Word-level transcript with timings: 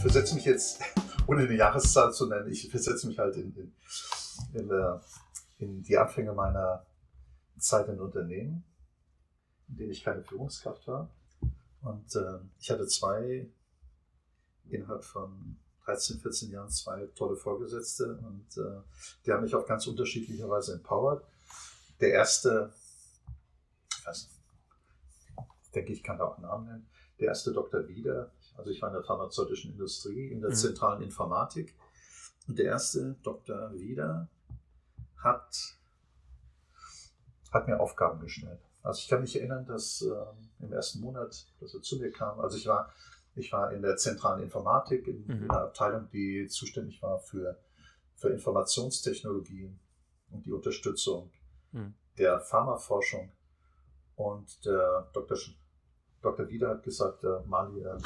versetze 0.00 0.34
mich 0.34 0.44
jetzt, 0.44 0.80
ohne 1.26 1.42
eine 1.42 1.54
Jahreszahl 1.54 2.12
zu 2.12 2.26
nennen, 2.26 2.50
ich 2.50 2.70
versetze 2.70 3.06
mich 3.06 3.18
halt 3.18 3.36
in, 3.36 3.54
in, 3.54 3.72
in, 4.54 4.68
der, 4.68 5.02
in 5.58 5.82
die 5.82 5.96
Anfänge 5.96 6.32
meiner 6.32 6.86
Zeit 7.58 7.88
in 7.88 8.00
Unternehmen, 8.00 8.64
in 9.68 9.76
denen 9.76 9.90
ich 9.90 10.02
keine 10.02 10.22
Führungskraft 10.22 10.86
war. 10.88 11.10
Und 11.82 12.14
äh, 12.16 12.38
ich 12.58 12.70
hatte 12.70 12.86
zwei, 12.86 13.48
innerhalb 14.68 15.04
von 15.04 15.58
13, 15.84 16.20
14 16.20 16.50
Jahren, 16.50 16.70
zwei 16.70 17.06
tolle 17.14 17.36
Vorgesetzte 17.36 18.18
und 18.18 18.46
äh, 18.56 18.80
die 19.24 19.32
haben 19.32 19.42
mich 19.42 19.54
auf 19.54 19.66
ganz 19.66 19.86
unterschiedliche 19.86 20.48
Weise 20.48 20.74
empowered. 20.74 21.24
Der 22.00 22.12
erste, 22.12 22.72
ich 23.98 24.06
weiß 24.06 24.28
nicht, 24.28 25.74
denke 25.74 25.92
ich, 25.92 26.02
kann 26.02 26.18
da 26.18 26.24
auch 26.24 26.36
einen 26.36 26.46
Namen 26.46 26.66
nennen, 26.66 26.90
der 27.18 27.28
erste 27.28 27.52
Dr. 27.52 27.88
Wieder, 27.88 28.30
also 28.60 28.70
ich 28.70 28.82
war 28.82 28.90
in 28.90 28.94
der 28.94 29.02
pharmazeutischen 29.02 29.72
Industrie, 29.72 30.28
in 30.28 30.40
der 30.40 30.50
mhm. 30.50 30.54
zentralen 30.54 31.02
Informatik. 31.02 31.74
Und 32.46 32.58
der 32.58 32.66
erste 32.66 33.16
Dr. 33.22 33.72
Wieder 33.74 34.28
hat, 35.16 35.76
hat 37.50 37.66
mir 37.66 37.80
Aufgaben 37.80 38.20
gestellt. 38.20 38.60
Also 38.82 39.00
ich 39.00 39.08
kann 39.08 39.22
mich 39.22 39.36
erinnern, 39.36 39.66
dass 39.66 40.02
äh, 40.02 40.64
im 40.64 40.72
ersten 40.72 41.00
Monat, 41.00 41.46
dass 41.60 41.74
er 41.74 41.82
zu 41.82 41.98
mir 41.98 42.10
kam, 42.10 42.40
also 42.40 42.56
ich 42.56 42.66
war, 42.66 42.92
ich 43.34 43.52
war 43.52 43.72
in 43.72 43.82
der 43.82 43.96
zentralen 43.96 44.42
Informatik, 44.42 45.06
in, 45.06 45.26
mhm. 45.26 45.50
einer 45.50 45.62
Abteilung, 45.62 46.08
die 46.10 46.46
zuständig 46.48 47.02
war 47.02 47.18
für, 47.18 47.58
für 48.16 48.28
Informationstechnologien 48.28 49.78
und 50.30 50.46
die 50.46 50.52
Unterstützung 50.52 51.30
mhm. 51.72 51.94
der 52.18 52.40
Pharmaforschung. 52.40 53.32
Und 54.16 54.64
der 54.66 55.08
Dr. 55.12 55.38
Dr. 56.20 56.48
Wieder 56.48 56.70
hat 56.70 56.82
gesagt, 56.82 57.24
äh, 57.24 57.40
Mali, 57.46 57.82
äh, 57.82 57.96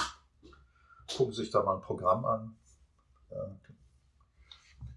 gucken 1.16 1.33
Sie 1.33 1.42
sich 1.42 1.50
da 1.50 1.62
mal 1.62 1.77
ein 1.77 1.83
Programm 1.83 2.24
an, 2.24 2.56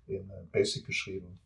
in 0.08 0.31
Basic 0.52 0.86
geschrieben, 0.86 1.39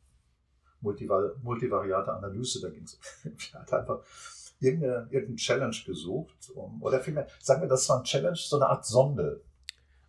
Multival 0.81 1.35
multivariate 1.43 2.11
Analyse, 2.11 2.61
da 2.61 2.69
ging 2.69 2.83
es. 2.83 2.99
er 3.53 3.61
hat 3.61 3.73
einfach 3.73 4.03
irgendeine, 4.59 5.07
irgendeine 5.09 5.35
Challenge 5.35 5.75
gesucht, 5.85 6.51
um, 6.55 6.81
oder 6.81 6.99
vielmehr, 6.99 7.27
sagen 7.39 7.61
wir, 7.61 7.67
das 7.67 7.87
war 7.89 7.99
ein 7.99 8.03
Challenge, 8.03 8.35
so 8.35 8.55
eine 8.55 8.67
Art 8.67 8.85
Sonde. 8.85 9.41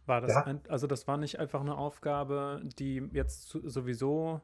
War 0.07 0.21
das 0.21 0.35
ein, 0.37 0.61
also 0.69 0.87
das 0.87 1.07
war 1.07 1.17
nicht 1.17 1.39
einfach 1.39 1.61
eine 1.61 1.77
Aufgabe, 1.77 2.61
die 2.79 3.09
jetzt 3.13 3.51
sowieso 3.51 4.41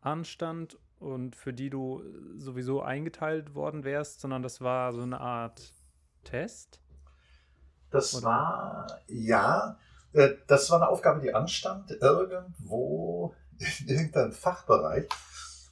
anstand 0.00 0.78
und 0.98 1.34
für 1.34 1.52
die 1.52 1.68
du 1.68 2.02
sowieso 2.36 2.82
eingeteilt 2.82 3.54
worden 3.54 3.84
wärst, 3.84 4.20
sondern 4.20 4.42
das 4.42 4.60
war 4.60 4.92
so 4.92 5.00
eine 5.00 5.20
Art 5.20 5.72
Test? 6.22 6.80
Das 7.94 8.12
Oder? 8.16 8.26
war, 8.26 9.00
ja, 9.06 9.78
äh, 10.12 10.34
das 10.48 10.68
war 10.68 10.82
eine 10.82 10.88
Aufgabe, 10.88 11.20
die 11.20 11.32
anstand. 11.32 11.92
Irgendwo 11.92 13.36
in 13.56 13.88
irgendeinem 13.88 14.32
Fachbereich 14.32 15.08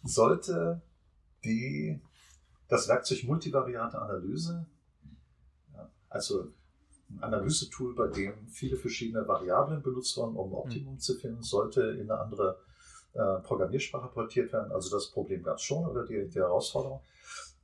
sollte 0.04 0.80
die, 1.44 2.00
das 2.68 2.86
Werkzeug 2.86 3.24
multivariate 3.24 4.00
Analyse, 4.00 4.66
also 6.08 6.52
ein 7.10 7.24
Analysetool, 7.24 7.96
bei 7.96 8.06
dem 8.06 8.46
viele 8.46 8.76
verschiedene 8.76 9.26
Variablen 9.26 9.82
benutzt 9.82 10.16
wurden, 10.16 10.36
um 10.36 10.54
Optimum 10.54 10.94
mhm. 10.94 11.00
zu 11.00 11.16
finden, 11.16 11.42
sollte 11.42 11.82
in 11.82 12.08
eine 12.08 12.20
andere 12.20 12.60
äh, 13.14 13.40
Programmiersprache 13.40 14.12
portiert 14.12 14.52
werden. 14.52 14.70
Also 14.70 14.96
das 14.96 15.10
Problem 15.10 15.42
gab 15.42 15.56
es 15.56 15.62
schon 15.62 15.84
oder 15.84 16.06
die, 16.06 16.28
die 16.28 16.38
Herausforderung. 16.38 17.00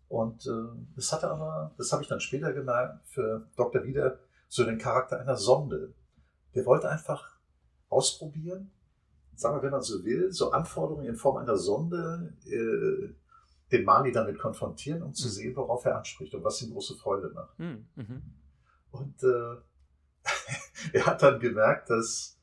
Und 0.08 0.46
äh, 0.46 0.50
das 0.96 1.12
hatte 1.12 1.30
aber, 1.30 1.70
das 1.78 1.92
habe 1.92 2.02
ich 2.02 2.08
dann 2.08 2.20
später 2.20 2.52
gemerkt, 2.52 3.06
für 3.06 3.46
Dr. 3.56 3.84
Wieder 3.84 4.18
so 4.48 4.64
den 4.64 4.78
Charakter 4.78 5.20
einer 5.20 5.36
Sonde. 5.36 5.94
Der 6.54 6.66
wollte 6.66 6.88
einfach 6.88 7.36
ausprobieren, 7.88 8.70
sagen 9.34 9.56
wir, 9.56 9.62
wenn 9.62 9.70
man 9.70 9.82
so 9.82 10.04
will, 10.04 10.32
so 10.32 10.50
Anforderungen 10.50 11.06
in 11.06 11.16
Form 11.16 11.36
einer 11.36 11.56
Sonde, 11.56 12.32
äh, 12.46 13.14
den 13.70 13.84
Mali 13.84 14.12
damit 14.12 14.38
konfrontieren, 14.38 15.02
um 15.02 15.14
zu 15.14 15.28
mhm. 15.28 15.32
sehen, 15.32 15.56
worauf 15.56 15.84
er 15.84 15.96
anspricht 15.96 16.34
und 16.34 16.42
was 16.42 16.62
ihm 16.62 16.72
große 16.72 16.96
Freude 16.96 17.30
macht. 17.30 17.58
Mhm. 17.58 17.86
mhm. 17.94 18.22
Und 18.90 19.22
äh, 19.22 19.56
er 20.94 21.06
hat 21.06 21.22
dann 21.22 21.38
gemerkt, 21.38 21.90
dass, 21.90 22.38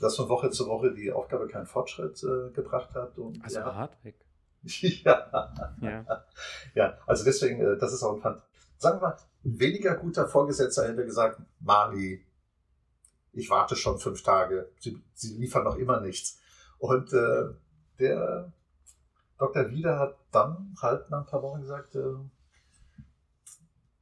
dass 0.00 0.16
von 0.16 0.28
Woche 0.28 0.50
zu 0.50 0.66
Woche 0.66 0.92
die 0.92 1.10
Aufgabe 1.10 1.48
keinen 1.48 1.66
Fortschritt 1.66 2.22
äh, 2.22 2.50
gebracht 2.52 2.94
hat. 2.94 3.16
Und 3.18 3.42
also 3.42 3.60
ja, 3.60 3.74
Hartwig. 3.74 4.16
Ja. 5.04 5.54
ja. 5.80 6.24
Ja, 6.74 6.98
also 7.06 7.24
deswegen, 7.24 7.60
äh, 7.62 7.78
das 7.78 7.94
ist 7.94 8.02
auch 8.02 8.14
ein 8.14 8.20
Fand. 8.20 8.42
Sagen 8.76 9.00
wir 9.00 9.08
mal, 9.08 9.16
ein 9.44 9.58
weniger 9.58 9.96
guter 9.96 10.28
Vorgesetzter 10.28 10.88
hätte 10.88 11.04
gesagt, 11.04 11.40
Mali, 11.60 12.24
ich 13.32 13.48
warte 13.48 13.76
schon 13.76 13.98
fünf 13.98 14.22
Tage, 14.22 14.70
Sie, 14.80 15.02
Sie 15.14 15.36
liefern 15.36 15.64
noch 15.64 15.76
immer 15.76 16.00
nichts. 16.00 16.38
Und 16.78 17.12
äh, 17.12 17.54
der 17.98 18.52
Dr. 19.38 19.70
Wieder 19.70 19.98
hat 19.98 20.18
dann 20.32 20.74
halt 20.80 21.08
nach 21.10 21.20
ein 21.20 21.26
paar 21.26 21.42
Wochen 21.42 21.62
gesagt, 21.62 21.94
äh, 21.94 22.16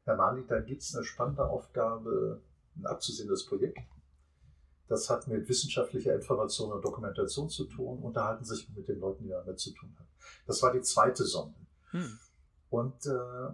Herr 0.05 0.17
Mali, 0.17 0.45
da 0.47 0.61
gibt 0.61 0.83
es 0.83 0.95
eine 0.95 1.05
spannende 1.05 1.47
Aufgabe, 1.47 2.41
ein 2.77 2.87
abzusehendes 2.87 3.47
Projekt. 3.47 3.79
Das 4.89 5.11
hat 5.11 5.29
mit 5.29 5.49
wissenschaftlicher 5.49 6.15
Information 6.15 6.73
und 6.73 6.83
Dokumentation 6.83 7.51
zu 7.51 7.65
tun. 7.67 7.99
Unterhalten 7.99 8.45
sich 8.45 8.69
mit 8.75 8.89
den 8.89 9.01
Leuten, 9.01 9.25
die 9.25 9.31
damit 9.31 9.59
zu 9.61 9.73
tun 9.73 9.95
haben. 9.99 10.09
Das 10.47 10.63
war 10.63 10.73
die 10.73 10.81
zweite 10.81 11.25
Sonde. 11.25 11.55
Hm. 11.91 12.19
Und 12.71 13.07
äh, 13.07 13.53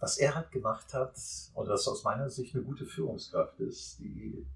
was 0.00 0.18
er 0.18 0.34
halt 0.34 0.50
gemacht 0.50 0.94
hat, 0.94 1.18
oder 1.54 1.70
das 1.70 1.88
aus 1.88 2.04
meiner 2.04 2.30
Sicht 2.30 2.54
eine 2.54 2.64
gute 2.64 2.86
Führungskraft 2.86 3.58
ist, 3.60 3.98
die 3.98 4.46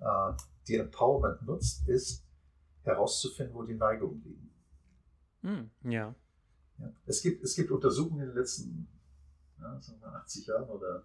äh, 0.00 0.32
die 0.68 0.76
Empowerment 0.76 1.42
nutzt, 1.42 1.86
ist 1.88 2.24
herauszufinden, 2.82 3.54
wo 3.54 3.62
die 3.62 3.74
Neigungen 3.74 4.22
liegen. 4.22 4.50
Hm, 5.42 5.70
ja. 5.82 6.14
ja. 6.78 6.92
Es, 7.06 7.22
gibt, 7.22 7.42
es 7.42 7.54
gibt 7.54 7.70
Untersuchungen 7.70 8.20
in 8.20 8.28
den 8.28 8.36
letzten 8.36 8.88
ja, 9.60 9.80
80 10.22 10.46
Jahren 10.46 10.68
oder 10.68 11.04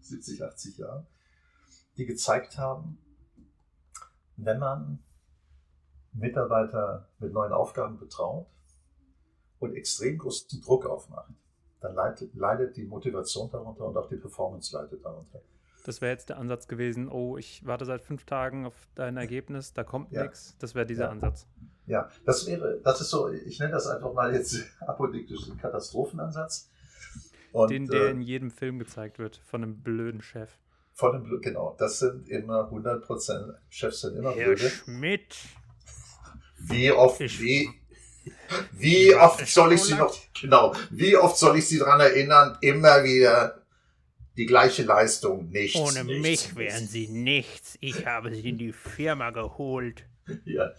70, 0.00 0.42
80 0.42 0.78
Jahren, 0.78 1.06
die 1.96 2.06
gezeigt 2.06 2.58
haben, 2.58 2.98
wenn 4.36 4.58
man 4.58 5.02
Mitarbeiter 6.12 7.08
mit 7.18 7.32
neuen 7.32 7.52
Aufgaben 7.52 7.98
betraut 7.98 8.46
und 9.58 9.74
extrem 9.74 10.18
großen 10.18 10.60
Druck 10.62 10.86
aufmacht, 10.86 11.32
dann 11.80 11.94
leidet, 11.94 12.34
leidet 12.34 12.76
die 12.76 12.84
Motivation 12.84 13.50
darunter 13.50 13.86
und 13.86 13.96
auch 13.96 14.08
die 14.08 14.16
Performance 14.16 14.76
leidet 14.76 15.04
darunter. 15.04 15.40
Das 15.84 16.00
wäre 16.00 16.12
jetzt 16.12 16.28
der 16.28 16.38
Ansatz 16.38 16.68
gewesen, 16.68 17.08
oh, 17.08 17.38
ich 17.38 17.64
warte 17.64 17.84
seit 17.84 18.02
fünf 18.02 18.24
Tagen 18.24 18.66
auf 18.66 18.74
dein 18.94 19.16
Ergebnis, 19.16 19.72
da 19.72 19.82
kommt 19.82 20.12
ja. 20.12 20.22
nichts. 20.22 20.56
Das 20.58 20.74
wäre 20.74 20.86
dieser 20.86 21.04
ja. 21.04 21.10
Ansatz. 21.10 21.46
Ja, 21.86 22.08
das 22.24 22.46
wäre, 22.46 22.80
das 22.84 23.00
ist 23.00 23.10
so, 23.10 23.30
ich 23.30 23.58
nenne 23.58 23.72
das 23.72 23.86
einfach 23.86 24.12
mal 24.12 24.34
jetzt 24.34 24.64
apodiktisch 24.80 25.40
Katastrophenansatz. 25.60 26.68
Und, 27.52 27.70
Den, 27.70 27.86
der 27.86 28.02
äh, 28.02 28.10
in 28.10 28.20
jedem 28.20 28.50
Film 28.50 28.78
gezeigt 28.78 29.18
wird, 29.18 29.36
von 29.38 29.62
einem 29.62 29.80
blöden 29.80 30.22
Chef. 30.22 30.50
Von 30.92 31.12
dem, 31.12 31.40
genau, 31.40 31.74
das 31.78 31.98
sind 31.98 32.28
immer 32.28 32.64
100 32.64 33.02
Prozent, 33.04 33.54
Chefs 33.70 34.02
sind 34.02 34.16
immer 34.16 34.32
Herr 34.32 34.48
blöde. 34.48 34.70
Schmidt. 34.70 35.36
Wie 36.58 36.92
oft, 36.92 37.20
ich, 37.22 37.40
wie, 37.40 37.70
wie 38.72 39.14
oft 39.14 39.46
soll 39.46 39.72
ich 39.72 39.82
Sie 39.82 39.94
noch, 39.94 40.14
genau, 40.40 40.74
wie 40.90 41.16
oft 41.16 41.36
soll 41.36 41.58
ich 41.58 41.68
Sie 41.68 41.78
daran 41.78 42.00
erinnern, 42.00 42.58
immer 42.60 43.02
wieder 43.04 43.62
die 44.36 44.46
gleiche 44.46 44.84
Leistung, 44.84 45.50
nichts. 45.50 45.78
Ohne 45.78 46.04
nichts, 46.04 46.48
mich 46.48 46.56
wären 46.56 46.86
Sie 46.86 47.08
nichts. 47.08 47.76
Ich 47.80 48.06
habe 48.06 48.34
Sie 48.34 48.48
in 48.48 48.58
die 48.58 48.72
Firma 48.72 49.30
geholt. 49.30 50.04
Ja, 50.44 50.70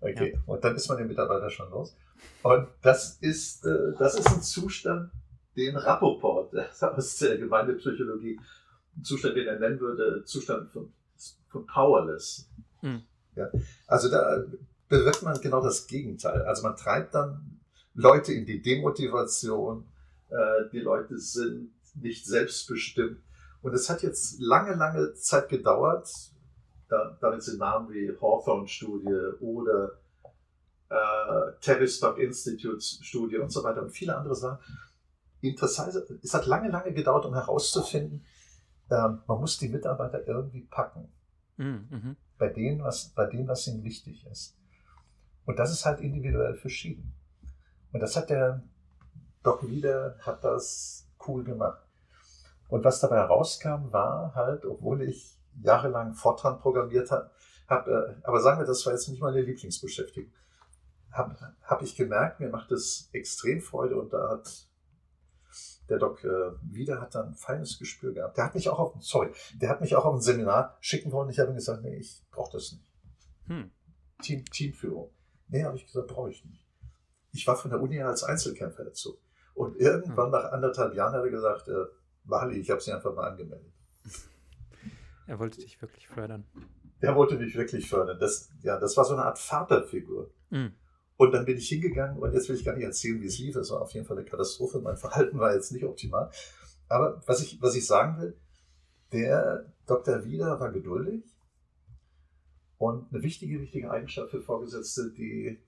okay. 0.00 0.32
Ja. 0.34 0.40
Und 0.46 0.64
dann 0.64 0.74
ist 0.74 0.88
man 0.88 0.98
den 0.98 1.06
Mitarbeiter 1.06 1.48
schon 1.48 1.70
los. 1.70 1.96
Und 2.42 2.66
das 2.82 3.18
ist, 3.20 3.64
äh, 3.64 3.92
das 3.96 4.18
ist 4.18 4.26
ein 4.26 4.42
Zustand, 4.42 5.12
den 5.56 5.76
Rappoport 5.76 6.52
aus 6.80 7.18
der 7.18 7.38
Gemeindepsychologie 7.38 8.40
Zustand, 9.02 9.36
den 9.36 9.46
er 9.46 9.60
nennen 9.60 9.78
würde, 9.78 10.24
Zustand 10.24 10.72
von, 10.72 10.92
von 11.48 11.66
powerless. 11.66 12.48
Mhm. 12.82 13.02
Ja, 13.36 13.48
also 13.86 14.10
da 14.10 14.44
bewirkt 14.88 15.22
man 15.22 15.40
genau 15.40 15.62
das 15.62 15.86
Gegenteil. 15.86 16.42
Also 16.42 16.62
man 16.62 16.76
treibt 16.76 17.14
dann 17.14 17.60
Leute 17.94 18.32
in 18.32 18.46
die 18.46 18.62
Demotivation. 18.62 19.86
Äh, 20.28 20.68
die 20.72 20.80
Leute 20.80 21.18
sind 21.18 21.72
nicht 21.94 22.26
selbstbestimmt. 22.26 23.20
Und 23.62 23.74
es 23.74 23.88
hat 23.90 24.02
jetzt 24.02 24.40
lange, 24.40 24.74
lange 24.74 25.14
Zeit 25.14 25.48
gedauert. 25.48 26.08
Da, 26.88 27.16
damit 27.20 27.42
sind 27.42 27.58
Namen 27.58 27.88
wie 27.90 28.16
Hawthorne-Studie 28.20 29.38
oder 29.40 29.98
äh, 30.88 31.52
Tavistock 31.60 32.18
Institute-Studie 32.18 33.38
und 33.38 33.50
so 33.50 33.64
weiter 33.64 33.82
und 33.82 33.90
viele 33.90 34.16
andere 34.16 34.36
Sachen. 34.36 34.58
Interessant, 35.40 35.94
es 36.22 36.34
hat 36.34 36.46
lange, 36.46 36.70
lange 36.70 36.92
gedauert, 36.92 37.26
um 37.26 37.34
herauszufinden, 37.34 38.24
ähm, 38.90 39.20
man 39.26 39.40
muss 39.40 39.58
die 39.58 39.68
Mitarbeiter 39.68 40.26
irgendwie 40.26 40.62
packen. 40.62 41.08
Mhm, 41.56 41.88
mhm. 41.90 42.16
Bei, 42.38 42.48
denen, 42.48 42.82
was, 42.82 43.08
bei 43.08 43.26
dem, 43.26 43.48
was 43.48 43.66
ihnen 43.66 43.82
wichtig 43.82 44.24
ist. 44.30 44.56
Und 45.46 45.58
das 45.58 45.72
ist 45.72 45.86
halt 45.86 46.00
individuell 46.00 46.56
verschieden. 46.56 47.14
Und 47.92 48.00
das 48.00 48.16
hat 48.16 48.30
der 48.30 48.62
Doc 49.42 49.66
wieder, 49.68 50.16
hat 50.20 50.44
das 50.44 51.08
cool 51.26 51.44
gemacht. 51.44 51.82
Und 52.68 52.84
was 52.84 53.00
dabei 53.00 53.16
herauskam, 53.16 53.92
war 53.92 54.34
halt, 54.34 54.64
obwohl 54.64 55.02
ich 55.02 55.38
jahrelang 55.62 56.14
Fortran 56.14 56.58
programmiert 56.58 57.10
habe. 57.10 57.30
Hab, 57.68 57.86
äh, 57.86 58.16
aber 58.24 58.40
sagen 58.40 58.60
wir, 58.60 58.66
das 58.66 58.84
war 58.86 58.92
jetzt 58.92 59.08
nicht 59.08 59.22
meine 59.22 59.40
Lieblingsbeschäftigung. 59.40 60.32
Habe 61.12 61.36
hab 61.62 61.82
ich 61.82 61.96
gemerkt, 61.96 62.40
mir 62.40 62.48
macht 62.48 62.70
das 62.70 63.08
extrem 63.12 63.60
Freude 63.60 63.96
und 63.96 64.12
da 64.12 64.30
hat 64.30 64.66
der 65.88 65.98
Doc 65.98 66.24
äh, 66.24 66.52
wieder 66.62 67.00
hat 67.00 67.14
dann 67.14 67.28
ein 67.28 67.34
feines 67.34 67.78
Gespür 67.78 68.12
gehabt. 68.12 68.36
Der 68.36 68.44
hat 68.44 68.54
mich 68.54 68.68
auch 68.68 68.78
auf, 68.78 68.94
sorry, 69.00 69.30
der 69.54 69.68
hat 69.68 69.80
mich 69.80 69.94
auch 69.94 70.04
auf 70.04 70.14
ein 70.14 70.20
Seminar 70.20 70.76
schicken 70.80 71.12
wollen. 71.12 71.30
Ich 71.30 71.38
habe 71.38 71.50
ihm 71.50 71.56
gesagt, 71.56 71.82
nee, 71.82 71.96
ich 71.96 72.24
brauche 72.30 72.52
das 72.52 72.72
nicht. 72.72 72.84
Hm. 73.46 73.70
Team, 74.20 74.44
Teamführung. 74.46 75.10
Nee, 75.48 75.64
habe 75.64 75.76
ich 75.76 75.86
gesagt, 75.86 76.08
brauche 76.08 76.30
ich 76.30 76.44
nicht. 76.44 76.64
Ich 77.32 77.46
war 77.46 77.56
von 77.56 77.70
der 77.70 77.80
Uni 77.80 78.00
als 78.00 78.24
Einzelkämpfer 78.24 78.84
dazu. 78.84 79.18
Und 79.54 79.76
irgendwann 79.76 80.26
hm. 80.26 80.32
nach 80.32 80.52
anderthalb 80.52 80.94
Jahren 80.94 81.14
hat 81.14 81.24
er 81.24 81.30
gesagt, 81.30 81.68
äh, 81.68 81.86
Wally, 82.24 82.58
ich 82.58 82.70
habe 82.70 82.80
sie 82.80 82.92
einfach 82.92 83.14
mal 83.14 83.30
angemeldet. 83.30 83.72
Er 85.28 85.40
wollte 85.40 85.60
dich 85.60 85.82
wirklich 85.82 86.06
fördern. 86.06 86.46
Der 87.02 87.16
wollte 87.16 87.36
mich 87.36 87.56
wirklich 87.56 87.88
fördern. 87.88 88.16
Das, 88.20 88.48
ja, 88.62 88.78
das 88.78 88.96
war 88.96 89.04
so 89.04 89.14
eine 89.14 89.24
Art 89.24 89.40
Vaterfigur. 89.40 90.30
Mhm. 90.50 90.72
Und 91.16 91.32
dann 91.32 91.44
bin 91.44 91.56
ich 91.56 91.68
hingegangen 91.68 92.18
und 92.18 92.32
jetzt 92.32 92.48
will 92.48 92.54
ich 92.54 92.64
gar 92.64 92.74
nicht 92.74 92.84
erzählen, 92.84 93.20
wie 93.20 93.26
es 93.26 93.38
lief. 93.38 93.56
Es 93.56 93.70
war 93.70 93.80
auf 93.82 93.92
jeden 93.92 94.06
Fall 94.06 94.18
eine 94.18 94.24
Katastrophe. 94.24 94.78
Mein 94.80 94.96
Verhalten 94.96 95.38
war 95.38 95.52
jetzt 95.52 95.72
nicht 95.72 95.84
optimal. 95.84 96.30
Aber 96.88 97.22
was 97.26 97.42
ich, 97.42 97.60
was 97.60 97.74
ich 97.74 97.86
sagen 97.86 98.20
will, 98.20 98.38
der 99.12 99.72
Dr. 99.86 100.24
Wieder 100.24 100.60
war 100.60 100.70
geduldig 100.70 101.24
und 102.78 103.12
eine 103.12 103.22
wichtige, 103.22 103.60
wichtige 103.60 103.90
Eigenschaft 103.90 104.30
für 104.30 104.40
Vorgesetzte, 104.40 105.12
die, 105.12 105.58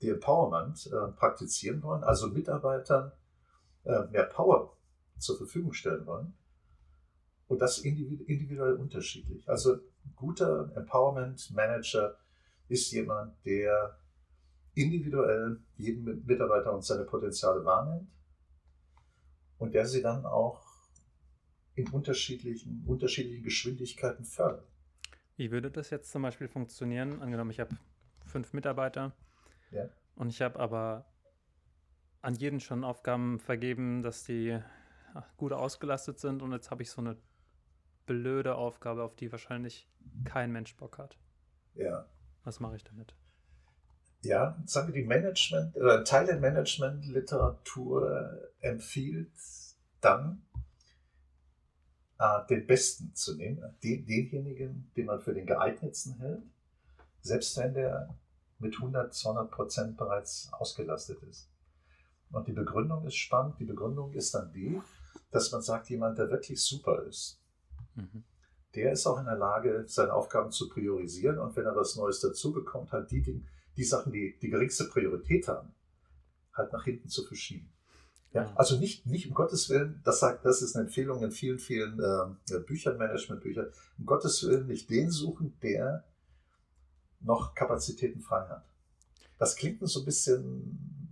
die 0.00 0.08
Empowerment 0.08 0.86
äh, 0.86 1.12
praktizieren 1.12 1.82
wollen, 1.82 2.04
also 2.04 2.28
Mitarbeitern 2.28 3.12
äh, 3.84 4.04
mehr 4.10 4.24
Power 4.24 4.76
zur 5.18 5.36
Verfügung 5.36 5.72
stellen 5.72 6.06
wollen. 6.06 6.34
Und 7.46 7.60
das 7.60 7.78
individuell 7.78 8.74
unterschiedlich. 8.74 9.48
Also 9.48 9.74
ein 9.74 10.12
guter 10.16 10.72
Empowerment 10.74 11.50
Manager 11.54 12.16
ist 12.68 12.90
jemand, 12.90 13.34
der 13.44 13.98
individuell 14.74 15.60
jeden 15.76 16.24
Mitarbeiter 16.24 16.72
und 16.72 16.84
seine 16.84 17.04
Potenziale 17.04 17.64
wahrnimmt 17.64 18.10
und 19.58 19.74
der 19.74 19.86
sie 19.86 20.02
dann 20.02 20.24
auch 20.24 20.64
in 21.74 21.88
unterschiedlichen, 21.90 22.84
unterschiedlichen 22.86 23.44
Geschwindigkeiten 23.44 24.24
fördert. 24.24 24.73
Wie 25.36 25.50
würde 25.50 25.70
das 25.70 25.90
jetzt 25.90 26.10
zum 26.10 26.22
Beispiel 26.22 26.48
funktionieren? 26.48 27.20
Angenommen, 27.20 27.50
ich 27.50 27.60
habe 27.60 27.76
fünf 28.26 28.52
Mitarbeiter 28.52 29.12
ja. 29.70 29.88
und 30.16 30.28
ich 30.28 30.42
habe 30.42 30.58
aber 30.58 31.06
an 32.22 32.34
jeden 32.34 32.60
schon 32.60 32.84
Aufgaben 32.84 33.38
vergeben, 33.38 34.02
dass 34.02 34.24
die 34.24 34.58
gut 35.36 35.52
ausgelastet 35.52 36.18
sind 36.18 36.42
und 36.42 36.52
jetzt 36.52 36.70
habe 36.70 36.82
ich 36.82 36.90
so 36.90 37.00
eine 37.00 37.16
blöde 38.06 38.54
Aufgabe, 38.54 39.02
auf 39.02 39.14
die 39.14 39.30
wahrscheinlich 39.30 39.88
kein 40.24 40.52
Mensch 40.52 40.76
Bock 40.76 40.98
hat. 40.98 41.18
Ja. 41.74 42.06
Was 42.44 42.60
mache 42.60 42.76
ich 42.76 42.84
damit? 42.84 43.14
ja, 44.24 44.56
sagen 44.64 44.88
wir, 44.88 45.02
die 45.02 45.06
Management 45.06 45.76
oder 45.76 46.02
Teil 46.04 46.26
der 46.26 46.38
Management-Literatur 46.38 48.50
empfiehlt 48.60 49.30
dann, 50.00 50.42
äh, 52.24 52.46
den 52.48 52.66
Besten 52.66 53.14
zu 53.14 53.36
nehmen, 53.36 53.62
den, 53.82 54.06
denjenigen, 54.06 54.90
den 54.96 55.06
man 55.06 55.20
für 55.20 55.34
den 55.34 55.46
geeignetsten 55.46 56.14
hält, 56.18 56.42
selbst 57.20 57.56
wenn 57.58 57.74
der 57.74 58.16
mit 58.58 58.74
100, 58.74 59.12
200 59.12 59.50
Prozent 59.50 59.96
bereits 59.96 60.48
ausgelastet 60.52 61.22
ist. 61.24 61.50
Und 62.30 62.48
die 62.48 62.52
Begründung 62.52 63.06
ist 63.06 63.16
spannend. 63.16 63.58
Die 63.58 63.64
Begründung 63.64 64.12
ist 64.12 64.34
dann 64.34 64.52
die, 64.52 64.80
dass 65.30 65.52
man 65.52 65.62
sagt, 65.62 65.90
jemand, 65.90 66.18
der 66.18 66.30
wirklich 66.30 66.60
super 66.62 67.02
ist, 67.02 67.40
mhm. 67.94 68.24
der 68.74 68.92
ist 68.92 69.06
auch 69.06 69.18
in 69.18 69.26
der 69.26 69.36
Lage, 69.36 69.84
seine 69.86 70.12
Aufgaben 70.12 70.50
zu 70.50 70.68
priorisieren 70.68 71.38
und 71.38 71.54
wenn 71.56 71.66
er 71.66 71.76
was 71.76 71.96
Neues 71.96 72.20
dazu 72.20 72.52
bekommt, 72.52 72.92
halt 72.92 73.10
die 73.10 73.22
Dinge, 73.22 73.42
die 73.76 73.84
Sachen, 73.84 74.12
die 74.12 74.38
die 74.40 74.48
geringste 74.48 74.84
Priorität 74.84 75.46
haben, 75.48 75.74
halt 76.54 76.72
nach 76.72 76.84
hinten 76.84 77.08
zu 77.08 77.24
verschieben. 77.24 77.73
Ja, 78.34 78.52
also 78.56 78.76
nicht, 78.78 79.06
nicht 79.06 79.28
um 79.28 79.34
Gottes 79.34 79.70
Willen, 79.70 80.00
das 80.04 80.18
sagt, 80.18 80.44
das 80.44 80.60
ist 80.60 80.74
eine 80.74 80.86
Empfehlung 80.86 81.22
in 81.22 81.30
vielen, 81.30 81.60
vielen 81.60 82.00
äh, 82.00 82.58
Büchern, 82.66 82.98
Managementbüchern, 82.98 83.68
um 83.96 84.06
Gottes 84.06 84.42
Willen 84.42 84.66
nicht 84.66 84.90
den 84.90 85.08
suchen, 85.08 85.56
der 85.62 86.02
noch 87.20 87.54
Kapazitäten 87.54 88.20
frei 88.20 88.44
hat. 88.48 88.64
Das 89.38 89.54
klingt 89.54 89.78
so 89.88 90.00
ein 90.00 90.04
bisschen 90.04 91.03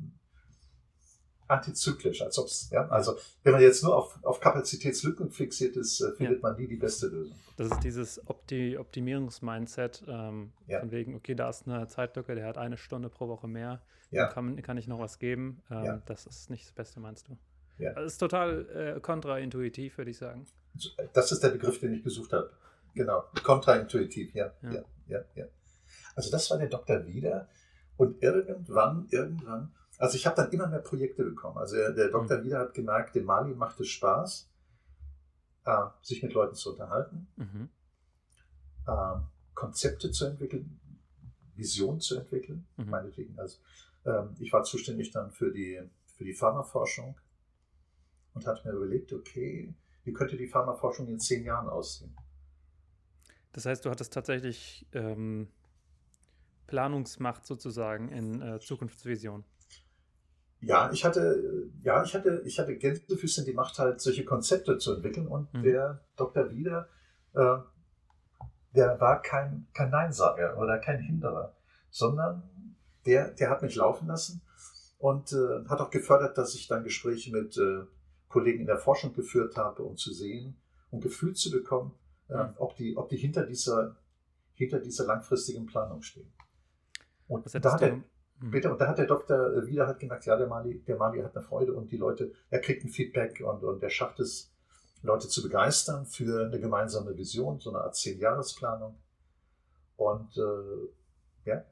antizyklisch, 1.52 2.22
als 2.22 2.38
ob 2.38 2.46
es, 2.46 2.70
ja, 2.70 2.88
also 2.88 3.16
wenn 3.42 3.52
man 3.52 3.60
jetzt 3.60 3.84
nur 3.84 3.94
auf, 3.94 4.18
auf 4.22 4.40
Kapazitätslücken 4.40 5.30
fixiert 5.30 5.76
ist, 5.76 6.00
äh, 6.00 6.12
findet 6.12 6.42
ja. 6.42 6.48
man 6.48 6.56
nie 6.56 6.66
die 6.66 6.76
beste 6.76 7.08
Lösung. 7.08 7.36
Das 7.56 7.70
ist 7.70 7.84
dieses 7.84 8.28
Opti 8.28 8.78
Optimierungsmindset, 8.78 10.04
ähm, 10.08 10.52
ja. 10.66 10.80
von 10.80 10.90
wegen, 10.90 11.14
okay, 11.14 11.34
da 11.34 11.50
ist 11.50 11.68
eine 11.68 11.86
Zeitlücke, 11.88 12.34
der 12.34 12.46
hat 12.46 12.58
eine 12.58 12.78
Stunde 12.78 13.10
pro 13.10 13.28
Woche 13.28 13.46
mehr, 13.46 13.82
ja. 14.10 14.26
kann, 14.28 14.60
kann 14.62 14.78
ich 14.78 14.88
noch 14.88 14.98
was 14.98 15.18
geben. 15.18 15.62
Ähm, 15.70 15.84
ja. 15.84 16.02
Das 16.06 16.26
ist 16.26 16.50
nicht 16.50 16.64
das 16.64 16.72
Beste, 16.72 17.00
meinst 17.00 17.28
du? 17.28 17.36
Ja. 17.78 17.92
Das 17.92 18.12
ist 18.12 18.18
total 18.18 18.96
äh, 18.96 19.00
kontraintuitiv, 19.00 19.98
würde 19.98 20.10
ich 20.10 20.18
sagen. 20.18 20.46
Das 21.12 21.32
ist 21.32 21.42
der 21.42 21.50
Begriff, 21.50 21.78
den 21.80 21.92
ich 21.92 22.02
gesucht 22.02 22.32
habe. 22.32 22.50
Genau, 22.94 23.24
kontraintuitiv, 23.42 24.34
ja, 24.34 24.52
ja, 24.62 24.84
ja, 25.08 25.24
ja. 25.34 25.44
Also 26.14 26.30
das 26.30 26.50
war 26.50 26.58
der 26.58 26.68
Dr. 26.68 27.06
Wieder 27.06 27.48
und 27.96 28.22
irgendwann, 28.22 29.06
irgendwann 29.10 29.72
also 29.98 30.16
ich 30.16 30.26
habe 30.26 30.36
dann 30.36 30.50
immer 30.50 30.66
mehr 30.66 30.80
Projekte 30.80 31.24
bekommen. 31.24 31.58
Also 31.58 31.76
der 31.76 32.08
Dr. 32.08 32.38
Mhm. 32.38 32.44
Wieder 32.44 32.58
hat 32.60 32.74
gemerkt, 32.74 33.14
dem 33.14 33.24
Mali 33.24 33.54
macht 33.54 33.78
es 33.80 33.88
Spaß, 33.88 34.50
äh, 35.64 35.86
sich 36.02 36.22
mit 36.22 36.32
Leuten 36.32 36.54
zu 36.54 36.72
unterhalten, 36.72 37.28
mhm. 37.36 37.68
äh, 38.86 39.20
Konzepte 39.54 40.10
zu 40.10 40.26
entwickeln, 40.26 40.80
Visionen 41.54 42.00
zu 42.00 42.18
entwickeln, 42.18 42.66
mhm. 42.76 42.90
meinetwegen. 42.90 43.38
Also 43.38 43.58
ähm, 44.04 44.34
ich 44.38 44.52
war 44.52 44.64
zuständig 44.64 45.10
dann 45.12 45.30
für 45.30 45.52
die, 45.52 45.80
für 46.06 46.24
die 46.24 46.34
Pharmaforschung 46.34 47.16
und 48.34 48.46
hatte 48.46 48.66
mir 48.66 48.74
überlegt, 48.74 49.12
okay, 49.12 49.74
wie 50.04 50.12
könnte 50.12 50.36
die 50.36 50.48
Pharmaforschung 50.48 51.06
in 51.08 51.20
zehn 51.20 51.44
Jahren 51.44 51.68
aussehen? 51.68 52.16
Das 53.52 53.66
heißt, 53.66 53.84
du 53.84 53.90
hattest 53.90 54.12
tatsächlich 54.12 54.86
ähm, 54.92 55.48
Planungsmacht 56.66 57.46
sozusagen 57.46 58.08
in 58.08 58.40
äh, 58.40 58.58
Zukunftsvision. 58.60 59.44
Ja, 60.62 60.90
ich 60.92 61.04
hatte, 61.04 61.70
ja, 61.82 62.02
ich 62.04 62.14
hatte, 62.14 62.42
ich 62.44 62.58
hatte 62.58 62.76
Gänsefüßchen 62.76 63.44
die 63.44 63.52
Macht 63.52 63.78
halt, 63.78 64.00
solche 64.00 64.24
Konzepte 64.24 64.78
zu 64.78 64.94
entwickeln 64.94 65.26
und 65.26 65.52
mhm. 65.52 65.62
der 65.62 66.04
Dr. 66.16 66.50
Wieder, 66.50 66.88
äh, 67.34 67.56
der 68.74 69.00
war 69.00 69.20
kein, 69.22 69.66
kein 69.74 69.90
Neinsager 69.90 70.56
oder 70.56 70.78
kein 70.78 71.00
Hinderer, 71.00 71.56
sondern 71.90 72.76
der, 73.06 73.32
der 73.32 73.50
hat 73.50 73.62
mich 73.62 73.74
laufen 73.74 74.06
lassen 74.06 74.40
und 74.98 75.32
äh, 75.32 75.68
hat 75.68 75.80
auch 75.80 75.90
gefördert, 75.90 76.38
dass 76.38 76.54
ich 76.54 76.68
dann 76.68 76.84
Gespräche 76.84 77.32
mit 77.32 77.56
äh, 77.58 77.84
Kollegen 78.28 78.60
in 78.60 78.66
der 78.66 78.78
Forschung 78.78 79.12
geführt 79.12 79.56
habe, 79.56 79.82
um 79.82 79.96
zu 79.96 80.12
sehen 80.12 80.56
und 80.90 80.98
um 80.98 81.00
Gefühl 81.00 81.34
zu 81.34 81.50
bekommen, 81.50 81.92
äh, 82.28 82.36
mhm. 82.36 82.54
ob, 82.56 82.76
die, 82.76 82.96
ob 82.96 83.08
die 83.08 83.16
hinter 83.16 83.44
dieser, 83.44 83.96
hinter 84.54 84.78
dieser 84.78 85.06
langfristigen 85.06 85.66
Planung 85.66 86.02
stehen. 86.02 86.32
Und 87.26 87.46
da 87.52 87.72
hat 87.72 87.82
er, 87.82 87.96
Mhm. 87.96 88.04
Bitte, 88.42 88.72
und 88.72 88.80
da 88.80 88.88
hat 88.88 88.98
der 88.98 89.06
Doktor 89.06 89.54
äh, 89.54 89.66
wieder 89.66 89.86
halt 89.86 90.00
gemerkt, 90.00 90.26
ja, 90.26 90.36
der 90.36 90.48
Mali, 90.48 90.80
der 90.80 90.96
Mali 90.96 91.20
hat 91.20 91.36
eine 91.36 91.44
Freude 91.44 91.74
und 91.74 91.92
die 91.92 91.96
Leute, 91.96 92.32
er 92.50 92.60
kriegt 92.60 92.84
ein 92.84 92.88
Feedback 92.88 93.40
und, 93.40 93.62
und 93.62 93.82
er 93.82 93.90
schafft 93.90 94.18
es, 94.18 94.52
Leute 95.02 95.28
zu 95.28 95.42
begeistern 95.42 96.06
für 96.06 96.46
eine 96.46 96.60
gemeinsame 96.60 97.16
Vision, 97.16 97.58
so 97.58 97.70
eine 97.70 97.80
Art 97.80 97.96
Zehn-Jahres-Planung. 97.96 98.96
Und 99.96 100.36
äh, 100.36 101.50
ja. 101.50 101.64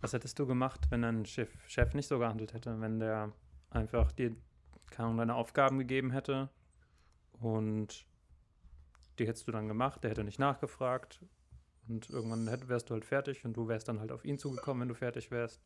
Was 0.00 0.12
hättest 0.12 0.38
du 0.38 0.46
gemacht, 0.46 0.86
wenn 0.90 1.02
dein 1.02 1.26
Chef, 1.26 1.50
Chef 1.66 1.94
nicht 1.94 2.08
so 2.08 2.18
gehandelt 2.18 2.52
hätte, 2.52 2.80
wenn 2.80 3.00
der 3.00 3.32
einfach 3.70 4.12
dir 4.12 4.34
keine 4.90 5.16
deine 5.16 5.34
Aufgaben 5.34 5.78
gegeben 5.78 6.10
hätte 6.10 6.48
und 7.40 8.06
die 9.18 9.26
hättest 9.26 9.46
du 9.46 9.52
dann 9.52 9.68
gemacht, 9.68 10.02
der 10.02 10.10
hätte 10.10 10.24
nicht 10.24 10.38
nachgefragt 10.38 11.20
und 11.88 12.08
irgendwann 12.10 12.46
wärst 12.68 12.90
du 12.90 12.94
halt 12.94 13.04
fertig 13.04 13.44
und 13.44 13.54
du 13.54 13.68
wärst 13.68 13.88
dann 13.88 14.00
halt 14.00 14.12
auf 14.12 14.24
ihn 14.24 14.38
zugekommen, 14.38 14.82
wenn 14.82 14.88
du 14.88 14.94
fertig 14.94 15.30
wärst. 15.30 15.62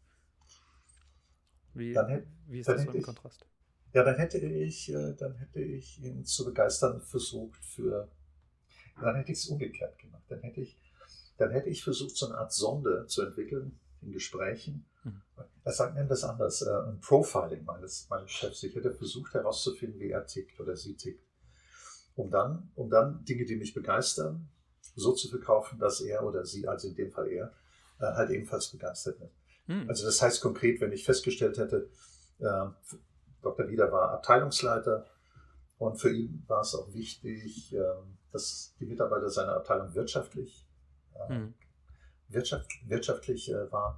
Wie, 1.75 1.92
dann, 1.92 2.26
wie 2.46 2.60
ist 2.60 2.68
das 2.68 2.82
so 2.82 2.90
im 2.90 2.96
ich, 2.96 3.04
Kontrast? 3.04 3.46
Ja, 3.92 4.04
dann 4.04 4.16
hätte 4.16 4.38
ich, 4.38 4.90
äh, 4.92 5.14
dann 5.14 5.34
hätte 5.37 5.60
ich 5.60 6.02
ihn 6.02 6.25
zu 6.25 6.44
begeistern 6.44 7.00
versucht 7.00 7.64
für, 7.64 8.08
dann 9.00 9.16
hätte 9.16 9.32
ich 9.32 9.38
es 9.38 9.46
umgekehrt 9.46 9.98
gemacht. 9.98 10.25
Dann 10.28 10.40
hätte 10.40 10.60
ich, 10.60 10.78
dann 11.38 11.50
hätte 11.50 11.68
ich 11.68 11.82
versucht, 11.82 12.16
so 12.16 12.26
eine 12.26 12.38
Art 12.38 12.52
Sonde 12.52 13.06
zu 13.06 13.22
entwickeln 13.22 13.78
in 14.02 14.12
Gesprächen. 14.12 14.87
Mhm. 15.04 15.22
Er 15.64 15.72
sagt, 15.72 15.94
nennt 15.94 16.10
das 16.10 16.25
anders, 16.25 16.62
äh, 16.62 16.70
ein 16.70 17.00
Profiling 17.00 17.64
meines, 17.64 18.08
meines 18.08 18.30
Chefs. 18.30 18.62
Ich 18.62 18.75
hätte 18.75 18.92
versucht 18.92 19.34
herauszufinden, 19.34 20.00
wie 20.00 20.10
er 20.10 20.26
tickt 20.26 20.58
oder 20.60 20.76
sie 20.76 20.94
tickt. 20.94 21.25
Um 22.14 22.30
dann, 22.30 22.70
um 22.75 22.90
dann 22.90 23.25
Dinge, 23.25 23.44
die 23.44 23.56
mich 23.56 23.75
begeistern, 23.75 24.48
so 24.96 25.12
zu 25.12 25.28
verkaufen, 25.28 25.78
dass 25.78 26.00
er 26.00 26.25
oder 26.25 26.44
sie, 26.44 26.66
also 26.66 26.88
in 26.88 26.94
dem 26.94 27.12
Fall 27.12 27.28
er, 27.28 27.52
äh, 28.00 28.04
halt 28.04 28.30
ebenfalls 28.30 28.68
begeistert 28.68 29.20
wird. 29.20 29.30
Hm. 29.68 29.88
Also 29.88 30.04
das 30.04 30.20
heißt 30.20 30.40
konkret, 30.40 30.80
wenn 30.80 30.92
ich 30.92 31.04
festgestellt 31.04 31.58
hätte, 31.58 31.88
äh, 32.40 32.66
Dr. 33.42 33.68
Wieder 33.68 33.92
war 33.92 34.10
Abteilungsleiter 34.10 35.06
Und 35.78 35.96
für 35.96 36.12
ihn 36.12 36.42
war 36.48 36.62
es 36.62 36.75
auch 36.75 36.92
wichtig, 36.92 37.72
ähm, 37.72 38.18
dass 38.32 38.75
die 38.80 38.87
Mitarbeiter 38.87 39.30
seiner 39.30 39.54
Abteilung 39.54 39.94
wirtschaftlich, 39.94 40.66
mhm. 41.28 41.54
wirtschaft, 42.28 42.70
wirtschaftlich 42.87 43.50
äh, 43.50 43.70
waren. 43.70 43.96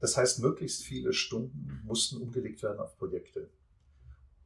Das 0.00 0.16
heißt, 0.16 0.40
möglichst 0.40 0.82
viele 0.82 1.12
Stunden 1.12 1.80
mussten 1.84 2.20
umgelegt 2.20 2.62
werden 2.62 2.78
auf 2.78 2.96
Projekte. 2.98 3.48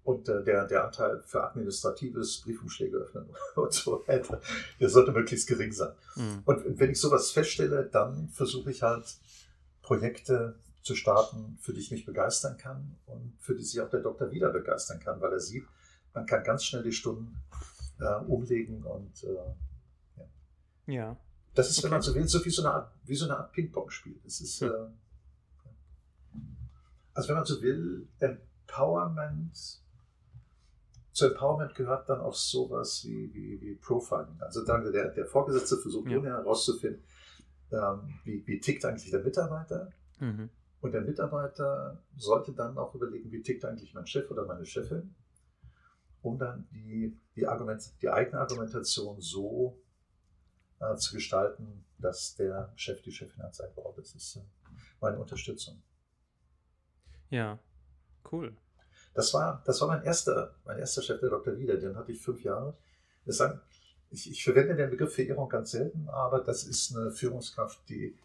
Und 0.04 0.28
äh, 0.28 0.42
der, 0.44 0.66
der 0.66 0.84
Anteil 0.84 1.20
für 1.26 1.42
administratives 1.42 2.42
Briefumschläge 2.42 2.96
öffnen 2.96 3.28
und 3.56 3.72
so 3.72 4.02
weiter, 4.06 4.40
der 4.80 4.88
sollte 4.88 5.12
möglichst 5.12 5.48
gering 5.48 5.72
sein. 5.72 5.92
Mhm. 6.14 6.42
Und 6.44 6.78
wenn 6.78 6.90
ich 6.90 7.00
sowas 7.00 7.32
feststelle, 7.32 7.87
dann 7.87 8.28
versuche 8.28 8.70
ich 8.70 8.82
halt 8.82 9.18
Projekte 9.88 10.54
zu 10.83 10.95
starten, 10.95 11.57
für 11.62 11.73
die 11.73 11.80
ich 11.80 11.90
mich 11.90 12.04
begeistern 12.04 12.59
kann 12.59 12.95
und 13.07 13.35
für 13.40 13.54
die 13.54 13.64
sich 13.64 13.80
auch 13.80 13.88
der 13.88 14.00
Doktor 14.00 14.30
wieder 14.30 14.50
begeistern 14.50 15.00
kann, 15.00 15.18
weil 15.23 15.33
er 15.33 15.40
sieht, 15.40 15.64
man 16.12 16.26
kann 16.26 16.45
ganz 16.45 16.64
schnell 16.64 16.83
die 16.83 16.92
Stunden 16.92 17.40
äh, 17.99 18.16
umlegen 18.26 18.85
und 18.85 19.25
äh, 19.25 19.35
ja. 20.87 20.95
ja. 20.95 21.16
Das 21.54 21.71
ist, 21.71 21.78
okay. 21.78 21.85
wenn 21.85 21.92
man 21.92 22.02
so 22.02 22.14
will, 22.14 22.28
so 22.28 22.45
wie 22.45 22.50
so 22.50 22.62
eine 22.62 22.75
Art, 22.75 22.92
wie 23.04 23.14
so 23.14 23.25
eine 23.25 23.38
Art 23.38 23.50
Ping-Pong-Spiel. 23.52 24.21
Ist, 24.26 24.61
hm. 24.61 24.68
äh, 24.68 24.73
also 27.14 27.28
wenn 27.30 27.37
man 27.37 27.47
so 27.47 27.62
will, 27.62 28.07
Empowerment, 28.18 29.57
zu 31.12 31.26
Empowerment 31.26 31.75
gehört 31.75 32.11
dann 32.11 32.21
auch 32.21 32.35
sowas 32.35 33.02
wie, 33.07 33.33
wie, 33.33 33.59
wie 33.62 33.75
Profiling. 33.75 34.38
Also 34.40 34.66
dann 34.66 34.92
der, 34.92 35.09
der 35.09 35.26
Vorgesetzte 35.26 35.78
versucht 35.78 36.11
ja. 36.11 36.23
herauszufinden, 36.23 37.02
ähm, 37.72 38.20
wie, 38.25 38.46
wie 38.46 38.60
tickt 38.60 38.84
eigentlich 38.84 39.10
der 39.10 39.22
Mitarbeiter. 39.22 39.92
Mhm. 40.20 40.50
Und 40.80 40.92
der 40.92 41.00
Mitarbeiter 41.00 42.02
sollte 42.16 42.52
dann 42.52 42.78
auch 42.78 42.94
überlegen, 42.94 43.30
wie 43.32 43.42
tickt 43.42 43.64
eigentlich 43.64 43.94
mein 43.94 44.06
Chef 44.06 44.30
oder 44.30 44.46
meine 44.46 44.64
Chefin, 44.64 45.14
um 46.22 46.38
dann 46.38 46.68
die, 46.70 47.18
die, 47.34 47.46
Argument, 47.46 47.82
die 48.00 48.08
eigene 48.08 48.40
Argumentation 48.40 49.20
so 49.20 49.80
äh, 50.78 50.94
zu 50.96 51.14
gestalten, 51.14 51.84
dass 51.98 52.37
der 52.37 52.72
Chef, 52.76 53.02
die 53.02 53.12
Chefin 53.12 53.42
hat 53.42 53.54
sagt, 53.54 53.76
wow, 53.76 53.92
das 53.96 54.14
ist 54.14 54.37
äh, 54.37 54.40
meine 55.00 55.18
Unterstützung. 55.18 55.82
Ja, 57.30 57.58
cool. 58.30 58.56
Das 59.14 59.34
war, 59.34 59.62
das 59.66 59.80
war 59.80 59.88
mein 59.88 60.04
erster, 60.04 60.54
mein 60.64 60.78
erster 60.78 61.02
Chef, 61.02 61.18
der 61.20 61.30
Dr. 61.30 61.58
Wieder, 61.58 61.76
den 61.76 61.96
hatte 61.96 62.12
ich 62.12 62.20
fünf 62.20 62.42
Jahre. 62.42 62.76
Sagen, 63.26 63.60
ich, 64.10 64.30
ich 64.30 64.44
verwende 64.44 64.74
den 64.74 64.90
Begriff 64.90 65.14
Verehrung 65.14 65.48
ganz 65.48 65.72
selten, 65.72 66.08
aber 66.08 66.40
das 66.40 66.64
ist 66.64 66.96
eine 66.96 67.10
Führungskraft, 67.10 67.88
die 67.88 68.16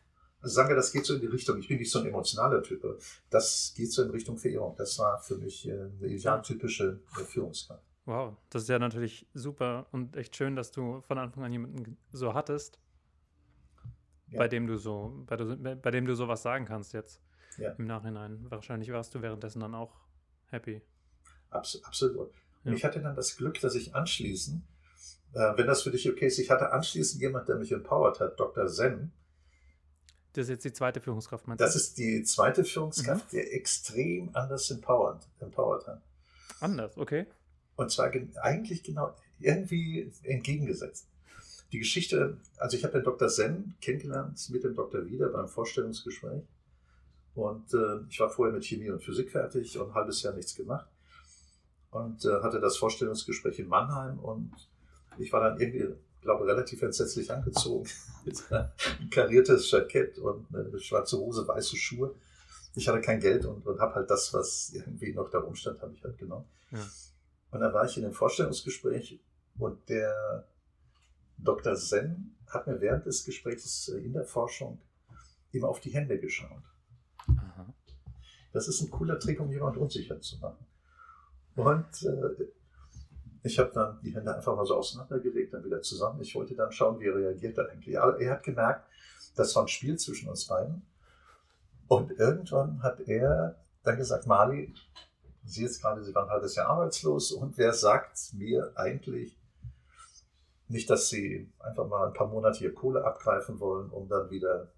also 0.44 0.56
sagen 0.56 0.70
wir, 0.70 0.76
das 0.76 0.92
geht 0.92 1.06
so 1.06 1.14
in 1.14 1.22
die 1.22 1.28
Richtung. 1.28 1.58
Ich 1.58 1.70
bin 1.70 1.78
nicht 1.78 1.90
so 1.90 2.00
ein 2.00 2.06
emotionaler 2.06 2.62
Typ. 2.62 2.84
Das 3.30 3.74
geht 3.78 3.94
so 3.94 4.04
in 4.04 4.10
Richtung 4.10 4.38
Verehrung. 4.38 4.76
Das 4.76 5.00
war 5.00 5.18
für 5.22 5.38
mich 5.38 5.66
äh, 5.66 5.72
eine 5.72 6.08
idealtypische 6.08 7.00
äh, 7.18 7.24
Führungskraft. 7.24 7.82
Wow, 8.06 8.36
das 8.50 8.64
ist 8.64 8.68
ja 8.68 8.78
natürlich 8.78 9.26
super 9.34 9.88
und 9.94 10.18
echt 10.18 10.36
schön, 10.36 10.58
dass 10.58 10.72
du 10.72 11.00
von 11.00 11.18
Anfang 11.18 11.46
an 11.46 11.54
jemanden 11.54 11.98
so 12.12 12.34
hattest, 12.34 12.78
ja. 14.28 14.40
bei 14.40 14.50
dem 14.50 14.68
du 14.68 14.76
so, 14.76 15.24
bei, 15.26 15.38
bei, 15.38 15.92
dem 15.92 16.06
du 16.06 16.14
sowas 16.14 16.42
sagen 16.42 16.66
kannst 16.66 16.92
jetzt 16.92 17.22
ja. 17.58 17.72
im 17.72 17.86
Nachhinein. 17.86 18.46
Wahrscheinlich 18.50 18.92
warst 18.92 19.16
du 19.16 19.22
währenddessen 19.22 19.62
dann 19.62 19.74
auch 19.74 19.96
happy. 20.48 20.82
Abs 21.52 21.82
absolut. 21.84 22.32
Und 22.66 22.72
ja. 22.72 22.74
ich 22.74 22.84
hatte 22.84 23.02
dann 23.02 23.16
das 23.16 23.38
Glück, 23.38 23.62
dass 23.62 23.76
ich 23.76 23.96
anschließend, 23.96 24.62
äh, 25.34 25.58
wenn 25.58 25.68
das 25.68 25.84
für 25.84 25.92
dich 25.92 26.10
okay 26.10 26.28
ist, 26.28 26.40
ich 26.40 26.50
hatte 26.50 26.72
anschließend 26.72 27.22
jemand, 27.22 27.48
der 27.48 27.56
mich 27.56 27.72
empowered 27.72 28.20
hat, 28.20 28.40
Dr. 28.40 28.68
Zen, 28.68 29.12
das 30.34 30.46
ist 30.46 30.50
jetzt 30.50 30.66
die 30.66 30.74
zweite 30.74 31.00
Führungskraft, 31.00 31.48
meinst 31.48 31.62
du? 31.62 31.66
Das 31.66 31.76
ist 31.76 31.98
die 31.98 32.24
zweite 32.24 32.66
Führungskraft, 32.66 33.32
mhm. 33.32 33.38
der 33.38 33.54
extrem 33.54 34.30
anders 34.34 34.70
empowered, 34.72 35.22
empowered 35.40 35.86
hat. 35.86 36.02
Anders, 36.60 36.98
okay. 36.98 37.28
Und 37.76 37.92
zwar 37.92 38.12
eigentlich 38.42 38.84
genau 38.84 39.16
irgendwie 39.40 40.12
entgegengesetzt. 40.24 41.08
Die 41.72 41.80
Geschichte, 41.80 42.38
also 42.58 42.78
ich 42.78 42.84
habe 42.84 42.94
den 42.94 43.04
Dr. 43.04 43.28
Zen 43.30 43.76
kennengelernt 43.82 44.40
mit 44.50 44.64
dem 44.64 44.74
Dr. 44.76 45.06
Wieder 45.06 45.30
beim 45.30 45.48
Vorstellungsgespräch. 45.48 46.44
Und 47.36 47.74
äh, 47.74 48.00
ich 48.10 48.20
war 48.20 48.30
vorher 48.30 48.54
mit 48.54 48.64
Chemie 48.66 48.90
und 48.90 49.04
Physik 49.04 49.32
fertig 49.32 49.78
und 49.78 49.90
ein 49.90 49.94
halbes 49.94 50.22
Jahr 50.22 50.34
nichts 50.34 50.56
gemacht. 50.56 50.88
Und 51.90 52.26
äh, 52.26 52.42
hatte 52.42 52.60
das 52.60 52.78
Vorstellungsgespräch 52.78 53.60
in 53.60 53.68
Mannheim 53.68 54.20
und 54.20 54.52
ich 55.18 55.32
war 55.32 55.42
dann 55.42 55.60
irgendwie 55.60 55.96
glaube, 56.24 56.48
relativ 56.48 56.82
entsetzlich 56.82 57.32
angezogen. 57.32 57.88
ein 58.52 59.10
kariertes 59.10 59.70
Jackett 59.70 60.18
und 60.18 60.48
eine 60.54 60.80
schwarze 60.80 61.18
Hose, 61.18 61.48
weiße 61.48 61.76
Schuhe. 61.76 62.16
Ich 62.76 62.88
hatte 62.88 63.02
kein 63.02 63.20
Geld 63.20 63.46
und, 63.46 63.66
und 63.68 63.80
habe 63.80 63.96
halt 63.96 64.10
das, 64.10 64.34
was 64.34 64.72
irgendwie 64.74 65.14
noch 65.14 65.30
da 65.30 65.40
rumstand, 65.40 65.82
habe 65.82 65.94
ich 65.94 66.04
halt 66.04 66.18
genommen. 66.18 66.46
Ja. 66.72 66.80
Und 67.52 67.60
dann 67.60 67.74
war 67.74 67.86
ich 67.86 67.96
in 67.98 68.04
dem 68.04 68.14
Vorstellungsgespräch 68.14 69.20
und 69.60 69.88
der 69.90 70.48
Dr. 71.38 71.76
Zen 71.76 72.36
hat 72.48 72.66
mir 72.66 72.82
während 72.82 73.06
des 73.06 73.26
Gesprächs 73.26 73.88
in 73.90 74.14
der 74.14 74.26
Forschung 74.26 74.82
immer 75.52 75.68
auf 75.68 75.80
die 75.80 75.92
Hände 75.92 76.20
geschaut. 76.20 76.64
Aha. 77.28 77.74
Das 78.54 78.68
ist 78.68 78.82
ein 78.82 78.90
cooler 78.90 79.20
Trick, 79.20 79.40
um 79.40 79.52
jemand 79.52 79.78
unsicher 79.78 80.20
zu 80.20 80.38
machen. 80.40 80.66
Und 81.56 82.04
äh, 82.04 82.46
ich 83.44 83.60
habe 83.60 83.72
dann 83.74 84.00
die 84.02 84.16
Hände 84.16 84.34
einfach 84.34 84.56
mal 84.56 84.66
so 84.66 84.76
auseinandergelegt, 84.78 85.54
dann 85.54 85.66
wieder 85.66 85.82
zusammen. 85.82 86.22
Ich 86.22 86.34
wollte 86.34 86.56
dann 86.56 86.72
schauen, 86.72 87.00
wie 87.00 87.08
er 87.08 87.16
reagiert 87.16 87.58
er 87.58 87.70
eigentlich. 87.70 88.00
Aber 88.00 88.20
er 88.20 88.32
hat 88.32 88.44
gemerkt, 88.44 88.88
das 89.36 89.54
war 89.56 89.64
ein 89.64 89.68
Spiel 89.68 89.98
zwischen 89.98 90.30
uns 90.30 90.46
beiden. 90.46 90.82
Und 91.90 92.12
irgendwann 92.12 92.82
hat 92.82 93.02
er 93.02 93.56
dann 93.84 93.98
gesagt, 93.98 94.28
Mali, 94.28 94.74
Sie 95.46 95.64
jetzt 95.64 95.82
gerade, 95.82 96.02
Sie 96.02 96.16
waren 96.16 96.30
ein 96.30 96.32
halbes 96.32 96.56
Jahr 96.56 96.68
arbeitslos 96.68 97.34
und 97.34 97.58
wer 97.58 97.74
sagt 97.74 98.34
mir 98.34 98.72
eigentlich 98.76 99.38
nicht, 100.70 100.90
dass 100.90 101.10
Sie 101.10 101.52
einfach 101.60 101.86
mal 101.86 102.08
ein 102.08 102.14
paar 102.14 102.28
Monate 102.28 102.60
hier 102.60 102.74
Kohle 102.74 103.04
abgreifen 103.04 103.60
wollen, 103.60 103.90
um 103.90 104.08
dann 104.08 104.30
wieder 104.30 104.70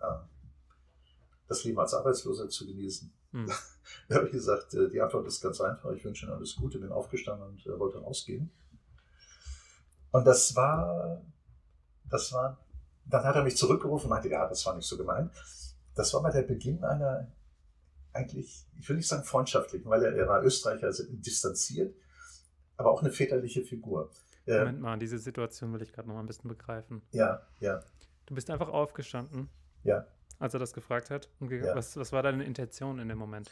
äh, 0.00 0.06
das 1.48 1.64
Leben 1.64 1.78
als 1.78 1.92
Arbeitsloser 1.92 2.48
zu 2.48 2.66
genießen? 2.66 3.12
Hm. 3.36 3.50
Da 4.08 4.16
habe 4.16 4.26
ich 4.26 4.32
gesagt, 4.32 4.74
äh, 4.74 4.88
die 4.88 5.00
Antwort 5.00 5.26
ist 5.26 5.40
ganz 5.40 5.60
einfach. 5.60 5.90
Ich 5.92 6.04
wünsche 6.04 6.26
Ihnen 6.26 6.34
alles 6.34 6.54
Gute, 6.54 6.78
bin 6.78 6.92
aufgestanden 6.92 7.48
und 7.48 7.66
äh, 7.66 7.78
wollte 7.78 7.98
rausgehen. 7.98 8.50
Und 10.12 10.24
das 10.24 10.54
war, 10.54 11.22
das 12.08 12.32
war, 12.32 12.64
dann 13.04 13.24
hat 13.24 13.34
er 13.34 13.42
mich 13.42 13.56
zurückgerufen 13.56 14.06
und 14.06 14.10
meinte, 14.10 14.28
ja, 14.28 14.48
das 14.48 14.64
war 14.64 14.76
nicht 14.76 14.86
so 14.86 14.96
gemeint. 14.96 15.32
Das 15.94 16.12
war 16.14 16.22
mal 16.22 16.30
der 16.30 16.42
Beginn 16.42 16.84
einer, 16.84 17.32
eigentlich, 18.12 18.66
ich 18.78 18.88
will 18.88 18.96
nicht 18.96 19.08
sagen 19.08 19.24
freundschaftlichen, 19.24 19.88
weil 19.88 20.04
er, 20.04 20.14
er 20.14 20.28
war 20.28 20.42
Österreicher, 20.42 20.86
also 20.86 21.04
distanziert, 21.08 21.94
aber 22.76 22.90
auch 22.90 23.00
eine 23.00 23.10
väterliche 23.10 23.62
Figur. 23.62 24.10
Äh, 24.46 24.58
Moment 24.60 24.80
mal, 24.80 24.98
diese 24.98 25.18
Situation 25.18 25.72
will 25.72 25.82
ich 25.82 25.92
gerade 25.92 26.06
noch 26.08 26.14
mal 26.14 26.20
ein 26.20 26.26
bisschen 26.26 26.48
begreifen. 26.48 27.02
Ja, 27.10 27.42
ja. 27.58 27.82
Du 28.26 28.34
bist 28.34 28.50
einfach 28.50 28.68
aufgestanden. 28.68 29.48
Ja 29.82 30.06
als 30.38 30.54
er 30.54 30.60
das 30.60 30.72
gefragt 30.72 31.10
hat? 31.10 31.28
Ja. 31.40 31.74
Was, 31.74 31.96
was 31.96 32.12
war 32.12 32.22
deine 32.22 32.44
Intention 32.44 32.98
in 32.98 33.08
dem 33.08 33.18
Moment? 33.18 33.50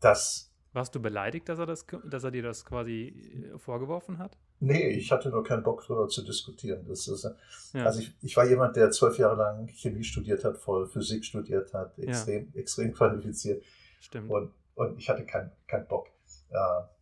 Das. 0.00 0.52
Warst 0.72 0.94
du 0.94 1.00
beleidigt, 1.00 1.48
dass 1.48 1.58
er, 1.58 1.66
das, 1.66 1.86
dass 2.04 2.24
er 2.24 2.30
dir 2.30 2.42
das 2.42 2.64
quasi 2.64 3.52
äh, 3.54 3.58
vorgeworfen 3.58 4.18
hat? 4.18 4.36
Nee, 4.60 4.88
ich 4.90 5.10
hatte 5.10 5.30
nur 5.30 5.42
keinen 5.42 5.62
Bock 5.62 5.82
darüber 5.86 6.08
zu 6.08 6.22
diskutieren. 6.22 6.84
Das 6.86 7.08
ist, 7.08 7.26
ja. 7.72 7.84
Also 7.84 8.00
ich, 8.00 8.14
ich, 8.22 8.36
war 8.36 8.46
jemand, 8.46 8.76
der 8.76 8.90
zwölf 8.90 9.18
Jahre 9.18 9.36
lang 9.36 9.68
Chemie 9.68 10.04
studiert 10.04 10.44
hat, 10.44 10.58
voll 10.58 10.86
Physik 10.86 11.24
studiert 11.24 11.72
hat, 11.72 11.98
extrem, 11.98 12.50
ja. 12.52 12.60
extrem 12.60 12.92
qualifiziert. 12.92 13.62
Stimmt. 14.00 14.30
Und, 14.30 14.52
und 14.74 14.98
ich 14.98 15.08
hatte 15.08 15.24
keinen 15.24 15.50
kein 15.66 15.86
Bock. 15.86 16.08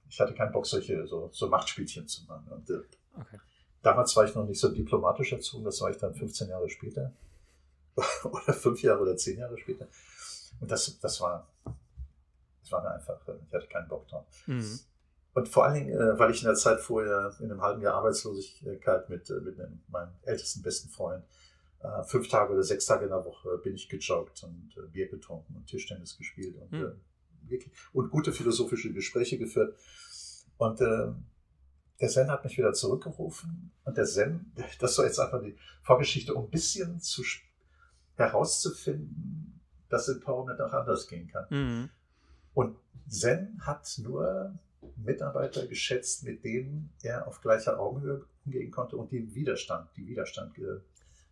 ich 0.08 0.20
hatte 0.20 0.34
keinen 0.34 0.52
Bock, 0.52 0.66
solche 0.66 1.06
so, 1.06 1.28
so 1.32 1.48
Machtspielchen 1.48 2.06
zu 2.06 2.24
machen. 2.26 2.46
Und, 2.50 2.70
äh, 2.70 2.80
okay. 3.18 3.38
Damals 3.82 4.16
war 4.16 4.24
ich 4.24 4.34
noch 4.34 4.46
nicht 4.46 4.58
so 4.58 4.68
diplomatisch 4.72 5.32
erzogen, 5.32 5.64
das 5.64 5.80
war 5.80 5.90
ich 5.90 5.98
dann 5.98 6.14
15 6.14 6.48
Jahre 6.48 6.68
später. 6.70 7.12
oder 8.24 8.52
fünf 8.52 8.82
Jahre 8.82 9.00
oder 9.00 9.16
zehn 9.16 9.38
Jahre 9.38 9.58
später. 9.58 9.88
Und 10.60 10.70
das, 10.70 10.98
das 11.00 11.20
war, 11.20 11.48
das 12.60 12.72
war 12.72 12.82
mir 12.82 12.90
einfach, 12.92 13.26
äh, 13.28 13.34
ich 13.46 13.54
hatte 13.54 13.66
keinen 13.68 13.88
Bock 13.88 14.06
drauf. 14.08 14.26
Mhm. 14.46 14.80
Und 15.34 15.48
vor 15.48 15.64
allen 15.64 15.74
Dingen, 15.74 16.00
äh, 16.00 16.18
weil 16.18 16.30
ich 16.30 16.42
in 16.42 16.46
der 16.46 16.54
Zeit 16.54 16.80
vorher 16.80 17.34
in 17.40 17.50
einem 17.50 17.60
halben 17.60 17.82
Jahr 17.82 17.94
Arbeitslosigkeit 17.94 19.10
mit, 19.10 19.28
äh, 19.30 19.40
mit 19.40 19.58
meinem 19.88 20.12
ältesten 20.22 20.62
besten 20.62 20.88
Freund 20.88 21.24
fünf 22.06 22.28
Tage 22.28 22.54
oder 22.54 22.62
sechs 22.62 22.86
Tage 22.86 23.04
in 23.04 23.10
der 23.10 23.26
Woche 23.26 23.58
bin 23.58 23.74
ich 23.74 23.90
gejoggt 23.90 24.42
und 24.42 24.74
Bier 24.90 25.06
getrunken 25.06 25.54
und 25.54 25.66
Tischtennis 25.66 26.16
gespielt 26.16 26.56
und, 26.56 26.72
mhm. 26.72 27.02
und 27.92 28.10
gute 28.10 28.32
philosophische 28.32 28.90
Gespräche 28.90 29.36
geführt. 29.36 29.76
Und 30.56 30.80
äh, 30.80 31.12
der 32.00 32.08
Zen 32.08 32.30
hat 32.30 32.44
mich 32.44 32.56
wieder 32.58 32.72
zurückgerufen 32.72 33.72
und 33.84 33.96
der 33.96 34.04
Zen, 34.04 34.52
das 34.80 34.94
soll 34.94 35.06
jetzt 35.06 35.18
einfach 35.18 35.42
die 35.42 35.56
Vorgeschichte, 35.82 36.34
um 36.34 36.44
ein 36.44 36.50
bisschen 36.50 37.00
zu, 37.00 37.22
herauszufinden, 38.16 39.60
dass 39.88 40.08
Empowerment 40.08 40.60
auch 40.60 40.72
anders 40.72 41.06
gehen 41.06 41.28
kann. 41.28 41.46
Mhm. 41.50 41.90
Und 42.54 42.76
Zen 43.08 43.60
hat 43.64 44.00
nur 44.02 44.54
Mitarbeiter 44.96 45.66
geschätzt, 45.66 46.24
mit 46.24 46.44
denen 46.44 46.92
er 47.02 47.26
auf 47.26 47.40
gleicher 47.40 47.78
Augenhöhe 47.78 48.24
umgehen 48.44 48.70
konnte 48.70 48.96
und 48.96 49.10
die 49.10 49.34
Widerstand, 49.34 49.88
die 49.96 50.06
Widerstand 50.06 50.54
ge, 50.54 50.80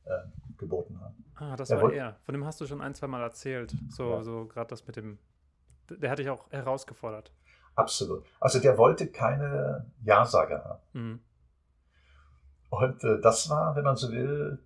äh, 0.04 0.18
geboten 0.58 1.00
haben. 1.00 1.24
Ah, 1.36 1.56
das 1.56 1.70
er 1.70 1.80
war 1.80 1.92
er. 1.92 2.16
Von 2.22 2.34
dem 2.34 2.44
hast 2.44 2.60
du 2.60 2.66
schon 2.66 2.80
ein, 2.80 2.94
zwei 2.94 3.06
Mal 3.06 3.22
erzählt. 3.22 3.74
So, 3.88 4.10
ja. 4.10 4.22
so 4.22 4.46
gerade 4.46 4.68
das 4.68 4.86
mit 4.86 4.96
dem. 4.96 5.18
Der 5.88 6.10
hat 6.10 6.18
dich 6.18 6.30
auch 6.30 6.50
herausgefordert. 6.50 7.32
Absolut. 7.74 8.24
Also 8.40 8.60
der 8.60 8.78
wollte 8.78 9.08
keine 9.08 9.86
Ja-Sager 10.04 10.64
haben. 10.64 10.82
Mhm. 10.92 11.20
Und 12.70 13.04
äh, 13.04 13.20
das 13.20 13.50
war, 13.50 13.76
wenn 13.76 13.84
man 13.84 13.96
so 13.96 14.10
will, 14.10 14.58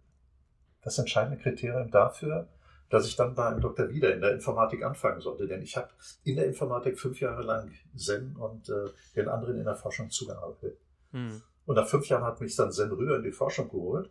das 0.86 0.98
entscheidende 1.00 1.36
Kriterium 1.36 1.90
dafür, 1.90 2.46
dass 2.90 3.08
ich 3.08 3.16
dann 3.16 3.34
beim 3.34 3.60
Dr. 3.60 3.88
Wieder 3.88 4.14
in 4.14 4.20
der 4.20 4.32
Informatik 4.32 4.84
anfangen 4.84 5.20
sollte. 5.20 5.48
Denn 5.48 5.60
ich 5.60 5.76
habe 5.76 5.88
in 6.22 6.36
der 6.36 6.46
Informatik 6.46 6.96
fünf 7.00 7.20
Jahre 7.20 7.42
lang 7.42 7.72
Zen 7.96 8.36
und 8.36 8.68
äh, 8.68 8.90
den 9.16 9.28
anderen 9.28 9.58
in 9.58 9.64
der 9.64 9.74
Forschung 9.74 10.10
zugearbeitet. 10.10 10.78
Mhm. 11.10 11.42
Und 11.66 11.74
nach 11.74 11.88
fünf 11.88 12.06
Jahren 12.06 12.22
hat 12.22 12.40
mich 12.40 12.54
dann 12.54 12.70
Zen 12.70 12.92
rüber 12.92 13.16
in 13.16 13.24
die 13.24 13.32
Forschung 13.32 13.68
geholt. 13.68 14.08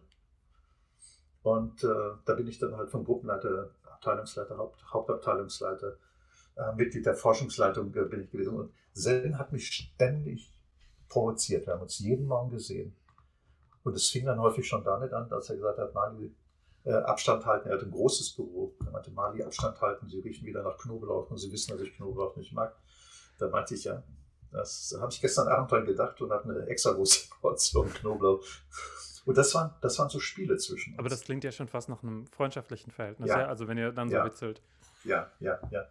Und 1.43 1.81
äh, 1.85 1.87
da 2.25 2.33
bin 2.33 2.49
ich 2.49 2.59
dann 2.59 2.75
halt 2.75 2.91
vom 2.91 3.05
Gruppenleiter, 3.05 3.69
Abteilungsleiter, 3.85 4.57
Haupt, 4.57 4.83
Hauptabteilungsleiter, 4.91 5.95
äh, 6.57 6.75
Mitglied 6.75 7.05
der 7.05 7.15
Forschungsleitung 7.15 7.89
bin 7.93 8.21
ich 8.21 8.29
gewesen. 8.29 8.53
Und 8.53 8.73
Zen 8.91 9.39
hat 9.39 9.53
mich 9.53 9.67
ständig 9.67 10.51
provoziert. 11.07 11.67
Wir 11.67 11.75
haben 11.75 11.83
uns 11.83 11.99
jeden 11.99 12.25
Morgen 12.25 12.49
gesehen. 12.49 12.93
Und 13.85 13.95
es 13.95 14.09
fing 14.09 14.25
dann 14.25 14.41
häufig 14.41 14.67
schon 14.67 14.83
damit 14.83 15.13
an, 15.13 15.29
dass 15.29 15.49
er 15.49 15.55
gesagt 15.55 15.79
hat, 15.79 15.93
Mali, 15.93 16.35
äh, 16.85 16.93
Abstand 16.93 17.45
halten. 17.45 17.69
Er 17.69 17.75
hat 17.75 17.83
ein 17.83 17.91
großes 17.91 18.35
Büro. 18.35 18.75
Er 18.85 18.91
meinte, 18.91 19.11
Mali, 19.11 19.43
Abstand 19.43 19.79
halten. 19.81 20.07
Sie 20.07 20.19
riechen 20.19 20.45
wieder 20.45 20.63
nach 20.63 20.77
Knoblauch 20.77 21.29
und 21.29 21.37
Sie 21.37 21.51
wissen, 21.51 21.71
dass 21.71 21.81
ich 21.81 21.95
Knoblauch 21.95 22.35
nicht 22.35 22.53
mag. 22.53 22.75
Da 23.39 23.49
meinte 23.49 23.75
ich, 23.75 23.83
ja, 23.83 24.03
das 24.51 24.95
habe 24.99 25.11
ich 25.11 25.19
gestern 25.19 25.47
Abend 25.47 25.71
dran 25.71 25.85
gedacht 25.85 26.21
und 26.21 26.31
habe 26.31 26.49
eine 26.49 26.67
extra 26.67 26.91
große 26.91 27.29
Portion 27.41 27.91
Knoblauch. 27.93 28.43
Und 29.25 29.37
das 29.37 29.53
waren, 29.55 29.73
das 29.81 29.97
waren 29.97 30.09
so 30.09 30.19
Spiele 30.19 30.57
zwischen 30.57 30.91
uns. 30.91 30.99
Aber 30.99 31.09
das 31.09 31.21
klingt 31.21 31.43
ja 31.43 31.51
schon 31.51 31.67
fast 31.67 31.89
nach 31.89 32.03
einem 32.03 32.27
freundschaftlichen 32.27 32.91
Verhältnis, 32.91 33.29
ja. 33.29 33.41
ja? 33.41 33.47
Also 33.47 33.67
wenn 33.67 33.77
ihr 33.77 33.91
dann 33.91 34.07
so 34.09 34.15
ja. 34.15 34.25
witzelt. 34.25 34.61
Ja, 35.03 35.31
ja, 35.39 35.59
ja. 35.71 35.85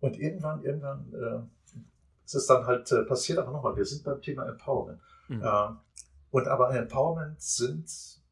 Und 0.00 0.18
irgendwann, 0.18 0.64
irgendwann 0.64 1.12
äh, 1.12 1.76
ist 2.24 2.34
es 2.34 2.46
dann 2.46 2.66
halt 2.66 2.90
äh, 2.92 3.02
passiert, 3.04 3.38
aber 3.38 3.52
nochmal, 3.52 3.76
wir 3.76 3.84
sind 3.84 4.04
beim 4.04 4.20
Thema 4.22 4.46
Empowerment. 4.46 5.00
Mhm. 5.28 5.42
Äh, 5.42 5.68
und 6.30 6.48
aber 6.48 6.74
Empowerment 6.74 7.40
sind 7.40 8.23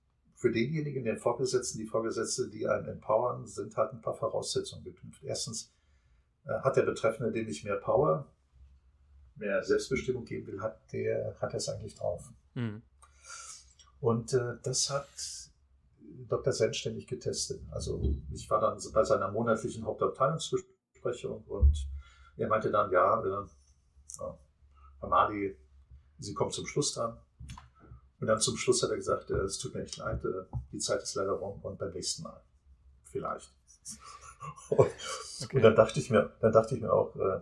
für 0.42 0.50
denjenigen, 0.50 1.04
den 1.04 1.18
Vorgesetzten, 1.18 1.78
die 1.78 1.86
Vorgesetzte, 1.86 2.48
die 2.48 2.66
einen 2.66 2.88
empowern, 2.88 3.46
sind 3.46 3.76
halt 3.76 3.92
ein 3.92 4.00
paar 4.00 4.16
Voraussetzungen 4.16 4.82
geknüpft. 4.82 5.22
Erstens 5.22 5.72
äh, 6.44 6.50
hat 6.64 6.76
der 6.76 6.82
Betreffende, 6.82 7.30
dem 7.30 7.46
ich 7.46 7.62
mehr 7.62 7.76
Power, 7.76 8.26
mehr 9.36 9.62
Selbstbestimmung 9.62 10.24
geben 10.24 10.48
will, 10.48 10.60
hat 10.60 10.80
der 10.92 11.36
hat 11.40 11.52
er 11.52 11.58
es 11.58 11.68
eigentlich 11.68 11.94
drauf. 11.94 12.28
Mhm. 12.54 12.82
Und 14.00 14.34
äh, 14.34 14.56
das 14.64 14.90
hat 14.90 15.08
Dr. 16.28 16.52
Sen 16.52 16.74
ständig 16.74 17.06
getestet. 17.06 17.60
Also 17.70 18.02
ich 18.32 18.50
war 18.50 18.60
dann 18.60 18.80
bei 18.92 19.04
seiner 19.04 19.30
monatlichen 19.30 19.84
Hauptabteilungsbesprechung 19.84 21.44
und 21.44 21.88
er 22.36 22.48
meinte 22.48 22.72
dann, 22.72 22.90
ja, 22.90 23.24
äh, 23.24 23.46
Herr 24.18 25.08
Mali, 25.08 25.56
Sie 26.18 26.34
kommen 26.34 26.50
zum 26.50 26.66
Schluss 26.66 26.94
dran. 26.94 27.16
Und 28.22 28.28
dann 28.28 28.38
zum 28.38 28.56
Schluss 28.56 28.80
hat 28.84 28.90
er 28.90 28.96
gesagt, 28.96 29.32
äh, 29.32 29.38
es 29.38 29.58
tut 29.58 29.74
mir 29.74 29.82
echt 29.82 29.96
leid, 29.96 30.24
äh, 30.24 30.44
die 30.70 30.78
Zeit 30.78 31.02
ist 31.02 31.16
leider 31.16 31.32
rum 31.32 31.58
und 31.62 31.76
beim 31.76 31.90
nächsten 31.92 32.22
Mal. 32.22 32.40
Vielleicht. 33.02 33.52
Und, 34.70 34.90
okay. 35.42 35.56
und 35.56 35.62
dann 35.62 35.74
dachte 35.76 36.00
ich 36.00 36.10
mir, 36.10 36.32
dann 36.40 36.52
dachte 36.52 36.74
ich 36.74 36.80
mir 36.80 36.92
auch, 36.92 37.14
äh, 37.16 37.40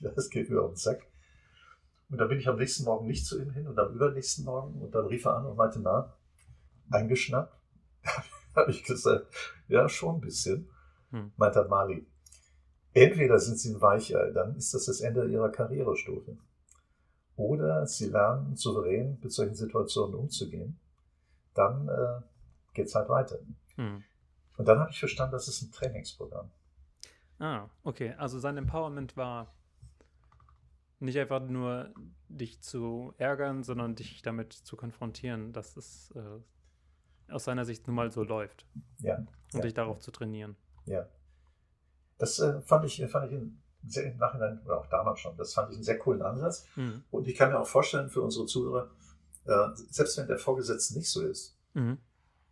das 0.14 0.28
geht 0.28 0.50
mir 0.50 0.60
auf 0.60 0.72
den 0.72 0.76
Sack. 0.76 1.06
Und 2.10 2.18
dann 2.18 2.28
bin 2.28 2.38
ich 2.38 2.48
am 2.48 2.56
nächsten 2.56 2.84
Morgen 2.84 3.06
nicht 3.06 3.26
zu 3.26 3.40
ihm 3.40 3.50
hin 3.50 3.66
und 3.66 3.78
am 3.78 3.94
übernächsten 3.94 4.44
Morgen 4.44 4.80
und 4.80 4.94
dann 4.94 5.06
rief 5.06 5.24
er 5.24 5.36
an 5.36 5.46
und 5.46 5.56
meinte, 5.56 5.80
na, 5.80 6.16
eingeschnappt? 6.90 7.54
habe 8.54 8.70
ich 8.70 8.84
gesagt, 8.84 9.26
ja, 9.68 9.88
schon 9.88 10.16
ein 10.16 10.20
bisschen. 10.20 10.68
Hm. 11.10 11.32
Meinte 11.36 11.64
Mali, 11.64 12.06
entweder 12.92 13.38
sind 13.38 13.58
sie 13.58 13.74
ein 13.74 13.80
Weichei, 13.80 14.30
dann 14.30 14.56
ist 14.56 14.74
das 14.74 14.86
das 14.86 15.00
Ende 15.00 15.26
ihrer 15.26 15.50
Karrierestufe. 15.50 16.36
Oder 17.36 17.86
sie 17.86 18.08
lernen 18.08 18.56
souverän 18.56 19.18
mit 19.22 19.32
solchen 19.32 19.54
Situationen 19.54 20.14
umzugehen. 20.14 20.78
Dann 21.54 21.88
äh, 21.88 22.20
geht 22.74 22.86
es 22.86 22.94
halt 22.94 23.08
weiter. 23.08 23.38
Hm. 23.76 24.04
Und 24.56 24.68
dann 24.68 24.78
habe 24.78 24.90
ich 24.90 24.98
verstanden, 24.98 25.32
das 25.32 25.48
ist 25.48 25.62
ein 25.62 25.72
Trainingsprogramm. 25.72 26.50
Ah, 27.38 27.68
okay. 27.82 28.14
Also 28.18 28.38
sein 28.38 28.56
Empowerment 28.56 29.16
war 29.16 29.54
nicht 31.00 31.18
einfach 31.18 31.40
nur 31.40 31.92
dich 32.28 32.60
zu 32.60 33.14
ärgern, 33.18 33.64
sondern 33.64 33.96
dich 33.96 34.22
damit 34.22 34.52
zu 34.52 34.76
konfrontieren, 34.76 35.52
dass 35.52 35.76
es 35.76 36.12
äh, 36.12 37.32
aus 37.32 37.44
seiner 37.44 37.64
Sicht 37.64 37.86
nun 37.86 37.96
mal 37.96 38.12
so 38.12 38.22
läuft. 38.22 38.66
Ja. 39.00 39.16
Und 39.16 39.28
ja, 39.54 39.60
dich 39.60 39.74
darauf 39.74 39.98
zu 39.98 40.10
trainieren. 40.10 40.56
Ja. 40.86 41.08
Das 42.18 42.38
äh, 42.38 42.60
fand 42.62 42.84
ich, 42.84 43.04
fand 43.06 43.32
ich 43.32 43.40
sehr, 43.86 44.12
im 44.12 44.18
Nachhinein, 44.18 44.60
oder 44.64 44.78
auch 44.78 44.86
damals 44.86 45.20
schon, 45.20 45.36
das 45.36 45.54
fand 45.54 45.70
ich 45.70 45.76
einen 45.76 45.84
sehr 45.84 45.98
coolen 45.98 46.22
Ansatz. 46.22 46.66
Mhm. 46.76 47.04
Und 47.10 47.26
ich 47.26 47.36
kann 47.36 47.50
mir 47.50 47.58
auch 47.58 47.66
vorstellen 47.66 48.10
für 48.10 48.22
unsere 48.22 48.46
Zuhörer, 48.46 48.90
äh, 49.44 49.68
selbst 49.90 50.18
wenn 50.18 50.26
der 50.26 50.38
Vorgesetzte 50.38 50.94
nicht 50.94 51.10
so 51.10 51.22
ist, 51.22 51.56
mhm. 51.74 51.98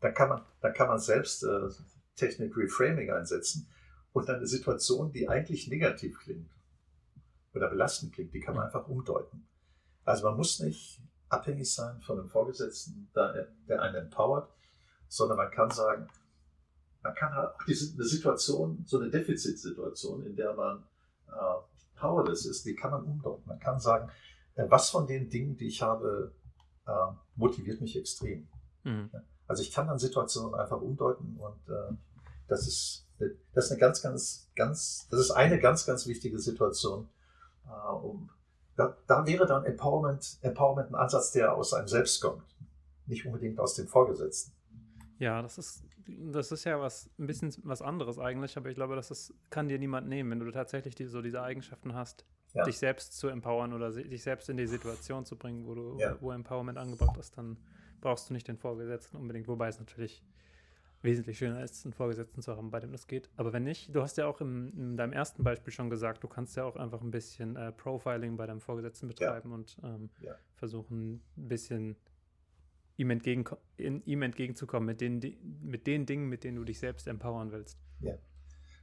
dann, 0.01 0.15
kann 0.15 0.29
man, 0.29 0.43
dann 0.61 0.75
kann 0.75 0.89
man 0.89 0.99
selbst 0.99 1.45
äh, 1.45 1.69
Technik 2.17 2.57
Reframing 2.57 3.11
einsetzen 3.11 3.69
und 4.13 4.29
dann 4.29 4.37
eine 4.37 4.47
Situation, 4.47 5.13
die 5.13 5.29
eigentlich 5.29 5.69
negativ 5.69 6.19
klingt 6.21 6.51
oder 7.55 7.69
belastend 7.69 8.13
klingt, 8.13 8.35
die 8.35 8.41
kann 8.41 8.55
man 8.55 8.67
einfach 8.67 8.89
umdeuten. 8.89 9.47
Also 10.05 10.25
man 10.25 10.37
muss 10.37 10.61
nicht 10.61 11.01
abhängig 11.29 11.73
sein 11.73 12.01
von 12.01 12.19
einem 12.19 12.29
Vorgesetzten, 12.29 13.09
der 13.15 13.83
einen 13.83 13.95
empowert, 13.95 14.51
sondern 15.09 15.37
man 15.37 15.51
kann 15.51 15.71
sagen, 15.71 16.09
man 17.03 17.15
kann 17.15 17.35
halt 17.35 17.55
auch 17.55 17.65
diese, 17.67 17.95
eine 17.95 18.05
Situation, 18.05 18.85
so 18.87 18.99
eine 18.99 19.11
Defizitsituation, 19.11 20.27
in 20.27 20.37
der 20.37 20.53
man 20.55 20.85
powerless 22.01 22.47
ist, 22.47 22.65
die 22.65 22.75
kann 22.75 22.91
man 22.91 23.05
umdeuten. 23.05 23.45
Man 23.47 23.59
kann 23.59 23.79
sagen, 23.79 24.11
äh, 24.55 24.65
was 24.69 24.91
von 24.91 25.07
den 25.07 25.29
Dingen, 25.29 25.57
die 25.57 25.69
ich 25.69 25.83
habe, 25.83 26.35
äh, 26.87 26.91
motiviert 27.37 27.81
mich 27.81 27.97
extrem. 27.97 28.49
Mhm. 28.85 29.11
Also 29.47 29.63
ich 29.63 29.73
kann 29.73 29.87
dann 29.87 29.99
Situationen 29.99 30.55
einfach 30.55 30.81
umdeuten 30.81 31.37
und 31.37 31.69
äh, 31.69 31.95
das 32.49 32.67
ist, 32.67 33.07
das 33.55 33.67
ist 33.67 33.71
eine 33.73 33.81
ganz, 33.81 34.03
ganz, 34.03 34.51
ganz, 34.57 35.07
das 35.11 35.21
ist 35.21 35.31
eine 35.31 35.59
ganz, 35.59 35.87
ganz 35.87 36.07
wichtige 36.07 36.39
Situation. 36.39 37.09
Äh, 37.67 37.93
um, 37.93 38.31
da, 38.77 38.97
da 39.07 39.27
wäre 39.27 39.47
dann 39.47 39.65
Empowerment, 39.65 40.39
Empowerment 40.41 40.91
ein 40.91 40.95
Ansatz, 40.95 41.33
der 41.33 41.55
aus 41.55 41.75
einem 41.75 41.89
selbst 41.89 42.21
kommt, 42.21 42.43
nicht 43.07 43.27
unbedingt 43.27 43.61
aus 43.61 43.75
dem 43.75 43.89
Vorgesetzten. 43.89 44.53
Ja, 45.21 45.43
das 45.43 45.59
ist 45.59 45.85
das 46.33 46.53
ist 46.53 46.65
ja 46.65 46.81
was 46.81 47.11
ein 47.19 47.27
bisschen 47.27 47.53
was 47.63 47.83
anderes 47.83 48.19
eigentlich, 48.19 48.57
aber 48.57 48.69
ich 48.69 48.75
glaube, 48.75 48.97
das 48.97 49.11
ist, 49.11 49.35
kann 49.51 49.69
dir 49.69 49.79
niemand 49.79 50.09
nehmen, 50.09 50.31
wenn 50.31 50.41
du 50.41 50.51
tatsächlich 50.51 50.95
die, 50.95 51.07
so 51.07 51.23
diese 51.23 51.43
Eigenschaften 51.43 51.95
hast, 51.95 52.25
ja. 52.55 52.65
dich 52.65 52.79
selbst 52.79 53.17
zu 53.17 53.29
empowern 53.29 53.73
oder 53.73 53.91
dich 53.91 54.23
selbst 54.23 54.49
in 54.49 54.57
die 54.57 54.67
Situation 54.67 55.25
zu 55.25 55.37
bringen, 55.37 55.67
wo 55.67 55.75
du, 55.75 55.99
ja. 55.99 56.17
wo 56.21 56.33
Empowerment 56.33 56.79
angebracht 56.79 57.17
ist, 57.17 57.37
dann 57.39 57.59
brauchst 58.01 58.31
du 58.31 58.35
nicht 58.35 58.49
den 58.49 58.57
Vorgesetzten 58.57 59.17
unbedingt, 59.17 59.47
wobei 59.47 59.69
es 59.69 59.79
natürlich 59.79 60.25
wesentlich 61.03 61.39
schöner 61.39 61.63
ist, 61.63 61.87
einen 61.87 61.95
Vorgesetzten 61.95 62.43
zu 62.43 62.57
haben, 62.57 62.71
bei 62.71 62.81
dem 62.81 62.93
das 62.93 63.07
geht. 63.07 63.31
Aber 63.37 63.53
wenn 63.53 63.65
nicht, 63.65 63.95
du 63.95 64.03
hast 64.03 64.19
ja 64.19 64.27
auch 64.27 64.41
im, 64.41 64.69
in 64.77 64.97
deinem 64.97 65.15
ersten 65.15 65.43
Beispiel 65.43 65.73
schon 65.73 65.89
gesagt, 65.89 66.23
du 66.23 66.29
kannst 66.29 66.57
ja 66.57 66.65
auch 66.65 66.77
einfach 66.77 67.01
ein 67.01 67.11
bisschen 67.11 67.57
äh, 67.57 67.73
Profiling 67.73 68.37
bei 68.37 68.47
deinem 68.47 68.61
Vorgesetzten 68.61 69.09
betreiben 69.09 69.51
ja. 69.51 69.55
und 69.55 69.79
ähm, 69.83 70.11
versuchen, 70.57 71.23
ein 71.37 71.49
bisschen 71.49 71.97
ihm, 73.01 73.11
entgegen, 73.11 73.45
in, 73.79 74.05
ihm 74.05 74.23
entgegenzukommen 74.23 74.87
mit 74.87 75.01
den, 75.01 75.21
mit 75.63 75.87
den 75.87 76.05
Dingen, 76.05 76.29
mit 76.29 76.45
denen 76.45 76.59
du 76.59 76.65
dich 76.65 76.79
selbst 76.79 77.09
empowern 77.09 77.51
willst. 77.51 77.79
Ja. 78.01 78.15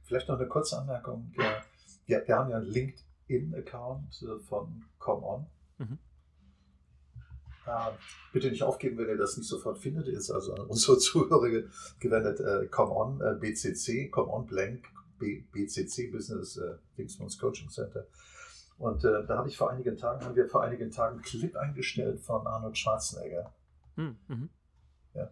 Vielleicht 0.04 0.28
noch 0.28 0.38
eine 0.38 0.48
kurze 0.48 0.78
Anmerkung. 0.78 1.32
Ja, 1.38 1.62
wir, 2.06 2.26
wir 2.26 2.36
haben 2.36 2.50
ja 2.50 2.56
einen 2.56 2.66
LinkedIn-Account 2.66 4.22
äh, 4.22 4.40
von 4.40 4.84
ComOn. 4.98 5.46
Mhm. 5.78 5.98
Äh, 7.66 7.90
bitte 8.32 8.50
nicht 8.50 8.62
aufgeben, 8.62 8.98
wenn 8.98 9.08
ihr 9.08 9.16
das 9.16 9.36
nicht 9.36 9.48
sofort 9.48 9.78
findet. 9.78 10.08
Ist 10.08 10.30
also 10.30 10.54
an 10.54 10.66
unsere 10.66 10.98
Zuhörer 10.98 11.48
gewendet. 12.00 12.40
Äh, 12.40 12.66
ComOn 12.66 13.20
äh, 13.20 13.34
BCC, 13.38 14.10
ComOn 14.10 14.46
Blank 14.46 14.84
B, 15.18 15.42
BCC 15.52 16.10
Business 16.10 16.56
äh, 16.56 16.74
Dingsmans 16.96 17.38
Coaching 17.38 17.68
Center. 17.68 18.06
Und 18.78 19.04
äh, 19.04 19.26
da 19.26 19.38
habe 19.38 19.48
ich 19.48 19.56
vor 19.56 19.70
einigen 19.70 19.96
Tagen, 19.96 20.24
haben 20.24 20.36
wir 20.36 20.48
vor 20.48 20.62
einigen 20.62 20.90
Tagen 20.90 21.16
einen 21.16 21.22
Clip 21.22 21.54
eingestellt 21.56 22.20
von 22.20 22.46
Arnold 22.46 22.78
Schwarzenegger. 22.78 23.52
Hm, 23.98 24.16
mhm. 24.28 24.48
Ja. 25.14 25.28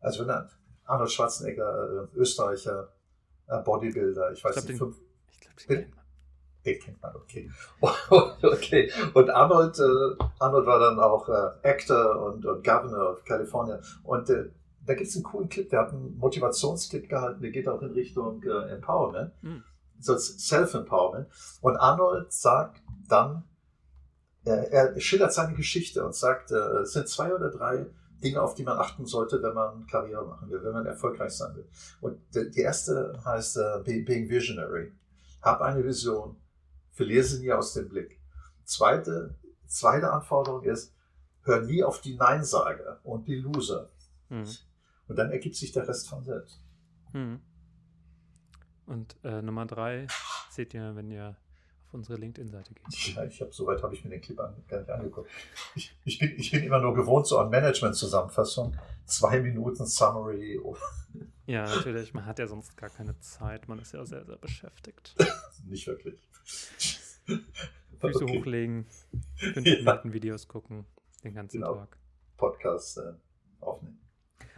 Also 0.00 0.26
wenn 0.26 0.48
Arnold 0.84 1.10
Schwarzenegger, 1.10 2.08
äh, 2.14 2.16
Österreicher, 2.18 2.92
äh, 3.46 3.58
Bodybuilder, 3.62 4.32
ich 4.32 4.44
weiß 4.44 4.56
ich 4.56 4.66
glaub, 4.66 4.68
nicht, 4.68 4.68
den, 4.68 4.78
fünf. 4.78 4.96
Ich 5.30 5.66
glaube, 5.66 5.86
den 6.64 6.78
kennt 6.78 7.02
man, 7.02 7.16
okay. 7.16 7.50
okay. 8.42 8.92
Und 9.14 9.30
Arnold, 9.30 9.78
äh, 9.78 10.24
Arnold 10.38 10.66
war 10.66 10.78
dann 10.78 11.00
auch 11.00 11.28
äh, 11.28 11.68
Actor 11.68 12.22
und, 12.26 12.44
und 12.44 12.62
Governor 12.62 13.12
of 13.12 13.24
California. 13.24 13.80
Und 14.04 14.28
äh, 14.28 14.50
da 14.84 14.94
gibt 14.94 15.08
es 15.08 15.16
einen 15.16 15.24
coolen 15.24 15.48
Clip, 15.48 15.68
der 15.70 15.80
hat 15.80 15.92
einen 15.92 16.18
Motivationsclip 16.18 17.08
gehalten, 17.08 17.40
der 17.40 17.50
geht 17.50 17.66
auch 17.66 17.80
in 17.80 17.92
Richtung 17.92 18.42
äh, 18.42 18.72
Empowerment, 18.72 19.32
mhm. 19.42 19.64
so 19.98 20.18
Self-Empowerment. 20.18 21.28
Und 21.62 21.76
Arnold 21.78 22.30
sagt 22.32 22.82
dann, 23.08 23.44
er 24.44 24.98
schildert 25.00 25.32
seine 25.32 25.54
Geschichte 25.54 26.04
und 26.04 26.16
sagt, 26.16 26.50
es 26.50 26.94
sind 26.94 27.08
zwei 27.08 27.32
oder 27.32 27.48
drei 27.48 27.86
Dinge, 28.22 28.40
auf 28.42 28.54
die 28.54 28.62
man 28.62 28.78
achten 28.78 29.06
sollte, 29.06 29.42
wenn 29.42 29.54
man 29.54 29.86
Karriere 29.86 30.24
machen 30.24 30.50
will, 30.50 30.62
wenn 30.62 30.72
man 30.72 30.86
erfolgreich 30.86 31.32
sein 31.32 31.54
will. 31.56 31.68
Und 32.00 32.18
die 32.32 32.60
erste 32.60 33.20
heißt 33.24 33.56
uh, 33.58 33.82
Being 33.84 34.28
Visionary. 34.28 34.92
Hab 35.42 35.60
eine 35.60 35.84
Vision, 35.84 36.36
verliere 36.90 37.24
sie 37.24 37.40
nie 37.40 37.52
aus 37.52 37.74
dem 37.74 37.88
Blick. 37.88 38.20
Zweite, 38.64 39.34
zweite 39.66 40.12
Anforderung 40.12 40.62
ist, 40.62 40.94
hör 41.42 41.62
nie 41.62 41.82
auf 41.82 42.00
die 42.00 42.14
Neinsager 42.14 43.00
und 43.02 43.26
die 43.26 43.36
Loser. 43.36 43.90
Mhm. 44.28 44.48
Und 45.08 45.16
dann 45.16 45.30
ergibt 45.30 45.56
sich 45.56 45.72
der 45.72 45.88
Rest 45.88 46.08
von 46.08 46.24
selbst. 46.24 46.60
Mhm. 47.12 47.40
Und 48.86 49.16
äh, 49.24 49.42
Nummer 49.42 49.66
drei 49.66 50.06
seht 50.50 50.74
ihr, 50.74 50.94
wenn 50.94 51.10
ihr 51.10 51.36
auf 51.92 51.94
unsere 51.94 52.18
LinkedIn-Seite 52.18 52.72
geht. 52.74 53.14
Ja, 53.14 53.24
ich 53.24 53.40
habe 53.40 53.52
soweit 53.52 53.82
habe 53.82 53.94
ich 53.94 54.02
mir 54.04 54.10
den 54.10 54.20
Clip 54.20 54.38
an, 54.40 54.54
gar 54.66 54.80
nicht 54.80 54.90
angeguckt. 54.90 55.30
Ich, 55.74 55.94
ich, 56.04 56.18
bin, 56.18 56.32
ich 56.38 56.50
bin 56.50 56.62
immer 56.62 56.80
nur 56.80 56.94
gewohnt 56.94 57.26
so 57.26 57.38
an 57.38 57.50
Management-Zusammenfassung, 57.50 58.76
zwei 59.04 59.40
Minuten 59.40 59.86
Summary. 59.86 60.58
Oh. 60.62 60.76
Ja, 61.46 61.64
natürlich. 61.64 62.14
Man 62.14 62.24
hat 62.24 62.38
ja 62.38 62.46
sonst 62.46 62.76
gar 62.76 62.90
keine 62.90 63.18
Zeit. 63.20 63.68
Man 63.68 63.78
ist 63.78 63.92
ja 63.92 64.04
sehr, 64.04 64.24
sehr 64.24 64.36
beschäftigt. 64.36 65.14
nicht 65.66 65.86
wirklich. 65.86 66.18
Füße 67.26 68.24
okay. 68.24 68.38
hochlegen, 68.38 68.86
fünf 69.36 69.66
ja. 69.66 69.76
Minuten 69.76 70.12
Videos 70.12 70.48
gucken, 70.48 70.86
den 71.22 71.34
ganzen 71.34 71.60
genau. 71.60 71.74
Tag. 71.74 71.96
Podcast 72.36 72.98
äh, 72.98 73.12
aufnehmen. 73.60 74.00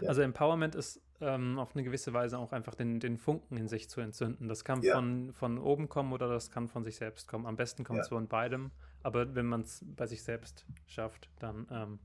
Ja. 0.00 0.08
Also 0.08 0.22
Empowerment 0.22 0.74
ist 0.74 1.00
ähm, 1.24 1.58
auf 1.58 1.74
eine 1.74 1.84
gewisse 1.84 2.12
Weise 2.12 2.38
auch 2.38 2.52
einfach 2.52 2.74
den, 2.74 3.00
den 3.00 3.16
Funken 3.16 3.56
in 3.56 3.68
sich 3.68 3.88
zu 3.88 4.00
entzünden. 4.00 4.48
Das 4.48 4.64
kann 4.64 4.82
ja. 4.82 4.94
von, 4.94 5.32
von 5.32 5.58
oben 5.58 5.88
kommen 5.88 6.12
oder 6.12 6.28
das 6.28 6.50
kann 6.50 6.68
von 6.68 6.84
sich 6.84 6.96
selbst 6.96 7.28
kommen. 7.28 7.46
Am 7.46 7.56
besten 7.56 7.84
kommt 7.84 8.00
es 8.00 8.10
ja. 8.10 8.16
von 8.16 8.28
beidem, 8.28 8.70
aber 9.02 9.34
wenn 9.34 9.46
man 9.46 9.62
es 9.62 9.84
bei 9.96 10.06
sich 10.06 10.22
selbst 10.22 10.66
schafft, 10.86 11.30
dann 11.38 11.66
ähm, 11.70 11.98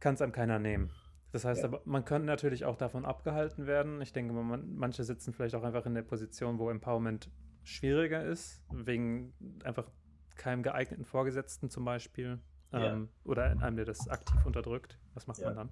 kann 0.00 0.14
es 0.14 0.22
einem 0.22 0.32
keiner 0.32 0.58
nehmen. 0.58 0.90
Das 1.32 1.44
heißt, 1.44 1.62
ja. 1.62 1.68
aber 1.68 1.82
man 1.84 2.04
könnte 2.04 2.26
natürlich 2.26 2.64
auch 2.64 2.76
davon 2.76 3.04
abgehalten 3.04 3.66
werden. 3.66 4.00
Ich 4.00 4.12
denke, 4.12 4.32
man, 4.32 4.74
manche 4.74 5.04
sitzen 5.04 5.32
vielleicht 5.32 5.54
auch 5.54 5.62
einfach 5.62 5.86
in 5.86 5.94
der 5.94 6.02
Position, 6.02 6.58
wo 6.58 6.70
Empowerment 6.70 7.30
schwieriger 7.62 8.24
ist, 8.24 8.62
wegen 8.72 9.34
einfach 9.64 9.90
keinem 10.36 10.62
geeigneten 10.62 11.04
Vorgesetzten 11.04 11.68
zum 11.68 11.84
Beispiel. 11.84 12.40
Ähm, 12.72 13.08
oder 13.24 13.44
einem, 13.44 13.76
der 13.76 13.86
das 13.86 14.08
aktiv 14.08 14.44
unterdrückt. 14.44 14.98
Was 15.14 15.26
macht 15.26 15.40
man 15.40 15.54
dann? 15.54 15.70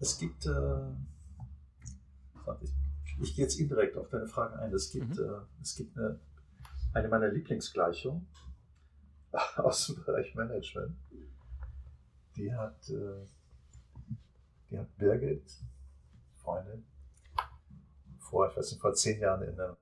Es 0.00 0.18
gibt, 0.18 0.46
äh, 0.46 0.92
ich, 2.60 2.72
ich, 3.20 3.34
gehe 3.34 3.44
jetzt 3.44 3.58
indirekt 3.58 3.96
auf 3.96 4.08
deine 4.08 4.26
Fragen 4.26 4.56
ein. 4.58 4.72
Es 4.72 4.90
gibt, 4.90 5.16
mhm. 5.16 5.24
äh, 5.24 5.62
es 5.62 5.74
gibt 5.74 5.96
eine, 5.96 6.20
eine 6.94 7.08
meiner 7.08 7.28
Lieblingsgleichungen 7.28 8.26
aus 9.56 9.86
dem 9.86 10.04
Bereich 10.04 10.34
Management. 10.34 10.96
Die 12.36 12.54
hat, 12.54 12.88
äh, 12.90 13.26
die 14.70 14.78
hat 14.78 14.96
Birgit, 14.96 15.50
Freundin, 16.36 16.84
vor, 18.18 18.48
ich 18.48 18.56
weiß 18.56 18.70
nicht, 18.70 18.80
vor 18.80 18.94
zehn 18.94 19.20
Jahren 19.20 19.42
in 19.42 19.58
einem 19.58 19.76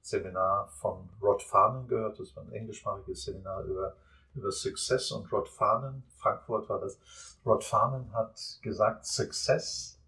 Seminar 0.00 0.68
von 0.68 1.08
Rod 1.22 1.42
Farnan 1.42 1.86
gehört. 1.86 2.18
Das 2.18 2.34
war 2.34 2.42
ein 2.42 2.52
englischsprachiges 2.52 3.22
Seminar 3.22 3.62
über 3.64 3.96
über 4.34 4.50
Success 4.50 5.10
und 5.12 5.30
Rod 5.32 5.48
Farnan, 5.48 6.02
Frankfurt 6.16 6.68
war 6.68 6.80
das. 6.80 6.98
Rod 7.44 7.64
Farnan 7.64 8.12
hat 8.12 8.58
gesagt, 8.62 9.06
Success 9.06 9.98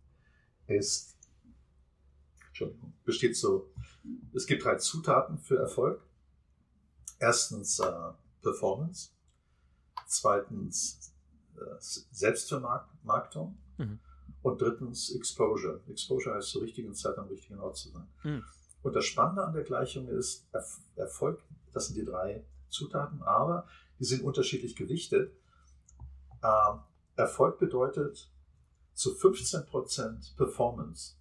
ist, 0.67 1.17
Entschuldigung, 2.49 2.93
besteht 3.05 3.37
so, 3.37 3.71
es 4.35 4.47
gibt 4.47 4.65
drei 4.65 4.77
Zutaten 4.77 5.39
für 5.39 5.59
Erfolg. 5.59 6.03
Erstens 7.19 7.79
äh, 7.79 8.12
Performance, 8.43 9.11
zweitens 10.07 11.12
äh, 11.57 11.61
Selbstvermarktung 11.79 13.57
mhm. 13.79 13.99
und 14.43 14.61
drittens 14.61 15.15
Exposure. 15.15 15.81
Exposure 15.89 16.35
heißt 16.35 16.51
zur 16.51 16.62
richtigen 16.62 16.95
Zeit 16.95 17.17
am 17.19 17.29
richtigen 17.29 17.59
Ort 17.59 17.77
zu 17.77 17.91
sein. 17.91 18.09
Mhm. 18.23 18.45
Und 18.83 18.95
das 18.95 19.05
Spannende 19.05 19.45
an 19.45 19.55
der 19.55 19.65
Gleichung 19.65 20.09
ist, 20.09 20.47
Erfolg, 20.95 21.43
das 21.73 21.87
sind 21.87 21.97
die 21.97 22.05
drei 22.05 22.45
Zutaten, 22.69 23.23
aber 23.23 23.67
die 23.99 24.05
sind 24.05 24.23
unterschiedlich 24.23 24.77
gewichtet. 24.77 25.33
Ähm, 26.43 26.81
Erfolg 27.17 27.59
bedeutet 27.59 28.31
zu 28.93 29.13
15% 29.15 30.37
Performance. 30.37 31.17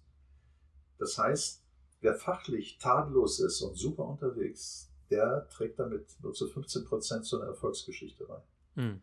Das 0.98 1.18
heißt, 1.18 1.62
wer 2.00 2.14
fachlich 2.14 2.78
tadellos 2.78 3.40
ist 3.40 3.60
und 3.62 3.76
super 3.76 4.04
unterwegs, 4.04 4.90
der 5.10 5.48
trägt 5.48 5.78
damit 5.78 6.16
nur 6.22 6.32
zu 6.32 6.46
15% 6.46 7.22
zu 7.22 7.40
einer 7.40 7.48
Erfolgsgeschichte 7.48 8.24
bei. 8.24 8.42
Mhm. 8.74 9.02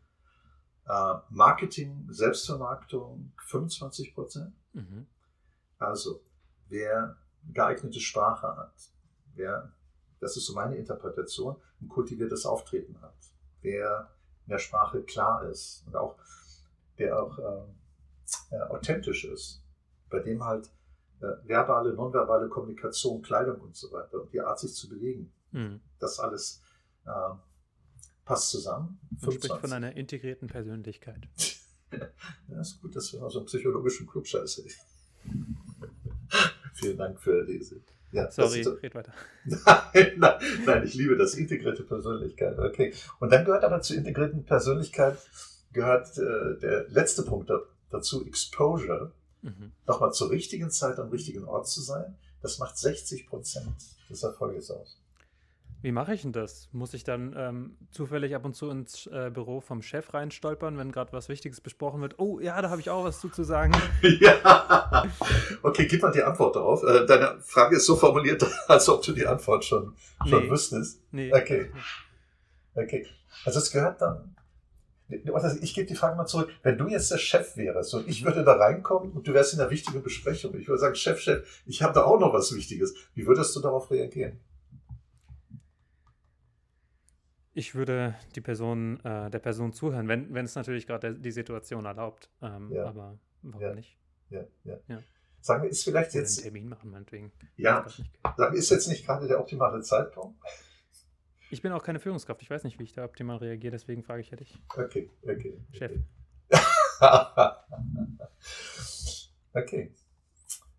Äh, 0.86 1.16
Marketing, 1.30 2.08
Selbstvermarktung 2.10 3.32
25%. 3.48 4.52
Mhm. 4.74 5.08
Also, 5.78 6.22
wer 6.68 7.18
geeignete 7.52 8.00
Sprache 8.00 8.56
hat, 8.56 8.74
wer, 9.36 9.72
das 10.20 10.38
ist 10.38 10.46
so 10.46 10.54
meine 10.54 10.76
Interpretation, 10.76 11.56
ein 11.82 11.88
kultiviertes 11.90 12.46
Auftreten 12.46 13.02
hat, 13.02 13.16
der 13.64 14.10
in 14.46 14.52
der 14.52 14.60
Sprache 14.60 15.02
klar 15.04 15.48
ist 15.50 15.84
und 15.88 15.96
auch 15.96 16.18
der 16.98 17.20
auch 17.22 17.38
äh, 17.40 18.56
äh, 18.56 18.62
authentisch 18.70 19.26
ist, 19.26 19.62
bei 20.10 20.20
dem 20.20 20.44
halt 20.44 20.70
äh, 21.22 21.48
verbale, 21.48 21.94
nonverbale 21.94 22.50
Kommunikation, 22.50 23.22
Kleidung 23.22 23.62
und 23.62 23.76
so 23.76 23.92
weiter 23.92 24.22
und 24.22 24.34
die 24.34 24.42
Art, 24.42 24.60
sich 24.60 24.74
zu 24.74 24.90
bewegen, 24.90 25.32
mhm. 25.52 25.82
das 26.00 26.20
alles 26.20 26.62
äh, 27.06 27.36
passt 28.26 28.50
zusammen. 28.50 29.00
Man 29.22 29.32
spricht 29.32 29.58
von 29.58 29.74
einer 29.74 29.96
integrierten 29.96 30.48
Persönlichkeit. 30.48 31.28
ja, 32.48 32.62
ist 32.62 32.82
gut, 32.82 32.96
dass 32.96 33.12
wir 33.14 33.22
mal 33.22 33.30
so 33.30 33.40
einen 33.40 33.46
psychologischen 33.48 34.08
Klugscheiß 34.08 34.64
Vielen 36.74 36.98
Dank 36.98 37.20
für 37.20 37.46
diese 37.46 37.80
ja, 38.14 38.32
Sorry, 38.32 38.62
ist, 38.62 38.84
red 38.84 38.96
weiter. 38.96 39.12
Nein, 39.46 40.14
nein, 40.18 40.40
nein, 40.66 40.84
ich 40.86 40.94
liebe 40.94 41.18
das, 41.18 41.34
integrierte 41.34 41.84
Persönlichkeit. 41.84 42.58
Okay. 42.60 42.94
Und 43.20 43.32
dann 43.32 43.44
gehört 43.44 43.64
aber 43.64 43.82
zur 43.82 43.98
integrierten 43.98 44.46
Persönlichkeit, 44.46 45.18
gehört 45.74 46.18
äh, 46.18 46.60
der 46.62 46.88
letzte 46.90 47.24
Punkt 47.24 47.52
dazu, 47.90 48.26
Exposure. 48.26 49.12
Mhm. 49.42 49.72
Nochmal 49.88 50.14
zur 50.14 50.30
richtigen 50.30 50.70
Zeit 50.72 51.00
am 51.00 51.10
richtigen 51.10 51.44
Ort 51.44 51.68
zu 51.68 51.82
sein. 51.82 52.16
Das 52.42 52.60
macht 52.60 52.78
60 52.78 53.28
Prozent 53.28 53.76
des 54.10 54.24
Erfolges 54.24 54.72
aus. 54.72 55.03
Wie 55.84 55.92
mache 55.92 56.14
ich 56.14 56.22
denn 56.22 56.32
das? 56.32 56.70
Muss 56.72 56.94
ich 56.94 57.04
dann 57.04 57.36
ähm, 57.38 57.76
zufällig 57.92 58.34
ab 58.34 58.46
und 58.46 58.56
zu 58.56 58.70
ins 58.70 59.06
äh, 59.08 59.30
Büro 59.30 59.60
vom 59.60 59.82
Chef 59.82 60.14
reinstolpern, 60.14 60.78
wenn 60.78 60.94
gerade 60.94 61.12
was 61.12 61.28
Wichtiges 61.28 61.60
besprochen 61.60 62.00
wird? 62.00 62.20
Oh, 62.20 62.40
ja, 62.40 62.62
da 62.62 62.70
habe 62.70 62.80
ich 62.80 62.90
auch 62.90 63.04
was 63.04 63.20
zu, 63.20 63.28
zu 63.28 63.44
sagen. 63.44 63.74
ja. 64.22 65.04
Okay, 65.62 65.86
gib 65.86 66.02
mal 66.02 66.14
die 66.14 66.24
Antwort 66.24 66.56
darauf. 66.56 66.84
Äh, 66.84 67.06
deine 67.06 67.38
Frage 67.42 67.76
ist 67.76 67.86
so 67.86 67.98
formuliert, 67.98 68.46
als 68.70 68.88
ob 68.88 69.04
du 69.04 69.12
die 69.12 69.28
Antwort 69.28 69.66
schon, 69.66 69.94
schon 70.26 70.46
nee. 70.46 70.50
wüsstest. 70.50 71.02
Nee. 71.12 71.34
Okay. 71.34 71.70
Okay. 72.76 73.06
Also 73.44 73.60
es 73.60 73.70
gehört 73.70 74.02
dann. 74.02 74.38
Ich 75.10 75.74
gebe 75.74 75.86
die 75.86 75.96
Frage 75.96 76.16
mal 76.16 76.26
zurück. 76.26 76.50
Wenn 76.64 76.78
du 76.78 76.88
jetzt 76.88 77.12
der 77.12 77.18
Chef 77.18 77.58
wärst 77.58 77.94
und 77.94 78.08
ich 78.08 78.22
mhm. 78.22 78.28
würde 78.28 78.46
da 78.46 78.54
reinkommen 78.54 79.12
und 79.12 79.28
du 79.28 79.34
wärst 79.34 79.54
in 79.54 79.60
einer 79.60 79.70
wichtigen 79.70 80.02
Besprechung, 80.02 80.58
ich 80.58 80.66
würde 80.70 80.80
sagen, 80.80 80.96
Chef, 80.96 81.20
Chef, 81.20 81.46
ich 81.66 81.84
habe 81.84 81.94
da 81.94 82.06
auch 82.06 82.22
noch 82.22 82.32
was 82.32 82.56
Wichtiges. 82.56 82.96
Wie 83.16 83.28
würdest 83.28 83.54
du 83.54 83.60
darauf 83.60 83.92
reagieren? 83.92 84.40
Ich 87.54 87.76
würde 87.76 88.16
die 88.36 88.42
Person, 88.42 89.00
äh, 89.04 89.30
der 89.30 89.40
Person 89.40 89.74
zuhören, 89.74 90.08
wenn, 90.08 90.34
wenn 90.34 90.46
es 90.46 90.56
natürlich 90.56 90.88
gerade 90.88 91.14
die 91.14 91.32
Situation 91.32 91.86
erlaubt. 91.86 92.30
Ähm, 92.42 92.72
ja. 92.72 92.86
Aber 92.86 93.20
warum 93.44 93.62
ja. 93.62 93.76
nicht? 93.76 93.98
Ja, 94.30 94.44
ja. 94.64 94.80
ja. 94.88 95.00
Sagen 95.40 95.64
wir, 95.64 95.70
ist 95.70 95.84
vielleicht 95.84 96.14
jetzt. 96.14 96.40
Einen 96.40 96.44
Termin 96.44 96.70
machen, 96.70 96.90
meinetwegen. 96.90 97.32
Ja. 97.58 97.86
Sagen 97.88 98.54
wir, 98.54 98.60
ist 98.60 98.72
jetzt 98.72 98.88
nicht 98.88 99.06
gerade 99.06 99.28
der 99.28 99.40
optimale 99.40 99.82
Zeitpunkt? 99.82 100.40
Ich 101.52 101.62
bin 101.62 101.72
auch 101.72 101.84
keine 101.84 102.00
Führungskraft. 102.00 102.42
Ich 102.42 102.50
weiß 102.50 102.64
nicht, 102.64 102.80
wie 102.80 102.84
ich 102.84 102.94
da 102.94 103.06
optimal 103.06 103.38
reagiere, 103.38 103.72
deswegen 103.72 104.02
frage 104.02 104.22
ich 104.22 104.32
ja 104.32 104.38
dich. 104.38 104.60
Okay, 104.76 105.12
okay. 105.22 105.60
Chef. 105.72 105.92
okay. 109.54 109.94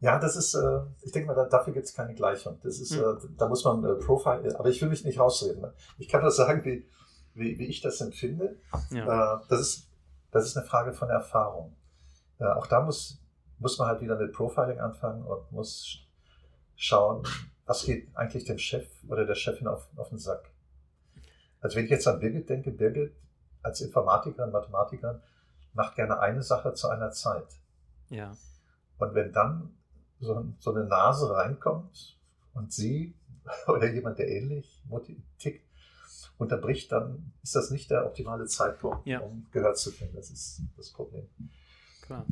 Ja, 0.00 0.18
das 0.18 0.36
ist, 0.36 0.54
äh, 0.54 0.80
ich 1.02 1.12
denke 1.12 1.28
mal, 1.28 1.34
da, 1.34 1.44
dafür 1.44 1.72
gibt 1.72 1.86
es 1.86 1.94
keine 1.94 2.14
Gleichung. 2.14 2.58
Das 2.62 2.78
ist, 2.78 2.92
mhm. 2.92 3.00
äh, 3.00 3.28
da 3.38 3.48
muss 3.48 3.64
man 3.64 3.84
äh, 3.84 3.94
Profile, 3.94 4.58
aber 4.58 4.68
ich 4.68 4.80
will 4.82 4.88
mich 4.88 5.04
nicht 5.04 5.18
rausreden. 5.18 5.62
Ne? 5.62 5.72
Ich 5.98 6.08
kann 6.08 6.20
nur 6.20 6.30
sagen, 6.30 6.64
wie, 6.64 6.86
wie, 7.34 7.58
wie 7.58 7.66
ich 7.66 7.80
das 7.80 8.00
empfinde. 8.00 8.56
Ja. 8.90 9.36
Äh, 9.36 9.40
das, 9.48 9.60
ist, 9.60 9.88
das 10.30 10.46
ist 10.46 10.56
eine 10.56 10.66
Frage 10.66 10.92
von 10.92 11.08
Erfahrung. 11.08 11.74
Äh, 12.38 12.44
auch 12.44 12.66
da 12.66 12.82
muss, 12.82 13.18
muss 13.58 13.78
man 13.78 13.88
halt 13.88 14.00
wieder 14.00 14.16
mit 14.16 14.32
Profiling 14.32 14.80
anfangen 14.80 15.22
und 15.22 15.50
muss 15.52 16.00
schauen, 16.76 17.22
was 17.66 17.84
geht 17.84 18.14
eigentlich 18.14 18.44
dem 18.44 18.58
Chef 18.58 18.86
oder 19.08 19.24
der 19.24 19.34
Chefin 19.34 19.68
auf, 19.68 19.88
auf 19.96 20.10
den 20.10 20.18
Sack. 20.18 20.50
Also 21.60 21.76
wenn 21.76 21.84
ich 21.84 21.90
jetzt 21.90 22.06
an 22.06 22.20
Birgit 22.20 22.48
denke, 22.48 22.70
Birgit 22.72 23.14
als 23.62 23.80
Informatikerin, 23.80 24.50
Mathematikerin 24.50 25.20
macht 25.72 25.96
gerne 25.96 26.20
eine 26.20 26.42
Sache 26.42 26.74
zu 26.74 26.88
einer 26.88 27.10
Zeit. 27.10 27.46
Ja. 28.10 28.36
Und 28.98 29.14
wenn 29.14 29.32
dann 29.32 29.74
so, 30.24 30.44
so 30.58 30.74
eine 30.74 30.84
Nase 30.84 31.34
reinkommt 31.34 32.16
und 32.54 32.72
sie 32.72 33.14
oder 33.68 33.92
jemand, 33.92 34.18
der 34.18 34.28
ähnlich 34.28 34.82
tickt, 35.38 35.64
unterbricht, 36.38 36.90
dann 36.90 37.32
ist 37.42 37.54
das 37.54 37.70
nicht 37.70 37.90
der 37.90 38.06
optimale 38.06 38.46
Zeitpunkt, 38.46 39.06
ja. 39.06 39.20
um 39.20 39.46
Gehör 39.52 39.74
zu 39.74 39.90
finden. 39.90 40.16
Das 40.16 40.30
ist 40.30 40.62
das 40.76 40.90
Problem. 40.90 41.28
Klar. 42.02 42.26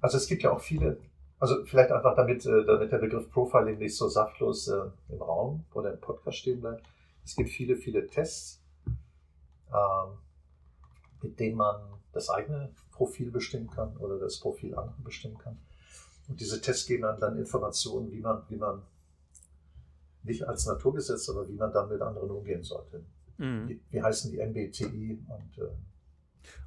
Also 0.00 0.18
es 0.18 0.26
gibt 0.26 0.42
ja 0.42 0.52
auch 0.52 0.60
viele, 0.60 0.98
Also 1.38 1.64
vielleicht 1.64 1.90
einfach 1.90 2.14
damit, 2.14 2.44
äh, 2.46 2.64
damit 2.64 2.92
der 2.92 2.98
Begriff 2.98 3.30
Profiling 3.30 3.78
nicht 3.78 3.96
so 3.96 4.08
saftlos 4.08 4.68
äh, 4.68 4.82
im 5.08 5.22
Raum 5.22 5.64
oder 5.74 5.92
im 5.92 6.00
Podcast 6.00 6.38
stehen 6.38 6.60
bleibt. 6.60 6.86
Es 7.24 7.34
gibt 7.34 7.50
viele, 7.50 7.76
viele 7.76 8.06
Tests, 8.06 8.62
ähm, 8.86 10.18
mit 11.22 11.40
denen 11.40 11.56
man 11.56 11.76
das 12.12 12.30
eigene 12.30 12.70
Profil 12.92 13.30
bestimmen 13.30 13.68
kann 13.68 13.96
oder 13.96 14.18
das 14.18 14.38
Profil 14.38 14.74
anderer 14.74 15.02
bestimmen 15.02 15.38
kann. 15.38 15.58
Und 16.28 16.40
diese 16.40 16.60
Tests 16.60 16.86
geben 16.86 17.04
einem 17.04 17.20
dann 17.20 17.38
Informationen, 17.38 18.10
wie 18.10 18.20
man, 18.20 18.42
wie 18.48 18.56
man 18.56 18.82
nicht 20.24 20.46
als 20.46 20.66
Naturgesetz, 20.66 21.28
aber 21.28 21.48
wie 21.48 21.54
man 21.54 21.72
dann 21.72 21.88
mit 21.88 22.00
anderen 22.00 22.30
umgehen 22.30 22.62
sollte. 22.62 23.04
Mhm. 23.38 23.68
Wie, 23.68 23.80
wie, 23.90 24.02
heißen 24.02 24.30
die 24.30 24.38
MBTI 24.38 25.24
und 25.28 25.58
äh, 25.58 25.68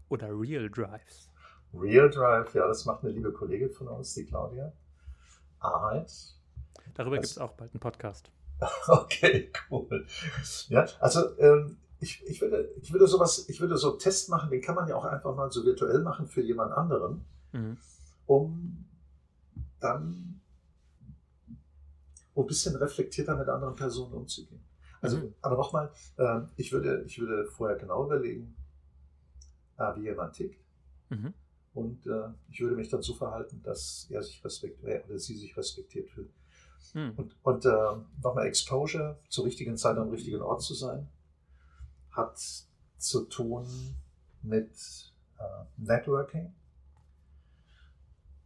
oder 0.07 0.29
Real 0.29 0.69
Drives? 0.69 1.29
Real 1.73 2.09
Drive, 2.09 2.53
ja, 2.55 2.67
das 2.67 2.85
macht 2.85 3.03
eine 3.03 3.11
liebe 3.11 3.31
Kollegin 3.31 3.69
von 3.69 3.87
uns, 3.87 4.13
die 4.13 4.25
Claudia 4.25 4.71
Aheit. 5.59 6.11
Darüber 6.95 7.17
gibt 7.17 7.25
es 7.25 7.37
auch 7.37 7.53
bald 7.53 7.73
einen 7.73 7.79
Podcast. 7.79 8.31
okay, 8.87 9.51
cool. 9.69 10.05
Ja, 10.69 10.85
also 10.99 11.37
ähm, 11.37 11.77
ich, 11.99 12.25
ich, 12.25 12.41
würde, 12.41 12.73
ich 12.81 12.91
würde 12.91 13.07
sowas, 13.07 13.47
ich 13.49 13.61
würde 13.61 13.77
so 13.77 13.91
einen 13.91 13.99
Test 13.99 14.29
machen, 14.29 14.49
den 14.49 14.61
kann 14.61 14.75
man 14.75 14.87
ja 14.87 14.95
auch 14.95 15.05
einfach 15.05 15.35
mal 15.35 15.51
so 15.51 15.63
virtuell 15.63 15.99
machen 15.99 16.27
für 16.27 16.41
jemand 16.41 16.71
anderen, 16.71 17.25
mhm. 17.51 17.77
um 18.25 18.85
dann 19.79 20.41
ein 22.35 22.47
bisschen 22.47 22.75
reflektierter 22.75 23.35
mit 23.35 23.47
anderen 23.47 23.75
Personen 23.75 24.13
umzugehen. 24.13 24.61
Also, 25.01 25.17
mhm. 25.17 25.33
aber 25.41 25.57
nochmal, 25.57 25.91
äh, 26.17 26.41
ich, 26.57 26.71
würde, 26.71 27.03
ich 27.05 27.19
würde 27.19 27.45
vorher 27.47 27.77
genau 27.77 28.05
überlegen, 28.05 28.55
äh, 29.77 29.95
wie 29.95 30.03
jemand 30.03 30.33
tickt. 30.33 30.61
Mhm. 31.09 31.33
Und 31.73 32.05
äh, 32.07 32.29
ich 32.49 32.59
würde 32.59 32.75
mich 32.75 32.89
dann 32.89 33.01
so 33.01 33.13
verhalten, 33.13 33.61
dass 33.63 34.07
er 34.09 34.23
sich 34.23 34.43
respektiert 34.43 35.05
oder 35.07 35.19
sie 35.19 35.37
sich 35.37 35.55
respektiert 35.55 36.09
fühlt. 36.09 36.31
Mhm. 36.93 37.13
Und, 37.15 37.35
und 37.43 37.65
äh, 37.65 37.95
nochmal 38.23 38.47
Exposure, 38.47 39.17
zur 39.29 39.45
richtigen 39.45 39.77
Zeit 39.77 39.97
am 39.97 40.09
richtigen 40.09 40.41
Ort 40.41 40.61
zu 40.61 40.73
sein, 40.73 41.07
hat 42.11 42.41
zu 42.97 43.25
tun 43.25 43.65
mit 44.41 44.71
äh, 45.37 45.43
Networking, 45.77 46.53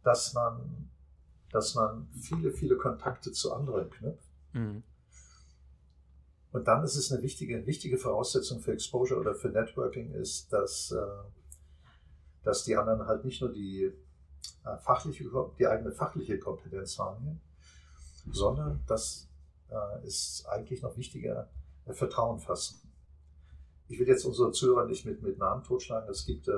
dass 0.02 0.34
man, 0.34 0.90
dass 1.54 1.74
man 1.76 2.08
viele, 2.20 2.50
viele 2.50 2.76
Kontakte 2.76 3.30
zu 3.30 3.52
anderen 3.52 3.88
knüpft. 3.88 4.28
Mhm. 4.54 4.82
Und 6.50 6.66
dann 6.66 6.82
ist 6.82 6.96
es 6.96 7.12
eine 7.12 7.22
wichtige, 7.22 7.64
wichtige 7.64 7.96
Voraussetzung 7.96 8.58
für 8.58 8.72
Exposure 8.72 9.20
oder 9.20 9.36
für 9.36 9.50
Networking 9.50 10.10
ist, 10.14 10.52
dass, 10.52 10.90
äh, 10.90 10.96
dass 12.42 12.64
die 12.64 12.76
anderen 12.76 13.06
halt 13.06 13.24
nicht 13.24 13.40
nur 13.40 13.52
die, 13.52 13.84
äh, 14.64 14.76
fachliche, 14.78 15.30
die 15.56 15.68
eigene 15.68 15.92
fachliche 15.92 16.40
Kompetenz 16.40 16.98
wahrnehmen, 16.98 17.40
sondern 18.32 18.82
das 18.88 19.28
äh, 19.70 20.04
ist 20.04 20.46
eigentlich 20.48 20.82
noch 20.82 20.96
wichtiger, 20.96 21.48
Vertrauen 21.86 22.40
fassen. 22.40 22.80
Ich 23.86 24.00
will 24.00 24.08
jetzt 24.08 24.24
unsere 24.24 24.50
Zuhörer 24.50 24.86
nicht 24.86 25.06
mit, 25.06 25.22
mit 25.22 25.38
Namen 25.38 25.62
totschlagen. 25.62 26.10
Es 26.10 26.26
gibt 26.26 26.50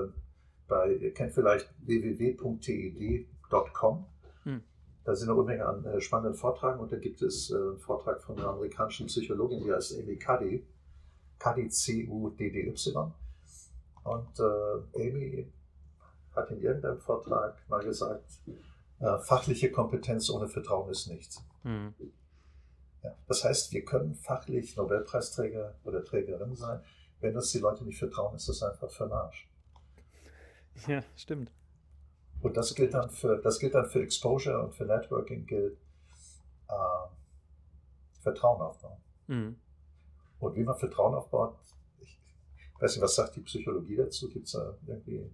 bei, 0.68 0.94
ihr 0.94 1.12
kennt 1.12 1.34
vielleicht 1.34 1.68
www.ted.com. 1.84 3.26
Da 5.06 5.14
sind 5.14 5.30
eine 5.30 5.38
Unmenge 5.38 5.64
an 5.64 5.84
äh, 5.84 6.00
spannenden 6.00 6.34
Vortragen 6.34 6.80
und 6.80 6.90
da 6.90 6.96
gibt 6.96 7.22
es 7.22 7.52
äh, 7.52 7.54
einen 7.54 7.78
Vortrag 7.78 8.20
von 8.20 8.36
einer 8.36 8.48
amerikanischen 8.48 9.06
Psychologin, 9.06 9.62
die 9.62 9.72
heißt 9.72 9.96
Amy 10.00 10.16
Cuddy, 10.16 10.66
Cuddy 11.38 11.68
C-U-D-D-Y. 11.68 13.12
Und 14.02 14.40
äh, 14.40 15.08
Amy 15.08 15.48
hat 16.34 16.50
in 16.50 16.60
irgendeinem 16.60 16.98
Vortrag 16.98 17.56
mal 17.68 17.84
gesagt, 17.84 18.40
äh, 18.98 19.18
fachliche 19.18 19.70
Kompetenz 19.70 20.28
ohne 20.28 20.48
Vertrauen 20.48 20.90
ist 20.90 21.06
nichts. 21.06 21.40
Mhm. 21.62 21.94
Ja, 23.04 23.14
das 23.28 23.44
heißt, 23.44 23.72
wir 23.72 23.84
können 23.84 24.16
fachlich 24.16 24.76
Nobelpreisträger 24.76 25.76
oder 25.84 26.04
Trägerin 26.04 26.56
sein. 26.56 26.80
Wenn 27.20 27.36
uns 27.36 27.52
die 27.52 27.60
Leute 27.60 27.84
nicht 27.84 28.00
vertrauen, 28.00 28.34
ist 28.34 28.48
das 28.48 28.60
einfach 28.60 28.90
für 28.90 29.08
Arsch. 29.12 29.48
Ja, 30.88 31.04
stimmt. 31.14 31.52
Und 32.42 32.56
das 32.56 32.74
gilt 32.74 32.94
dann 32.94 33.10
für, 33.10 33.38
das 33.38 33.58
gilt 33.58 33.74
dann 33.74 33.86
für 33.86 34.02
Exposure 34.02 34.62
und 34.62 34.74
für 34.74 34.84
Networking 34.84 35.46
gilt 35.46 35.78
äh, 36.68 37.08
Vertrauen 38.20 38.60
aufbauen. 38.60 38.98
Mhm. 39.26 39.56
Und 40.38 40.56
wie 40.56 40.62
man 40.62 40.76
Vertrauen 40.76 41.14
aufbaut, 41.14 41.56
ich 42.00 42.20
weiß 42.80 42.96
nicht, 42.96 43.02
was 43.02 43.14
sagt 43.14 43.36
die 43.36 43.40
Psychologie 43.40 43.96
dazu? 43.96 44.28
Gibt 44.28 44.46
es 44.46 44.52
da 44.52 44.74
irgendwie. 44.86 45.30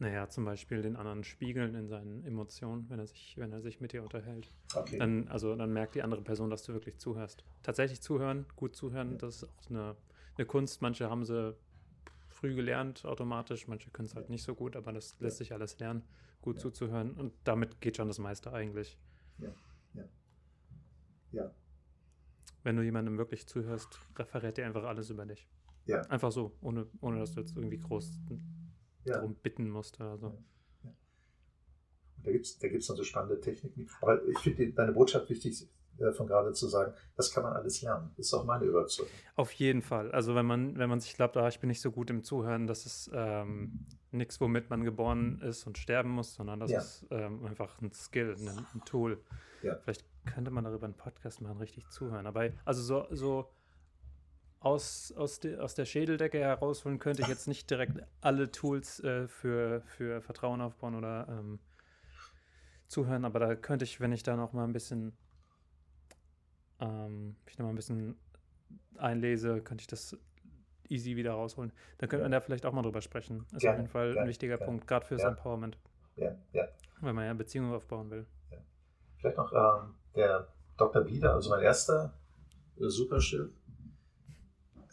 Naja, 0.00 0.28
zum 0.28 0.44
Beispiel 0.44 0.80
den 0.80 0.94
anderen 0.94 1.24
spiegeln 1.24 1.74
in 1.74 1.88
seinen 1.88 2.24
Emotionen, 2.24 2.88
wenn 2.88 3.00
er 3.00 3.08
sich, 3.08 3.34
wenn 3.36 3.52
er 3.52 3.60
sich 3.60 3.80
mit 3.80 3.92
dir 3.92 4.04
unterhält. 4.04 4.48
Okay. 4.76 4.96
Dann, 4.96 5.26
also 5.26 5.56
dann 5.56 5.72
merkt 5.72 5.96
die 5.96 6.02
andere 6.02 6.22
Person, 6.22 6.50
dass 6.50 6.62
du 6.62 6.72
wirklich 6.72 6.98
zuhörst. 6.98 7.44
Tatsächlich 7.64 8.00
zuhören, 8.00 8.46
gut 8.54 8.76
zuhören, 8.76 9.18
das 9.18 9.42
ist 9.42 9.44
auch 9.44 9.70
eine, 9.70 9.96
eine 10.36 10.46
Kunst. 10.46 10.82
Manche 10.82 11.10
haben 11.10 11.24
sie 11.24 11.56
früh 12.38 12.54
gelernt, 12.54 13.04
automatisch. 13.04 13.66
Manche 13.66 13.90
können 13.90 14.06
es 14.06 14.14
halt 14.14 14.30
nicht 14.30 14.44
so 14.44 14.54
gut, 14.54 14.76
aber 14.76 14.92
das 14.92 15.18
lässt 15.18 15.38
sich 15.38 15.52
alles 15.52 15.78
lernen, 15.78 16.04
gut 16.40 16.56
ja. 16.56 16.62
zuzuhören. 16.62 17.12
Und 17.12 17.34
damit 17.44 17.80
geht 17.80 17.96
schon 17.96 18.08
das 18.08 18.18
meiste 18.18 18.52
eigentlich. 18.52 18.98
Ja, 19.38 19.52
ja. 19.94 20.04
Ja. 21.32 21.54
Wenn 22.62 22.76
du 22.76 22.82
jemandem 22.82 23.18
wirklich 23.18 23.46
zuhörst, 23.48 23.98
referiert 24.16 24.58
er 24.58 24.66
einfach 24.66 24.84
alles 24.84 25.10
über 25.10 25.26
dich. 25.26 25.48
Ja. 25.86 26.02
Einfach 26.02 26.30
so, 26.30 26.56
ohne, 26.60 26.86
ohne 27.00 27.18
dass 27.18 27.32
du 27.32 27.40
jetzt 27.40 27.56
irgendwie 27.56 27.78
groß 27.78 28.20
ja. 29.04 29.14
darum 29.14 29.34
bitten 29.34 29.68
musst 29.68 30.00
oder 30.00 30.16
so. 30.18 30.38
Ja. 30.84 30.94
Da 32.22 32.32
gibt 32.32 32.46
es 32.46 32.58
da 32.58 32.68
gibt's 32.68 32.88
noch 32.88 32.96
so 32.96 33.04
spannende 33.04 33.40
Techniken. 33.40 33.88
Aber 34.00 34.24
ich 34.28 34.38
finde 34.38 34.72
deine 34.72 34.92
Botschaft 34.92 35.28
wichtig, 35.28 35.68
von 36.12 36.26
gerade 36.26 36.52
zu 36.52 36.68
sagen, 36.68 36.92
das 37.16 37.32
kann 37.32 37.42
man 37.42 37.54
alles 37.54 37.82
lernen. 37.82 38.10
Das 38.16 38.26
ist 38.26 38.34
auch 38.34 38.44
meine 38.44 38.64
Überzeugung. 38.64 39.12
Auf 39.36 39.52
jeden 39.52 39.82
Fall. 39.82 40.10
Also 40.12 40.34
wenn 40.34 40.46
man, 40.46 40.78
wenn 40.78 40.88
man 40.88 41.00
sich 41.00 41.14
glaubt, 41.14 41.36
ah, 41.36 41.48
ich 41.48 41.60
bin 41.60 41.68
nicht 41.68 41.80
so 41.80 41.90
gut 41.90 42.10
im 42.10 42.22
Zuhören, 42.22 42.66
das 42.66 42.86
ist 42.86 43.10
ähm, 43.12 43.86
nichts, 44.10 44.40
womit 44.40 44.70
man 44.70 44.84
geboren 44.84 45.40
ist 45.42 45.66
und 45.66 45.78
sterben 45.78 46.10
muss, 46.10 46.34
sondern 46.34 46.60
das 46.60 46.70
ja. 46.70 46.78
ist 46.78 47.06
ähm, 47.10 47.44
einfach 47.44 47.80
ein 47.80 47.92
Skill, 47.92 48.36
ein, 48.38 48.66
ein 48.74 48.84
Tool. 48.84 49.20
Ja. 49.62 49.76
Vielleicht 49.76 50.04
könnte 50.26 50.50
man 50.50 50.64
darüber 50.64 50.84
einen 50.84 50.94
Podcast 50.94 51.40
machen, 51.40 51.58
richtig 51.58 51.88
zuhören. 51.90 52.26
Aber 52.26 52.48
also 52.64 52.82
so, 52.82 53.06
so 53.10 53.50
aus, 54.60 55.12
aus, 55.16 55.40
de, 55.40 55.58
aus 55.58 55.74
der 55.74 55.84
Schädeldecke 55.84 56.38
herausholen 56.38 56.98
könnte 56.98 57.22
ich 57.22 57.28
jetzt 57.28 57.48
nicht 57.48 57.70
direkt 57.70 58.02
alle 58.20 58.50
Tools 58.50 59.00
äh, 59.00 59.28
für, 59.28 59.82
für 59.82 60.20
Vertrauen 60.20 60.60
aufbauen 60.60 60.94
oder 60.94 61.26
ähm, 61.28 61.58
zuhören, 62.88 63.24
aber 63.24 63.38
da 63.38 63.54
könnte 63.54 63.84
ich, 63.84 64.00
wenn 64.00 64.12
ich 64.12 64.22
da 64.22 64.36
noch 64.36 64.52
mal 64.52 64.64
ein 64.64 64.72
bisschen 64.72 65.12
ähm, 66.80 67.36
ich 67.46 67.58
nochmal 67.58 67.72
ein 67.72 67.76
bisschen 67.76 68.16
einlese, 68.96 69.60
könnte 69.60 69.82
ich 69.82 69.86
das 69.86 70.16
easy 70.88 71.16
wieder 71.16 71.32
rausholen. 71.32 71.72
Dann 71.98 72.08
könnte 72.08 72.22
ja. 72.22 72.24
man 72.24 72.32
da 72.32 72.40
vielleicht 72.40 72.66
auch 72.66 72.72
mal 72.72 72.82
drüber 72.82 73.02
sprechen. 73.02 73.46
Ist 73.52 73.62
ja, 73.62 73.72
auf 73.72 73.76
jeden 73.76 73.88
Fall 73.88 74.14
ja, 74.14 74.22
ein 74.22 74.28
wichtiger 74.28 74.56
Punkt, 74.56 74.86
gerade 74.86 75.06
fürs 75.06 75.22
Empowerment. 75.22 75.78
Ja, 76.16 76.34
ja. 76.52 76.68
Wenn 77.00 77.14
man 77.14 77.26
ja 77.26 77.34
Beziehungen 77.34 77.72
aufbauen 77.72 78.10
will. 78.10 78.26
Vielleicht 79.18 79.36
noch 79.36 79.52
ähm, 79.52 79.94
der 80.14 80.48
Dr. 80.76 81.02
Bieder, 81.02 81.34
also 81.34 81.50
mein 81.50 81.62
erster 81.62 82.14
äh, 82.78 82.88
Superschiff, 82.88 83.50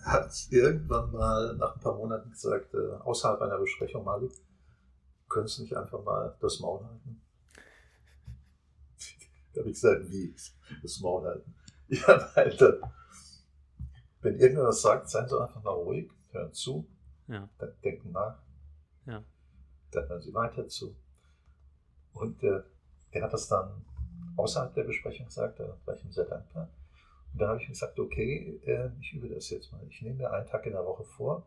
hat 0.04 0.32
irgendwann 0.52 1.12
mal 1.12 1.56
nach 1.58 1.76
ein 1.76 1.82
paar 1.82 1.96
Monaten 1.96 2.30
gesagt, 2.32 2.74
äh, 2.74 2.92
außerhalb 3.04 3.42
einer 3.42 3.58
Besprechung, 3.58 4.04
Malik, 4.04 4.32
können 5.28 5.48
Sie 5.48 5.64
nicht 5.64 5.76
einfach 5.76 6.04
mal 6.04 6.36
das 6.40 6.60
Maul 6.60 6.84
halten? 6.84 7.22
da 9.54 9.62
habe 9.62 9.70
ich 9.70 9.76
gesagt, 9.76 10.10
wie? 10.10 10.36
Das 10.82 11.00
Maul 11.00 11.26
halten. 11.26 11.56
Ja, 11.90 12.18
Alter. 12.34 12.80
Wenn 14.22 14.40
irgendwer 14.40 14.66
was 14.66 14.82
sagt, 14.82 15.10
seien 15.10 15.28
Sie 15.28 15.40
einfach 15.40 15.62
mal 15.62 15.72
ruhig, 15.72 16.10
hören 16.32 16.52
zu, 16.52 16.88
ja. 17.28 17.48
dann 17.60 17.74
denken 17.84 18.12
nach. 18.12 18.40
Ja. 19.06 19.24
Dann 19.92 20.10
hören 20.10 20.22
Sie 20.22 20.34
weiter 20.34 20.68
zu. 20.68 20.96
Und 22.14 22.42
äh, 22.44 22.64
der 23.14 23.24
hat 23.24 23.34
das 23.34 23.48
dann 23.48 23.86
außerhalb 24.36 24.74
der 24.74 24.84
Besprechung 24.84 25.28
gesagt, 25.28 25.60
da 25.60 25.78
war 25.86 25.96
ich 25.96 26.04
ihm 26.04 26.12
sehr 26.12 26.26
dankbar. 26.26 26.70
Und 27.34 27.40
dann 27.40 27.50
habe 27.50 27.62
ich 27.62 27.68
ihm 27.68 27.74
gesagt, 27.74 28.00
okay, 28.00 28.60
äh, 28.66 28.90
ich 29.00 29.14
übe 29.14 29.30
das 29.30 29.50
jetzt 29.50 29.72
mal. 29.72 29.82
Ich 29.88 30.02
nehme 30.02 30.16
mir 30.16 30.32
einen 30.32 30.48
Tag 30.48 30.66
in 30.66 30.74
der 30.74 30.86
Woche 30.86 31.04
vor, 31.04 31.46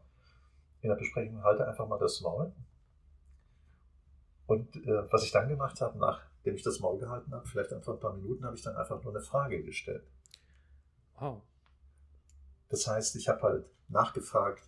in 0.81 0.89
der 0.91 0.97
Besprechung 0.97 1.43
halte 1.43 1.67
einfach 1.67 1.89
mal 1.89 1.99
das 1.99 2.21
Maul. 2.21 2.53
Und 4.47 4.77
äh, 4.77 5.13
was 5.13 5.25
ich 5.25 5.33
dann 5.33 5.49
gemacht 5.49 5.81
habe, 5.81 5.99
nachdem 5.99 6.55
ich 6.55 6.63
das 6.63 6.81
Maul 6.81 6.99
gehalten 6.99 7.33
habe, 7.35 7.47
vielleicht 7.47 7.73
einfach 7.73 7.95
ein 7.95 8.01
paar 8.01 8.15
Minuten, 8.15 8.45
habe 8.45 8.57
ich 8.57 8.63
dann 8.63 8.77
einfach 8.77 9.03
nur 9.03 9.13
eine 9.13 9.23
Frage 9.23 9.63
gestellt. 9.63 10.05
Wow. 11.21 11.43
Das 12.69 12.87
heißt, 12.87 13.17
ich 13.17 13.29
habe 13.29 13.43
halt 13.43 13.67
nachgefragt, 13.89 14.63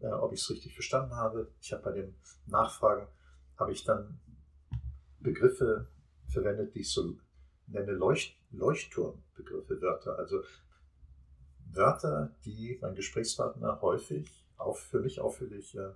äh, 0.00 0.08
ob 0.08 0.32
ich 0.32 0.40
es 0.40 0.50
richtig 0.50 0.74
verstanden 0.74 1.14
habe. 1.14 1.52
Ich 1.60 1.72
habe 1.72 1.82
bei 1.82 1.92
dem 1.92 2.14
Nachfragen, 2.46 3.06
habe 3.56 3.72
ich 3.72 3.84
dann 3.84 4.20
Begriffe 5.20 5.88
verwendet, 6.28 6.74
die 6.74 6.80
ich 6.80 6.92
so 6.92 7.16
nenne 7.66 7.92
Leucht 7.92 8.36
Leuchtturmbegriffe, 8.52 9.80
Wörter. 9.80 10.18
Also 10.18 10.42
Wörter, 11.72 12.34
die 12.44 12.78
mein 12.80 12.94
Gesprächspartner 12.94 13.80
häufig 13.82 14.46
auch 14.56 14.76
für 14.76 15.00
mich 15.00 15.20
auffällig 15.20 15.76
äh, 15.76 15.92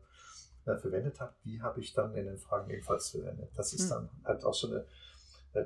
verwendet 0.64 1.20
hat, 1.20 1.34
die 1.44 1.62
habe 1.62 1.80
ich 1.80 1.92
dann 1.94 2.14
in 2.14 2.26
den 2.26 2.38
Fragen 2.38 2.70
ebenfalls 2.70 3.10
verwendet. 3.10 3.50
Das 3.56 3.72
ist 3.72 3.84
hm. 3.84 3.88
dann 3.90 4.10
halt 4.24 4.44
auch 4.44 4.54
so 4.54 4.68
eine 4.68 4.80
äh, 4.80 4.86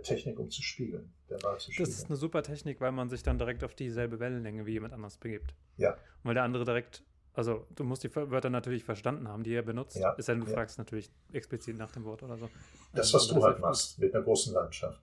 Technik, 0.02 0.38
um 0.38 0.50
zu 0.50 0.62
spiegeln. 0.62 1.12
Der 1.28 1.42
Wahl 1.42 1.58
zu 1.58 1.70
spiegeln. 1.70 1.90
Das 1.90 1.98
ist 1.98 2.06
eine 2.06 2.16
super 2.16 2.42
Technik, 2.42 2.80
weil 2.80 2.92
man 2.92 3.08
sich 3.08 3.22
dann 3.22 3.38
direkt 3.38 3.64
auf 3.64 3.74
dieselbe 3.74 4.18
Wellenlänge 4.18 4.66
wie 4.66 4.72
jemand 4.72 4.94
anders 4.94 5.18
begibt. 5.18 5.54
Ja. 5.76 5.92
Und 5.92 5.98
weil 6.24 6.34
der 6.34 6.42
andere 6.42 6.64
direkt, 6.64 7.02
also 7.34 7.66
du 7.74 7.84
musst 7.84 8.02
die 8.02 8.14
Wörter 8.14 8.50
natürlich 8.50 8.84
verstanden 8.84 9.28
haben, 9.28 9.42
die 9.42 9.52
er 9.52 9.62
benutzt. 9.62 9.96
Ja. 9.96 10.14
Es 10.16 10.26
sei 10.26 10.34
denn, 10.34 10.44
du 10.44 10.48
ja. 10.48 10.54
fragst 10.54 10.78
natürlich 10.78 11.10
explizit 11.32 11.76
nach 11.76 11.92
dem 11.92 12.04
Wort 12.04 12.22
oder 12.22 12.36
so. 12.36 12.48
Das, 12.94 13.12
was 13.12 13.22
also, 13.22 13.34
du 13.34 13.42
halt 13.44 13.60
machst, 13.60 13.98
mit 13.98 14.14
einer 14.14 14.24
großen 14.24 14.54
Landschaft. 14.54 15.00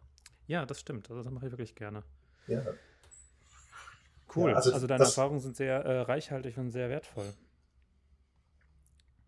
Ja, 0.48 0.66
das 0.66 0.80
stimmt. 0.80 1.10
Also 1.10 1.22
das 1.22 1.32
mache 1.32 1.46
ich 1.46 1.52
wirklich 1.52 1.76
gerne. 1.76 2.04
Ja. 2.48 2.64
Cool. 4.36 4.52
Ja, 4.52 4.56
also, 4.56 4.74
also, 4.74 4.88
deine 4.88 5.04
Erfahrungen 5.04 5.40
sind 5.40 5.56
sehr 5.56 5.84
äh, 5.84 6.02
reichhaltig 6.02 6.58
und 6.58 6.72
sehr 6.72 6.90
wertvoll. 6.90 7.34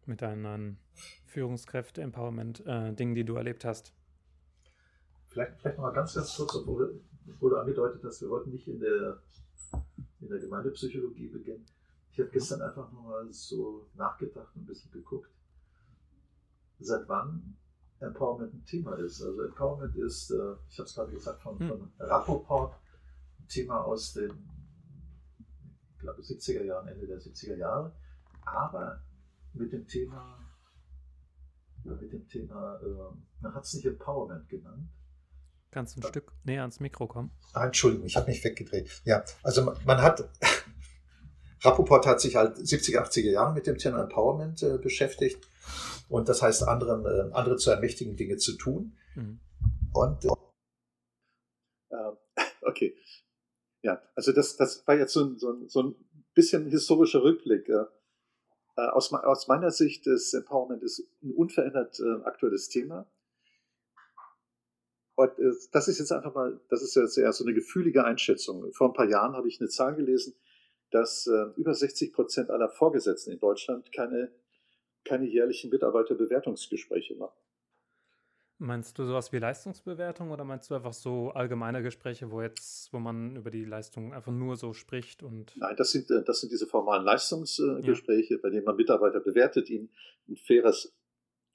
Mit 0.06 0.22
deinen 0.22 0.80
Führungskräfte-Empowerment-Dingen, 1.26 3.14
äh, 3.14 3.16
die 3.16 3.24
du 3.24 3.36
erlebt 3.36 3.66
hast. 3.66 3.94
Vielleicht, 5.34 5.60
vielleicht 5.60 5.78
noch 5.78 5.86
mal 5.86 5.94
ganz, 5.94 6.14
ganz 6.14 6.36
kurz, 6.36 6.56
obwohl 6.56 7.02
wurde 7.40 7.60
angedeutet, 7.60 8.04
dass 8.04 8.22
wir 8.22 8.30
wollten 8.30 8.52
nicht 8.52 8.68
in 8.68 8.80
der, 8.80 9.18
in 10.22 10.30
der 10.30 10.40
Gemeindepsychologie 10.40 11.28
beginnen. 11.28 11.66
Ich 12.12 12.20
habe 12.20 12.30
gestern 12.30 12.62
einfach 12.62 12.92
nur 12.92 13.02
mal 13.02 13.32
so 13.32 13.88
nachgedacht 13.96 14.56
und 14.56 14.62
ein 14.62 14.66
bisschen 14.68 14.92
geguckt, 14.92 15.32
seit 16.80 17.10
wann 17.10 17.58
Empowerment 18.00 18.54
ein 18.54 18.64
Thema 18.66 18.94
ist. 18.94 19.24
Also 19.24 19.42
Empowerment 19.42 19.96
ist, 19.96 20.30
äh, 20.30 20.54
ich 20.70 20.78
habe 20.78 20.88
es 20.88 20.94
gerade 20.94 21.12
gesagt, 21.12 21.42
von, 21.42 21.58
hm. 21.58 21.68
von 21.68 21.92
Rappaport, 21.98 22.76
ein 23.40 23.48
Thema 23.48 23.82
aus 23.82 24.14
den 24.14 24.32
ich 25.96 26.00
glaube, 26.00 26.22
70er 26.22 26.64
Jahren, 26.64 26.88
Ende 26.90 27.08
der 27.08 27.20
70er 27.20 27.56
Jahre, 27.56 27.92
aber 28.46 29.02
mit 29.54 29.72
dem 29.72 29.88
Thema, 29.88 30.38
mit 31.86 32.12
dem 32.12 32.28
Thema, 32.28 32.80
äh, 32.84 33.16
man 33.42 33.56
hat 33.56 33.64
es 33.64 33.74
nicht 33.74 33.86
Empowerment 33.86 34.48
genannt, 34.50 34.90
Kannst 35.74 35.98
du 35.98 36.02
ein. 36.02 36.08
Stück 36.08 36.32
näher 36.44 36.62
ans 36.62 36.80
Mikro 36.80 37.08
kommen? 37.08 37.32
Ah, 37.54 37.66
Entschuldigung, 37.66 38.06
ich 38.06 38.16
habe 38.16 38.28
mich 38.28 38.44
weggedreht. 38.44 39.02
Ja, 39.06 39.24
also 39.42 39.74
man 39.86 40.02
hat, 40.04 40.30
Rappoport 41.64 42.06
hat 42.06 42.22
sich 42.22 42.36
halt 42.36 42.58
70er, 42.58 43.00
80er 43.00 43.32
Jahre 43.32 43.54
mit 43.54 43.66
dem 43.66 43.80
Thema 43.80 44.04
Empowerment 44.04 44.62
äh, 44.62 44.78
beschäftigt 44.78 45.48
und 46.10 46.30
das 46.30 46.44
heißt, 46.44 46.62
anderen, 46.68 47.06
äh, 47.06 47.34
andere 47.34 47.58
zu 47.58 47.72
ermächtigen, 47.72 48.16
Dinge 48.16 48.38
zu 48.38 48.56
tun. 48.56 48.96
Mhm. 49.16 49.40
Und 49.94 50.26
äh, 50.26 50.30
okay, 52.62 52.96
ja, 53.82 54.00
also 54.14 54.32
das, 54.32 54.56
das 54.58 54.86
war 54.86 54.96
jetzt 54.96 55.14
so 55.14 55.26
ein, 55.26 55.40
so 55.40 55.54
ein, 55.54 55.70
so 55.70 55.82
ein 55.82 55.96
bisschen 56.36 56.68
historischer 56.68 57.24
Rückblick. 57.24 57.68
Äh, 57.68 57.86
aus, 58.76 59.12
aus 59.12 59.48
meiner 59.48 59.72
Sicht 59.72 60.06
ist 60.06 60.36
Empowerment 60.36 60.84
ist 60.84 61.00
ein 61.24 61.32
unverändert 61.32 62.00
äh, 62.00 62.24
aktuelles 62.26 62.70
Thema. 62.70 63.08
Und 65.16 65.38
äh, 65.40 65.52
das 65.72 65.88
ist 65.88 66.00
jetzt 66.00 66.12
einfach 66.12 66.34
mal, 66.34 66.60
das 66.70 66.82
ist 66.82 66.96
jetzt 66.96 67.18
eher 67.18 67.34
so 67.34 67.44
eine 67.44 67.54
gefühlige 67.54 68.04
Einschätzung. 68.04 68.72
Vor 68.74 68.90
ein 68.90 68.94
paar 68.94 69.10
Jahren 69.10 69.34
habe 69.34 69.48
ich 69.48 69.60
eine 69.60 69.70
Zahl 69.70 69.96
gelesen, 69.96 70.36
dass 70.92 71.28
äh, 71.28 71.46
über 71.56 71.74
60 71.74 72.14
Prozent 72.14 72.50
aller 72.50 72.70
Vorgesetzten 72.70 73.32
in 73.32 73.40
Deutschland 73.40 73.92
keine, 73.92 74.32
keine 75.06 75.26
jährlichen 75.26 75.70
Mitarbeiterbewertungsgespräche 75.70 77.16
machen. 77.16 77.38
Meinst 78.60 78.98
du 78.98 79.06
sowas 79.06 79.34
wie 79.34 79.40
Leistungsbewertung 79.40 80.32
oder 80.32 80.46
meinst 80.46 80.70
du 80.70 80.76
einfach 80.76 80.94
so 80.94 81.32
allgemeine 81.32 81.82
Gespräche, 81.82 82.32
wo 82.32 82.42
jetzt, 82.42 82.94
wo 82.94 83.00
man 83.00 83.36
über 83.36 83.50
die 83.50 83.66
Leistung 83.66 84.14
einfach 84.14 84.32
nur 84.32 84.56
so 84.56 84.74
spricht 84.74 85.22
und. 85.22 85.58
Nein, 85.58 85.76
das 85.76 85.92
sind, 85.92 86.10
äh, 86.12 86.24
das 86.24 86.40
sind 86.40 86.52
diese 86.52 86.68
formalen 86.68 87.04
Leistungsgespräche, 87.04 88.36
ja. 88.36 88.40
bei 88.42 88.50
denen 88.50 88.64
man 88.64 88.76
Mitarbeiter 88.76 89.20
bewertet, 89.20 89.70
ihnen 89.70 89.90
ein 90.30 90.38
faires 90.38 90.96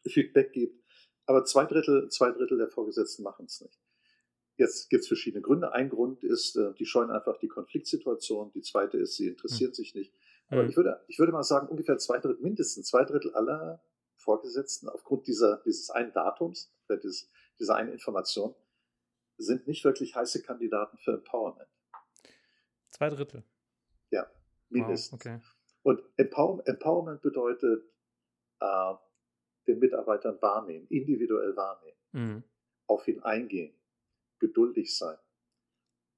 Feedback 0.04 0.52
gibt. 0.52 0.84
Aber 1.28 1.44
zwei 1.44 1.66
Drittel, 1.66 2.08
zwei 2.08 2.30
Drittel 2.30 2.56
der 2.56 2.68
Vorgesetzten 2.68 3.22
machen 3.22 3.44
es 3.44 3.60
nicht. 3.60 3.78
Jetzt 4.56 4.88
gibt 4.88 5.02
es 5.02 5.08
verschiedene 5.08 5.42
Gründe. 5.42 5.72
Ein 5.72 5.90
Grund 5.90 6.24
ist, 6.24 6.56
äh, 6.56 6.72
die 6.72 6.86
scheuen 6.86 7.10
einfach 7.10 7.36
die 7.36 7.48
Konfliktsituation. 7.48 8.50
Die 8.52 8.62
zweite 8.62 8.96
ist, 8.96 9.16
sie 9.16 9.28
interessieren 9.28 9.72
mhm. 9.72 9.74
sich 9.74 9.94
nicht. 9.94 10.14
Aber 10.48 10.62
mhm. 10.62 10.70
ich, 10.70 10.76
würde, 10.78 11.04
ich 11.06 11.18
würde 11.18 11.32
mal 11.32 11.42
sagen, 11.42 11.68
ungefähr 11.68 11.98
zwei 11.98 12.18
Drittel, 12.18 12.40
mindestens 12.40 12.86
zwei 12.88 13.04
Drittel 13.04 13.34
aller 13.34 13.82
Vorgesetzten 14.16 14.88
aufgrund 14.88 15.26
dieser, 15.26 15.58
dieses 15.66 15.90
einen 15.90 16.14
Datums, 16.14 16.72
dieses, 16.88 17.28
dieser 17.60 17.76
einen 17.76 17.92
Information, 17.92 18.54
sind 19.36 19.68
nicht 19.68 19.84
wirklich 19.84 20.16
heiße 20.16 20.42
Kandidaten 20.42 20.96
für 20.96 21.12
Empowerment. 21.12 21.68
Zwei 22.88 23.10
Drittel. 23.10 23.44
Ja, 24.08 24.26
mindestens. 24.70 25.12
Wow, 25.12 25.34
okay. 25.34 25.40
Und 25.82 26.02
Empower, 26.16 26.66
Empowerment 26.66 27.20
bedeutet, 27.20 27.84
äh, 28.60 28.94
den 29.68 29.78
Mitarbeitern 29.78 30.40
wahrnehmen, 30.40 30.86
individuell 30.88 31.54
wahrnehmen, 31.56 31.98
mhm. 32.12 32.44
auf 32.86 33.06
ihn 33.06 33.22
eingehen, 33.22 33.74
geduldig 34.38 34.96
sein. 34.96 35.18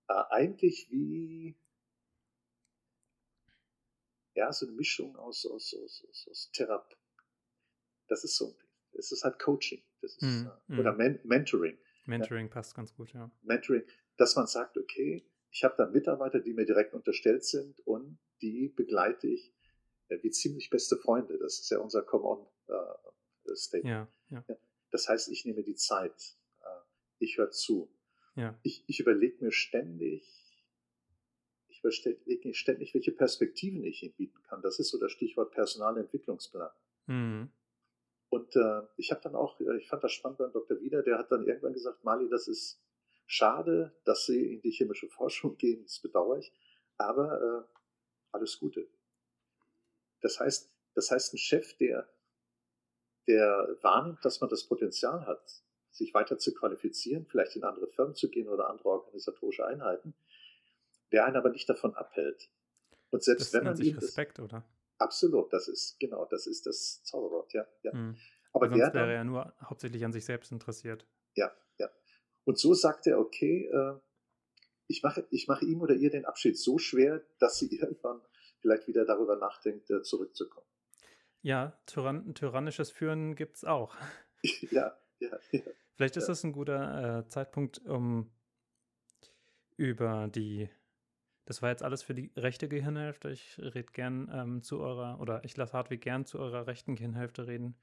Äh, 0.09 0.23
eigentlich 0.31 0.91
wie 0.91 1.57
ja, 4.35 4.53
so 4.53 4.67
eine 4.67 4.75
Mischung 4.75 5.17
aus, 5.17 5.45
aus, 5.45 5.75
aus, 5.75 6.07
aus, 6.09 6.29
aus 6.31 6.51
Therapie. 6.53 6.97
Das 8.09 8.25
ist 8.25 8.37
so, 8.37 8.57
es 8.93 9.13
ist 9.13 9.25
halt 9.25 9.39
Coaching. 9.39 9.83
Das 10.01 10.17
ist, 10.17 10.23
mhm. 10.23 10.51
äh, 10.69 10.81
oder 10.81 10.93
Men 10.95 11.21
Mentoring. 11.25 11.79
Mentoring 12.07 12.47
ja. 12.47 12.53
passt 12.53 12.75
ganz 12.75 12.95
gut, 12.95 13.13
ja. 13.13 13.31
Mentoring, 13.43 13.83
dass 14.17 14.37
man 14.37 14.47
sagt, 14.47 14.79
okay, 14.79 15.25
ich 15.51 15.65
habe 15.65 15.75
da 15.77 15.87
Mitarbeiter, 15.87 16.41
die 16.41 16.55
mir 16.55 16.65
direkt 16.65 16.95
unterstellt 16.95 17.45
sind 17.45 17.81
und 17.87 18.19
die 18.41 18.69
begleite 18.69 19.27
ich 19.27 19.53
äh, 20.09 20.23
wie 20.23 20.31
ziemlich 20.31 20.71
beste 20.71 20.97
Freunde. 20.97 21.39
Das 21.39 21.59
ist 21.61 21.71
ja 21.71 21.79
unser 21.79 22.03
Come-on 22.03 22.47
äh, 22.69 22.73
Statement. 23.55 24.09
Ja, 24.29 24.44
ja. 24.48 24.57
Das 24.90 25.09
heißt, 25.09 25.31
ich 25.31 25.44
nehme 25.44 25.62
die 25.62 25.74
Zeit, 25.74 26.37
äh, 26.62 26.66
ich 27.18 27.38
höre 27.38 27.50
zu. 27.50 27.92
Ja. 28.35 28.59
Ich, 28.62 28.85
ich 28.87 29.00
überlege 29.00 29.44
mir 29.44 29.53
ständig, 29.53 30.24
ich 31.68 31.81
überlege 31.81 32.48
mir 32.48 32.55
ständig, 32.55 32.94
welche 32.94 33.12
Perspektiven 33.12 33.85
ich 33.85 34.03
ihm 34.03 34.12
bieten 34.12 34.42
kann. 34.42 34.62
Das 34.62 34.79
ist 34.79 34.90
so 34.90 34.98
das 34.98 35.12
Stichwort 35.12 35.53
Personalentwicklungsplan. 35.53 36.70
Mhm. 37.07 37.53
Und 38.29 38.55
äh, 38.55 38.83
ich 38.96 39.11
habe 39.11 39.20
dann 39.22 39.35
auch, 39.35 39.61
äh, 39.61 39.76
ich 39.79 39.88
fand 39.88 40.05
das 40.05 40.12
spannend 40.12 40.38
beim 40.38 40.53
Dr. 40.53 40.81
Wieder, 40.81 41.03
der 41.03 41.18
hat 41.18 41.33
dann 41.33 41.46
irgendwann 41.46 41.72
gesagt, 41.72 42.05
Mali, 42.05 42.29
das 42.29 42.46
ist 42.46 42.81
schade, 43.26 43.96
dass 44.05 44.26
Sie 44.26 44.55
in 44.55 44.61
die 44.61 44.70
chemische 44.70 45.09
Forschung 45.09 45.57
gehen, 45.57 45.83
das 45.83 46.00
bedauere 46.00 46.38
ich, 46.38 46.53
aber 46.96 47.40
äh, 47.40 47.79
alles 48.33 48.59
Gute. 48.59 48.88
Das 50.20 50.38
heißt, 50.38 50.70
das 50.94 51.11
heißt, 51.11 51.35
ein 51.35 51.38
Chef, 51.38 51.76
der 51.79 52.09
der 53.26 53.76
wahrnimmt, 53.83 54.24
dass 54.24 54.40
man 54.40 54.50
das 54.50 54.64
Potenzial 54.64 55.26
hat, 55.26 55.62
sich 55.90 56.14
weiter 56.14 56.38
zu 56.38 56.54
qualifizieren, 56.54 57.26
vielleicht 57.26 57.56
in 57.56 57.64
andere 57.64 57.88
Firmen 57.88 58.14
zu 58.14 58.30
gehen 58.30 58.48
oder 58.48 58.70
andere 58.70 58.88
organisatorische 58.88 59.66
Einheiten, 59.66 60.14
der 61.12 61.26
einen 61.26 61.37
aber 61.37 61.50
nicht 61.50 61.68
davon 61.68 61.94
abhält. 61.94 62.50
Und 63.11 63.22
selbst 63.22 63.46
das 63.46 63.54
wenn 63.54 63.64
man 63.64 63.76
sich 63.76 63.96
Respekt, 63.96 64.38
das, 64.38 64.44
oder? 64.44 64.64
Absolut, 64.98 65.52
das 65.52 65.68
ist 65.68 65.98
genau, 65.98 66.24
das 66.26 66.46
ist 66.46 66.66
das 66.66 67.02
Zauberwort, 67.04 67.52
ja. 67.52 67.66
ja. 67.83 67.92
Mhm. 67.92 68.16
Aber 68.52 68.68
sonst 68.68 68.78
der 68.78 68.94
wäre 68.94 69.14
ja 69.14 69.24
nur 69.24 69.52
hauptsächlich 69.62 70.04
an 70.04 70.12
sich 70.12 70.24
selbst 70.24 70.52
interessiert. 70.52 71.06
Ja, 71.35 71.52
ja. 71.78 71.88
Und 72.44 72.59
so 72.59 72.74
sagt 72.74 73.06
er, 73.06 73.18
okay, 73.18 73.66
äh, 73.66 73.98
ich 74.87 75.02
mache, 75.02 75.26
ich 75.30 75.46
mache 75.46 75.64
ihm 75.64 75.80
oder 75.80 75.94
ihr 75.94 76.11
den 76.11 76.24
Abschied 76.24 76.59
so 76.59 76.78
schwer, 76.78 77.22
dass 77.38 77.59
sie 77.59 77.74
irgendwann 77.80 78.20
vielleicht 78.61 78.87
wieder 78.87 79.04
darüber 79.04 79.37
nachdenkt, 79.37 79.90
äh, 79.90 80.02
zurückzukommen. 80.02 80.66
Ja, 81.42 81.79
tyrann 81.87 82.35
tyrannisches 82.35 82.90
Führen 82.90 83.35
gibt 83.35 83.57
es 83.57 83.64
auch. 83.64 83.96
Ja, 84.70 84.96
ja, 85.18 85.29
ja. 85.53 85.61
Vielleicht 85.96 86.16
ist 86.16 86.24
ja. 86.24 86.29
das 86.29 86.44
ein 86.44 86.53
guter 86.53 87.18
äh, 87.18 87.29
Zeitpunkt, 87.29 87.85
um 87.85 88.31
über 89.76 90.29
die. 90.29 90.70
Das 91.44 91.61
war 91.61 91.68
jetzt 91.68 91.83
alles 91.83 92.03
für 92.03 92.14
die 92.14 92.33
rechte 92.37 92.70
Gehirnhälfte. 92.70 93.29
Ich 93.29 93.59
rede 93.59 93.92
gern 93.92 94.31
ähm, 94.33 94.62
zu 94.62 94.81
eurer, 94.81 95.20
oder 95.20 95.44
ich 95.44 95.59
lasse 95.59 95.74
Hartwig 95.74 96.00
gern 96.00 96.24
zu 96.24 96.38
eurer 96.38 96.66
rechten 96.66 96.96
Gehirnhälfte 96.96 97.46
reden. 97.46 97.76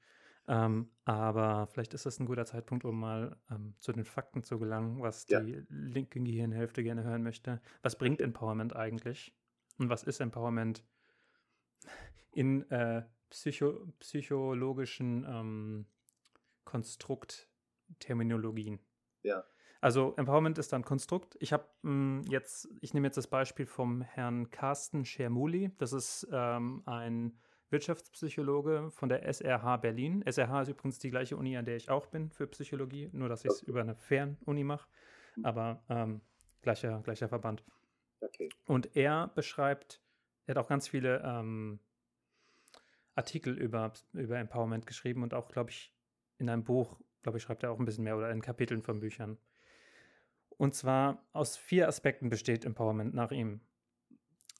Ähm, 0.48 0.90
aber 1.04 1.68
vielleicht 1.68 1.94
ist 1.94 2.06
das 2.06 2.18
ein 2.18 2.26
guter 2.26 2.44
Zeitpunkt, 2.44 2.84
um 2.84 2.98
mal 2.98 3.36
ähm, 3.50 3.74
zu 3.78 3.92
den 3.92 4.04
Fakten 4.04 4.42
zu 4.42 4.58
gelangen, 4.58 5.00
was 5.00 5.28
ja. 5.28 5.38
die 5.38 5.62
linke 5.68 6.18
Gehirnhälfte 6.18 6.82
gerne 6.82 7.04
hören 7.04 7.22
möchte. 7.22 7.60
Was 7.82 7.96
bringt 7.96 8.20
Empowerment 8.20 8.74
eigentlich? 8.74 9.32
Und 9.78 9.90
was 9.90 10.02
ist 10.02 10.20
Empowerment 10.20 10.82
in 12.32 12.68
äh, 12.70 13.02
psycho 13.30 13.86
psychologischen 14.00 15.24
ähm, 15.28 15.86
Konstruktterminologien. 16.64 18.80
Ja. 19.22 19.44
Also 19.80 20.14
Empowerment 20.16 20.58
ist 20.58 20.72
dann 20.72 20.84
Konstrukt. 20.84 21.36
Ich 21.40 21.52
habe 21.52 21.64
hm, 21.82 22.22
jetzt, 22.28 22.68
ich 22.80 22.94
nehme 22.94 23.06
jetzt 23.06 23.16
das 23.16 23.28
Beispiel 23.28 23.66
vom 23.66 24.02
Herrn 24.02 24.50
Carsten 24.50 25.04
Schermuli. 25.04 25.70
Das 25.78 25.92
ist 25.92 26.26
ähm, 26.32 26.82
ein 26.86 27.38
Wirtschaftspsychologe 27.70 28.90
von 28.90 29.08
der 29.08 29.32
SRH 29.32 29.76
Berlin. 29.78 30.24
SRH 30.26 30.62
ist 30.62 30.68
übrigens 30.68 30.98
die 30.98 31.10
gleiche 31.10 31.36
Uni, 31.36 31.56
an 31.56 31.64
der 31.64 31.76
ich 31.76 31.90
auch 31.90 32.06
bin 32.06 32.30
für 32.30 32.46
Psychologie, 32.48 33.08
nur 33.12 33.28
dass 33.28 33.44
ich 33.44 33.50
es 33.50 33.62
okay. 33.62 33.70
über 33.70 33.80
eine 33.80 33.94
Fernuni 33.94 34.64
mache, 34.64 34.88
hm. 35.34 35.44
aber 35.44 35.82
ähm, 35.88 36.20
gleicher, 36.62 37.00
gleicher 37.02 37.28
Verband. 37.28 37.62
Okay. 38.20 38.48
Und 38.66 38.96
er 38.96 39.28
beschreibt, 39.28 40.02
er 40.46 40.54
hat 40.54 40.64
auch 40.64 40.68
ganz 40.68 40.88
viele 40.88 41.22
ähm, 41.24 41.78
Artikel 43.18 43.58
über, 43.58 43.92
über 44.12 44.38
Empowerment 44.38 44.86
geschrieben 44.86 45.22
und 45.22 45.34
auch, 45.34 45.48
glaube 45.48 45.70
ich, 45.70 45.92
in 46.38 46.48
einem 46.48 46.64
Buch, 46.64 46.98
glaube 47.22 47.38
ich, 47.38 47.44
schreibt 47.44 47.64
er 47.64 47.72
auch 47.72 47.78
ein 47.78 47.84
bisschen 47.84 48.04
mehr 48.04 48.16
oder 48.16 48.30
in 48.30 48.40
Kapiteln 48.40 48.82
von 48.82 49.00
Büchern. 49.00 49.36
Und 50.56 50.74
zwar 50.74 51.26
aus 51.32 51.56
vier 51.56 51.88
Aspekten 51.88 52.30
besteht 52.30 52.64
Empowerment 52.64 53.14
nach 53.14 53.32
ihm. 53.32 53.60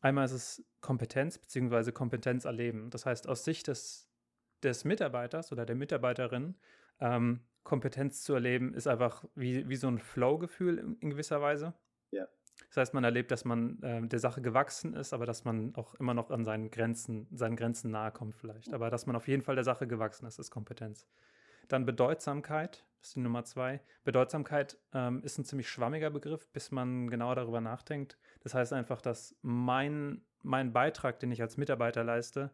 Einmal 0.01 0.27
ist 0.27 0.33
es 0.33 0.65
Kompetenz 0.81 1.39
bzw. 1.39 1.93
Kompetenz 1.93 2.45
erleben. 2.45 2.91
Das 2.91 3.07
heißt, 3.07 3.29
aus 3.29 3.45
Sicht 3.45 3.69
des, 3.69 4.09
des 4.63 4.85
Mitarbeiters 4.85 5.51
oder 5.51 5.65
der 5.65 5.77
Mitarbeiterin, 5.77 6.57
ähm, 7.01 7.41
Kompetenz 7.65 8.23
zu 8.23 8.35
erleben, 8.35 8.75
ist 8.75 8.87
einfach 8.87 9.25
wie, 9.35 9.69
wie 9.69 9.77
so 9.77 9.89
ein 9.89 9.99
Flow-Gefühl 9.99 10.79
in, 10.79 10.97
in, 11.01 11.11
gewisser 11.11 11.41
Weise. 11.41 11.75
Das 12.69 12.77
heißt, 12.77 12.95
man 12.95 13.05
erlebt, 13.05 13.31
dass 13.31 13.45
man 13.45 13.83
äh, 13.83 14.07
der 14.07 14.19
Sache 14.19 14.43
gewachsen 14.43 14.95
ist, 14.95 15.13
aber 15.13 15.25
dass 15.25 15.45
man 15.45 15.75
auch 15.75 15.95
immer 15.95 16.15
noch 16.15 16.31
an 16.31 16.45
seinen 16.45 16.71
Grenzen, 16.71 17.27
seinen 17.33 17.57
Grenzen 17.57 17.91
nahe 17.91 18.13
kommt 18.13 18.37
vielleicht. 18.37 18.73
Aber 18.73 18.91
dass 18.91 19.07
man 19.07 19.17
auf 19.17 19.27
jeden 19.27 19.43
Fall 19.43 19.55
der 19.55 19.65
Sache 19.65 19.87
gewachsen 19.87 20.27
ist, 20.27 20.39
ist 20.39 20.51
Kompetenz. 20.51 21.07
Dann 21.69 21.87
Bedeutsamkeit, 21.87 22.85
ist 23.01 23.17
die 23.17 23.21
Nummer 23.21 23.45
zwei. 23.45 23.81
Bedeutsamkeit 24.05 24.79
ähm, 24.93 25.23
ist 25.23 25.39
ein 25.39 25.45
ziemlich 25.45 25.69
schwammiger 25.69 26.11
Begriff, 26.11 26.49
bis 26.51 26.71
man 26.71 27.09
genauer 27.09 27.37
darüber 27.37 27.61
nachdenkt. 27.61 28.19
Das 28.41 28.55
heißt 28.55 28.73
einfach, 28.73 29.01
dass 29.01 29.37
mein, 29.43 30.23
mein 30.43 30.73
Beitrag, 30.73 31.21
den 31.21 31.31
ich 31.31 31.43
als 31.43 31.57
Mitarbeiter 31.57 32.05
leiste, 32.05 32.51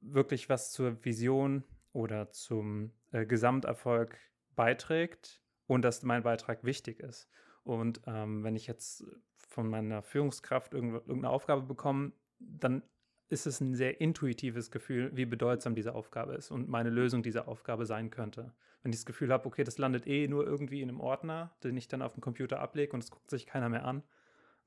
wirklich 0.00 0.48
was 0.48 0.72
zur 0.72 1.04
Vision 1.04 1.64
oder 1.92 2.30
zum 2.30 2.92
äh, 3.12 3.26
Gesamterfolg 3.26 4.16
beiträgt 4.54 5.40
und 5.66 5.82
dass 5.82 6.02
mein 6.02 6.22
Beitrag 6.22 6.64
wichtig 6.64 7.00
ist. 7.00 7.28
Und 7.66 8.00
ähm, 8.06 8.44
wenn 8.44 8.56
ich 8.56 8.66
jetzt 8.66 9.04
von 9.48 9.68
meiner 9.68 10.02
Führungskraft 10.02 10.74
irgendeine 10.74 11.30
Aufgabe 11.30 11.62
bekomme, 11.62 12.12
dann 12.38 12.82
ist 13.28 13.46
es 13.46 13.60
ein 13.60 13.74
sehr 13.74 14.00
intuitives 14.00 14.70
Gefühl, 14.70 15.10
wie 15.14 15.26
bedeutsam 15.26 15.74
diese 15.74 15.94
Aufgabe 15.94 16.34
ist 16.34 16.50
und 16.50 16.68
meine 16.68 16.90
Lösung 16.90 17.22
dieser 17.22 17.48
Aufgabe 17.48 17.84
sein 17.84 18.10
könnte. 18.10 18.54
Wenn 18.82 18.92
ich 18.92 18.98
das 18.98 19.06
Gefühl 19.06 19.32
habe, 19.32 19.46
okay, 19.46 19.64
das 19.64 19.78
landet 19.78 20.06
eh 20.06 20.28
nur 20.28 20.46
irgendwie 20.46 20.80
in 20.80 20.88
einem 20.88 21.00
Ordner, 21.00 21.56
den 21.64 21.76
ich 21.76 21.88
dann 21.88 22.02
auf 22.02 22.12
dem 22.14 22.20
Computer 22.20 22.60
ablege 22.60 22.92
und 22.92 23.02
es 23.02 23.10
guckt 23.10 23.30
sich 23.30 23.46
keiner 23.46 23.68
mehr 23.68 23.84
an, 23.84 24.04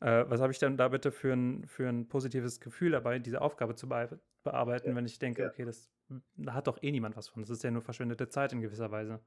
äh, 0.02 0.26
was 0.28 0.42
habe 0.42 0.52
ich 0.52 0.60
denn 0.60 0.76
da 0.76 0.90
bitte 0.90 1.12
für 1.12 1.34
ein, 1.34 1.66
für 1.66 1.88
ein 1.88 2.08
positives 2.10 2.60
Gefühl 2.60 2.92
dabei, 2.92 3.20
diese 3.20 3.42
Aufgabe 3.42 3.76
zu 3.76 3.88
be 3.88 4.20
bearbeiten, 4.44 4.90
ja. 4.90 4.96
wenn 4.96 5.06
ich 5.06 5.20
denke, 5.20 5.44
ja. 5.44 5.50
okay, 5.50 5.66
das 5.66 5.90
da 6.36 6.54
hat 6.54 6.68
doch 6.68 6.82
eh 6.82 6.92
niemand 6.92 7.16
was 7.16 7.28
von. 7.28 7.42
Das 7.42 7.50
ist 7.50 7.64
ja 7.64 7.72
nur 7.72 7.82
verschwendete 7.82 8.30
Zeit 8.30 8.54
in 8.54 8.62
gewisser 8.62 8.92
Weise. 8.92 9.20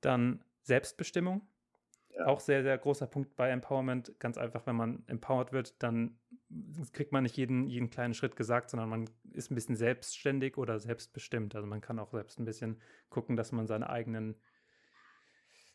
Dann 0.00 0.44
Selbstbestimmung. 0.62 1.46
Auch 2.24 2.40
sehr, 2.40 2.62
sehr 2.62 2.78
großer 2.78 3.06
Punkt 3.06 3.34
bei 3.34 3.50
Empowerment. 3.50 4.14
Ganz 4.20 4.38
einfach, 4.38 4.66
wenn 4.66 4.76
man 4.76 5.02
empowered 5.08 5.52
wird, 5.52 5.82
dann 5.82 6.18
kriegt 6.92 7.10
man 7.12 7.24
nicht 7.24 7.36
jeden, 7.36 7.66
jeden 7.66 7.90
kleinen 7.90 8.14
Schritt 8.14 8.36
gesagt, 8.36 8.70
sondern 8.70 8.88
man 8.88 9.10
ist 9.32 9.50
ein 9.50 9.56
bisschen 9.56 9.74
selbstständig 9.74 10.56
oder 10.56 10.78
selbstbestimmt. 10.78 11.56
Also 11.56 11.66
man 11.66 11.80
kann 11.80 11.98
auch 11.98 12.12
selbst 12.12 12.38
ein 12.38 12.44
bisschen 12.44 12.80
gucken, 13.08 13.36
dass 13.36 13.50
man 13.50 13.66
seine 13.66 13.90
eigenen, 13.90 14.36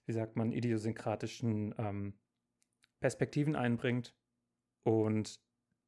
wie 0.06 0.14
sagt 0.14 0.38
man, 0.38 0.54
idiosynkratischen 0.54 1.76
ähm, 1.78 2.14
Perspektiven 3.02 3.56
einbringt 3.58 4.16
und 4.84 5.42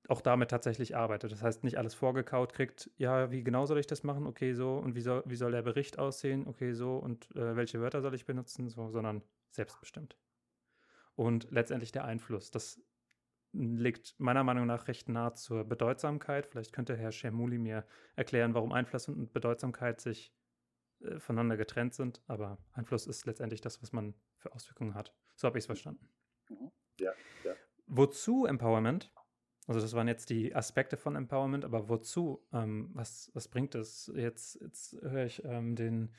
auch 0.10 0.20
damit 0.20 0.50
tatsächlich 0.50 0.98
arbeitet. 0.98 1.32
Das 1.32 1.44
heißt, 1.44 1.64
nicht 1.64 1.78
alles 1.78 1.94
vorgekaut 1.94 2.52
kriegt, 2.54 2.90
ja, 2.98 3.32
wie 3.32 3.44
genau 3.44 3.66
soll 3.66 3.80
ich 3.80 3.88
das 3.88 4.04
machen? 4.04 4.28
Okay, 4.28 4.54
so. 4.54 4.78
Und 4.78 4.96
wie 4.96 5.02
soll, 5.02 5.24
wie 5.26 5.36
soll 5.36 5.52
der 5.52 5.62
Bericht 5.62 5.98
aussehen? 5.98 6.46
Okay, 6.48 6.74
so. 6.74 6.98
Und 6.98 7.34
äh, 7.36 7.56
welche 7.56 7.80
Wörter 7.80 8.02
soll 8.02 8.16
ich 8.16 8.26
benutzen? 8.26 8.68
So, 8.68 8.90
sondern 8.90 9.24
selbstbestimmt 9.52 10.18
und 11.22 11.52
letztendlich 11.52 11.92
der 11.92 12.04
Einfluss. 12.04 12.50
Das 12.50 12.82
liegt 13.54 14.20
meiner 14.20 14.44
Meinung 14.44 14.66
nach 14.66 14.88
recht 14.88 15.08
nah 15.08 15.36
zur 15.36 15.64
Bedeutsamkeit. 15.66 16.48
Vielleicht 16.48 16.74
könnte 16.74 16.98
Herr 16.98 17.12
Schermuli 17.12 17.60
mir 17.60 17.86
erklären, 18.16 18.56
warum 18.56 18.72
Einfluss 18.72 19.08
und 19.08 19.32
Bedeutsamkeit 19.32 20.02
sich 20.02 20.34
äh, 21.02 21.20
voneinander 21.20 21.58
getrennt 21.58 21.94
sind. 21.94 22.24
Aber 22.26 22.58
Einfluss 22.74 23.06
ist 23.06 23.28
letztendlich 23.28 23.62
das, 23.62 23.84
was 23.84 23.92
man 23.92 24.16
für 24.38 24.52
Auswirkungen 24.52 24.96
hat. 24.96 25.14
So 25.36 25.48
habe 25.48 25.60
ich 25.60 25.64
es 25.64 25.66
verstanden. 25.68 26.10
Mhm. 26.50 26.72
Ja, 27.00 27.12
ja. 27.44 27.54
Wozu 27.86 28.48
Empowerment? 28.48 29.14
Also 29.68 29.80
das 29.80 29.94
waren 29.94 30.08
jetzt 30.08 30.32
die 30.32 30.56
Aspekte 30.56 30.98
von 30.98 31.16
Empowerment, 31.16 31.66
aber 31.66 31.88
wozu? 31.88 32.44
Ähm, 32.52 32.90
was, 32.96 33.30
was 33.36 33.48
bringt 33.48 33.76
es? 33.76 34.12
Jetzt, 34.16 34.60
jetzt 34.60 34.94
höre 35.04 35.26
ich 35.26 35.46
ähm, 35.46 35.76
den 35.76 36.16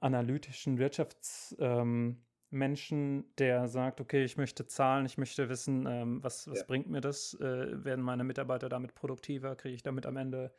analytischen 0.00 0.78
Wirtschafts... 0.78 1.56
Ähm, 1.58 2.22
Menschen, 2.52 3.24
der 3.38 3.66
sagt, 3.66 4.00
okay, 4.00 4.24
ich 4.24 4.36
möchte 4.36 4.66
zahlen, 4.66 5.06
ich 5.06 5.16
möchte 5.16 5.48
wissen, 5.48 5.86
ähm, 5.86 6.22
was, 6.22 6.48
was 6.48 6.60
ja. 6.60 6.64
bringt 6.64 6.88
mir 6.88 7.00
das? 7.00 7.34
Äh, 7.34 7.84
werden 7.84 8.04
meine 8.04 8.24
Mitarbeiter 8.24 8.68
damit 8.68 8.94
produktiver? 8.94 9.56
Kriege 9.56 9.74
ich 9.74 9.82
damit 9.82 10.06
am 10.06 10.16
Ende 10.16 10.52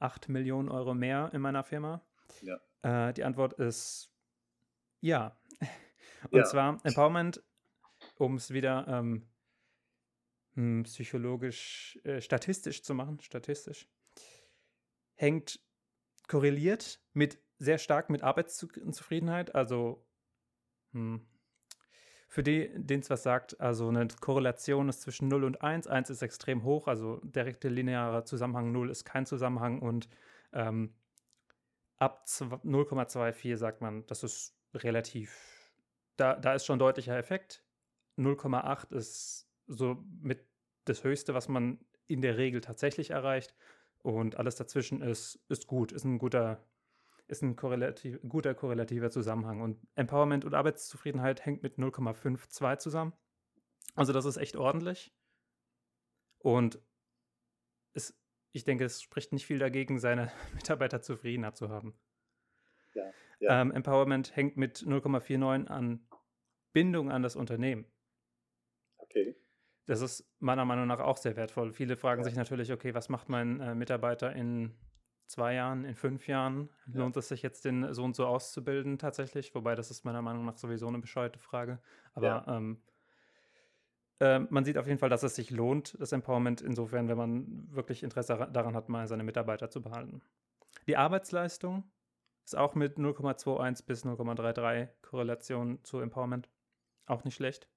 8 0.00 0.28
Millionen 0.28 0.68
Euro 0.68 0.94
mehr 0.94 1.30
in 1.32 1.40
meiner 1.40 1.64
Firma? 1.64 2.02
Ja. 2.42 2.60
Äh, 2.82 3.14
die 3.14 3.24
Antwort 3.24 3.54
ist 3.54 4.12
ja. 5.00 5.36
Und 6.30 6.38
ja. 6.40 6.44
zwar 6.44 6.78
Empowerment, 6.84 7.42
um 8.16 8.34
es 8.36 8.50
wieder 8.52 8.86
ähm, 8.86 9.26
hm, 10.54 10.82
psychologisch, 10.82 11.98
äh, 12.04 12.20
statistisch 12.20 12.82
zu 12.82 12.94
machen, 12.94 13.18
statistisch, 13.20 13.88
hängt 15.14 15.60
korreliert 16.28 17.00
mit 17.14 17.38
sehr 17.58 17.78
stark 17.78 18.10
mit 18.10 18.22
Arbeitszufriedenheit, 18.22 19.54
also 19.54 20.06
hm. 20.92 21.26
Für 22.28 22.44
die, 22.44 22.70
denen 22.76 23.02
es 23.02 23.10
was 23.10 23.24
sagt, 23.24 23.60
also 23.60 23.88
eine 23.88 24.06
Korrelation 24.20 24.88
ist 24.88 25.00
zwischen 25.02 25.26
0 25.26 25.42
und 25.42 25.62
1. 25.62 25.88
1 25.88 26.10
ist 26.10 26.22
extrem 26.22 26.62
hoch, 26.62 26.86
also 26.86 27.20
direkte 27.24 27.68
linearer 27.68 28.24
Zusammenhang 28.24 28.70
0 28.70 28.88
ist 28.90 29.04
kein 29.04 29.26
Zusammenhang 29.26 29.80
und 29.80 30.08
ähm, 30.52 30.94
ab 31.98 32.24
0,24 32.26 33.56
sagt 33.56 33.80
man, 33.80 34.06
das 34.06 34.22
ist 34.22 34.56
relativ, 34.74 35.72
da, 36.16 36.36
da 36.36 36.54
ist 36.54 36.66
schon 36.66 36.78
deutlicher 36.78 37.16
Effekt. 37.16 37.64
0,8 38.16 38.92
ist 38.94 39.48
so 39.66 40.04
mit 40.20 40.46
das 40.84 41.04
Höchste, 41.04 41.34
was 41.34 41.48
man 41.48 41.78
in 42.06 42.22
der 42.22 42.36
Regel 42.36 42.60
tatsächlich 42.60 43.10
erreicht. 43.10 43.54
Und 44.02 44.36
alles 44.36 44.56
dazwischen 44.56 45.02
ist, 45.02 45.44
ist 45.48 45.66
gut, 45.66 45.92
ist 45.92 46.04
ein 46.04 46.18
guter, 46.18 46.64
ist 47.30 47.42
ein 47.42 47.56
korrelativ, 47.56 48.18
guter 48.28 48.54
korrelativer 48.54 49.10
Zusammenhang. 49.10 49.60
Und 49.60 49.78
Empowerment 49.94 50.44
und 50.44 50.54
Arbeitszufriedenheit 50.54 51.44
hängt 51.46 51.62
mit 51.62 51.76
0,52 51.78 52.78
zusammen. 52.78 53.12
Also 53.94 54.12
das 54.12 54.24
ist 54.24 54.36
echt 54.36 54.56
ordentlich. 54.56 55.14
Und 56.38 56.80
es, 57.92 58.18
ich 58.52 58.64
denke, 58.64 58.84
es 58.84 59.02
spricht 59.02 59.32
nicht 59.32 59.46
viel 59.46 59.58
dagegen, 59.58 59.98
seine 59.98 60.32
Mitarbeiter 60.54 61.02
zufriedener 61.02 61.54
zu 61.54 61.68
haben. 61.68 61.98
Ja, 62.94 63.04
ja. 63.38 63.60
Ähm, 63.60 63.72
Empowerment 63.72 64.34
hängt 64.36 64.56
mit 64.56 64.78
0,49 64.78 65.66
an 65.68 66.06
Bindung 66.72 67.10
an 67.10 67.22
das 67.22 67.36
Unternehmen. 67.36 67.86
Okay. 68.96 69.36
Das 69.86 70.00
ist 70.00 70.28
meiner 70.38 70.64
Meinung 70.64 70.86
nach 70.86 71.00
auch 71.00 71.16
sehr 71.16 71.36
wertvoll. 71.36 71.72
Viele 71.72 71.96
fragen 71.96 72.22
ja. 72.22 72.24
sich 72.24 72.36
natürlich, 72.36 72.72
okay, 72.72 72.94
was 72.94 73.08
macht 73.08 73.28
mein 73.28 73.60
äh, 73.60 73.74
Mitarbeiter 73.74 74.32
in 74.32 74.76
zwei 75.30 75.54
Jahren, 75.54 75.84
in 75.84 75.94
fünf 75.94 76.26
Jahren 76.26 76.68
lohnt 76.86 77.16
es 77.16 77.28
sich 77.28 77.42
jetzt, 77.42 77.64
den 77.64 77.94
so 77.94 78.04
und 78.04 78.16
so 78.16 78.26
auszubilden 78.26 78.98
tatsächlich? 78.98 79.54
Wobei 79.54 79.74
das 79.74 79.90
ist 79.90 80.04
meiner 80.04 80.22
Meinung 80.22 80.44
nach 80.44 80.56
sowieso 80.56 80.88
eine 80.88 80.98
bescheuerte 80.98 81.38
Frage. 81.38 81.78
Aber 82.14 82.26
ja. 82.26 82.56
ähm, 82.56 82.82
äh, 84.20 84.40
man 84.40 84.64
sieht 84.64 84.76
auf 84.76 84.86
jeden 84.86 84.98
Fall, 84.98 85.08
dass 85.08 85.22
es 85.22 85.34
sich 85.34 85.50
lohnt, 85.50 85.96
das 86.00 86.12
Empowerment 86.12 86.60
insofern, 86.60 87.08
wenn 87.08 87.16
man 87.16 87.74
wirklich 87.74 88.02
Interesse 88.02 88.48
daran 88.52 88.76
hat, 88.76 88.88
mal 88.88 89.06
seine 89.08 89.24
Mitarbeiter 89.24 89.70
zu 89.70 89.80
behalten. 89.80 90.20
Die 90.86 90.96
Arbeitsleistung 90.96 91.84
ist 92.44 92.56
auch 92.56 92.74
mit 92.74 92.98
0,21 92.98 93.86
bis 93.86 94.04
0,33 94.04 94.88
Korrelation 95.02 95.82
zu 95.84 96.00
Empowerment 96.00 96.48
auch 97.06 97.24
nicht 97.24 97.34
schlecht. 97.34 97.68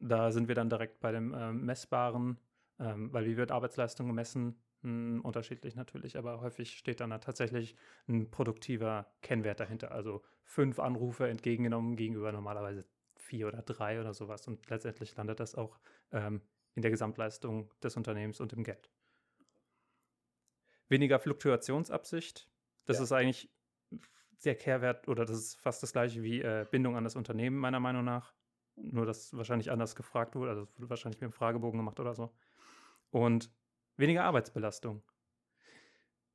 Da 0.00 0.32
sind 0.32 0.48
wir 0.48 0.54
dann 0.54 0.68
direkt 0.68 1.00
bei 1.00 1.12
dem 1.12 1.32
äh, 1.32 1.52
Messbaren, 1.52 2.38
ähm, 2.78 3.12
weil 3.12 3.26
wie 3.26 3.36
wird 3.36 3.52
Arbeitsleistung 3.52 4.08
gemessen? 4.08 4.60
Hm, 4.82 5.20
unterschiedlich 5.22 5.76
natürlich, 5.76 6.18
aber 6.18 6.40
häufig 6.40 6.76
steht 6.76 7.00
dann 7.00 7.10
da 7.10 7.18
tatsächlich 7.18 7.76
ein 8.08 8.30
produktiver 8.30 9.06
Kennwert 9.22 9.60
dahinter. 9.60 9.92
Also 9.92 10.22
fünf 10.42 10.80
Anrufe 10.80 11.28
entgegengenommen 11.28 11.96
gegenüber 11.96 12.32
normalerweise 12.32 12.84
vier 13.16 13.46
oder 13.46 13.62
drei 13.62 14.00
oder 14.00 14.12
sowas. 14.12 14.48
Und 14.48 14.68
letztendlich 14.68 15.14
landet 15.16 15.38
das 15.38 15.54
auch 15.54 15.78
ähm, 16.10 16.42
in 16.74 16.82
der 16.82 16.90
Gesamtleistung 16.90 17.72
des 17.80 17.96
Unternehmens 17.96 18.40
und 18.40 18.52
im 18.52 18.64
Geld. 18.64 18.90
Weniger 20.88 21.20
Fluktuationsabsicht. 21.20 22.50
Das 22.84 22.96
ja. 22.98 23.04
ist 23.04 23.12
eigentlich 23.12 23.50
sehr 24.38 24.56
Kehrwert 24.56 25.06
oder 25.06 25.24
das 25.24 25.38
ist 25.38 25.60
fast 25.60 25.82
das 25.84 25.92
gleiche 25.92 26.24
wie 26.24 26.42
äh, 26.42 26.66
Bindung 26.68 26.96
an 26.96 27.04
das 27.04 27.14
Unternehmen, 27.14 27.56
meiner 27.56 27.78
Meinung 27.78 28.04
nach. 28.04 28.34
Nur, 28.74 29.06
dass 29.06 29.36
wahrscheinlich 29.36 29.70
anders 29.70 29.94
gefragt 29.94 30.34
wurde. 30.34 30.50
Also, 30.50 30.62
es 30.64 30.76
wurde 30.76 30.90
wahrscheinlich 30.90 31.20
mit 31.20 31.30
dem 31.30 31.32
Fragebogen 31.32 31.78
gemacht 31.78 32.00
oder 32.00 32.14
so. 32.14 32.34
Und 33.10 33.52
weniger 33.96 34.24
Arbeitsbelastung 34.24 35.02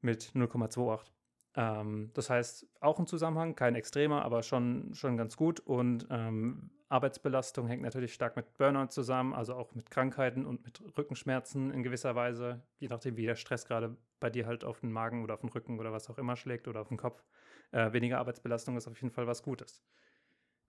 mit 0.02 0.32
0,28. 0.36 1.12
Ähm, 1.56 2.12
das 2.14 2.30
heißt, 2.30 2.68
auch 2.82 3.00
ein 3.00 3.08
Zusammenhang, 3.08 3.56
kein 3.56 3.76
extremer, 3.76 4.24
aber 4.24 4.44
schon, 4.44 4.94
schon 4.94 5.18
ganz 5.18 5.38
gut. 5.38 5.60
Und 5.60 6.08
ähm, 6.10 6.70
Arbeitsbelastung 6.90 7.68
hängt 7.68 7.82
natürlich 7.82 8.14
stark 8.14 8.36
mit 8.36 8.58
Burnout 8.58 8.88
zusammen, 8.88 9.34
also 9.34 9.56
auch 9.56 9.74
mit 9.76 9.90
Krankheiten 9.90 10.46
und 10.46 10.64
mit 10.64 10.82
Rückenschmerzen 10.98 11.72
in 11.72 11.84
gewisser 11.84 12.16
Weise, 12.16 12.62
je 12.78 12.88
nachdem, 12.88 13.18
wie 13.18 13.26
der 13.26 13.36
Stress 13.36 13.66
gerade 13.66 13.98
bei 14.20 14.30
dir 14.30 14.46
halt 14.46 14.64
auf 14.64 14.80
den 14.80 14.92
Magen 14.92 15.24
oder 15.24 15.34
auf 15.34 15.42
den 15.42 15.50
Rücken 15.50 15.80
oder 15.80 15.92
was 15.92 16.10
auch 16.10 16.18
immer 16.18 16.36
schlägt 16.36 16.68
oder 16.68 16.82
auf 16.82 16.88
den 16.88 16.98
Kopf. 16.98 17.24
Äh, 17.72 17.92
weniger 17.92 18.20
Arbeitsbelastung 18.20 18.78
ist 18.78 18.88
auf 18.88 19.02
jeden 19.02 19.14
Fall 19.14 19.28
was 19.28 19.44
Gutes. 19.44 19.84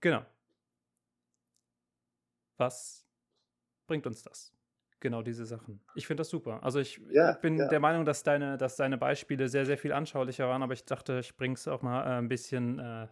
Genau. 0.00 0.24
was 2.58 3.06
bringt 3.86 4.06
uns 4.06 4.22
das? 4.22 4.57
Genau 5.00 5.22
diese 5.22 5.46
Sachen. 5.46 5.80
Ich 5.94 6.06
finde 6.06 6.22
das 6.22 6.28
super. 6.28 6.62
Also 6.62 6.80
ich, 6.80 7.00
Ja, 7.10 7.32
bin 7.34 7.58
ja. 7.58 7.68
der 7.68 7.78
Meinung, 7.78 8.04
dass 8.04 8.24
deine, 8.24 8.58
dass 8.58 8.76
deine 8.76 8.98
Beispiele 8.98 9.48
sehr, 9.48 9.64
sehr 9.64 9.78
viel 9.78 9.92
anschaulicher 9.92 10.48
waren, 10.48 10.62
aber 10.62 10.72
ich 10.72 10.84
dachte, 10.84 11.20
ich 11.20 11.36
bringe 11.36 11.54
es 11.54 11.68
auch 11.68 11.82
mal 11.82 12.02
äh, 12.04 12.18
ein 12.18 12.28
bisschen 12.28 12.78
äh, 12.78 13.06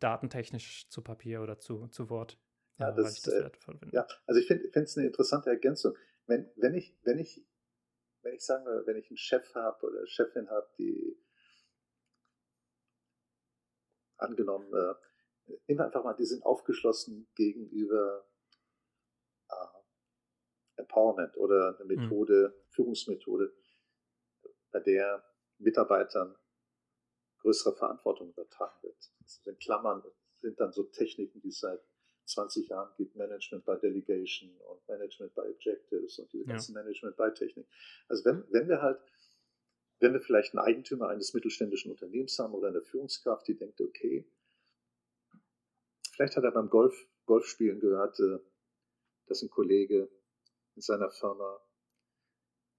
datentechnisch 0.00 0.88
zu 0.88 1.02
Papier 1.02 1.42
oder 1.42 1.58
zu, 1.58 1.88
zu 1.88 2.08
Wort. 2.08 2.38
Ja, 2.78 2.88
äh, 2.90 2.96
weil 2.96 3.04
das, 3.04 3.16
ich 3.16 3.22
das 3.22 3.34
äh. 3.34 3.50
Ja, 3.92 4.06
also 4.26 4.40
ich 4.40 4.46
finde 4.46 4.70
es 4.74 4.96
eine 4.96 5.06
interessante 5.06 5.50
Ergänzung. 5.50 5.94
Wenn, 6.26 6.50
wenn 6.56 6.74
ich, 6.74 6.96
wenn 7.02 7.18
ich, 7.18 7.44
wenn 8.22 8.34
ich 8.34 8.44
sagen 8.44 8.64
wenn 8.86 8.96
ich 8.96 9.10
einen 9.10 9.16
Chef 9.16 9.54
habe 9.54 9.86
oder 9.86 10.06
Chefin 10.06 10.48
habe, 10.50 10.68
die 10.78 11.16
angenommen, 14.16 14.72
äh, 14.74 15.54
immer 15.66 15.86
einfach 15.86 16.04
mal, 16.04 16.14
die 16.14 16.26
sind 16.26 16.44
aufgeschlossen 16.44 17.28
gegenüber 17.34 18.26
äh, 19.50 19.77
Empowerment 20.78 21.36
oder 21.36 21.76
eine 21.76 21.84
Mhm. 21.84 21.96
Methode, 21.96 22.54
Führungsmethode, 22.70 23.52
bei 24.70 24.80
der 24.80 25.24
Mitarbeitern 25.58 26.36
größere 27.40 27.74
Verantwortung 27.76 28.30
übertragen 28.30 28.82
wird. 28.82 28.96
Das 29.20 29.40
in 29.46 29.58
Klammern 29.58 30.02
sind 30.36 30.58
dann 30.60 30.72
so 30.72 30.84
Techniken, 30.84 31.40
die 31.40 31.48
es 31.48 31.60
seit 31.60 31.80
20 32.26 32.68
Jahren 32.68 32.92
gibt, 32.96 33.16
Management 33.16 33.64
by 33.64 33.78
Delegation 33.80 34.50
und 34.60 34.86
Management 34.88 35.34
by 35.34 35.42
Objectives 35.42 36.18
und 36.18 36.32
diese 36.32 36.44
Ja. 36.44 36.50
ganzen 36.52 36.74
Management 36.74 37.16
by 37.16 37.32
Technik. 37.34 37.66
Also 38.08 38.24
wenn, 38.24 38.44
wenn 38.50 38.68
wir 38.68 38.82
halt, 38.82 39.00
wenn 40.00 40.12
wir 40.12 40.20
vielleicht 40.20 40.54
einen 40.54 40.64
Eigentümer 40.64 41.08
eines 41.08 41.32
mittelständischen 41.34 41.90
Unternehmens 41.90 42.38
haben 42.38 42.54
oder 42.54 42.68
eine 42.68 42.82
Führungskraft, 42.82 43.48
die 43.48 43.56
denkt, 43.56 43.80
okay, 43.80 44.26
vielleicht 46.12 46.36
hat 46.36 46.44
er 46.44 46.52
beim 46.52 46.68
Golf, 46.68 47.08
Golfspielen 47.26 47.80
gehört, 47.80 48.20
äh, 48.20 48.38
dass 49.26 49.42
ein 49.42 49.50
Kollege 49.50 50.10
in 50.78 50.82
seiner 50.82 51.10
Firma 51.10 51.60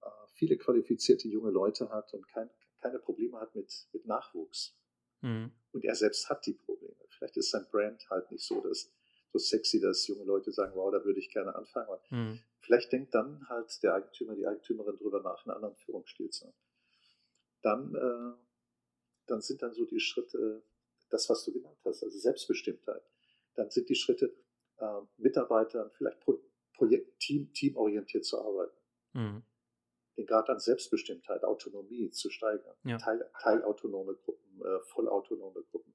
äh, 0.00 0.06
viele 0.32 0.56
qualifizierte 0.56 1.28
junge 1.28 1.50
Leute 1.50 1.90
hat 1.90 2.14
und 2.14 2.26
kein, 2.28 2.48
keine 2.80 2.98
Probleme 2.98 3.38
hat 3.38 3.54
mit, 3.54 3.70
mit 3.92 4.06
Nachwuchs. 4.06 4.74
Mhm. 5.20 5.52
Und 5.72 5.84
er 5.84 5.94
selbst 5.94 6.30
hat 6.30 6.46
die 6.46 6.54
Probleme. 6.54 6.96
Vielleicht 7.10 7.36
ist 7.36 7.50
sein 7.50 7.66
Brand 7.70 8.08
halt 8.08 8.30
nicht 8.30 8.42
so, 8.42 8.62
dass, 8.62 8.90
so 9.32 9.38
sexy, 9.38 9.80
dass 9.80 10.06
junge 10.06 10.24
Leute 10.24 10.50
sagen, 10.50 10.72
wow, 10.74 10.90
da 10.90 11.04
würde 11.04 11.20
ich 11.20 11.30
gerne 11.30 11.54
anfangen. 11.54 11.98
Mhm. 12.08 12.40
vielleicht 12.60 12.90
denkt 12.90 13.14
dann 13.14 13.46
halt 13.50 13.70
der 13.82 13.94
Eigentümer, 13.94 14.34
die 14.34 14.46
Eigentümerin 14.46 14.96
drüber 14.96 15.20
nach, 15.20 15.44
einen 15.44 15.54
anderen 15.54 15.76
Führungsstil 15.76 16.30
zu 16.30 16.46
haben. 16.46 16.56
Dann, 17.60 17.94
äh, 17.94 18.38
dann 19.26 19.42
sind 19.42 19.60
dann 19.60 19.74
so 19.74 19.84
die 19.84 20.00
Schritte, 20.00 20.62
das, 21.10 21.28
was 21.28 21.44
du 21.44 21.52
genannt 21.52 21.78
hast, 21.84 22.02
also 22.02 22.18
Selbstbestimmtheit. 22.18 23.02
Dann 23.56 23.68
sind 23.68 23.90
die 23.90 23.94
Schritte, 23.94 24.34
äh, 24.78 25.00
Mitarbeitern 25.18 25.90
vielleicht 25.98 26.20
pro, 26.20 26.40
Projekt, 26.80 27.18
Team, 27.20 27.52
teamorientiert 27.52 28.24
zu 28.24 28.40
arbeiten 28.40 28.76
Mhm. 29.12 29.42
den 30.16 30.26
Grad 30.26 30.48
an 30.48 30.58
Selbstbestimmtheit, 30.58 31.44
Autonomie 31.44 32.10
zu 32.10 32.30
steigern. 32.30 32.76
Ja. 32.84 32.96
Teil, 32.96 33.30
teilautonome 33.42 34.14
Gruppen, 34.14 34.62
äh, 34.62 34.80
vollautonome 34.92 35.62
Gruppen. 35.70 35.94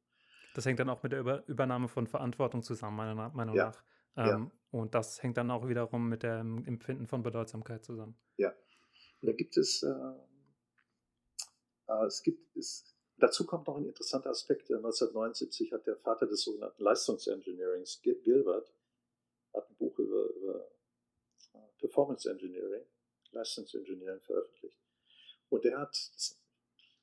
Das 0.53 0.65
hängt 0.65 0.79
dann 0.79 0.89
auch 0.89 1.01
mit 1.03 1.11
der 1.11 1.19
Über 1.21 1.43
Übernahme 1.47 1.88
von 1.88 2.07
Verantwortung 2.07 2.61
zusammen, 2.61 2.97
meiner 2.97 3.15
Meinung 3.15 3.55
Ja. 3.55 3.65
nach. 3.71 3.83
Ähm, 4.17 4.51
Und 4.71 4.93
das 4.93 5.23
hängt 5.23 5.38
dann 5.38 5.49
auch 5.51 5.67
wiederum 5.67 6.07
mit 6.09 6.21
dem 6.23 6.63
Empfinden 6.65 7.07
von 7.07 7.23
Bedeutsamkeit 7.23 7.83
zusammen. 7.83 8.15
Und 9.21 9.27
da 9.27 9.31
gibt 9.33 9.57
es, 9.57 9.81
äh, 9.81 9.89
äh, 11.88 12.05
es 12.05 12.21
gibt, 12.23 12.55
es, 12.57 12.95
dazu 13.17 13.45
kommt 13.45 13.67
noch 13.67 13.77
ein 13.77 13.86
interessanter 13.86 14.29
Aspekt. 14.29 14.69
Äh, 14.69 14.75
1979 14.75 15.71
hat 15.71 15.88
der 15.88 15.97
Vater 15.97 16.27
des 16.27 16.41
sogenannten 16.43 16.83
Leistungsengineerings, 16.83 18.01
Gil- 18.01 18.21
Gilbert, 18.21 18.73
hat 19.53 19.69
ein 19.69 19.75
Buch 19.77 19.97
über, 19.99 20.25
über 20.36 20.55
äh, 20.67 20.74
Performance 21.80 22.30
Engineering, 22.30 22.86
Leistungsengineering 23.32 24.21
veröffentlicht. 24.21 24.78
Und 25.49 25.63
der 25.63 25.80
hat, 25.80 25.95
das 26.13 26.39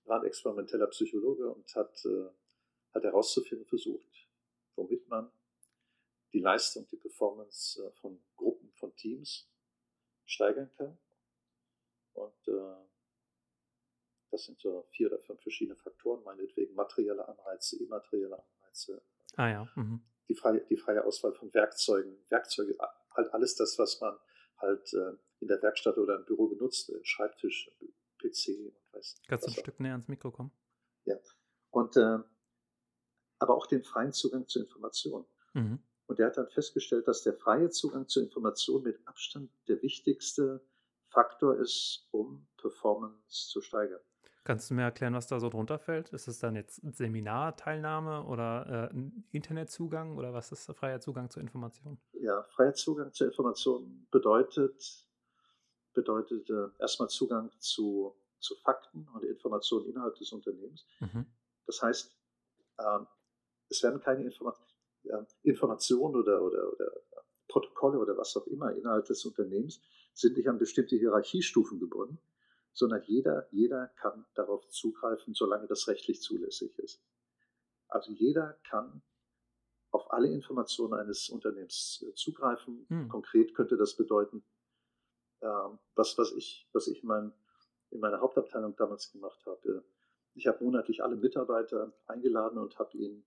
war 0.05 0.21
ein 0.21 0.27
experimenteller 0.27 0.87
Psychologe 0.89 1.49
und 1.49 1.75
hat, 1.75 2.05
äh, 2.05 2.29
hat 2.95 3.05
herauszufinden 3.05 3.67
versucht, 3.67 4.29
womit 4.77 5.09
man 5.09 5.31
die 6.33 6.41
Leistung, 6.41 6.87
die 6.89 6.97
Performance 6.97 7.83
äh, 7.83 7.91
von 7.93 8.23
Gruppen, 8.37 8.73
von 8.73 8.95
Teams 8.97 9.49
steigern 10.25 10.71
kann. 10.77 10.99
Und 12.15 12.49
äh, 12.49 12.77
das 14.31 14.45
sind 14.45 14.59
so 14.61 14.87
vier 14.91 15.09
oder 15.09 15.19
fünf 15.19 15.43
verschiedene 15.43 15.77
Faktoren, 15.77 16.23
meinetwegen 16.25 16.75
materielle 16.75 17.29
Anreize, 17.29 17.77
immaterielle 17.83 18.43
Anreize, 18.43 19.03
Ah 19.37 19.49
ja. 19.49 19.69
Mhm. 19.77 20.03
die 20.29 20.35
freie, 20.35 20.61
die 20.67 20.77
freie 20.77 21.05
Auswahl 21.05 21.33
von 21.33 21.53
Werkzeugen, 21.55 22.19
Werkzeuge, 22.29 22.77
halt 23.11 23.33
alles 23.33 23.55
das, 23.55 23.79
was 23.79 24.01
man 24.01 24.19
halt 24.63 24.93
äh, 24.95 25.13
in 25.41 25.49
der 25.49 25.61
Werkstatt 25.63 25.99
oder 25.99 26.17
im 26.17 26.25
Büro 26.25 26.49
benutzt, 26.49 26.91
äh, 26.91 27.05
Schreibtisch, 27.05 27.71
PC 28.19 28.59
und 28.65 28.75
weiß. 28.93 29.17
Kannst 29.29 29.47
du 29.47 29.51
ein. 29.51 29.55
Stück 29.55 29.81
näher 29.81 29.93
ans 29.93 30.09
Mikro 30.09 30.31
kommen? 30.31 30.53
Und 31.71 31.97
äh, 31.97 32.19
aber 33.39 33.57
auch 33.57 33.67
den 33.67 33.83
freien 33.83 34.13
Zugang 34.13 34.47
zu 34.47 34.61
Informationen. 34.61 35.27
Mhm. 35.55 35.83
Und 36.07 36.21
er 36.21 36.27
hat 36.27 36.37
dann 36.37 36.49
festgestellt, 36.49 37.09
dass 37.09 37.23
der 37.23 37.35
freie 37.35 37.71
Zugang 37.71 38.07
zu 38.07 38.21
Informationen 38.21 38.85
mit 38.85 39.07
Abstand 39.07 39.51
der 39.67 39.83
wichtigste 39.83 40.65
Faktor 41.09 41.59
ist, 41.59 42.09
um 42.13 42.47
Performance 42.57 43.49
zu 43.49 43.61
steigern. 43.61 44.01
Kannst 44.45 44.71
du 44.71 44.75
mir 44.75 44.83
erklären, 44.83 45.15
was 45.15 45.29
da 45.29 45.39
so 45.39 45.49
drunter 45.49 45.79
fällt? 45.79 46.13
Ist 46.13 46.27
es 46.27 46.41
dann 46.41 46.57
jetzt 46.57 46.81
Seminarteilnahme 46.97 48.25
oder 48.25 48.91
äh, 48.91 48.95
ein 48.95 49.25
Internetzugang 49.31 50.17
oder 50.17 50.35
was 50.35 50.51
ist 50.51 50.67
der 50.67 50.75
freie 50.75 50.99
Zugang 50.99 51.31
zur 51.31 51.43
Information? 51.43 51.99
Ja, 52.15 52.43
freier 52.51 52.75
Zugang 52.75 53.13
zu 53.13 53.25
Informationen 53.25 54.09
bedeutet, 54.11 55.07
bedeutet 55.95 56.51
äh, 56.51 56.69
erstmal 56.81 57.09
Zugang 57.09 57.53
zu, 57.61 58.17
zu 58.41 58.57
Fakten 58.57 59.09
und 59.15 59.23
Informationen 59.23 59.87
innerhalb 59.87 60.17
des 60.17 60.33
Unternehmens. 60.33 60.87
Mhm. 60.99 61.27
Das 61.67 61.81
heißt, 61.81 62.13
ähm, 62.81 63.07
es 63.69 63.81
werden 63.85 64.01
keine 64.01 64.25
Informa 64.25 64.57
äh, 65.05 65.25
Informationen 65.45 66.17
oder, 66.17 66.43
oder, 66.43 66.73
oder 66.73 66.93
Protokolle 67.47 67.99
oder 67.99 68.17
was 68.17 68.37
auch 68.37 68.47
immer 68.49 68.75
innerhalb 68.75 69.05
des 69.07 69.25
Unternehmens 69.25 69.81
sind 70.15 70.37
nicht 70.37 70.49
an 70.49 70.59
bestimmte 70.59 70.97
Hierarchiestufen 70.97 71.79
gebunden, 71.79 72.19
sondern 72.73 73.03
jeder, 73.05 73.47
jeder 73.51 73.89
kann 73.97 74.27
darauf 74.35 74.69
zugreifen, 74.69 75.35
solange 75.35 75.67
das 75.67 75.89
rechtlich 75.89 76.23
zulässig 76.23 76.79
ist. 76.79 77.03
Also 77.89 78.13
jeder 78.13 78.59
kann 78.65 79.03
auf 79.91 80.11
alle 80.11 80.29
Informationen 80.29 80.95
eines 80.95 81.29
Unternehmens 81.29 82.05
äh, 82.09 82.15
zugreifen. 82.15 82.87
Hm. 82.89 83.09
Konkret 83.09 83.55
könnte 83.55 83.77
das 83.77 83.95
bedeuten, 83.95 84.43
ähm, 85.43 85.79
was, 85.95 86.17
was 86.17 86.33
ich, 86.33 86.67
was 86.73 86.89
ich 86.89 87.03
in, 87.03 87.09
mein, 87.09 87.33
in 87.91 88.01
meiner 88.01 88.21
Hauptabteilung 88.21 88.75
damals 88.77 89.13
gemacht 89.13 89.45
habe. 89.45 89.85
Ich 90.35 90.47
habe 90.47 90.65
monatlich 90.65 91.05
alle 91.05 91.17
Mitarbeiter 91.17 91.93
eingeladen 92.07 92.57
und 92.57 92.79
habe 92.79 92.97
ihnen 92.97 93.25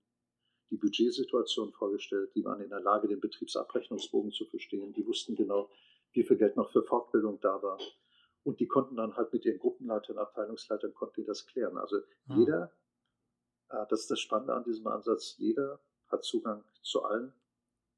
die 0.70 0.76
Budgetsituation 0.76 1.72
vorgestellt. 1.72 2.34
Die 2.34 2.44
waren 2.44 2.60
in 2.60 2.70
der 2.70 2.80
Lage, 2.80 3.06
den 3.06 3.20
Betriebsabrechnungsbogen 3.20 4.32
zu 4.32 4.44
verstehen. 4.46 4.92
Die 4.92 5.06
wussten 5.06 5.36
genau, 5.36 5.70
wie 6.12 6.24
viel 6.24 6.36
Geld 6.36 6.56
noch 6.56 6.72
für 6.72 6.82
Fortbildung 6.82 7.40
da 7.40 7.62
war. 7.62 7.78
Und 8.46 8.60
die 8.60 8.68
konnten 8.68 8.94
dann 8.94 9.16
halt 9.16 9.32
mit 9.32 9.44
ihren 9.44 9.58
Gruppenleitern, 9.58 10.18
Abteilungsleitern, 10.18 10.94
konnten 10.94 11.22
die 11.22 11.26
das 11.26 11.46
klären. 11.48 11.76
Also 11.76 11.96
Ah. 12.28 12.36
jeder, 12.36 12.72
äh, 13.70 13.84
das 13.88 14.02
ist 14.02 14.10
das 14.12 14.20
Spannende 14.20 14.54
an 14.54 14.62
diesem 14.62 14.86
Ansatz, 14.86 15.34
jeder 15.38 15.80
hat 16.06 16.22
Zugang 16.22 16.64
zu 16.80 17.02
allen 17.02 17.32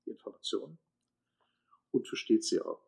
Informationen 0.06 0.78
und 1.90 2.08
versteht 2.08 2.44
sie 2.44 2.62
auch. 2.62 2.82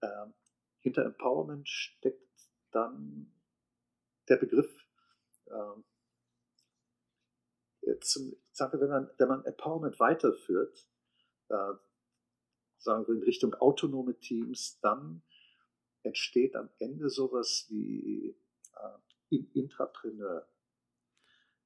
Ähm, 0.00 0.32
hinter 0.78 1.04
Empowerment 1.06 1.68
steckt 1.68 2.30
dann 2.70 3.34
der 4.28 4.36
Begriff, 4.36 4.86
ähm, 5.48 5.84
zum, 8.00 8.36
sagen 8.52 8.74
wir, 8.74 8.80
wenn 8.80 8.90
man, 8.90 9.10
wenn 9.18 9.28
man 9.28 9.44
Empowerment 9.44 9.98
weiterführt, 9.98 10.86
äh, 11.48 11.72
sagen 12.78 13.08
wir 13.08 13.14
in 13.16 13.24
Richtung 13.24 13.54
autonome 13.54 14.16
Teams, 14.20 14.78
dann 14.78 15.22
entsteht 16.04 16.54
am 16.54 16.70
Ende 16.78 17.08
sowas 17.08 17.66
wie 17.68 18.36
äh, 19.30 19.36
Intrapreneur. 19.54 20.46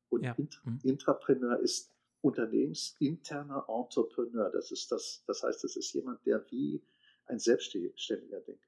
Und 0.08 0.24
Ja. 0.24 0.32
Int 0.34 0.60
Mhm. 0.64 0.80
Intrapreneur 0.84 1.60
ist 1.60 1.92
unternehmensinterner 2.20 3.66
Entrepreneur. 3.68 4.50
Das 4.50 4.70
ist 4.70 4.90
das, 4.90 5.22
das 5.26 5.42
heißt, 5.42 5.64
es 5.64 5.76
ist 5.76 5.92
jemand, 5.92 6.24
der 6.26 6.44
wie 6.50 6.82
ein 7.26 7.38
Selbstständiger 7.38 8.40
denkt. 8.40 8.64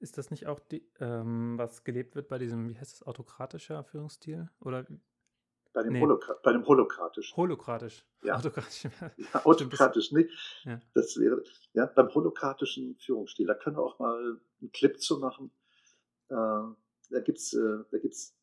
Ist 0.00 0.16
das 0.16 0.30
nicht 0.30 0.46
auch 0.46 0.60
die, 0.60 0.88
ähm, 1.00 1.58
was 1.58 1.82
gelebt 1.82 2.14
wird 2.14 2.28
bei 2.28 2.38
diesem, 2.38 2.68
wie 2.68 2.78
heißt 2.78 2.94
es, 2.96 3.02
autokratischer 3.02 3.82
Führungsstil? 3.82 4.48
Oder 4.60 4.86
Bei 5.72 5.82
dem, 5.82 5.92
Nee. 5.92 6.00
Holokra 6.00 6.34
bei 6.42 6.52
dem 6.52 6.66
Holokratischen. 6.66 7.36
holokratisch? 7.36 8.04
Ja. 8.22 8.36
Autokratisch. 8.36 8.84
Ja, 9.32 9.44
autokratisch 9.44 10.12
nicht. 10.12 10.30
Ja. 10.64 10.80
Das 10.94 11.16
wäre, 11.18 11.42
ja, 11.74 11.86
beim 11.86 12.12
holokratischen 12.14 12.96
Führungsstil, 12.96 13.46
da 13.46 13.54
können 13.54 13.76
wir 13.76 13.82
auch 13.82 13.98
mal 13.98 14.40
einen 14.60 14.72
Clip 14.72 14.98
zu 15.00 15.18
machen. 15.18 15.50
Äh, 16.28 16.34
da 16.34 17.20
gibt 17.24 17.38
es 17.38 17.52
äh, 17.54 17.78
da 17.90 17.98
gibt's 17.98 18.34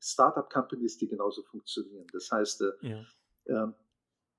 Startup-Companies, 0.00 0.98
die 0.98 1.08
genauso 1.08 1.42
funktionieren. 1.42 2.06
Das 2.12 2.30
heißt, 2.30 2.62
äh, 2.62 2.72
ja. 2.82 3.04
ähm, 3.46 3.74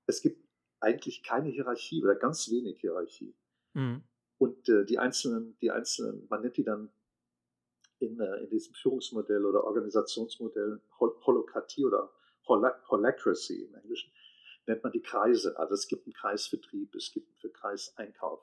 es 0.06 0.20
gibt 0.20 0.44
eigentlich 0.80 1.22
keine 1.22 1.48
Hierarchie 1.48 2.02
oder 2.02 2.14
ganz 2.14 2.50
wenig 2.50 2.80
Hierarchie. 2.80 3.34
Mhm. 3.72 4.02
Und 4.38 4.68
äh, 4.68 4.84
die 4.84 4.98
einzelnen, 4.98 5.56
die 5.60 5.70
einzelnen, 5.70 6.26
man 6.28 6.42
nennt 6.42 6.56
die 6.56 6.64
dann 6.64 6.90
in, 7.98 8.18
äh, 8.20 8.36
in 8.42 8.50
diesem 8.50 8.74
Führungsmodell 8.74 9.44
oder 9.44 9.64
Organisationsmodell 9.64 10.80
Hol 10.98 11.14
Holokratie 11.24 11.84
oder 11.84 12.10
Hol 12.48 12.70
Holacracy 12.88 13.62
im 13.62 13.74
Englischen, 13.74 14.12
nennt 14.66 14.82
man 14.82 14.92
die 14.92 15.00
Kreise. 15.00 15.58
Also 15.58 15.74
es 15.74 15.88
gibt 15.88 16.06
einen 16.06 16.14
Kreisvertrieb, 16.14 16.94
es 16.94 17.12
gibt 17.12 17.28
einen 17.44 17.52
Kreiseinkauf. 17.52 18.40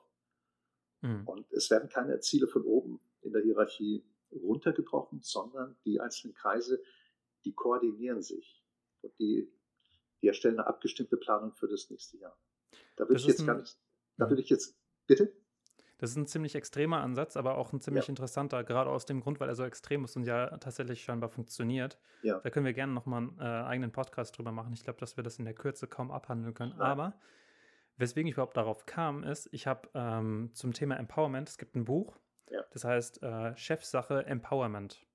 Mhm. 1.00 1.26
Und 1.26 1.52
es 1.52 1.70
werden 1.70 1.88
keine 1.88 2.20
Ziele 2.20 2.46
von 2.46 2.62
oben 2.62 3.00
in 3.22 3.32
der 3.32 3.42
Hierarchie 3.42 4.04
runtergebrochen, 4.32 5.20
sondern 5.22 5.76
die 5.84 6.00
einzelnen 6.00 6.34
Kreise, 6.34 6.82
die 7.44 7.52
koordinieren 7.52 8.22
sich 8.22 8.64
und 9.02 9.16
die, 9.18 9.52
die 10.20 10.28
erstellen 10.28 10.58
eine 10.58 10.66
abgestimmte 10.66 11.16
Planung 11.16 11.52
für 11.52 11.68
das 11.68 11.90
nächste 11.90 12.18
Jahr. 12.18 12.36
Da 12.96 13.08
würde 13.08 13.20
ich 13.20 13.26
jetzt 13.26 13.44
gar 13.44 13.58
nicht, 13.58 13.76
da 14.16 14.28
würde 14.28 14.42
ich 14.42 14.48
jetzt, 14.48 14.76
bitte? 15.06 15.32
Das 16.02 16.10
ist 16.10 16.16
ein 16.16 16.26
ziemlich 16.26 16.56
extremer 16.56 17.00
Ansatz, 17.00 17.36
aber 17.36 17.56
auch 17.56 17.72
ein 17.72 17.80
ziemlich 17.80 18.06
ja. 18.06 18.08
interessanter, 18.08 18.64
gerade 18.64 18.90
aus 18.90 19.06
dem 19.06 19.20
Grund, 19.20 19.38
weil 19.38 19.48
er 19.48 19.54
so 19.54 19.62
extrem 19.62 20.04
ist 20.04 20.16
und 20.16 20.24
ja 20.24 20.48
tatsächlich 20.58 21.04
scheinbar 21.04 21.28
funktioniert. 21.28 21.96
Ja. 22.22 22.40
Da 22.40 22.50
können 22.50 22.66
wir 22.66 22.72
gerne 22.72 22.92
nochmal 22.92 23.20
einen 23.20 23.38
äh, 23.38 23.44
eigenen 23.44 23.92
Podcast 23.92 24.36
drüber 24.36 24.50
machen. 24.50 24.72
Ich 24.72 24.82
glaube, 24.82 24.98
dass 24.98 25.16
wir 25.16 25.22
das 25.22 25.38
in 25.38 25.44
der 25.44 25.54
Kürze 25.54 25.86
kaum 25.86 26.10
abhandeln 26.10 26.54
können. 26.54 26.74
Ja. 26.76 26.86
Aber 26.86 27.14
weswegen 27.98 28.26
ich 28.26 28.32
überhaupt 28.32 28.56
darauf 28.56 28.84
kam, 28.84 29.22
ist, 29.22 29.48
ich 29.52 29.68
habe 29.68 29.90
ähm, 29.94 30.50
zum 30.54 30.72
Thema 30.72 30.96
Empowerment, 30.96 31.48
es 31.48 31.56
gibt 31.56 31.76
ein 31.76 31.84
Buch, 31.84 32.18
das 32.72 32.82
heißt 32.82 33.22
äh, 33.22 33.56
Chefsache 33.56 34.26
Empowerment. 34.26 35.06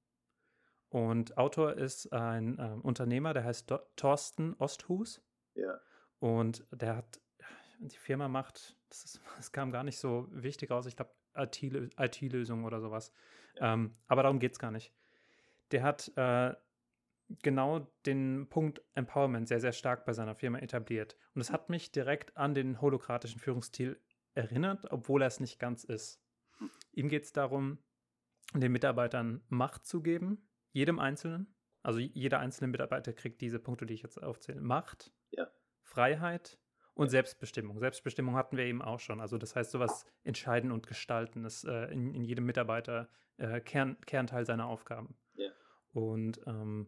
Und 0.87 1.37
Autor 1.37 1.73
ist 1.73 2.13
ein 2.13 2.59
äh, 2.59 2.79
Unternehmer, 2.81 3.33
der 3.33 3.43
heißt 3.43 3.69
Do 3.69 3.79
Thorsten 3.97 4.55
Osthus. 4.57 5.21
Ja. 5.53 5.81
Und 6.19 6.65
der 6.71 6.95
hat 6.95 7.19
die 7.79 7.97
Firma 7.97 8.29
macht, 8.29 8.76
das, 8.89 9.03
ist, 9.03 9.21
das 9.37 9.51
kam 9.51 9.71
gar 9.71 9.83
nicht 9.83 9.97
so 9.97 10.27
wichtig 10.31 10.71
aus, 10.71 10.85
ich 10.85 10.95
glaube 10.95 11.11
IT-Lösungen 11.35 12.65
oder 12.65 12.81
sowas. 12.81 13.11
Ja. 13.55 13.73
Ähm, 13.73 13.95
aber 14.07 14.23
darum 14.23 14.39
geht 14.39 14.53
es 14.53 14.59
gar 14.59 14.71
nicht. 14.71 14.91
Der 15.71 15.83
hat 15.83 16.11
äh, 16.15 16.55
genau 17.41 17.91
den 18.05 18.47
Punkt 18.49 18.81
Empowerment 18.95 19.47
sehr, 19.47 19.59
sehr 19.59 19.73
stark 19.73 20.05
bei 20.05 20.13
seiner 20.13 20.35
Firma 20.35 20.59
etabliert. 20.59 21.17
Und 21.35 21.41
es 21.41 21.51
hat 21.51 21.69
mich 21.69 21.91
direkt 21.91 22.35
an 22.37 22.53
den 22.53 22.81
holokratischen 22.81 23.39
Führungsstil 23.39 23.99
erinnert, 24.33 24.91
obwohl 24.91 25.21
er 25.21 25.27
es 25.27 25.39
nicht 25.39 25.59
ganz 25.59 25.83
ist. 25.83 26.21
Ihm 26.91 27.09
geht 27.09 27.23
es 27.23 27.33
darum, 27.33 27.79
den 28.53 28.71
Mitarbeitern 28.71 29.43
Macht 29.49 29.85
zu 29.85 30.01
geben, 30.01 30.47
jedem 30.71 30.99
Einzelnen. 30.99 31.53
Also 31.83 31.99
jeder 31.99 32.39
einzelne 32.39 32.69
Mitarbeiter 32.69 33.13
kriegt 33.13 33.41
diese 33.41 33.59
Punkte, 33.59 33.85
die 33.85 33.93
ich 33.93 34.01
jetzt 34.01 34.21
aufzähle. 34.21 34.61
Macht, 34.61 35.11
ja. 35.31 35.47
Freiheit, 35.81 36.59
und 36.97 37.09
Selbstbestimmung. 37.09 37.79
Selbstbestimmung 37.79 38.35
hatten 38.35 38.57
wir 38.57 38.65
eben 38.65 38.81
auch 38.81 38.99
schon. 38.99 39.21
Also 39.21 39.37
das 39.37 39.55
heißt, 39.55 39.71
sowas 39.71 40.05
entscheiden 40.23 40.71
und 40.71 40.87
gestalten 40.87 41.45
ist 41.45 41.63
äh, 41.63 41.85
in, 41.91 42.13
in, 42.13 42.23
jedem 42.23 42.45
Mitarbeiter 42.45 43.07
äh, 43.37 43.61
Kern, 43.61 43.97
Kernteil 44.05 44.45
seiner 44.45 44.67
Aufgaben. 44.67 45.15
Yeah. 45.37 45.51
Und 45.93 46.41
ähm, 46.47 46.87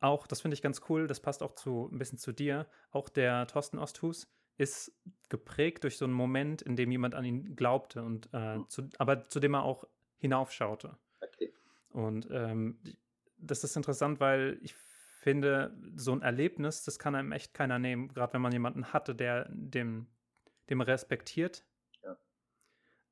auch, 0.00 0.26
das 0.26 0.40
finde 0.40 0.54
ich 0.54 0.62
ganz 0.62 0.80
cool, 0.88 1.06
das 1.06 1.20
passt 1.20 1.42
auch 1.42 1.54
zu 1.54 1.88
ein 1.92 1.98
bisschen 1.98 2.18
zu 2.18 2.32
dir, 2.32 2.66
auch 2.90 3.08
der 3.08 3.46
Thorsten 3.46 3.78
Osthus 3.78 4.26
ist 4.58 4.98
geprägt 5.28 5.84
durch 5.84 5.98
so 5.98 6.06
einen 6.06 6.14
Moment, 6.14 6.62
in 6.62 6.76
dem 6.76 6.90
jemand 6.90 7.14
an 7.14 7.26
ihn 7.26 7.56
glaubte 7.56 8.02
und 8.02 8.30
äh, 8.32 8.56
mhm. 8.56 8.68
zu, 8.70 8.88
aber 8.98 9.28
zu 9.28 9.38
dem 9.38 9.54
er 9.54 9.64
auch 9.64 9.84
hinaufschaute. 10.16 10.96
Okay. 11.20 11.52
Und 11.90 12.26
ähm, 12.30 12.80
das 13.36 13.64
ist 13.64 13.76
interessant, 13.76 14.18
weil 14.18 14.58
ich 14.62 14.74
finde, 15.26 15.76
so 15.96 16.12
ein 16.12 16.22
Erlebnis, 16.22 16.84
das 16.84 17.00
kann 17.00 17.16
einem 17.16 17.32
echt 17.32 17.52
keiner 17.52 17.80
nehmen, 17.80 18.06
gerade 18.14 18.34
wenn 18.34 18.42
man 18.42 18.52
jemanden 18.52 18.92
hatte, 18.92 19.12
der 19.12 19.48
dem, 19.50 20.06
dem 20.70 20.80
respektiert, 20.80 21.64
ja. 22.04 22.16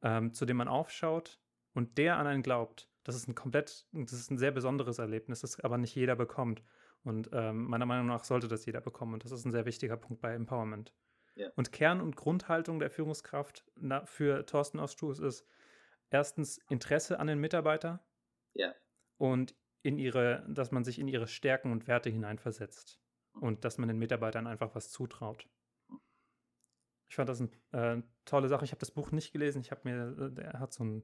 ähm, 0.01 0.33
zu 0.33 0.47
dem 0.47 0.59
man 0.59 0.69
aufschaut 0.69 1.41
und 1.73 1.99
der 1.99 2.17
an 2.17 2.29
einen 2.29 2.45
glaubt. 2.45 2.89
Das 3.03 3.17
ist 3.17 3.27
ein 3.27 3.35
komplett, 3.35 3.89
das 3.91 4.13
ist 4.13 4.31
ein 4.31 4.39
sehr 4.39 4.53
besonderes 4.53 5.01
Erlebnis, 5.01 5.41
das 5.41 5.59
aber 5.59 5.77
nicht 5.77 5.97
jeder 5.97 6.15
bekommt. 6.15 6.63
Und 7.03 7.31
ähm, 7.33 7.65
meiner 7.65 7.85
Meinung 7.85 8.07
nach 8.07 8.23
sollte 8.23 8.47
das 8.47 8.65
jeder 8.65 8.81
bekommen. 8.81 9.15
Und 9.15 9.25
das 9.25 9.33
ist 9.33 9.45
ein 9.45 9.51
sehr 9.51 9.67
wichtiger 9.67 9.97
Punkt 9.97 10.23
bei 10.23 10.35
Empowerment. 10.35 10.95
Ja. 11.35 11.51
Und 11.57 11.73
Kern- 11.73 12.01
und 12.01 12.15
Grundhaltung 12.15 12.79
der 12.79 12.91
Führungskraft 12.91 13.65
na, 13.75 14.07
für 14.07 14.47
Thorsten 14.47 14.79
Oststuß 14.79 15.19
ist 15.19 15.45
erstens 16.11 16.59
Interesse 16.69 17.19
an 17.19 17.27
den 17.27 17.41
Mitarbeiter. 17.41 18.07
Ja. 18.53 18.73
Und 19.19 19.57
in 19.85 19.99
ihre, 19.99 20.45
dass 20.49 20.73
man 20.73 20.83
sich 20.83 20.99
in 20.99 21.09
ihre 21.09 21.29
Stärken 21.29 21.71
und 21.71 21.87
Werte 21.87 22.09
hineinversetzt 22.09 22.99
und 23.35 23.67
dass 23.67 23.77
man 23.77 23.87
den 23.87 23.99
Mitarbeitern 23.99 24.47
einfach 24.47 24.75
was 24.75 24.91
zutraut. 24.91 25.47
Ich 27.07 27.17
fand 27.17 27.29
das 27.29 27.43
eine 27.43 27.99
äh, 27.99 28.03
tolle 28.25 28.49
Sache. 28.49 28.65
Ich 28.65 28.71
habe 28.71 28.81
das 28.81 28.91
Buch 28.91 29.13
nicht 29.13 29.33
gelesen. 29.33 29.61
Ich 29.61 29.71
habe 29.71 29.83
mir, 29.85 30.33
äh, 30.39 30.41
er 30.41 30.59
hat 30.59 30.73
so 30.73 30.85
ein, 30.85 31.03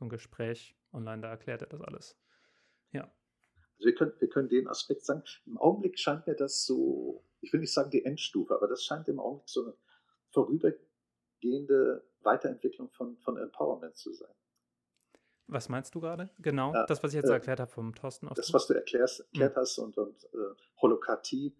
so 0.00 0.04
ein 0.04 0.08
Gespräch 0.08 0.76
online, 0.92 1.22
da 1.22 1.28
erklärt 1.28 1.62
er 1.62 1.68
das 1.68 1.80
alles. 1.80 2.18
Ja. 2.90 3.04
Also 3.76 3.86
wir 3.86 3.94
können, 3.94 4.12
wir 4.18 4.28
können 4.28 4.48
den 4.48 4.66
Aspekt 4.66 5.04
sagen. 5.04 5.22
Im 5.46 5.58
Augenblick 5.58 6.00
scheint 6.00 6.26
mir 6.26 6.34
das 6.34 6.66
so, 6.66 7.24
ich 7.40 7.52
will 7.52 7.60
nicht 7.60 7.72
sagen 7.72 7.90
die 7.90 8.04
Endstufe, 8.04 8.52
aber 8.52 8.66
das 8.66 8.82
scheint 8.82 9.06
im 9.06 9.20
Augenblick 9.20 9.48
so 9.48 9.62
eine 9.62 9.74
vorübergehende 10.30 12.04
Weiterentwicklung 12.22 12.90
von, 12.90 13.16
von 13.18 13.36
Empowerment 13.36 13.96
zu 13.96 14.12
sein. 14.12 14.34
Was 15.52 15.68
meinst 15.68 15.94
du 15.94 16.00
gerade? 16.00 16.30
Genau, 16.38 16.72
ja, 16.72 16.86
das, 16.86 17.02
was 17.02 17.12
ich 17.12 17.16
jetzt 17.16 17.28
äh, 17.28 17.34
erklärt 17.34 17.60
habe 17.60 17.70
vom 17.70 17.94
Thorsten. 17.94 18.26
Das, 18.34 18.52
was 18.54 18.66
du 18.66 18.74
erklärst, 18.74 19.18
hm. 19.18 19.26
erklärt 19.26 19.56
hast 19.56 19.78
und, 19.78 19.98
und 19.98 20.24
äh, 20.32 20.54
Holokratie. 20.80 21.54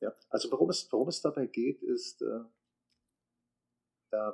Ja. 0.00 0.14
Also 0.28 0.50
worum 0.50 0.68
es, 0.68 0.86
worum 0.92 1.08
es 1.08 1.22
dabei 1.22 1.46
geht, 1.46 1.82
ist, 1.82 2.20
äh, 2.20 2.40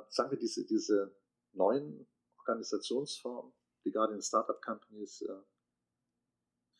sagen 0.09 0.31
wir, 0.31 0.37
diese, 0.37 0.65
diese 0.65 1.15
neuen 1.53 2.07
Organisationsformen, 2.39 3.53
die 3.85 3.91
gerade 3.91 4.13
in 4.13 4.21
Startup-Companies 4.21 5.21
äh, 5.21 5.33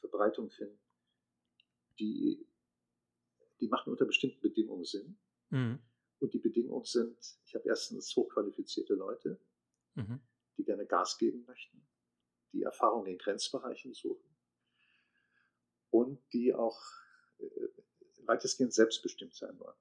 Verbreitung 0.01 0.49
finden, 0.49 0.79
die, 1.99 2.45
die 3.61 3.67
machen 3.69 3.91
unter 3.91 4.05
bestimmten 4.05 4.41
Bedingungen 4.41 4.83
Sinn. 4.83 5.17
Mhm. 5.51 5.79
Und 6.19 6.33
die 6.33 6.39
Bedingungen 6.39 6.83
sind, 6.83 7.17
ich 7.45 7.55
habe 7.55 7.65
erstens 7.69 8.13
hochqualifizierte 8.13 8.95
Leute, 8.95 9.39
mhm. 9.95 10.19
die 10.57 10.65
gerne 10.65 10.85
Gas 10.85 11.17
geben 11.17 11.45
möchten 11.45 11.88
die 12.53 12.63
Erfahrung 12.63 13.05
in 13.05 13.17
Grenzbereichen 13.17 13.93
suchen 13.93 14.29
und 15.91 16.19
die 16.33 16.53
auch 16.53 16.79
äh, 17.39 17.45
weitestgehend 18.25 18.73
selbstbestimmt 18.73 19.33
sein 19.33 19.57
wollen. 19.59 19.77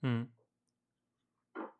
Hm. 0.00 0.32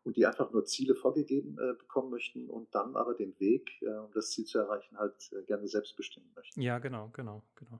Und 0.03 0.15
die 0.17 0.25
einfach 0.25 0.51
nur 0.51 0.65
Ziele 0.65 0.95
vorgegeben 0.95 1.57
äh, 1.57 1.73
bekommen 1.73 2.11
möchten 2.11 2.49
und 2.49 2.73
dann 2.75 2.95
aber 2.95 3.15
den 3.15 3.39
Weg, 3.39 3.81
äh, 3.81 3.87
um 3.87 4.11
das 4.13 4.31
Ziel 4.31 4.45
zu 4.45 4.59
erreichen, 4.59 4.97
halt 4.97 5.31
äh, 5.33 5.43
gerne 5.43 5.67
selbst 5.67 5.97
bestimmen 5.97 6.31
möchten. 6.35 6.61
Ja, 6.61 6.79
genau, 6.79 7.09
genau, 7.09 7.43
genau. 7.55 7.79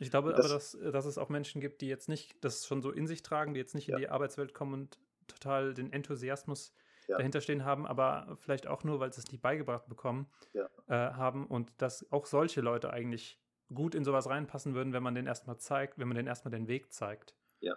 Ich 0.00 0.10
glaube 0.10 0.32
das, 0.32 0.46
aber, 0.46 0.54
dass, 0.54 0.74
äh, 0.74 0.92
dass 0.92 1.06
es 1.06 1.16
auch 1.16 1.28
Menschen 1.28 1.60
gibt, 1.60 1.80
die 1.80 1.86
jetzt 1.86 2.08
nicht 2.08 2.36
das 2.44 2.66
schon 2.66 2.82
so 2.82 2.90
in 2.90 3.06
sich 3.06 3.22
tragen, 3.22 3.54
die 3.54 3.60
jetzt 3.60 3.74
nicht 3.74 3.86
ja. 3.86 3.96
in 3.96 4.00
die 4.00 4.08
Arbeitswelt 4.08 4.52
kommen 4.52 4.74
und 4.74 4.98
total 5.28 5.74
den 5.74 5.92
Enthusiasmus 5.92 6.74
ja. 7.08 7.16
dahinter 7.16 7.40
stehen 7.40 7.64
haben, 7.64 7.86
aber 7.86 8.36
vielleicht 8.40 8.66
auch 8.66 8.84
nur, 8.84 9.00
weil 9.00 9.12
sie 9.12 9.20
es 9.20 9.30
nicht 9.30 9.42
beigebracht 9.42 9.88
bekommen 9.88 10.28
ja. 10.52 10.68
äh, 10.88 11.14
haben 11.14 11.46
und 11.46 11.72
dass 11.78 12.10
auch 12.12 12.26
solche 12.26 12.60
Leute 12.60 12.90
eigentlich 12.90 13.40
gut 13.72 13.94
in 13.94 14.04
sowas 14.04 14.28
reinpassen 14.28 14.74
würden, 14.74 14.92
wenn 14.92 15.02
man 15.02 15.14
den 15.14 15.26
erstmal 15.26 15.58
zeigt, 15.58 15.98
wenn 15.98 16.08
man 16.08 16.16
den 16.16 16.26
erstmal 16.26 16.52
den 16.52 16.68
Weg 16.68 16.92
zeigt. 16.92 17.34
Ja. 17.60 17.76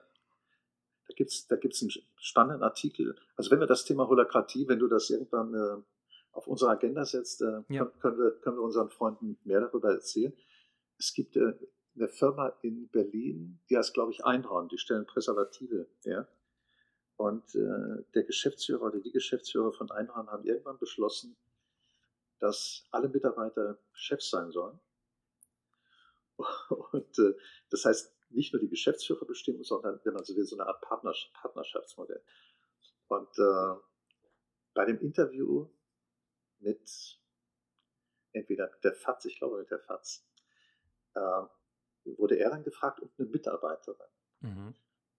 Da 1.08 1.14
gibt 1.16 1.30
es 1.32 1.48
da 1.48 1.56
gibt's 1.56 1.82
einen 1.82 1.92
spannenden 2.18 2.64
Artikel. 2.64 3.16
Also 3.36 3.52
wenn 3.52 3.60
wir 3.60 3.68
das 3.68 3.86
Thema 3.86 4.08
Holokratie, 4.08 4.68
wenn 4.68 4.80
du 4.80 4.88
das 4.88 5.10
irgendwann 5.10 5.54
äh, 5.54 5.84
auf 6.32 6.48
unsere 6.48 6.72
Agenda 6.72 7.06
setzt, 7.06 7.42
äh, 7.42 7.62
ja. 7.70 7.86
können, 7.86 8.18
wir, 8.18 8.32
können 8.42 8.58
wir 8.58 8.64
unseren 8.64 8.90
Freunden 8.90 9.38
mehr 9.44 9.62
darüber 9.62 9.92
erzählen. 9.92 10.34
Es 11.00 11.14
gibt 11.14 11.36
äh, 11.38 11.54
eine 11.96 12.08
Firma 12.08 12.54
in 12.62 12.90
Berlin, 12.90 13.60
die 13.70 13.78
heißt, 13.78 13.94
glaube 13.94 14.12
ich, 14.12 14.24
Einhorn, 14.24 14.68
die 14.68 14.78
stellen 14.78 15.06
Präservative 15.06 15.88
her. 16.04 16.28
Und 17.18 17.56
äh, 17.56 18.04
der 18.14 18.24
Geschäftsführer 18.24 18.84
oder 18.84 19.00
die 19.00 19.12
Geschäftsführer 19.12 19.74
von 19.74 19.90
Einhorn 19.90 20.28
haben 20.28 20.46
irgendwann 20.46 20.78
beschlossen, 20.78 21.36
dass 22.40 22.86
alle 22.92 23.10
Mitarbeiter 23.10 23.80
Chefs 23.94 24.30
sein 24.30 24.52
sollen. 24.52 24.80
Und 26.92 27.20
äh, 27.20 27.34
das 27.72 27.86
heißt, 27.86 28.14
nicht 28.30 28.54
nur 28.54 28.60
die 28.60 28.70
Geschäftsführer 28.70 29.26
bestimmen, 29.26 29.64
sondern 29.64 30.00
wenn 30.04 30.14
man 30.14 30.24
so 30.24 30.36
will, 30.36 30.46
so 30.46 30.56
eine 30.56 30.68
Art 30.68 30.82
Partners 30.82 31.30
Partnerschaftsmodell. 31.34 32.22
Und 33.08 33.40
äh, 33.40 33.76
bei 34.76 34.86
dem 34.86 35.00
Interview 35.00 35.68
mit 36.60 37.20
entweder 38.34 38.68
der 38.84 38.94
FATS, 38.94 39.26
ich 39.26 39.38
glaube 39.38 39.60
mit 39.60 39.72
der 39.72 39.80
FATS, 39.80 40.24
äh, 41.16 41.44
wurde 42.18 42.38
er 42.38 42.52
dann 42.52 42.64
gefragt 42.64 43.00
und 43.00 43.12
eine 43.18 43.28
Mitarbeiterin, 43.30 44.08
mhm. 44.42 44.76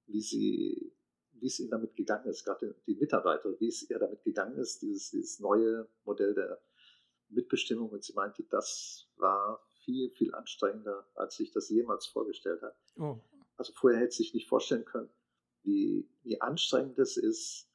wie 0.07 0.21
sie 0.21 0.93
wie 1.41 1.47
es 1.47 1.59
ihnen 1.61 1.71
damit 1.71 1.95
gegangen 1.97 2.27
ist, 2.27 2.45
gerade 2.45 2.75
die 2.87 2.95
Mitarbeiter, 2.95 3.59
wie 3.61 3.69
es 3.69 3.89
ihr 3.89 3.99
damit 3.99 4.23
gegangen 4.23 4.57
ist, 4.59 4.83
dieses, 4.83 5.11
dieses 5.11 5.41
neue 5.41 5.89
Modell 6.05 6.35
der 6.35 6.61
Mitbestimmung. 7.29 7.91
Und 7.91 8.05
sie 8.05 8.15
meinte, 8.15 8.45
das 8.45 9.09
war 9.17 9.63
viel, 9.85 10.11
viel 10.11 10.35
anstrengender, 10.35 11.07
als 11.15 11.37
sich 11.37 11.51
das 11.53 11.69
jemals 11.69 12.07
vorgestellt 12.07 12.63
hat. 12.63 12.77
Oh. 12.97 13.19
Also 13.57 13.73
vorher 13.75 14.01
hätte 14.01 14.13
sie 14.13 14.23
sich 14.25 14.35
nicht 14.35 14.49
vorstellen 14.49 14.85
können, 14.85 15.11
wie, 15.63 16.09
wie 16.23 16.41
anstrengend 16.41 16.99
es 16.99 17.17
ist, 17.17 17.69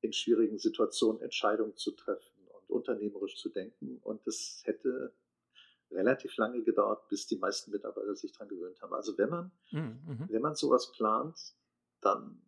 in 0.00 0.12
schwierigen 0.12 0.58
Situationen 0.58 1.22
Entscheidungen 1.22 1.76
zu 1.76 1.92
treffen 1.92 2.46
und 2.48 2.70
unternehmerisch 2.70 3.36
zu 3.36 3.48
denken. 3.48 3.98
Und 4.02 4.26
es 4.26 4.62
hätte 4.64 5.14
relativ 5.90 6.36
lange 6.36 6.62
gedauert, 6.62 7.08
bis 7.08 7.26
die 7.26 7.36
meisten 7.36 7.70
Mitarbeiter 7.70 8.14
sich 8.16 8.32
daran 8.32 8.48
gewöhnt 8.48 8.80
haben. 8.82 8.92
Also 8.94 9.16
wenn 9.18 9.30
man, 9.30 9.52
mhm. 9.70 10.00
mhm. 10.06 10.26
wenn 10.28 10.42
man 10.42 10.54
sowas 10.54 10.90
plant, 10.92 11.38
dann 12.00 12.42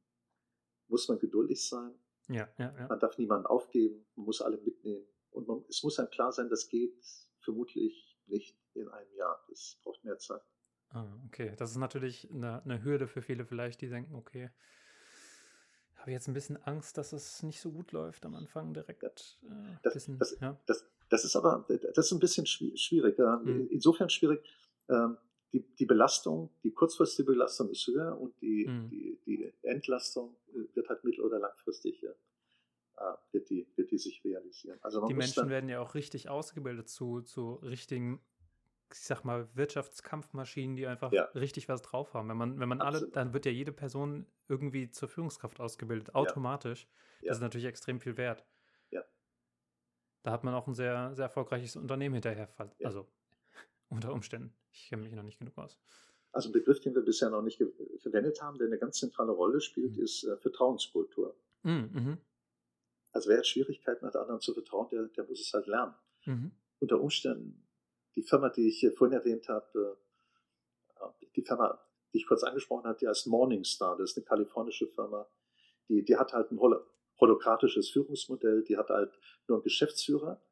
muss 0.89 1.09
man 1.09 1.19
geduldig 1.19 1.67
sein. 1.67 1.95
Ja, 2.29 2.49
ja, 2.59 2.75
ja. 2.79 2.89
Man 2.89 2.99
darf 3.01 3.19
niemanden 3.19 3.47
aufgeben, 3.47 4.07
man 4.17 4.27
muss 4.27 4.41
alle 4.41 4.59
mitnehmen. 4.59 5.07
Und 5.31 5.49
man, 5.49 5.65
es 5.69 5.83
muss 5.83 5.99
einem 5.99 6.11
klar 6.11 6.33
sein, 6.33 6.49
das 6.49 6.69
geht 6.69 6.95
vermutlich 7.41 8.17
nicht 8.27 8.57
in 8.75 8.89
einem 8.89 9.13
Jahr. 9.15 9.45
Das 9.49 9.79
braucht 9.83 10.05
mehr 10.05 10.19
Zeit. 10.19 10.43
Ah, 10.91 11.07
okay. 11.27 11.55
Das 11.57 11.71
ist 11.71 11.77
natürlich 11.77 12.31
eine, 12.31 12.63
eine 12.63 12.83
Hürde 12.83 13.09
für 13.09 13.21
viele 13.21 13.45
vielleicht, 13.45 13.81
die 13.81 13.89
denken, 13.89 14.15
okay, 14.15 14.51
habe 16.05 16.13
jetzt 16.13 16.29
ein 16.29 16.35
bisschen 16.35 16.63
Angst, 16.63 16.99
dass 16.99 17.15
es 17.15 17.43
nicht 17.43 17.61
so 17.61 17.73
gut 17.73 17.93
läuft 17.93 18.27
am 18.27 18.35
Anfang 18.35 18.75
direkt. 18.75 19.03
Äh, 19.03 19.49
das, 19.83 19.95
bisschen, 19.95 20.19
das, 20.19 20.37
ja. 20.39 20.61
das, 20.67 20.85
das, 21.09 21.25
ist 21.25 21.35
aber, 21.35 21.67
das 21.95 22.07
ist 22.07 22.13
ein 22.13 22.19
bisschen 22.19 22.47
schwierig. 22.47 23.19
Mhm. 23.19 23.69
Insofern 23.71 24.11
schwierig, 24.11 24.45
ähm, 24.91 25.17
die, 25.55 25.63
die 25.77 25.87
Belastung, 25.87 26.51
die 26.65 26.73
kurzfristige 26.73 27.31
Belastung 27.31 27.71
ist 27.71 27.87
höher 27.87 28.21
und 28.21 28.39
die, 28.41 28.67
mhm. 28.67 28.89
die, 28.89 29.21
die 29.25 29.53
Entlastung 29.63 30.37
äh, 30.49 30.75
wird 30.75 30.89
halt 30.89 31.05
mittel- 31.05 31.25
oder 31.25 31.39
langfristig 31.39 32.03
ja, 32.03 32.11
äh, 32.97 33.17
wird, 33.31 33.49
die, 33.51 33.67
wird 33.77 33.93
die 33.93 33.99
sich 33.99 34.23
realisieren. 34.25 34.79
Also 34.83 35.07
die 35.07 35.15
Menschen 35.15 35.49
werden 35.49 35.69
ja 35.69 35.81
auch 35.81 35.95
richtig 35.95 36.29
ausgebildet 36.29 36.89
zu, 36.89 37.21
zu 37.21 37.55
richtigen, 37.55 38.21
ich 38.93 38.99
sag 38.99 39.25
mal, 39.25 39.49
Wirtschaftskampfmaschinen, 39.55 40.75
die 40.75 40.89
einfach 40.89 41.13
ja. 41.13 41.23
richtig 41.37 41.69
was 41.69 41.83
drauf 41.83 42.15
haben. 42.15 42.29
Wenn 42.29 42.37
man, 42.37 42.59
wenn 42.59 42.69
man 42.69 42.81
alle, 42.81 43.09
dann 43.09 43.33
wird 43.33 43.47
ja 43.47 43.53
jede 43.53 43.73
Person 43.73 44.27
irgendwie 44.49 44.91
zur 44.91 45.09
Führungskraft 45.09 45.61
ausgebildet, 45.61 46.17
automatisch. 46.17 46.89
Ja. 47.21 47.29
Das 47.29 47.37
ist 47.37 47.43
natürlich 47.43 47.67
extrem 47.67 48.01
viel 48.01 48.17
wert. 48.17 48.45
Ja. 48.91 49.05
Da 50.25 50.33
hat 50.33 50.43
man 50.43 50.53
auch 50.53 50.67
ein 50.67 50.75
sehr, 50.75 51.15
sehr 51.15 51.27
erfolgreiches 51.27 51.77
Unternehmen 51.77 52.15
hinterher. 52.15 52.53
Also 52.83 53.07
unter 53.95 54.13
Umständen. 54.13 54.55
Ich 54.73 54.89
kenne 54.89 55.03
mich 55.03 55.13
noch 55.13 55.23
nicht 55.23 55.39
genug 55.39 55.57
aus. 55.59 55.79
Also 56.33 56.49
ein 56.49 56.53
Begriff, 56.53 56.81
den 56.81 56.95
wir 56.95 57.03
bisher 57.03 57.31
noch 57.31 57.43
nicht 57.43 57.63
verwendet 58.01 58.43
haben, 58.43 58.59
der 58.59 58.67
eine 58.67 58.79
ganz 58.79 58.99
zentrale 58.99 59.31
Rolle 59.31 59.61
spielt, 59.61 59.97
mhm. 59.97 60.03
ist 60.03 60.25
äh, 60.25 60.37
Vertrauenskultur. 60.37 61.37
Mhm. 61.63 61.91
mhm. 61.93 62.19
Also 63.13 63.31
wer 63.31 63.39
hat 63.39 63.47
Schwierigkeiten 63.47 64.05
hat, 64.05 64.17
anderen 64.17 64.41
zu 64.41 64.53
vertrauen, 64.53 64.89
der, 64.91 65.05
der 65.05 65.25
muss 65.25 65.41
es 65.41 65.53
halt 65.55 65.69
lernen. 65.69 65.95
Mhm. 66.27 66.51
Unter 66.81 67.01
Umständen, 67.01 67.65
die 68.17 68.23
Firma, 68.23 68.49
die 68.49 68.67
ich 68.67 68.85
vorhin 68.97 69.17
erwähnt 69.17 69.49
habe, 69.49 69.97
äh, 71.01 71.25
die 71.37 71.43
Firma, 71.43 71.81
die 72.13 72.19
ich 72.19 72.27
kurz 72.27 72.43
angesprochen 72.43 72.87
habe, 72.87 72.99
die 72.99 73.07
heißt 73.07 73.29
Morningstar, 73.29 73.97
das 73.97 74.11
ist 74.11 74.17
eine 74.17 74.25
kalifornische 74.25 74.89
Firma, 74.89 75.29
die, 75.89 76.05
die 76.05 76.17
hat 76.17 76.33
halt 76.33 76.51
ein 76.51 76.59
holokratisches 77.21 77.91
Führungsmodell, 77.91 78.65
die 78.65 78.77
hat 78.77 78.89
halt 78.89 79.13
nur 79.47 79.59
einen 79.59 79.63
Geschäftsführer 79.65 80.43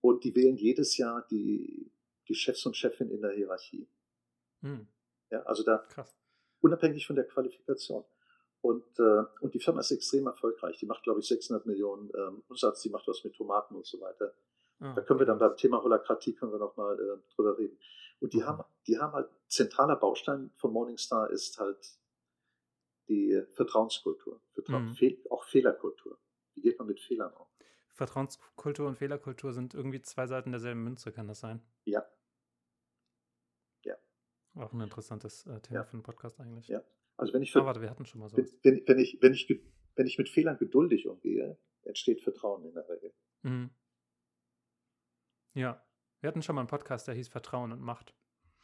und 0.00 0.22
die 0.22 0.34
wählen 0.36 0.56
jedes 0.56 0.96
Jahr 0.96 1.26
die, 1.28 1.90
die 2.30 2.34
Chefs 2.36 2.64
und 2.64 2.76
Chefin 2.76 3.10
in 3.10 3.20
der 3.20 3.32
Hierarchie. 3.32 3.88
Hm. 4.62 4.86
Ja, 5.30 5.42
also 5.42 5.64
da 5.64 5.78
Krass. 5.78 6.16
unabhängig 6.60 7.06
von 7.06 7.16
der 7.16 7.26
Qualifikation. 7.26 8.04
Und, 8.62 8.84
äh, 8.98 9.24
und 9.40 9.52
die 9.54 9.58
Firma 9.58 9.80
ist 9.80 9.90
extrem 9.90 10.26
erfolgreich. 10.26 10.78
Die 10.78 10.86
macht, 10.86 11.02
glaube 11.02 11.20
ich, 11.20 11.26
600 11.26 11.66
Millionen 11.66 12.10
ähm, 12.14 12.42
Umsatz. 12.48 12.82
Die 12.82 12.90
macht 12.90 13.08
was 13.08 13.24
mit 13.24 13.34
Tomaten 13.34 13.74
und 13.74 13.86
so 13.86 14.00
weiter. 14.00 14.32
Ah, 14.78 14.92
da 14.94 15.02
können 15.02 15.18
wir 15.18 15.26
dann 15.26 15.38
beim 15.38 15.56
Thema 15.56 15.82
Holokratie 15.82 16.34
können 16.34 16.52
wir 16.52 16.58
nochmal 16.58 16.98
äh, 17.00 17.34
drüber 17.34 17.58
reden. 17.58 17.78
Und 18.20 18.32
die 18.32 18.38
mhm. 18.38 18.46
haben, 18.46 18.64
die 18.86 18.98
haben 18.98 19.12
halt, 19.12 19.28
zentraler 19.48 19.96
Baustein 19.96 20.52
von 20.56 20.72
Morningstar 20.72 21.30
ist 21.30 21.58
halt 21.58 21.98
die 23.08 23.42
Vertrauenskultur. 23.54 24.40
Vertrauen, 24.52 24.84
mhm. 24.84 24.94
Fehl, 24.94 25.18
auch 25.30 25.44
Fehlerkultur. 25.44 26.18
Wie 26.54 26.60
geht 26.60 26.78
man 26.78 26.86
mit 26.86 27.00
Fehlern 27.00 27.32
um? 27.32 27.46
Vertrauenskultur 27.94 28.86
und 28.86 28.96
Fehlerkultur 28.96 29.52
sind 29.52 29.74
irgendwie 29.74 30.00
zwei 30.00 30.26
Seiten 30.26 30.52
derselben 30.52 30.84
Münze, 30.84 31.12
kann 31.12 31.26
das 31.26 31.40
sein? 31.40 31.62
Ja. 31.84 32.06
Auch 34.54 34.72
ein 34.72 34.80
interessantes 34.80 35.46
äh, 35.46 35.60
Thema 35.60 35.80
ja. 35.80 35.84
für 35.84 35.94
einen 35.94 36.02
Podcast 36.02 36.40
eigentlich. 36.40 36.68
Ja. 36.68 36.82
Also 37.16 37.32
wenn 37.32 37.42
ich 37.42 37.52
für, 37.52 37.62
oh, 37.62 37.66
warte, 37.66 37.80
wir 37.80 37.90
hatten 37.90 38.06
schon 38.06 38.20
mal 38.20 38.28
sowas. 38.28 38.58
Wenn, 38.62 38.82
wenn, 38.86 38.98
ich, 38.98 39.18
wenn, 39.20 39.32
ich, 39.32 39.62
wenn 39.94 40.06
ich 40.06 40.18
mit 40.18 40.28
Fehlern 40.28 40.58
geduldig 40.58 41.06
umgehe, 41.06 41.58
entsteht 41.82 42.22
Vertrauen 42.22 42.64
in 42.64 42.74
der 42.74 42.88
Regel. 42.88 43.12
Mhm. 43.42 43.70
Ja, 45.54 45.84
wir 46.20 46.28
hatten 46.28 46.42
schon 46.42 46.54
mal 46.54 46.62
einen 46.62 46.68
Podcast, 46.68 47.08
der 47.08 47.14
hieß 47.14 47.28
Vertrauen 47.28 47.72
und 47.72 47.80
Macht. 47.80 48.14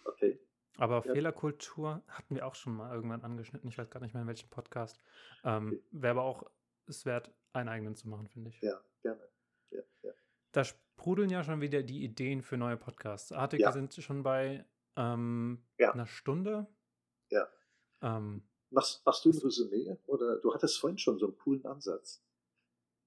Okay. 0.05 0.39
Aber 0.77 1.05
ja. 1.07 1.13
Fehlerkultur 1.13 2.03
hatten 2.09 2.35
wir 2.35 2.47
auch 2.47 2.55
schon 2.55 2.77
mal 2.77 2.95
irgendwann 2.95 3.23
angeschnitten. 3.23 3.69
Ich 3.69 3.79
weiß 3.79 3.91
gar 3.91 4.01
nicht 4.01 4.15
mehr 4.15 4.23
in 4.23 4.29
welchem 4.29 4.51
Podcast. 4.51 5.01
Ähm, 5.45 5.69
okay. 5.69 5.83
Wäre 5.91 6.11
aber 6.13 6.23
auch 6.23 6.45
es 6.87 7.05
wert, 7.07 7.33
einen 7.53 7.69
eigenen 7.69 7.95
zu 7.97 8.09
machen, 8.09 8.29
finde 8.29 8.51
ich. 8.51 8.61
Ja, 8.61 8.81
gerne. 9.03 9.29
Ja, 9.71 9.83
ja. 10.03 10.13
Da 10.53 10.65
sprudeln 10.65 11.31
ja 11.31 11.43
schon 11.43 11.61
wieder 11.61 11.83
die 11.83 12.05
Ideen 12.05 12.43
für 12.43 12.57
neue 12.57 12.77
Podcasts. 12.77 13.33
Artikel 13.33 13.73
sind 13.73 13.95
schon 13.95 14.23
bei 14.23 14.65
ähm, 14.97 15.63
ja. 15.79 15.93
einer 15.93 16.07
Stunde. 16.07 16.67
Ja. 17.31 17.49
Ähm, 18.03 18.43
machst, 18.71 19.05
machst 19.05 19.25
du 19.25 19.31
ein 19.31 19.39
Resümee? 19.39 19.99
Oder 20.07 20.37
du 20.37 20.55
hattest 20.55 20.79
vorhin 20.79 20.99
schon 20.99 21.19
so 21.19 21.27
einen 21.27 21.37
coolen 21.39 21.65
Ansatz. 21.67 22.25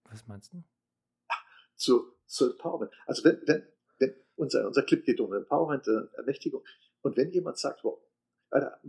Was 0.03 0.27
meinst 0.27 0.53
du? 0.53 0.63
Zu, 1.75 2.13
zu 2.25 2.51
Empowerment. 2.51 2.91
Also 3.05 3.23
wenn, 3.23 3.41
wenn, 3.45 3.67
wenn 3.99 4.15
unser, 4.35 4.67
unser 4.67 4.83
Clip 4.83 5.03
geht 5.03 5.19
um 5.19 5.33
Empowerment, 5.33 5.87
äh, 5.87 6.17
Ermächtigung, 6.17 6.63
und 7.01 7.15
wenn 7.15 7.31
jemand 7.31 7.57
sagt, 7.57 7.83
wow, 7.83 7.99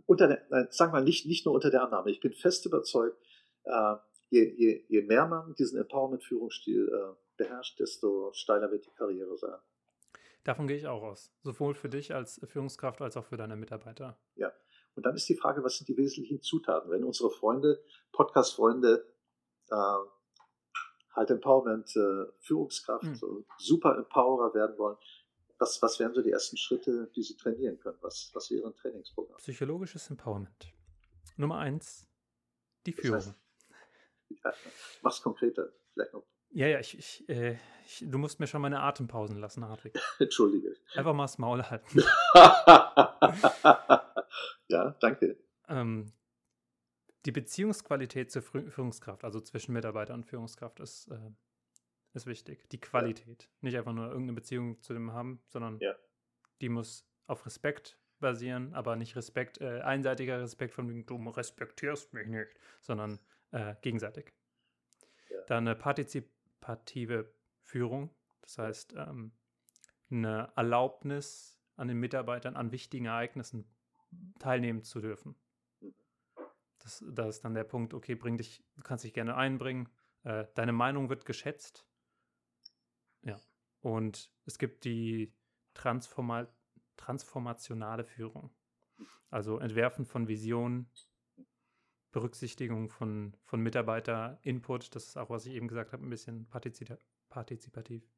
unter 0.06 0.26
der, 0.26 0.46
nein, 0.50 0.68
sagen 0.70 0.92
wir 0.92 1.00
nicht, 1.00 1.26
nicht 1.26 1.44
nur 1.44 1.54
unter 1.54 1.70
der 1.70 1.84
Annahme, 1.84 2.10
ich 2.10 2.20
bin 2.20 2.32
fest 2.32 2.66
überzeugt, 2.66 3.16
äh, 3.64 3.96
je, 4.30 4.54
je, 4.56 4.84
je 4.88 5.02
mehr 5.02 5.26
man 5.26 5.54
diesen 5.54 5.78
Empowerment-Führungsstil 5.78 6.88
äh, 6.88 7.16
beherrscht, 7.36 7.78
desto 7.78 8.32
steiler 8.32 8.70
wird 8.70 8.86
die 8.86 8.92
Karriere 8.92 9.36
sein. 9.36 9.58
Davon 10.44 10.66
gehe 10.66 10.76
ich 10.76 10.86
auch 10.86 11.02
aus. 11.02 11.32
Sowohl 11.42 11.74
für 11.74 11.88
dich 11.88 12.14
als 12.14 12.40
Führungskraft 12.44 13.02
als 13.02 13.16
auch 13.16 13.26
für 13.26 13.36
deine 13.36 13.56
Mitarbeiter. 13.56 14.18
Ja. 14.36 14.52
Und 14.94 15.06
dann 15.06 15.14
ist 15.14 15.28
die 15.28 15.36
Frage, 15.36 15.62
was 15.62 15.76
sind 15.76 15.88
die 15.88 15.96
wesentlichen 15.96 16.42
Zutaten? 16.42 16.90
Wenn 16.90 17.04
unsere 17.04 17.30
Freunde, 17.30 17.82
Podcast-Freunde, 18.12 19.06
äh, 19.70 19.98
halt 21.12 21.30
Empowerment, 21.30 21.94
äh, 21.96 22.26
Führungskraft, 22.40 23.04
mhm. 23.04 23.44
super 23.58 23.96
Empowerer 23.96 24.54
werden 24.54 24.76
wollen, 24.78 24.96
was, 25.58 25.80
was 25.82 26.00
wären 26.00 26.14
so 26.14 26.22
die 26.22 26.30
ersten 26.30 26.56
Schritte, 26.56 27.10
die 27.14 27.22
sie 27.22 27.36
trainieren 27.36 27.78
können? 27.78 27.98
Was, 28.00 28.30
was 28.32 28.50
wäre 28.50 28.66
ein 28.66 28.74
Trainingsprogramm? 28.74 29.36
Psychologisches 29.36 30.08
Empowerment. 30.08 30.72
Nummer 31.36 31.58
eins, 31.58 32.08
die 32.86 32.92
Führung. 32.92 33.18
Das 33.18 33.26
heißt, 33.26 33.38
ja, 34.44 34.52
mach's 35.02 35.22
konkreter, 35.22 35.70
vielleicht 35.92 36.14
noch. 36.14 36.24
Ja, 36.52 36.66
ja, 36.66 36.80
ich, 36.80 36.98
ich, 36.98 37.28
äh, 37.28 37.56
ich, 37.86 38.04
du 38.06 38.18
musst 38.18 38.40
mir 38.40 38.46
schon 38.46 38.60
meine 38.60 38.80
Atempausen 38.80 39.38
lassen, 39.38 39.66
Hartwig. 39.66 39.98
Entschuldige. 40.18 40.76
Einfach 40.94 41.14
mal 41.14 41.24
das 41.24 41.38
Maul 41.38 41.62
halten. 41.62 41.96
ja, 44.68 44.90
danke. 45.00 45.38
Ähm, 45.68 46.12
die 47.24 47.32
Beziehungsqualität 47.32 48.32
zur 48.32 48.42
Führungskraft, 48.42 49.24
also 49.24 49.40
zwischen 49.40 49.72
Mitarbeiter 49.72 50.14
und 50.14 50.24
Führungskraft, 50.24 50.80
ist, 50.80 51.08
äh, 51.08 51.30
ist 52.14 52.26
wichtig. 52.26 52.68
Die 52.70 52.80
Qualität. 52.80 53.44
Ja. 53.44 53.48
Nicht 53.60 53.76
einfach 53.76 53.92
nur 53.92 54.06
irgendeine 54.06 54.32
Beziehung 54.32 54.82
zu 54.82 54.92
dem 54.92 55.12
haben, 55.12 55.40
sondern 55.46 55.78
ja. 55.80 55.94
die 56.60 56.68
muss 56.68 57.06
auf 57.26 57.46
Respekt 57.46 57.96
basieren, 58.18 58.74
aber 58.74 58.96
nicht 58.96 59.14
Respekt, 59.16 59.60
äh, 59.60 59.80
einseitiger 59.80 60.40
Respekt 60.40 60.74
von 60.74 60.88
wegen, 60.88 61.06
du 61.06 61.16
respektierst 61.28 62.12
mich 62.12 62.26
nicht, 62.26 62.50
sondern 62.80 63.20
äh, 63.52 63.76
gegenseitig. 63.82 64.32
Ja. 65.30 65.40
Dann 65.46 65.68
eine 65.68 65.76
partizipative 66.60 67.32
Führung, 67.62 68.10
das 68.42 68.58
heißt 68.58 68.94
ähm, 68.96 69.32
eine 70.10 70.52
Erlaubnis 70.56 71.60
an 71.76 71.88
den 71.88 71.98
Mitarbeitern 71.98 72.56
an 72.56 72.72
wichtigen 72.72 73.06
Ereignissen 73.06 73.70
teilnehmen 74.38 74.82
zu 74.82 75.00
dürfen. 75.00 75.34
Das, 76.78 77.04
das 77.08 77.36
ist 77.36 77.44
dann 77.44 77.54
der 77.54 77.64
Punkt, 77.64 77.94
okay, 77.94 78.14
bring 78.14 78.36
dich, 78.36 78.64
du 78.76 78.82
kannst 78.82 79.04
dich 79.04 79.14
gerne 79.14 79.36
einbringen, 79.36 79.88
äh, 80.24 80.46
deine 80.54 80.72
Meinung 80.72 81.08
wird 81.08 81.24
geschätzt. 81.24 81.86
Ja. 83.22 83.38
Und 83.80 84.32
es 84.46 84.58
gibt 84.58 84.84
die 84.84 85.34
Transforma 85.74 86.48
transformationale 86.96 88.04
Führung. 88.04 88.50
Also 89.30 89.58
Entwerfen 89.58 90.04
von 90.04 90.28
Visionen, 90.28 90.90
Berücksichtigung 92.12 92.88
von, 92.90 93.36
von 93.44 93.60
Mitarbeiter-Input, 93.60 94.94
das 94.94 95.06
ist 95.08 95.16
auch, 95.16 95.30
was 95.30 95.46
ich 95.46 95.54
eben 95.54 95.68
gesagt 95.68 95.92
habe, 95.92 96.04
ein 96.04 96.10
bisschen 96.10 96.48
partizipativ. 96.48 98.08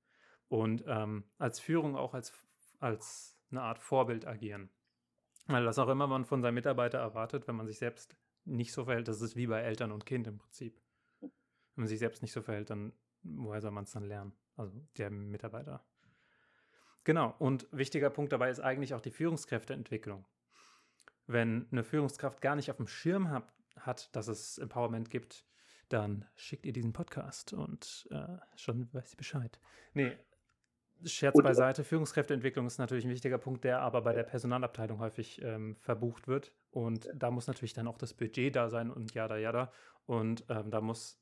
Und 0.49 0.84
ähm, 0.86 1.24
als 1.38 1.61
Führung 1.61 1.97
auch 1.97 2.14
als, 2.14 2.32
als 2.78 3.38
eine 3.51 3.62
Art 3.62 3.78
Vorbild 3.78 4.26
agieren. 4.26 4.70
Weil 5.47 5.64
das 5.64 5.78
auch 5.78 5.88
immer 5.88 6.07
man 6.07 6.24
von 6.24 6.40
seinem 6.40 6.55
Mitarbeiter 6.55 6.99
erwartet, 6.99 7.49
wenn 7.49 7.57
man 7.57 7.66
sich 7.66 7.78
selbst 7.78 8.16
nicht 8.45 8.72
so 8.72 8.84
verhält, 8.84 9.09
das 9.09 9.20
ist 9.20 9.36
wie 9.36 9.47
bei 9.47 9.61
Eltern 9.61 9.93
und 9.93 10.07
Kind 10.07 10.26
im 10.26 10.38
Prinzip. 10.38 10.80
Wenn 11.20 11.30
man 11.74 11.86
sich 11.86 11.99
selbst 11.99 12.22
nicht 12.22 12.32
so 12.32 12.43
verhält, 12.43 12.70
dann 12.70 12.93
woher 13.22 13.61
soll 13.61 13.70
man 13.70 13.84
es 13.84 13.93
dann 13.93 14.05
lernen? 14.05 14.32
Also 14.57 14.72
der 14.97 15.11
Mitarbeiter. 15.11 15.84
Genau, 17.05 17.34
und 17.38 17.66
wichtiger 17.72 18.11
Punkt 18.11 18.32
dabei 18.32 18.51
ist 18.51 18.61
eigentlich 18.61 18.95
auch 18.95 19.01
die 19.01 19.11
Führungskräfteentwicklung. 19.11 20.24
Wenn 21.26 21.66
eine 21.72 21.84
Führungskraft 21.84 22.40
gar 22.40 22.57
nicht 22.57 22.70
auf 22.70 22.76
dem 22.76 22.86
Schirm 22.86 23.30
hat, 23.30 23.53
hat, 23.81 24.14
dass 24.14 24.29
es 24.29 24.59
Empowerment 24.59 25.11
gibt, 25.11 25.47
dann 25.89 26.25
schickt 26.37 26.66
ihr 26.66 26.73
diesen 26.73 26.93
Podcast 26.93 27.53
und 27.53 28.09
äh, 28.11 28.39
schon 28.57 28.93
weiß 28.93 29.11
sie 29.11 29.16
Bescheid. 29.16 29.59
Nee, 29.95 30.16
Scherz 31.05 31.35
und, 31.35 31.43
beiseite, 31.43 31.85
Führungskräfteentwicklung 31.85 32.66
ist 32.66 32.79
natürlich 32.79 33.05
ein 33.05 33.11
wichtiger 33.11 33.39
Punkt, 33.39 33.64
der 33.64 33.81
aber 33.81 34.03
bei 34.03 34.12
der 34.12 34.23
Personalabteilung 34.23 34.99
häufig 34.99 35.41
ähm, 35.43 35.77
verbucht 35.77 36.29
wird. 36.29 36.53
Und 36.70 37.07
ja. 37.07 37.12
da 37.14 37.31
muss 37.31 37.47
natürlich 37.47 37.73
dann 37.73 37.89
auch 37.89 37.99
das 37.99 38.14
Budget 38.14 38.55
da 38.55 38.68
sein 38.68 38.91
und 38.91 39.12
jada 39.14 39.37
jada. 39.37 39.73
Und 40.07 40.45
ähm, 40.49 40.70
da 40.70 40.81
muss, 40.81 41.20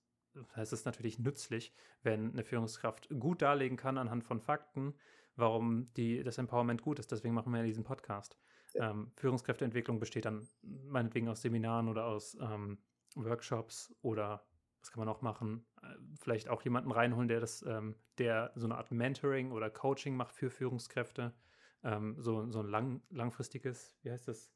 es 0.56 0.72
ist 0.72 0.86
natürlich 0.86 1.18
nützlich, 1.18 1.72
wenn 2.02 2.32
eine 2.32 2.44
Führungskraft 2.44 3.08
gut 3.18 3.42
darlegen 3.42 3.76
kann 3.76 3.98
anhand 3.98 4.24
von 4.24 4.40
Fakten, 4.40 4.94
warum 5.36 5.92
die, 5.94 6.22
das 6.22 6.38
Empowerment 6.38 6.82
gut 6.82 6.98
ist. 6.98 7.10
Deswegen 7.12 7.34
machen 7.34 7.52
wir 7.52 7.60
ja 7.60 7.66
diesen 7.66 7.84
Podcast. 7.84 8.36
Ähm, 8.74 9.12
Führungskräfteentwicklung 9.16 9.98
besteht 9.98 10.24
dann 10.24 10.46
meinetwegen 10.62 11.28
aus 11.28 11.42
Seminaren 11.42 11.88
oder 11.88 12.06
aus 12.06 12.36
ähm, 12.40 12.78
Workshops 13.14 13.94
oder 14.02 14.44
was 14.80 14.90
kann 14.90 15.00
man 15.00 15.08
noch 15.08 15.22
machen? 15.22 15.66
Äh, 15.82 15.94
vielleicht 16.20 16.48
auch 16.48 16.62
jemanden 16.62 16.90
reinholen, 16.90 17.28
der 17.28 17.40
das, 17.40 17.62
ähm, 17.62 17.96
der 18.18 18.52
so 18.54 18.66
eine 18.66 18.76
Art 18.76 18.90
Mentoring 18.90 19.52
oder 19.52 19.70
Coaching 19.70 20.16
macht 20.16 20.34
für 20.34 20.50
Führungskräfte. 20.50 21.34
Ähm, 21.82 22.16
so, 22.18 22.50
so 22.50 22.60
ein 22.60 22.68
lang, 22.68 23.02
langfristiges, 23.10 23.96
wie 24.02 24.10
heißt 24.10 24.28
das? 24.28 24.52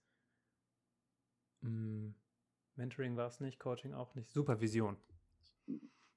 Hm, 1.63 2.15
Mentoring 2.77 3.17
war 3.17 3.29
es 3.29 3.41
nicht, 3.41 3.59
Coaching 3.59 3.95
auch 3.95 4.15
nicht. 4.15 4.31
Supervision. 4.31 4.97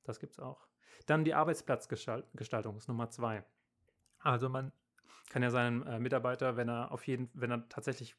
Das 0.03 0.19
gibt 0.19 0.33
es 0.33 0.39
auch. 0.39 0.67
Dann 1.05 1.23
die 1.23 1.33
Arbeitsplatzgestaltung 1.33 2.77
ist 2.77 2.87
Nummer 2.87 3.09
zwei. 3.09 3.45
Also 4.19 4.49
man 4.49 4.71
kann 5.29 5.43
ja 5.43 5.49
seinen 5.49 5.85
äh, 5.85 5.99
Mitarbeiter, 5.99 6.57
wenn 6.57 6.69
er 6.69 6.91
auf 6.91 7.05
jeden, 7.07 7.29
wenn 7.33 7.51
er 7.51 7.67
tatsächlich 7.69 8.15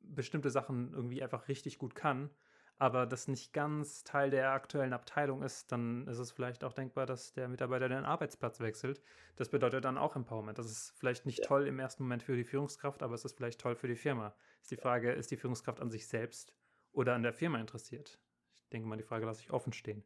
bestimmte 0.00 0.50
Sachen 0.50 0.92
irgendwie 0.92 1.22
einfach 1.22 1.48
richtig 1.48 1.78
gut 1.78 1.94
kann, 1.94 2.30
aber 2.78 3.06
das 3.06 3.26
nicht 3.26 3.52
ganz 3.52 4.04
Teil 4.04 4.30
der 4.30 4.52
aktuellen 4.52 4.92
Abteilung 4.92 5.42
ist, 5.42 5.72
dann 5.72 6.06
ist 6.06 6.18
es 6.18 6.30
vielleicht 6.30 6.62
auch 6.62 6.72
denkbar, 6.72 7.06
dass 7.06 7.32
der 7.32 7.48
Mitarbeiter 7.48 7.88
den 7.88 8.04
Arbeitsplatz 8.04 8.60
wechselt. 8.60 9.02
Das 9.34 9.48
bedeutet 9.48 9.84
dann 9.84 9.98
auch 9.98 10.14
Empowerment. 10.14 10.58
Das 10.58 10.66
ist 10.66 10.94
vielleicht 10.96 11.26
nicht 11.26 11.40
ja. 11.40 11.44
toll 11.44 11.66
im 11.66 11.80
ersten 11.80 12.04
Moment 12.04 12.22
für 12.22 12.36
die 12.36 12.44
Führungskraft, 12.44 13.02
aber 13.02 13.14
es 13.14 13.24
ist 13.24 13.36
vielleicht 13.36 13.60
toll 13.60 13.74
für 13.74 13.88
die 13.88 13.96
Firma. 13.96 14.32
Ist 14.62 14.70
die 14.70 14.76
Frage, 14.76 15.10
ist 15.10 15.32
die 15.32 15.36
Führungskraft 15.36 15.80
an 15.80 15.90
sich 15.90 16.06
selbst 16.06 16.54
oder 16.92 17.14
an 17.14 17.24
der 17.24 17.32
Firma 17.32 17.58
interessiert? 17.58 18.20
Ich 18.54 18.68
denke 18.68 18.86
mal, 18.86 18.96
die 18.96 19.02
Frage 19.02 19.26
lasse 19.26 19.40
ich 19.40 19.50
offen 19.50 19.72
stehen. 19.72 20.04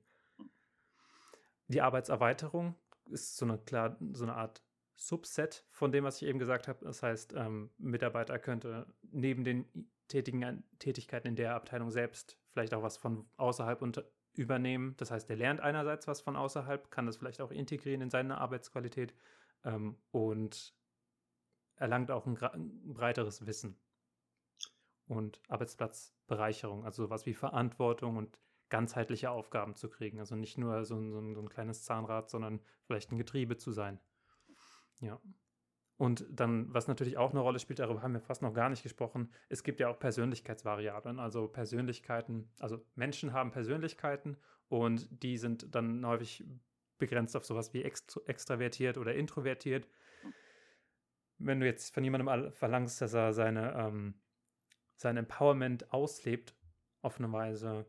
Die 1.68 1.82
Arbeitserweiterung 1.82 2.74
ist 3.10 3.36
so 3.36 3.44
eine, 3.44 3.58
klar, 3.58 3.98
so 4.12 4.24
eine 4.24 4.34
Art 4.34 4.62
Subset 4.96 5.64
von 5.70 5.92
dem, 5.92 6.04
was 6.04 6.20
ich 6.20 6.28
eben 6.28 6.38
gesagt 6.38 6.68
habe. 6.68 6.84
Das 6.84 7.02
heißt, 7.02 7.34
ähm, 7.34 7.70
Mitarbeiter 7.78 8.38
könnte 8.38 8.86
neben 9.02 9.44
den 9.44 9.66
tätigen 10.08 10.64
Tätigkeiten 10.78 11.28
in 11.28 11.36
der 11.36 11.54
Abteilung 11.54 11.90
selbst 11.90 12.38
vielleicht 12.50 12.74
auch 12.74 12.82
was 12.82 12.96
von 12.96 13.26
außerhalb 13.36 13.80
unter, 13.82 14.04
übernehmen. 14.34 14.94
Das 14.96 15.10
heißt, 15.10 15.28
er 15.30 15.36
lernt 15.36 15.60
einerseits 15.60 16.06
was 16.06 16.20
von 16.20 16.36
außerhalb, 16.36 16.90
kann 16.90 17.06
das 17.06 17.16
vielleicht 17.16 17.40
auch 17.40 17.50
integrieren 17.50 18.00
in 18.00 18.10
seine 18.10 18.38
Arbeitsqualität 18.38 19.14
ähm, 19.64 19.96
und 20.10 20.74
erlangt 21.76 22.10
auch 22.10 22.26
ein, 22.26 22.36
ein, 22.42 22.94
breiteres 22.94 23.46
Wissen 23.46 23.78
und 25.06 25.40
Arbeitsplatzbereicherung, 25.48 26.84
also 26.84 27.04
sowas 27.04 27.26
wie 27.26 27.34
Verantwortung 27.34 28.16
und 28.16 28.38
ganzheitliche 28.68 29.30
Aufgaben 29.30 29.74
zu 29.74 29.90
kriegen. 29.90 30.18
Also 30.18 30.34
nicht 30.34 30.56
nur 30.56 30.84
so, 30.84 30.96
so, 31.10 31.34
so 31.34 31.40
ein 31.40 31.48
kleines 31.48 31.84
Zahnrad, 31.84 32.30
sondern 32.30 32.60
vielleicht 32.86 33.12
ein 33.12 33.18
Getriebe 33.18 33.56
zu 33.56 33.70
sein. 33.72 34.00
Ja. 35.02 35.20
Und 35.98 36.26
dann, 36.30 36.72
was 36.72 36.88
natürlich 36.88 37.16
auch 37.16 37.30
eine 37.30 37.40
Rolle 37.40 37.58
spielt, 37.58 37.78
darüber 37.78 38.02
haben 38.02 38.14
wir 38.14 38.20
fast 38.20 38.42
noch 38.42 38.54
gar 38.54 38.68
nicht 38.68 38.82
gesprochen, 38.82 39.30
es 39.48 39.62
gibt 39.62 39.78
ja 39.78 39.88
auch 39.88 39.98
Persönlichkeitsvariablen, 39.98 41.20
also 41.20 41.46
Persönlichkeiten, 41.46 42.50
also 42.58 42.84
Menschen 42.94 43.32
haben 43.32 43.52
Persönlichkeiten 43.52 44.36
und 44.68 45.06
die 45.22 45.36
sind 45.36 45.74
dann 45.74 46.04
häufig 46.04 46.44
begrenzt 46.98 47.36
auf 47.36 47.44
sowas 47.44 47.72
wie 47.74 47.82
extravertiert 47.82 48.96
oder 48.98 49.14
introvertiert. 49.14 49.86
Wenn 51.38 51.60
du 51.60 51.66
jetzt 51.66 51.94
von 51.94 52.04
jemandem 52.04 52.52
verlangst, 52.52 53.00
dass 53.00 53.12
er 53.12 53.32
seine, 53.32 53.72
ähm, 53.74 54.14
sein 54.96 55.16
Empowerment 55.16 55.92
auslebt, 55.92 56.56
auf 57.00 57.18
eine 57.18 57.30
Weise, 57.32 57.86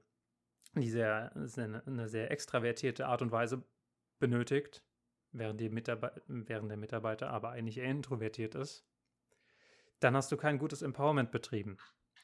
die 0.76 0.89
sehr, 0.89 1.32
eine 1.36 2.07
sehr 2.07 2.32
extravertierte 2.32 3.07
Art 3.07 3.22
und 3.22 3.32
Weise 3.32 3.64
benötigt, 4.20 4.84
während, 5.34 5.60
die 5.60 5.72
während 5.72 6.70
der 6.72 6.78
Mitarbeiter 6.78 7.30
aber 7.30 7.50
eigentlich 7.50 7.78
eher 7.78 7.90
introvertiert 7.90 8.56
ist, 8.56 8.86
dann 10.00 10.16
hast 10.16 10.32
du 10.32 10.38
kein 10.38 10.58
gutes 10.58 10.82
Empowerment 10.82 11.32
betrieben. 11.32 11.78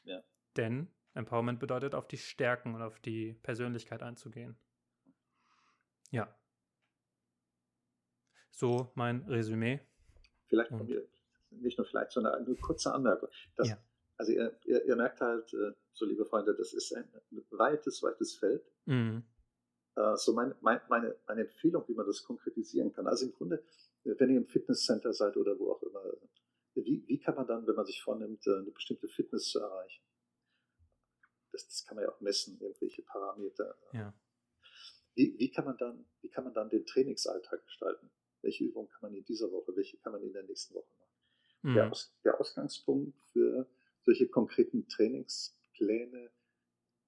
Ja. 0.04 0.24
Denn 0.56 0.88
Empowerment 1.14 1.60
bedeutet, 1.60 1.96
auf 1.96 2.08
die 2.08 2.18
Stärken 2.18 2.76
und 2.76 2.82
auf 2.82 3.00
die 3.00 3.34
Persönlichkeit 3.34 4.04
einzugehen. 4.04 4.58
Ja. 6.12 6.34
So 8.52 8.92
mein 8.96 9.24
Resümee. 9.24 9.80
Vielleicht 10.48 10.70
von 10.70 10.86
mir, 10.86 11.08
nicht 11.52 11.78
nur 11.78 11.86
vielleicht, 11.86 12.12
sondern 12.12 12.46
eine 12.46 12.56
kurze 12.56 12.94
Anmerkung. 12.94 13.30
Das, 13.56 13.70
ja. 13.70 13.78
Also 14.18 14.34
ihr, 14.34 14.58
ihr, 14.66 14.86
ihr, 14.86 14.96
merkt 14.96 15.22
halt, 15.22 15.54
äh, 15.54 15.72
so 15.94 16.06
liebe 16.06 16.26
Freunde, 16.26 16.54
das 16.56 16.74
ist 16.74 16.94
ein 16.94 17.08
weites, 17.52 18.04
weites 18.04 18.36
Feld. 18.36 18.70
Mhm. 18.86 19.24
Äh, 20.00 20.16
so 20.16 20.34
meine, 20.34 20.56
meine, 20.62 21.16
meine 21.28 21.42
Empfehlung, 21.42 21.84
wie 21.88 21.94
man 21.94 22.06
das 22.06 22.24
konkretisieren 22.24 22.94
kann. 22.94 23.06
Also 23.08 23.26
im 23.26 23.34
Grunde, 23.34 23.64
wenn 24.04 24.30
ihr 24.30 24.38
im 24.38 24.48
Fitnesscenter 24.48 25.12
seid 25.14 25.36
oder 25.36 25.60
wo 25.60 25.72
auch 25.72 25.84
immer, 25.84 26.02
wie, 26.76 27.04
wie 27.08 27.20
kann 27.20 27.36
man 27.36 27.46
dann, 27.48 27.68
wenn 27.68 27.76
man 27.76 27.86
sich 27.86 28.02
vornimmt, 28.02 28.48
äh, 28.48 28.56
eine 28.56 28.72
bestimmte 28.72 29.10
Fitness 29.10 29.50
zu 29.50 29.60
erreichen? 29.60 30.04
Das, 31.52 31.68
das 31.68 31.86
kann 31.86 31.96
man 31.96 32.06
ja 32.06 32.12
auch 32.12 32.22
messen, 32.22 32.60
irgendwelche 32.62 33.02
Parameter. 33.02 33.76
Ja. 33.92 34.14
Wie, 35.16 35.38
wie, 35.38 35.52
kann 35.52 35.66
man 35.66 35.78
dann, 35.78 36.06
wie 36.22 36.30
kann 36.30 36.46
man 36.46 36.54
dann 36.54 36.70
den 36.70 36.86
Trainingsalltag 36.86 37.66
gestalten? 37.66 38.10
Welche 38.42 38.64
Übungen 38.64 38.88
kann 38.88 39.02
man 39.02 39.14
in 39.16 39.26
dieser 39.26 39.52
Woche, 39.52 39.76
welche 39.76 39.98
kann 39.98 40.14
man 40.14 40.24
in 40.24 40.32
der 40.32 40.44
nächsten 40.44 40.76
Woche 40.76 40.94
machen? 40.98 41.14
Mhm. 41.64 41.74
Der, 41.74 41.92
Aus, 41.92 42.16
der 42.24 42.40
Ausgangspunkt 42.40 43.20
für 43.34 43.68
solche 44.04 44.30
konkreten 44.30 44.88
Trainingspläne 44.88 46.32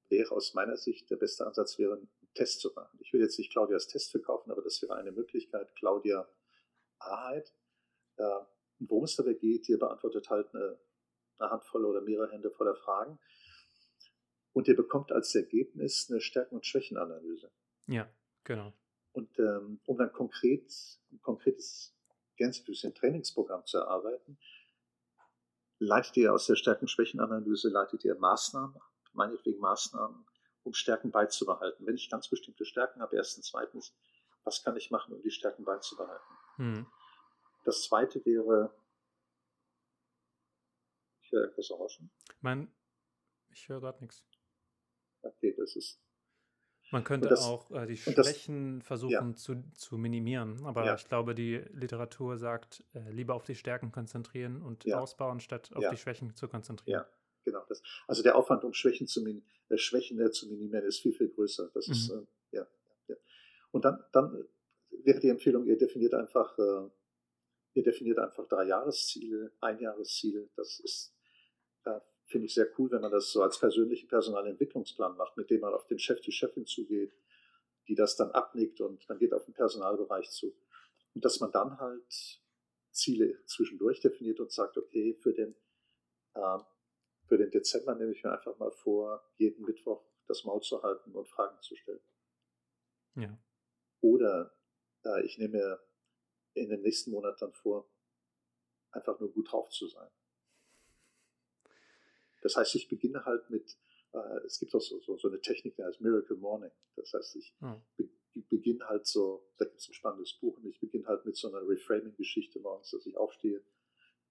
wäre 0.10 0.32
aus 0.32 0.54
meiner 0.54 0.76
Sicht, 0.76 1.10
der 1.10 1.16
beste 1.16 1.48
Ansatz 1.48 1.80
wäre, 1.80 2.06
Test 2.34 2.62
zu 2.62 2.72
machen. 2.74 2.98
Ich 3.02 3.12
will 3.14 3.22
jetzt 3.22 3.38
nicht 3.38 3.52
Claudias 3.52 3.88
Test 3.88 4.12
verkaufen, 4.12 4.52
aber 4.52 4.62
das 4.62 4.82
wäre 4.82 4.96
eine 4.96 5.12
Möglichkeit. 5.12 5.74
Claudia 5.76 6.28
Wahrheit. 7.00 7.54
Äh, 8.18 8.46
worum 8.80 9.04
es 9.04 9.16
dabei 9.16 9.34
geht, 9.34 9.68
ihr 9.70 9.80
beantwortet 9.80 10.30
halt 10.30 10.54
eine, 10.54 10.80
eine 11.38 11.52
Handvoll 11.52 11.86
oder 11.86 12.02
mehrere 12.02 12.32
Hände 12.32 12.52
voller 12.52 12.76
Fragen. 12.76 13.20
Und 14.54 14.68
ihr 14.68 14.76
bekommt 14.76 15.12
als 15.12 15.34
Ergebnis 15.34 16.08
eine 16.10 16.20
Stärken- 16.20 16.56
und 16.56 16.66
Schwächenanalyse. 16.66 17.52
Ja, 17.88 18.10
genau. 18.44 18.74
Und 19.14 19.40
ähm, 19.40 19.80
um 19.86 19.98
dann 19.98 20.12
konkret, 20.12 20.72
ein 21.12 21.22
konkretes 21.22 21.96
Gänsefüßchen 22.38 22.94
Trainingsprogramm 22.94 23.66
zu 23.66 23.78
erarbeiten, 23.78 24.38
leitet 25.80 26.18
ihr 26.18 26.34
aus 26.34 26.48
der 26.48 26.56
Stärken-Schwächen-Analyse, 26.56 27.70
leitet 27.70 28.04
ihr 28.06 28.16
Maßnahmen 28.16 28.76
ab, 28.76 28.92
meinetwegen 29.14 29.60
Maßnahmen, 29.60 30.26
um 30.64 30.74
Stärken 30.74 31.12
beizubehalten. 31.12 31.86
Wenn 31.86 31.96
ich 31.96 32.10
ganz 32.10 32.28
bestimmte 32.28 32.66
Stärken 32.66 33.02
habe, 33.02 33.16
erstens, 33.16 33.48
zweitens, 33.48 33.96
was 34.44 34.64
kann 34.64 34.76
ich 34.78 34.92
machen, 34.92 35.14
um 35.14 35.22
die 35.22 35.32
Stärken 35.32 35.64
beizubehalten? 35.64 36.38
Hm. 36.58 36.88
Das 37.64 37.84
zweite 37.84 38.26
wäre, 38.26 38.74
ich 41.22 41.32
höre 41.32 41.46
etwas 41.46 41.72
rauschen. 41.72 42.12
Mein, 42.42 42.74
ich 43.50 43.70
höre 43.70 43.80
gerade 43.80 44.00
nichts. 44.02 44.26
Okay, 45.22 45.54
das 45.58 45.76
ist 45.76 46.02
man 46.92 47.06
könnte 47.06 47.30
das, 47.30 47.46
auch 47.46 47.72
äh, 47.72 47.88
die 47.88 47.96
Schwächen 47.96 48.80
das, 48.80 48.88
versuchen 48.88 49.30
ja. 49.30 49.36
zu, 49.36 49.64
zu 49.74 49.98
minimieren, 49.98 50.66
aber 50.66 50.86
ja. 50.86 50.96
ich 50.96 51.08
glaube, 51.08 51.34
die 51.34 51.64
Literatur 51.72 52.38
sagt, 52.38 52.84
äh, 52.94 53.10
lieber 53.10 53.34
auf 53.34 53.46
die 53.46 53.56
Stärken 53.56 53.92
konzentrieren 53.92 54.62
und 54.62 54.84
ja. 54.84 55.00
ausbauen, 55.00 55.40
statt 55.40 55.72
auf 55.74 55.86
die 55.90 55.98
Schwächen 55.98 56.36
zu 56.36 56.50
konzentrieren. 56.50 57.02
Ja, 57.02 57.08
genau. 57.44 57.64
Das. 57.68 57.82
Also 58.08 58.24
der 58.24 58.36
Aufwand, 58.36 58.64
um 58.64 58.74
Schwächen 58.74 59.08
zu, 59.08 59.22
min 59.22 59.44
äh, 59.70 59.78
Schwächen, 59.78 60.20
äh, 60.20 60.32
zu 60.32 60.48
minimieren, 60.48 60.86
ist 60.86 61.02
viel, 61.02 61.14
viel 61.14 61.30
größer. 61.30 61.70
Das 61.74 61.88
mhm. 61.88 61.94
ist, 61.94 62.10
äh, 62.10 62.22
ja, 62.52 62.68
ja. 63.08 63.16
Und 63.72 63.86
dann, 63.86 64.04
dann 64.12 64.48
wäre 65.04 65.20
die 65.20 65.30
Empfehlung, 65.30 65.66
ihr 65.66 65.78
definiert 65.78 66.14
einfach, 66.14 66.58
äh, 66.58 66.90
ihr 67.74 67.84
definiert 67.84 68.20
einfach 68.20 68.48
drei 68.48 68.66
Jahresziele, 68.66 69.52
Einjahresziele. 69.60 70.50
Das 70.56 70.80
ist 70.80 71.14
finde 72.32 72.48
ich 72.48 72.54
sehr 72.54 72.68
cool, 72.80 72.90
wenn 72.92 73.02
man 73.02 73.12
das 73.12 73.32
so 73.32 73.44
als 73.44 73.60
persönlichen 73.60 74.08
Personalentwicklungsplan 74.08 75.18
macht, 75.18 75.38
mit 75.38 75.50
dem 75.50 75.62
man 75.62 75.74
auf 75.74 75.86
den 75.86 76.00
Chef, 76.00 76.22
die 76.22 76.32
Chefin 76.32 76.66
zugeht, 76.66 77.14
die 77.88 77.96
das 77.96 78.16
dann 78.16 78.32
abnickt 78.32 78.80
und 78.80 79.08
man 79.10 79.20
geht 79.20 79.34
auf 79.34 79.46
den 79.46 79.54
Personalbereich 79.54 80.30
zu. 80.32 80.56
Und 81.14 81.26
dass 81.26 81.42
man 81.42 81.52
dann 81.52 81.78
halt 81.78 82.40
Ziele 82.92 83.44
zwischendurch 83.46 84.00
definiert 84.00 84.40
und 84.40 84.52
sagt, 84.52 84.78
okay, 84.78 85.14
für 85.14 85.34
den, 85.34 85.56
äh, 86.34 86.58
für 87.32 87.38
den 87.38 87.50
Dezember 87.50 87.96
nehme 87.96 88.12
ich 88.12 88.22
mir 88.26 88.34
einfach 88.34 88.58
mal 88.60 88.72
vor, 88.72 89.24
jeden 89.38 89.64
Mittwoch 89.64 90.04
das 90.28 90.44
Maul 90.44 90.62
zu 90.62 90.84
halten 90.84 91.14
und 91.14 91.30
Fragen 91.30 91.58
zu 91.62 91.78
stellen. 91.78 92.02
Ja. 93.16 93.40
Oder 94.02 94.54
äh, 95.06 95.26
ich 95.26 95.38
nehme 95.38 95.58
mir 95.58 95.80
in 96.56 96.68
den 96.68 96.82
nächsten 96.82 97.12
Monat 97.12 97.42
dann 97.42 97.54
vor, 97.54 97.90
einfach 98.92 99.18
nur 99.22 99.32
gut 99.32 99.50
drauf 99.50 99.70
zu 99.70 99.88
sein. 99.88 100.10
Das 102.42 102.58
heißt, 102.58 102.76
ich 102.76 102.90
beginne 102.90 103.24
halt 103.24 103.50
mit, 103.50 103.78
äh, 104.12 104.46
es 104.46 104.60
gibt 104.60 104.76
auch 104.76 104.82
so, 104.82 105.00
so, 105.00 105.18
so, 105.18 105.30
eine 105.30 105.40
Technik, 105.40 105.78
die 105.78 105.86
heißt 105.86 106.02
Miracle 106.02 106.36
Morning. 106.36 106.72
Das 106.98 107.14
heißt, 107.14 107.38
ich 107.38 107.56
hm. 107.60 107.82
be 107.96 108.10
beginne 108.50 108.86
halt 108.90 109.08
so, 109.08 109.50
da 109.58 109.64
gibt 109.64 109.80
es 109.80 109.88
ein 109.88 109.94
spannendes 109.94 110.34
Buch 110.34 110.58
und 110.58 110.66
ich 110.66 110.82
beginne 110.82 111.06
halt 111.08 111.26
mit 111.26 111.38
so 111.38 111.48
einer 111.48 111.66
Reframing-Geschichte 111.66 112.60
morgens, 112.60 112.92
dass 112.92 113.06
ich 113.06 113.16
aufstehe 113.16 113.64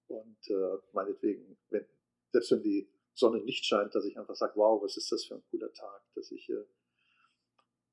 und 0.07 0.49
äh, 0.49 0.77
meinetwegen, 0.93 1.57
wenn, 1.71 1.87
selbst 2.31 2.51
wenn 2.51 2.63
die 2.63 2.89
Sonne 3.13 3.41
nicht 3.41 3.65
scheint, 3.65 3.93
dass 3.93 4.05
ich 4.05 4.17
einfach 4.17 4.35
sage, 4.35 4.53
wow, 4.55 4.81
was 4.81 4.97
ist 4.97 5.11
das 5.11 5.25
für 5.25 5.35
ein 5.35 5.43
cooler 5.49 5.71
Tag, 5.73 6.01
dass 6.15 6.31
ich, 6.31 6.49
äh, 6.49 6.65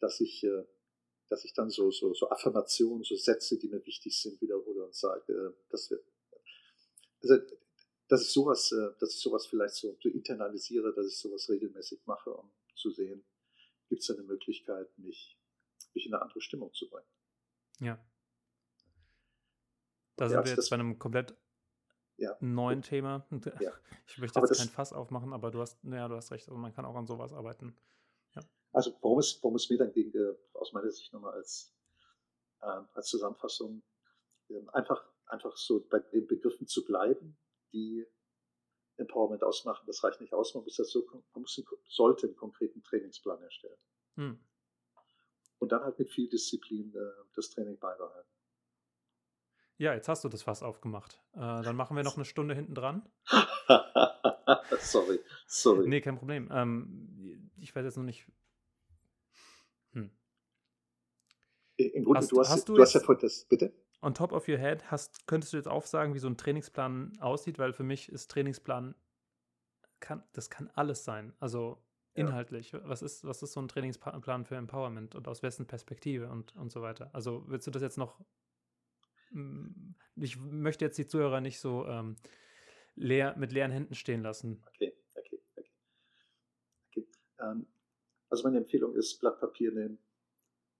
dass 0.00 0.20
ich, 0.20 0.44
äh, 0.44 0.64
dass 1.28 1.44
ich 1.44 1.52
dann 1.52 1.70
so, 1.70 1.90
so, 1.90 2.14
so 2.14 2.30
Affirmationen, 2.30 3.04
so 3.04 3.16
Sätze, 3.16 3.58
die 3.58 3.68
mir 3.68 3.84
wichtig 3.84 4.20
sind, 4.20 4.40
wiederhole 4.40 4.84
und 4.84 4.94
sage, 4.94 5.32
äh, 5.32 5.52
dass 5.70 5.90
wir, 5.90 6.00
also, 7.22 7.36
dass 8.06 8.22
ich 8.22 8.32
sowas, 8.32 8.74
dass 9.00 9.12
ich 9.12 9.20
sowas 9.20 9.46
vielleicht 9.46 9.74
so, 9.74 9.94
so 10.00 10.08
internalisiere, 10.08 10.94
dass 10.94 11.06
ich 11.08 11.18
sowas 11.18 11.46
regelmäßig 11.50 12.06
mache, 12.06 12.32
um 12.32 12.50
zu 12.74 12.90
sehen, 12.90 13.22
gibt 13.88 14.02
es 14.02 14.10
eine 14.10 14.22
Möglichkeit, 14.22 14.96
mich, 14.98 15.38
mich 15.92 16.06
in 16.06 16.14
eine 16.14 16.22
andere 16.22 16.40
Stimmung 16.40 16.72
zu 16.72 16.88
bringen. 16.88 17.08
Ja. 17.80 18.02
Da 20.16 20.24
ja, 20.24 20.30
sind 20.30 20.44
wir 20.46 20.52
jetzt 20.54 20.70
bei 20.70 20.76
einem 20.76 20.98
komplett 20.98 21.36
ja. 22.18 22.36
neuen 22.40 22.82
Thema. 22.82 23.26
Ja. 23.60 23.72
Ich 24.06 24.18
möchte 24.18 24.40
jetzt 24.40 24.58
kein 24.58 24.68
Fass 24.68 24.92
aufmachen, 24.92 25.32
aber 25.32 25.50
du 25.50 25.60
hast, 25.60 25.78
ja, 25.84 26.08
du 26.08 26.16
hast 26.16 26.30
recht, 26.30 26.48
also 26.48 26.58
man 26.58 26.72
kann 26.72 26.84
auch 26.84 26.96
an 26.96 27.06
sowas 27.06 27.32
arbeiten. 27.32 27.76
Ja. 28.34 28.42
Also 28.72 28.92
warum 29.00 29.18
es, 29.18 29.38
warum 29.42 29.56
es 29.56 29.70
mir 29.70 29.78
dann 29.78 29.92
ging, 29.92 30.12
äh, 30.14 30.34
aus 30.54 30.72
meiner 30.72 30.90
Sicht 30.90 31.12
nochmal 31.12 31.34
als, 31.34 31.74
äh, 32.60 32.80
als 32.94 33.06
Zusammenfassung, 33.08 33.82
äh, 34.48 34.60
einfach, 34.72 35.02
einfach 35.26 35.56
so 35.56 35.86
bei 35.88 36.00
den 36.00 36.26
Begriffen 36.26 36.66
zu 36.66 36.84
bleiben, 36.84 37.38
die 37.72 38.06
Empowerment 38.96 39.44
ausmachen. 39.44 39.84
Das 39.86 40.02
reicht 40.02 40.20
nicht 40.20 40.34
aus, 40.34 40.54
man 40.54 40.64
muss 40.64 40.76
das 40.76 40.90
so, 40.90 41.06
man 41.12 41.42
muss 41.42 41.56
einen, 41.56 41.66
sollte 41.88 42.26
einen 42.26 42.36
konkreten 42.36 42.82
Trainingsplan 42.82 43.40
erstellen. 43.40 43.78
Hm. 44.16 44.40
Und 45.60 45.72
dann 45.72 45.82
halt 45.82 45.98
mit 45.98 46.10
viel 46.10 46.28
Disziplin 46.28 46.94
äh, 46.94 47.24
das 47.34 47.50
Training 47.50 47.78
beibehalten. 47.78 48.37
Ja, 49.78 49.94
jetzt 49.94 50.08
hast 50.08 50.24
du 50.24 50.28
das 50.28 50.42
fast 50.42 50.64
aufgemacht. 50.64 51.22
Äh, 51.34 51.38
dann 51.38 51.76
machen 51.76 51.96
wir 51.96 52.02
noch 52.02 52.16
eine 52.16 52.24
Stunde 52.24 52.54
hinten 52.54 52.74
dran. 52.74 53.08
sorry, 54.80 55.20
sorry. 55.46 55.88
Nee, 55.88 56.00
kein 56.00 56.18
Problem. 56.18 56.48
Ähm, 56.52 57.50
ich 57.60 57.74
weiß 57.74 57.84
jetzt 57.84 57.96
noch 57.96 58.04
nicht. 58.04 58.26
Hm. 59.92 60.10
Im 61.76 62.04
Grunde, 62.04 62.18
hast, 62.18 62.32
du 62.32 62.40
hast, 62.40 62.50
hast 62.50 62.68
du, 62.68 62.74
du 62.74 62.82
hast 62.82 62.94
ja 62.94 63.00
vorhin 63.00 63.22
das, 63.22 63.44
bitte? 63.44 63.72
On 64.02 64.14
top 64.14 64.32
of 64.32 64.48
your 64.48 64.58
head, 64.58 64.90
hast, 64.90 65.28
könntest 65.28 65.52
du 65.52 65.56
jetzt 65.56 65.68
aufsagen, 65.68 66.12
wie 66.12 66.18
so 66.18 66.28
ein 66.28 66.36
Trainingsplan 66.36 67.16
aussieht? 67.20 67.60
Weil 67.60 67.72
für 67.72 67.84
mich 67.84 68.10
ist 68.10 68.32
Trainingsplan, 68.32 68.96
kann, 70.00 70.24
das 70.32 70.50
kann 70.50 70.70
alles 70.74 71.04
sein. 71.04 71.34
Also 71.38 71.80
inhaltlich. 72.14 72.72
Was, 72.82 73.02
ist, 73.02 73.24
was 73.24 73.42
ist 73.44 73.52
so 73.52 73.60
ein 73.60 73.68
Trainingsplan 73.68 74.44
für 74.44 74.56
Empowerment 74.56 75.14
und 75.14 75.28
aus 75.28 75.44
wessen 75.44 75.66
Perspektive 75.66 76.28
und, 76.30 76.56
und 76.56 76.72
so 76.72 76.82
weiter? 76.82 77.10
Also 77.12 77.44
willst 77.46 77.68
du 77.68 77.70
das 77.70 77.82
jetzt 77.82 77.96
noch 77.96 78.20
ich 80.16 80.38
möchte 80.38 80.84
jetzt 80.84 80.98
die 80.98 81.06
Zuhörer 81.06 81.40
nicht 81.40 81.60
so 81.60 81.86
ähm, 81.86 82.16
leer, 82.94 83.36
mit 83.36 83.52
leeren 83.52 83.70
Händen 83.70 83.94
stehen 83.94 84.22
lassen. 84.22 84.62
Okay, 84.68 84.94
okay, 85.14 85.40
okay. 85.56 85.70
okay. 86.88 87.06
Ähm, 87.40 87.66
also 88.30 88.44
meine 88.44 88.58
Empfehlung 88.58 88.94
ist, 88.94 89.20
Blatt 89.20 89.40
Papier 89.40 89.72
nehmen 89.72 89.98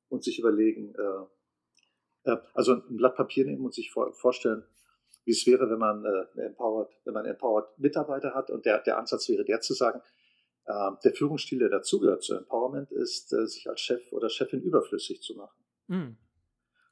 und 0.09 0.25
sich 0.25 0.39
überlegen, 0.39 0.95
äh, 0.95 2.31
äh, 2.31 2.37
also 2.55 2.75
ein 2.75 2.97
Blatt 2.97 3.17
Papier 3.17 3.45
nehmen 3.45 3.65
und 3.65 3.75
sich 3.75 3.91
vor, 3.91 4.13
vorstellen, 4.15 4.65
wie 5.25 5.33
es 5.33 5.47
wäre, 5.47 5.69
wenn 5.71 5.79
man 5.79 6.05
äh, 6.05 6.47
empowered, 6.47 6.91
wenn 7.05 7.15
man 7.15 7.27
empowered 7.27 7.79
Mitarbeiter 7.79 8.35
hat 8.35 8.51
und 8.51 8.65
der, 8.65 8.81
der 8.83 8.99
Ansatz 8.99 9.29
wäre 9.29 9.45
der 9.45 9.61
zu 9.61 9.75
sagen, 9.75 10.01
äh, 10.65 10.91
der 11.05 11.15
Führungsstil, 11.15 11.59
der 11.59 11.69
dazugehört 11.69 12.23
zu 12.23 12.35
Empowerment, 12.35 12.91
ist, 12.93 13.33
äh, 13.33 13.47
sich 13.47 13.69
als 13.69 13.81
Chef 13.81 14.13
oder 14.13 14.29
Chefin 14.29 14.63
überflüssig 14.63 15.23
zu 15.23 15.35
machen. 15.35 15.59
Mm. 15.87 16.17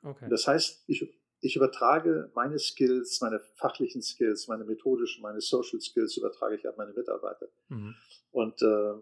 Okay. 0.03 0.29
Das 0.31 0.47
heißt, 0.47 0.85
ich, 0.87 1.19
ich 1.47 1.57
übertrage 1.57 2.31
meine 2.35 2.59
Skills, 2.59 3.21
meine 3.21 3.39
fachlichen 3.55 4.03
Skills, 4.03 4.49
meine 4.49 4.65
methodischen, 4.65 5.23
meine 5.23 5.41
Social 5.41 5.81
Skills 5.81 6.17
übertrage 6.17 6.57
ich 6.57 6.67
an 6.67 6.75
meine 6.77 6.93
Mitarbeiter. 6.93 7.49
Mhm. 7.69 7.95
Und 8.33 8.61
äh, 8.63 8.95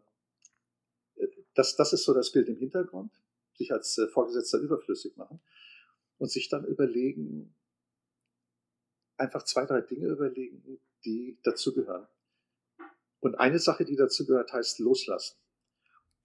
das, 1.54 1.76
das 1.76 1.92
ist 1.94 2.04
so 2.04 2.12
das 2.12 2.32
Bild 2.32 2.48
im 2.48 2.56
Hintergrund, 2.56 3.12
sich 3.54 3.72
als 3.72 3.96
äh, 3.96 4.08
Vorgesetzter 4.08 4.58
überflüssig 4.58 5.16
machen 5.16 5.40
und 6.18 6.30
sich 6.30 6.48
dann 6.48 6.66
überlegen, 6.66 7.54
einfach 9.16 9.44
zwei, 9.44 9.64
drei 9.64 9.80
Dinge 9.80 10.08
überlegen, 10.08 10.80
die 11.04 11.38
dazugehören. 11.44 12.06
Und 13.20 13.36
eine 13.36 13.58
Sache, 13.58 13.86
die 13.86 13.96
dazugehört, 13.96 14.52
heißt 14.52 14.80
loslassen. 14.80 15.38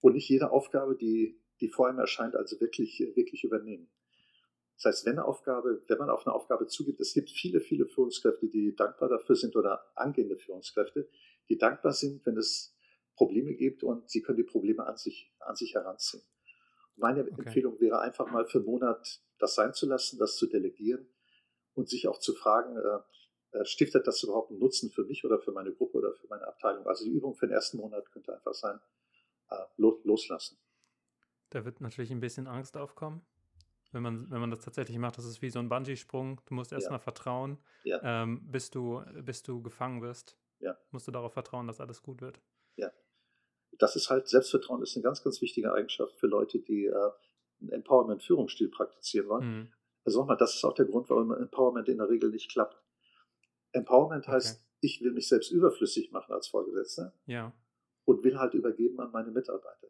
Und 0.00 0.14
nicht 0.14 0.28
jede 0.28 0.50
Aufgabe, 0.50 0.96
die, 0.96 1.40
die 1.60 1.68
vor 1.68 1.88
einem 1.88 1.98
erscheint, 1.98 2.34
also 2.34 2.60
wirklich, 2.60 3.00
wirklich 3.14 3.44
übernehmen. 3.44 3.90
Das 4.82 4.94
heißt, 4.94 5.06
wenn 5.06 5.18
eine 5.18 5.26
Aufgabe, 5.26 5.82
wenn 5.88 5.98
man 5.98 6.08
auf 6.08 6.26
eine 6.26 6.34
Aufgabe 6.34 6.66
zugibt, 6.66 7.00
es 7.00 7.12
gibt 7.12 7.28
viele, 7.28 7.60
viele 7.60 7.84
Führungskräfte, 7.84 8.48
die 8.48 8.74
dankbar 8.74 9.10
dafür 9.10 9.36
sind 9.36 9.54
oder 9.54 9.84
angehende 9.94 10.38
Führungskräfte, 10.38 11.06
die 11.50 11.58
dankbar 11.58 11.92
sind, 11.92 12.24
wenn 12.24 12.38
es 12.38 12.74
Probleme 13.14 13.54
gibt 13.54 13.82
und 13.82 14.08
sie 14.08 14.22
können 14.22 14.38
die 14.38 14.44
Probleme 14.44 14.86
an 14.86 14.96
sich, 14.96 15.34
an 15.40 15.54
sich 15.54 15.74
heranziehen. 15.74 16.22
Meine 16.96 17.24
okay. 17.24 17.42
Empfehlung 17.44 17.78
wäre 17.78 18.00
einfach 18.00 18.30
mal 18.30 18.46
für 18.46 18.58
einen 18.58 18.68
Monat 18.68 19.20
das 19.38 19.54
sein 19.54 19.74
zu 19.74 19.86
lassen, 19.86 20.18
das 20.18 20.36
zu 20.36 20.46
delegieren 20.46 21.06
und 21.74 21.90
sich 21.90 22.08
auch 22.08 22.18
zu 22.18 22.34
fragen, 22.34 22.78
äh, 22.78 23.58
äh 23.58 23.64
stiftet 23.66 24.06
das 24.06 24.22
überhaupt 24.22 24.50
einen 24.50 24.60
Nutzen 24.60 24.90
für 24.90 25.04
mich 25.04 25.26
oder 25.26 25.38
für 25.40 25.52
meine 25.52 25.72
Gruppe 25.74 25.98
oder 25.98 26.14
für 26.14 26.26
meine 26.28 26.46
Abteilung? 26.46 26.86
Also 26.86 27.04
die 27.04 27.10
Übung 27.10 27.34
für 27.34 27.46
den 27.46 27.52
ersten 27.52 27.76
Monat 27.76 28.10
könnte 28.12 28.34
einfach 28.34 28.54
sein, 28.54 28.80
äh, 29.50 29.56
loslassen. 29.76 30.56
Da 31.50 31.66
wird 31.66 31.82
natürlich 31.82 32.10
ein 32.12 32.20
bisschen 32.20 32.46
Angst 32.46 32.78
aufkommen 32.78 33.26
wenn 33.92 34.02
man, 34.02 34.30
wenn 34.30 34.40
man 34.40 34.50
das 34.50 34.60
tatsächlich 34.60 34.98
macht, 34.98 35.18
das 35.18 35.24
ist 35.24 35.42
wie 35.42 35.50
so 35.50 35.58
ein 35.58 35.68
Bungee-Sprung. 35.68 36.40
Du 36.46 36.54
musst 36.54 36.72
erstmal 36.72 36.98
ja. 36.98 37.02
vertrauen, 37.02 37.58
ja. 37.84 38.00
Ähm, 38.02 38.40
bis, 38.50 38.70
du, 38.70 39.02
bis 39.22 39.42
du 39.42 39.62
gefangen 39.62 40.02
wirst. 40.02 40.36
Ja. 40.60 40.76
Musst 40.90 41.08
du 41.08 41.12
darauf 41.12 41.32
vertrauen, 41.32 41.66
dass 41.66 41.80
alles 41.80 42.02
gut 42.02 42.20
wird. 42.20 42.40
Ja. 42.76 42.92
Das 43.78 43.96
ist 43.96 44.10
halt, 44.10 44.28
Selbstvertrauen 44.28 44.82
ist 44.82 44.96
eine 44.96 45.02
ganz, 45.02 45.22
ganz 45.22 45.40
wichtige 45.40 45.72
Eigenschaft 45.72 46.18
für 46.18 46.26
Leute, 46.26 46.60
die 46.60 46.86
äh, 46.86 47.10
einen 47.60 47.70
Empowerment-Führungsstil 47.70 48.68
praktizieren 48.68 49.28
wollen. 49.28 49.58
Mhm. 49.58 49.72
Also 50.04 50.20
nochmal, 50.20 50.36
das 50.36 50.54
ist 50.54 50.64
auch 50.64 50.74
der 50.74 50.86
Grund, 50.86 51.10
warum 51.10 51.32
Empowerment 51.32 51.88
in 51.88 51.98
der 51.98 52.08
Regel 52.08 52.30
nicht 52.30 52.50
klappt. 52.50 52.82
Empowerment 53.72 54.24
okay. 54.24 54.32
heißt, 54.32 54.64
ich 54.80 55.00
will 55.02 55.12
mich 55.12 55.28
selbst 55.28 55.50
überflüssig 55.50 56.10
machen 56.10 56.32
als 56.32 56.48
Vorgesetzter. 56.48 57.14
Ja. 57.26 57.52
Und 58.04 58.24
will 58.24 58.38
halt 58.38 58.54
übergeben 58.54 58.98
an 59.00 59.12
meine 59.12 59.30
Mitarbeiter 59.30 59.88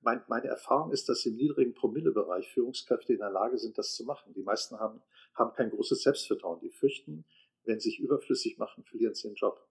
mein, 0.00 0.22
meine 0.28 0.46
Erfahrung 0.46 0.92
ist, 0.92 1.08
dass 1.08 1.26
im 1.26 1.36
niedrigen 1.36 1.74
Promillebereich 1.74 2.48
Führungskräfte 2.52 3.12
in 3.12 3.18
der 3.18 3.30
Lage 3.30 3.58
sind, 3.58 3.76
das 3.78 3.94
zu 3.94 4.04
machen. 4.04 4.32
Die 4.34 4.42
meisten 4.42 4.78
haben, 4.78 5.02
haben 5.34 5.52
kein 5.54 5.70
großes 5.70 6.02
Selbstvertrauen. 6.02 6.60
Die 6.60 6.70
fürchten, 6.70 7.24
wenn 7.64 7.80
sie 7.80 7.90
sich 7.90 8.00
überflüssig 8.00 8.58
machen, 8.58 8.84
verlieren 8.84 9.14
sie 9.14 9.28
den 9.28 9.34
Job. 9.34 9.66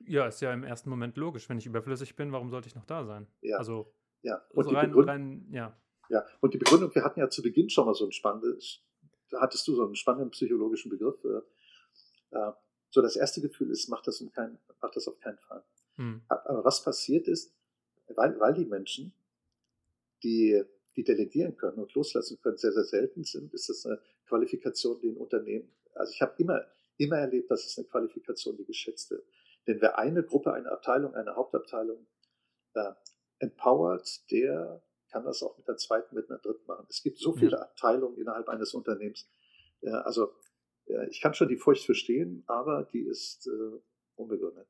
Ja, 0.00 0.26
ist 0.26 0.40
ja 0.40 0.52
im 0.52 0.64
ersten 0.64 0.90
Moment 0.90 1.16
logisch. 1.16 1.48
Wenn 1.48 1.58
ich 1.58 1.66
überflüssig 1.66 2.16
bin, 2.16 2.32
warum 2.32 2.50
sollte 2.50 2.68
ich 2.68 2.74
noch 2.74 2.84
da 2.84 3.04
sein? 3.04 3.26
Ja. 3.40 3.58
Also, 3.58 3.92
ja. 4.22 4.42
Und 4.50 4.64
so 4.64 4.70
rein, 4.70 4.92
rein, 4.94 5.46
ja. 5.50 5.76
Ja, 6.08 6.24
und 6.40 6.54
die 6.54 6.58
Begründung, 6.58 6.94
wir 6.94 7.02
hatten 7.02 7.20
ja 7.20 7.28
zu 7.28 7.42
Beginn 7.42 7.68
schon 7.68 7.86
mal 7.86 7.94
so 7.94 8.04
ein 8.04 8.12
spannendes, 8.12 8.82
da 9.30 9.40
hattest 9.40 9.66
du 9.66 9.74
so 9.74 9.84
einen 9.84 9.96
spannenden 9.96 10.30
psychologischen 10.30 10.90
Begriff. 10.90 11.16
Äh, 11.24 12.36
äh 12.36 12.52
so, 12.90 13.02
das 13.02 13.16
erste 13.16 13.40
Gefühl 13.40 13.70
ist, 13.70 13.88
mach 13.88 14.00
das, 14.02 14.24
kein, 14.32 14.58
mach 14.80 14.90
das 14.90 15.08
auf 15.08 15.18
keinen 15.18 15.38
Fall. 15.38 15.64
Hm. 15.96 16.22
Aber 16.28 16.64
was 16.64 16.82
passiert 16.82 17.26
ist, 17.26 17.54
weil, 18.14 18.38
weil 18.38 18.54
die 18.54 18.64
Menschen 18.64 19.12
die, 20.22 20.62
die 20.96 21.04
delegieren 21.04 21.56
können 21.56 21.78
und 21.78 21.94
loslassen 21.94 22.38
können, 22.42 22.56
sehr, 22.56 22.72
sehr 22.72 22.84
selten 22.84 23.24
sind, 23.24 23.52
ist 23.54 23.68
das 23.68 23.86
eine 23.86 24.00
Qualifikation, 24.26 24.98
die 25.00 25.10
ein 25.10 25.16
Unternehmen, 25.16 25.70
also 25.96 26.12
ich 26.12 26.22
habe 26.22 26.34
immer, 26.38 26.64
immer 26.98 27.16
erlebt, 27.16 27.50
dass 27.50 27.64
es 27.64 27.78
eine 27.78 27.86
Qualifikation, 27.86 28.56
die 28.56 28.64
geschätzt 28.64 29.10
wird. 29.10 29.24
Denn 29.66 29.80
wer 29.80 29.98
eine 29.98 30.22
Gruppe, 30.22 30.52
eine 30.52 30.70
Abteilung, 30.70 31.14
eine 31.14 31.34
Hauptabteilung 31.34 32.06
äh, 32.74 32.92
empowert, 33.38 34.30
der 34.30 34.82
kann 35.10 35.24
das 35.24 35.42
auch 35.42 35.56
mit 35.56 35.66
der 35.66 35.76
zweiten, 35.76 36.14
mit 36.14 36.30
einer 36.30 36.38
dritten 36.38 36.66
machen. 36.66 36.86
Es 36.88 37.02
gibt 37.02 37.18
so 37.18 37.32
viele 37.32 37.52
ja. 37.52 37.62
Abteilungen 37.62 38.16
innerhalb 38.18 38.48
eines 38.48 38.74
Unternehmens. 38.74 39.28
Äh, 39.80 39.90
also 39.90 40.34
äh, 40.86 41.08
ich 41.08 41.20
kann 41.20 41.34
schon 41.34 41.48
die 41.48 41.56
Furcht 41.56 41.84
verstehen, 41.84 42.44
aber 42.46 42.84
die 42.84 43.02
ist 43.02 43.46
äh, 43.46 43.80
unbegründet. 44.14 44.68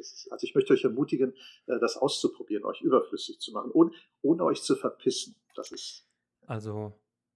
Ist, 0.00 0.32
also 0.32 0.44
ich 0.44 0.54
möchte 0.54 0.72
euch 0.72 0.84
ermutigen, 0.84 1.34
äh, 1.66 1.78
das 1.78 1.96
auszuprobieren, 1.96 2.64
euch 2.64 2.80
überflüssig 2.80 3.38
zu 3.38 3.52
machen, 3.52 3.70
ohne, 3.72 3.92
ohne 4.22 4.44
euch 4.44 4.62
zu 4.62 4.76
verpissen. 4.76 5.36
Das 5.54 5.70
ist. 5.70 6.08
Also, 6.46 6.92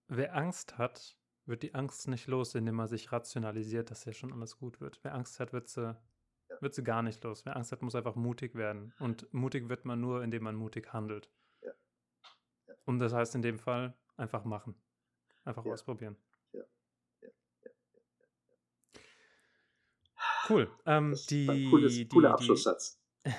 wer 0.08 0.34
Angst 0.34 0.78
hat, 0.78 1.16
wird 1.46 1.62
die 1.62 1.74
Angst 1.74 2.08
nicht 2.08 2.26
los, 2.26 2.54
indem 2.54 2.78
er 2.78 2.88
sich 2.88 3.12
rationalisiert, 3.12 3.90
dass 3.90 4.04
ja 4.04 4.12
schon 4.12 4.32
alles 4.32 4.56
gut 4.56 4.80
wird. 4.80 4.98
Wer 5.02 5.14
Angst 5.14 5.38
hat, 5.40 5.52
wird 5.52 5.68
sie, 5.68 5.82
ja. 5.82 6.60
wird 6.60 6.74
sie 6.74 6.82
gar 6.82 7.02
nicht 7.02 7.22
los. 7.22 7.44
Wer 7.44 7.56
Angst 7.56 7.72
hat, 7.72 7.82
muss 7.82 7.94
einfach 7.94 8.14
mutig 8.14 8.54
werden. 8.54 8.94
Und 8.98 9.32
mutig 9.32 9.68
wird 9.68 9.84
man 9.84 10.00
nur, 10.00 10.22
indem 10.22 10.44
man 10.44 10.56
mutig 10.56 10.92
handelt. 10.92 11.30
Ja. 11.60 11.72
Ja. 12.66 12.74
Und 12.86 12.98
das 12.98 13.12
heißt 13.12 13.34
in 13.34 13.42
dem 13.42 13.58
Fall 13.58 13.94
einfach 14.16 14.44
machen. 14.44 14.74
Einfach 15.44 15.66
ausprobieren. 15.66 16.16
Cool. 20.48 20.70
Ähm, 20.86 21.16
die, 21.30 21.68
cooles, 21.70 22.08
cooler 22.08 22.32
Abschlusssatz. 22.32 23.00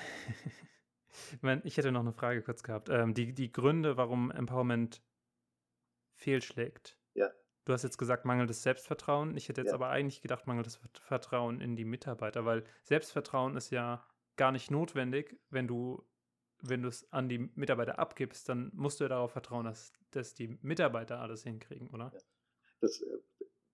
Ich 1.64 1.76
hätte 1.76 1.90
noch 1.90 2.00
eine 2.00 2.12
Frage 2.12 2.40
kurz 2.40 2.62
gehabt. 2.62 2.88
Ähm, 2.88 3.12
die, 3.12 3.32
die 3.32 3.50
Gründe, 3.50 3.96
warum 3.96 4.30
Empowerment 4.30 5.02
fehlschlägt. 6.14 6.98
Ja. 7.14 7.30
Du 7.64 7.72
hast 7.72 7.82
jetzt 7.82 7.98
gesagt, 7.98 8.24
mangelndes 8.24 8.62
Selbstvertrauen. 8.62 9.36
Ich 9.36 9.48
hätte 9.48 9.60
jetzt 9.60 9.70
Ja. 9.70 9.74
aber 9.74 9.88
eigentlich 9.88 10.22
gedacht, 10.22 10.46
mangelndes 10.46 10.78
Vertrauen 11.00 11.60
in 11.60 11.74
die 11.74 11.84
Mitarbeiter, 11.84 12.44
weil 12.44 12.64
Selbstvertrauen 12.84 13.56
ist 13.56 13.70
ja 13.70 14.06
gar 14.36 14.52
nicht 14.52 14.70
notwendig, 14.70 15.38
wenn 15.50 15.66
du 15.66 16.06
wenn 16.62 16.82
du 16.82 16.88
es 16.88 17.10
an 17.12 17.28
die 17.28 17.50
Mitarbeiter 17.54 17.98
abgibst, 17.98 18.48
dann 18.48 18.70
musst 18.74 18.98
du 19.00 19.04
ja 19.04 19.08
darauf 19.08 19.32
vertrauen, 19.32 19.64
dass, 19.66 19.92
dass 20.10 20.34
die 20.34 20.58
Mitarbeiter 20.62 21.20
alles 21.20 21.42
hinkriegen, 21.42 21.90
oder? 21.90 22.10
Ja. 22.14 22.20
Das, 22.80 23.00
äh, 23.02 23.18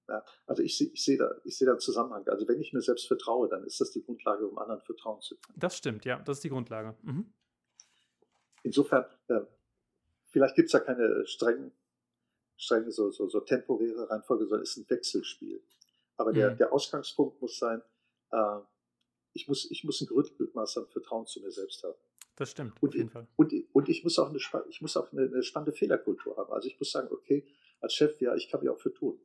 ja, 0.09 0.25
also 0.47 0.63
ich, 0.63 0.77
seh- 0.77 0.91
ich 0.93 1.05
sehe 1.05 1.17
da, 1.19 1.35
ich 1.45 1.57
sehe 1.57 1.67
da 1.67 1.73
einen 1.73 1.81
Zusammenhang. 1.81 2.27
Also 2.29 2.47
wenn 2.49 2.61
ich 2.61 2.73
mir 2.73 2.81
selbst 2.83 3.07
vertraue, 3.07 3.49
dann 3.49 3.65
ist 3.65 3.81
das 3.81 3.91
die 3.93 4.03
Grundlage, 4.03 4.47
um 4.47 4.59
anderen 4.59 4.81
vertrauen 4.83 5.21
zu 5.21 5.37
können. 5.39 5.59
Das 5.59 5.77
stimmt, 5.77 6.05
ja, 6.05 6.19
das 6.21 6.39
ist 6.39 6.45
die 6.45 6.49
Grundlage. 6.51 6.97
Mhm. 7.03 7.33
Insofern, 8.63 9.05
äh, 9.29 9.41
vielleicht 10.31 10.55
gibt 10.57 10.67
es 10.67 10.73
ja 10.73 10.81
keine 10.81 11.27
strengen, 11.27 11.73
strenge 12.57 12.91
so, 12.93 13.11
so, 13.11 13.29
so 13.29 13.41
temporäre 13.41 14.09
Reihenfolge, 14.11 14.45
sondern 14.47 14.63
es 14.63 14.77
ist 14.77 14.77
ein 14.79 14.91
Wechselspiel. 14.91 15.63
Aber 16.17 16.33
der, 16.33 16.53
Mhm. 16.53 16.57
der 16.59 16.73
Ausgangspunkt 16.73 17.41
muss 17.41 17.59
sein, 17.59 17.83
äh, 18.31 18.59
ich, 19.33 19.49
muss, 19.49 19.71
ich 19.71 19.83
muss 19.85 20.01
ein 20.01 20.07
Grundmaß 20.07 20.79
an 20.79 20.87
Vertrauen 20.89 21.27
zu 21.27 21.41
mir 21.41 21.51
selbst 21.51 21.83
haben. 21.83 21.95
Das 22.37 22.51
stimmt, 22.51 22.81
Und 22.83 22.91
auf 22.91 22.95
jeden 22.95 23.11
Fall. 23.11 23.27
Und, 23.37 23.53
und 23.73 23.89
ich 23.89 24.05
muss 24.05 24.19
auch, 24.19 24.29
eine, 24.31 24.39
ich 24.69 24.81
muss 24.81 24.97
auch 24.97 25.11
eine, 25.13 25.23
eine 25.23 25.43
spannende 25.43 25.73
Fehlerkultur 25.73 26.37
haben. 26.37 26.53
Also 26.53 26.69
ich 26.69 26.79
muss 26.79 26.91
sagen, 26.91 27.09
okay, 27.11 27.47
als 27.81 27.95
Chef, 27.95 28.21
ja, 28.21 28.35
ich 28.35 28.49
kann 28.49 28.61
mich 28.61 28.71
auch 28.71 28.81
für 28.81 28.93
tun. 28.93 29.21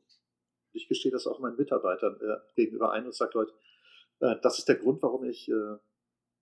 Ich 0.72 0.88
gestehe 0.88 1.12
das 1.12 1.26
auch 1.26 1.38
meinen 1.40 1.56
Mitarbeitern 1.56 2.20
äh, 2.20 2.54
gegenüber 2.54 2.92
ein 2.92 3.06
und 3.06 3.14
sage, 3.14 3.32
Leute, 3.34 3.54
äh, 4.20 4.36
das 4.42 4.58
ist 4.58 4.68
der 4.68 4.76
Grund, 4.76 5.02
warum 5.02 5.24
ich, 5.24 5.48
äh, 5.48 5.76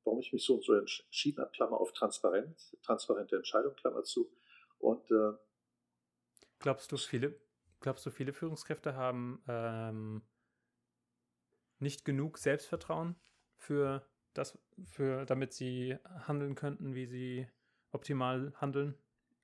warum 0.04 0.20
ich 0.20 0.32
mich 0.32 0.44
so 0.44 0.54
und 0.54 0.64
so 0.64 0.74
entschieden 0.74 1.40
habe, 1.40 1.50
Klammer 1.52 1.80
auf 1.80 1.92
transparent, 1.92 2.76
transparente 2.82 3.36
Entscheidung, 3.36 3.74
Klammer 3.74 4.02
zu. 4.02 4.30
Und 4.78 5.10
äh, 5.10 5.32
Glaubst 6.58 6.90
du, 6.90 6.96
viele, 6.96 7.38
glaubst 7.80 8.06
du, 8.06 8.10
viele 8.10 8.32
Führungskräfte 8.32 8.94
haben 8.94 9.42
ähm, 9.46 10.22
nicht 11.78 12.04
genug 12.04 12.38
Selbstvertrauen 12.38 13.16
für 13.56 14.06
das, 14.32 14.58
für, 14.84 15.24
damit 15.26 15.52
sie 15.52 15.98
handeln 16.26 16.54
könnten, 16.54 16.94
wie 16.94 17.06
sie 17.06 17.48
optimal 17.92 18.52
handeln 18.56 18.94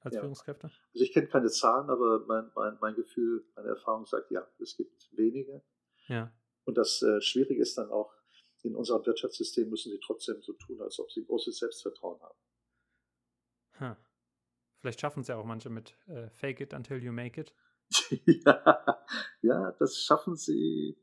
als 0.05 0.15
Ja. 0.15 0.21
Führungskräfte? 0.21 0.67
also 0.67 1.05
ich 1.05 1.13
kenne 1.13 1.29
keine 1.29 1.49
Zahlen, 1.49 1.91
aber 1.91 2.25
mein, 2.27 2.51
mein, 2.55 2.79
mein 2.81 2.95
Gefühl, 2.95 3.45
meine 3.55 3.69
Erfahrung 3.69 4.07
sagt, 4.07 4.31
ja, 4.31 4.47
es 4.59 4.77
gibt 4.77 5.09
wenige. 5.17 5.63
Ja. 6.09 6.33
Und 6.65 6.77
das 6.79 7.03
äh, 7.03 7.21
Schwierige 7.21 7.63
ist 7.63 7.77
dann 7.79 7.91
auch, 7.91 8.13
in 8.63 8.77
unserem 8.77 9.05
Wirtschaftssystem 9.05 9.69
müssen 9.69 9.91
sie 9.91 9.99
trotzdem 9.99 10.41
so 10.41 10.53
tun, 10.53 10.81
als 10.81 10.99
ob 11.01 11.11
sie 11.11 11.25
großes 11.25 11.59
Selbstvertrauen 11.59 12.21
haben. 12.21 12.39
Hm. 13.73 13.97
Vielleicht 14.79 15.01
schaffen 15.01 15.21
es 15.21 15.29
ja 15.29 15.37
auch 15.37 15.45
manche 15.45 15.71
mit 15.71 15.97
äh, 16.07 16.29
Fake 16.31 16.61
it 16.61 16.73
until 16.73 17.03
you 17.03 17.13
make 17.13 17.41
it. 17.41 17.55
ja, 18.27 19.05
ja, 19.43 19.73
das 19.73 19.99
schaffen 19.99 20.37
sie, 20.37 20.97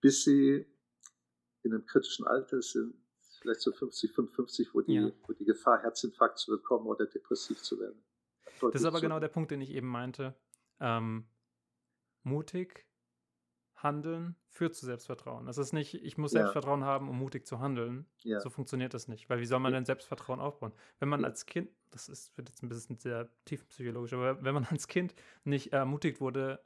bis 0.00 0.24
sie 0.24 0.66
in 1.62 1.72
einem 1.72 1.86
kritischen 1.86 2.26
Alter 2.26 2.60
sind, 2.62 2.94
vielleicht 3.40 3.60
so 3.60 3.72
50, 3.72 4.12
55, 4.12 4.74
wo 4.74 4.80
die, 4.82 4.94
Ja. 4.94 5.10
wo 5.26 5.32
die 5.32 5.44
Gefahr, 5.44 5.82
Herzinfarkt 5.82 6.38
zu 6.38 6.50
bekommen 6.52 6.86
oder 6.86 7.06
depressiv 7.06 7.62
zu 7.62 7.78
werden. 7.80 8.02
Das 8.60 8.74
ist 8.74 8.84
aber 8.84 9.00
genau 9.00 9.20
der 9.20 9.28
Punkt, 9.28 9.50
den 9.50 9.60
ich 9.60 9.70
eben 9.70 9.86
meinte. 9.88 10.34
Ähm, 10.80 11.26
mutig 12.22 12.86
handeln 13.76 14.36
führt 14.48 14.74
zu 14.74 14.84
Selbstvertrauen. 14.84 15.46
Das 15.46 15.56
ist 15.56 15.72
nicht, 15.72 15.94
ich 15.94 16.18
muss 16.18 16.32
Ja. 16.32 16.40
Selbstvertrauen 16.40 16.84
haben, 16.84 17.08
um 17.08 17.18
mutig 17.18 17.46
zu 17.46 17.60
handeln. 17.60 18.06
Ja. 18.22 18.40
So 18.40 18.50
funktioniert 18.50 18.92
das 18.92 19.08
nicht. 19.08 19.30
Weil 19.30 19.40
wie 19.40 19.46
soll 19.46 19.58
man 19.60 19.72
Ja. 19.72 19.78
denn 19.78 19.86
Selbstvertrauen 19.86 20.38
aufbauen? 20.40 20.72
Wenn 20.98 21.08
man 21.08 21.20
Ja. 21.20 21.28
als 21.28 21.46
Kind, 21.46 21.70
das 21.90 22.08
ist, 22.10 22.36
wird 22.36 22.50
jetzt 22.50 22.62
ein 22.62 22.68
bisschen 22.68 22.98
sehr 22.98 23.30
tiefenpsychologisch, 23.46 24.12
aber 24.12 24.42
wenn 24.44 24.52
man 24.54 24.66
als 24.66 24.86
Kind 24.86 25.14
nicht 25.44 25.72
ermutigt 25.72 26.20
wurde, 26.20 26.62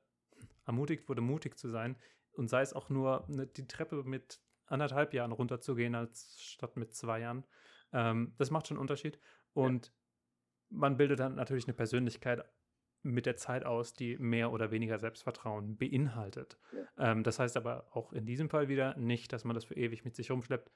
ermutigt 0.67 1.09
wurde, 1.09 1.21
mutig 1.21 1.57
zu 1.57 1.69
sein 1.69 1.97
und 2.33 2.49
sei 2.49 2.63
es 2.63 2.73
auch 2.73 2.89
nur 2.89 3.25
ne, 3.29 3.47
die 3.47 3.69
Treppe 3.69 4.03
mit 4.03 4.41
anderthalb 4.67 5.15
Jahren 5.15 5.33
runterzugehen, 5.33 5.95
als 5.95 6.41
statt 6.41 6.77
mit 6.77 6.95
zwei 6.95 7.21
Jahren, 7.21 7.45
ähm, 7.93 8.35
das 8.39 8.51
macht 8.51 8.69
schon 8.69 8.77
einen 8.77 8.83
Unterschied. 8.83 9.19
Und 9.53 9.93
man 10.69 10.97
bildet 10.97 11.21
dann 11.21 11.35
natürlich 11.35 11.67
eine 11.67 11.75
Persönlichkeit 11.75 12.45
mit 13.03 13.27
der 13.27 13.37
Zeit 13.37 13.65
aus, 13.65 13.93
die 13.93 14.17
mehr 14.17 14.51
oder 14.51 14.71
weniger 14.71 14.99
Selbstvertrauen 14.99 15.77
beinhaltet. 15.77 16.59
Ja. 16.73 17.13
Ähm, 17.13 17.23
das 17.23 17.39
heißt 17.39 17.57
aber 17.57 17.87
auch 17.91 18.13
in 18.13 18.25
diesem 18.25 18.49
Fall 18.49 18.69
wieder 18.69 18.97
nicht, 18.97 19.33
dass 19.33 19.45
man 19.45 19.55
das 19.55 19.65
für 19.65 19.77
ewig 19.77 20.05
mit 20.05 20.17
sich 20.17 20.31
rumschleppt. 20.31 20.71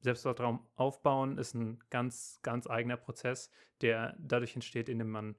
Selbstvertrauen 0.00 0.60
aufbauen 0.76 1.38
ist 1.38 1.54
ein 1.54 1.82
ganz, 1.90 2.38
ganz 2.42 2.68
eigener 2.68 2.96
Prozess, 2.96 3.50
der 3.80 4.14
dadurch 4.18 4.54
entsteht, 4.54 4.88
indem 4.88 5.10
man, 5.10 5.34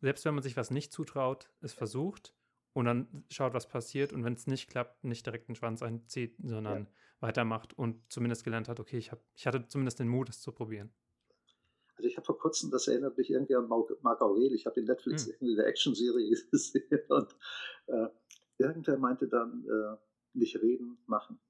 selbst 0.00 0.24
wenn 0.24 0.34
man 0.34 0.42
sich 0.42 0.56
was 0.56 0.70
nicht 0.70 0.92
zutraut, 0.92 1.50
es 1.60 1.74
versucht 1.74 2.34
und 2.78 2.84
dann 2.84 3.24
schaut, 3.28 3.54
was 3.54 3.66
passiert 3.66 4.12
und 4.12 4.22
wenn 4.24 4.34
es 4.34 4.46
nicht 4.46 4.70
klappt, 4.70 5.02
nicht 5.02 5.26
direkt 5.26 5.48
den 5.48 5.56
Schwanz 5.56 5.82
einzieht, 5.82 6.36
sondern 6.44 6.86
weitermacht 7.18 7.76
und 7.76 8.00
zumindest 8.12 8.44
gelernt 8.44 8.68
hat, 8.68 8.78
okay, 8.78 8.96
ich, 8.98 9.10
hab, 9.10 9.20
ich 9.34 9.48
hatte 9.48 9.66
zumindest 9.66 9.98
den 9.98 10.06
Mut, 10.06 10.28
es 10.28 10.40
zu 10.40 10.52
probieren. 10.52 10.92
Also 11.96 12.08
ich 12.08 12.16
habe 12.16 12.24
vor 12.24 12.38
kurzem, 12.38 12.70
das 12.70 12.86
erinnert 12.86 13.18
mich 13.18 13.30
irgendwie 13.30 13.56
an 13.56 13.66
Marc 13.66 14.20
Aurel, 14.22 14.52
ich 14.54 14.66
habe 14.66 14.78
in 14.78 14.86
Netflix 14.86 15.26
Hm. 15.26 15.32
irgendwie 15.32 15.58
eine 15.58 15.64
Action-Serie 15.68 16.30
gesehen 16.52 17.00
und 17.08 17.34
äh, 17.88 18.06
irgendwer 18.58 18.96
meinte 18.96 19.26
dann, 19.26 19.64
äh, 19.68 19.96
nicht 20.34 20.62
reden, 20.62 20.98
machen. 21.06 21.40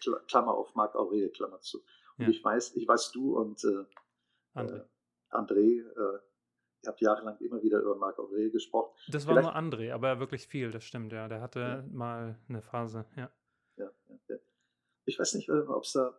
Kla- 0.00 0.20
Klammer 0.28 0.54
auf 0.54 0.76
Marc 0.76 0.94
Aurel, 0.94 1.30
Klammer 1.30 1.60
zu. 1.60 1.78
Und 2.18 2.24
Ja. 2.24 2.28
ich 2.28 2.44
weiß, 2.44 2.76
ich 2.76 2.86
weiß, 2.86 3.10
du 3.10 3.36
und 3.36 3.64
äh, 3.64 3.84
André. 4.54 4.76
äh, 4.76 4.84
André, 5.30 5.80
ihr 6.82 6.88
habt 6.88 7.00
jahrelang 7.00 7.38
immer 7.38 7.62
wieder 7.62 7.80
über 7.80 7.94
Marc 7.96 8.18
Aurel 8.18 8.50
gesprochen. 8.50 8.94
Das 9.08 9.26
war 9.26 9.34
vielleicht- 9.34 9.44
nur 9.54 9.56
André, 9.56 9.92
aber 9.92 10.18
wirklich 10.20 10.46
viel, 10.48 10.70
das 10.70 10.84
stimmt, 10.84 11.12
ja. 11.12 11.28
Der 11.28 11.40
hatte 11.40 11.60
Ja. 11.60 11.84
mal 11.90 12.38
eine 12.48 12.62
Phase, 12.62 13.06
ja. 13.16 13.30
Ja, 13.76 13.90
ja, 14.08 14.16
ja. 14.28 14.36
Ich 15.04 15.18
weiß 15.18 15.34
nicht, 15.34 15.48
ob 15.50 15.82
es 15.84 15.92
da, 15.92 16.18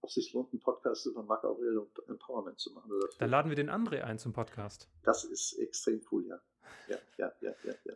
ob 0.00 0.08
es 0.08 0.14
sich 0.14 0.32
lohnt, 0.32 0.52
einen 0.52 0.60
Podcast 0.60 1.06
über 1.06 1.22
Marc 1.22 1.44
Aurel 1.44 1.78
und 1.78 2.08
Empowerment 2.08 2.58
zu 2.58 2.72
machen. 2.72 2.90
Oder 2.92 3.08
Dann 3.18 3.30
laden 3.30 3.48
wir 3.50 3.56
den 3.56 3.70
André 3.70 4.02
ein 4.02 4.18
zum 4.18 4.32
Podcast. 4.32 4.88
das 5.02 5.24
ist 5.24 5.52
extrem 5.58 6.00
cool, 6.10 6.26
ja. 6.26 6.40
Ja, 6.88 6.98
ja, 7.18 7.32
ja, 7.40 7.54
ja, 7.64 7.74
ja. 7.84 7.94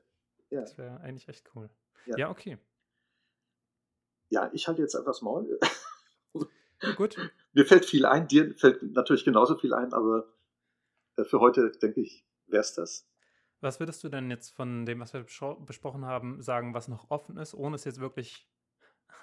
Ja, 0.51 0.61
Das 0.61 0.79
wäre 0.79 1.01
eigentlich 1.01 1.29
echt 1.29 1.51
cool. 1.57 1.69
Ja. 2.07 2.17
Ja, 2.19 2.31
okay. 2.31 2.59
ja 4.29 4.51
ich 4.53 4.69
halte 4.69 4.83
jetzt 4.83 4.95
einfach 4.95 5.11
das 5.11 5.23
Maul. 5.23 5.59
Gut. 6.97 7.17
Mir 7.53 7.65
fällt 7.65 7.85
viel 7.85 8.05
ein, 8.07 8.29
dir 8.29 8.55
fällt 8.55 8.83
natürlich 8.83 9.25
genauso 9.25 9.57
viel 9.57 9.73
ein, 9.75 9.93
aber 9.93 10.33
für 11.25 11.41
heute, 11.41 11.71
denke 11.71 12.01
ich, 12.01 12.27
wäre 12.47 12.61
es 12.61 12.75
das. 12.75 13.09
Was 13.61 13.81
würdest 13.81 14.05
du 14.05 14.09
denn 14.09 14.31
jetzt 14.31 14.51
von 14.51 14.85
dem, 14.85 15.01
was 15.01 15.15
wir 15.15 15.25
besprochen 15.65 16.05
haben, 16.05 16.43
sagen, 16.43 16.75
was 16.75 16.89
noch 16.89 17.11
offen 17.11 17.39
ist, 17.39 17.55
ohne 17.55 17.77
es 17.77 17.85
jetzt 17.85 18.01
wirklich 18.01 18.49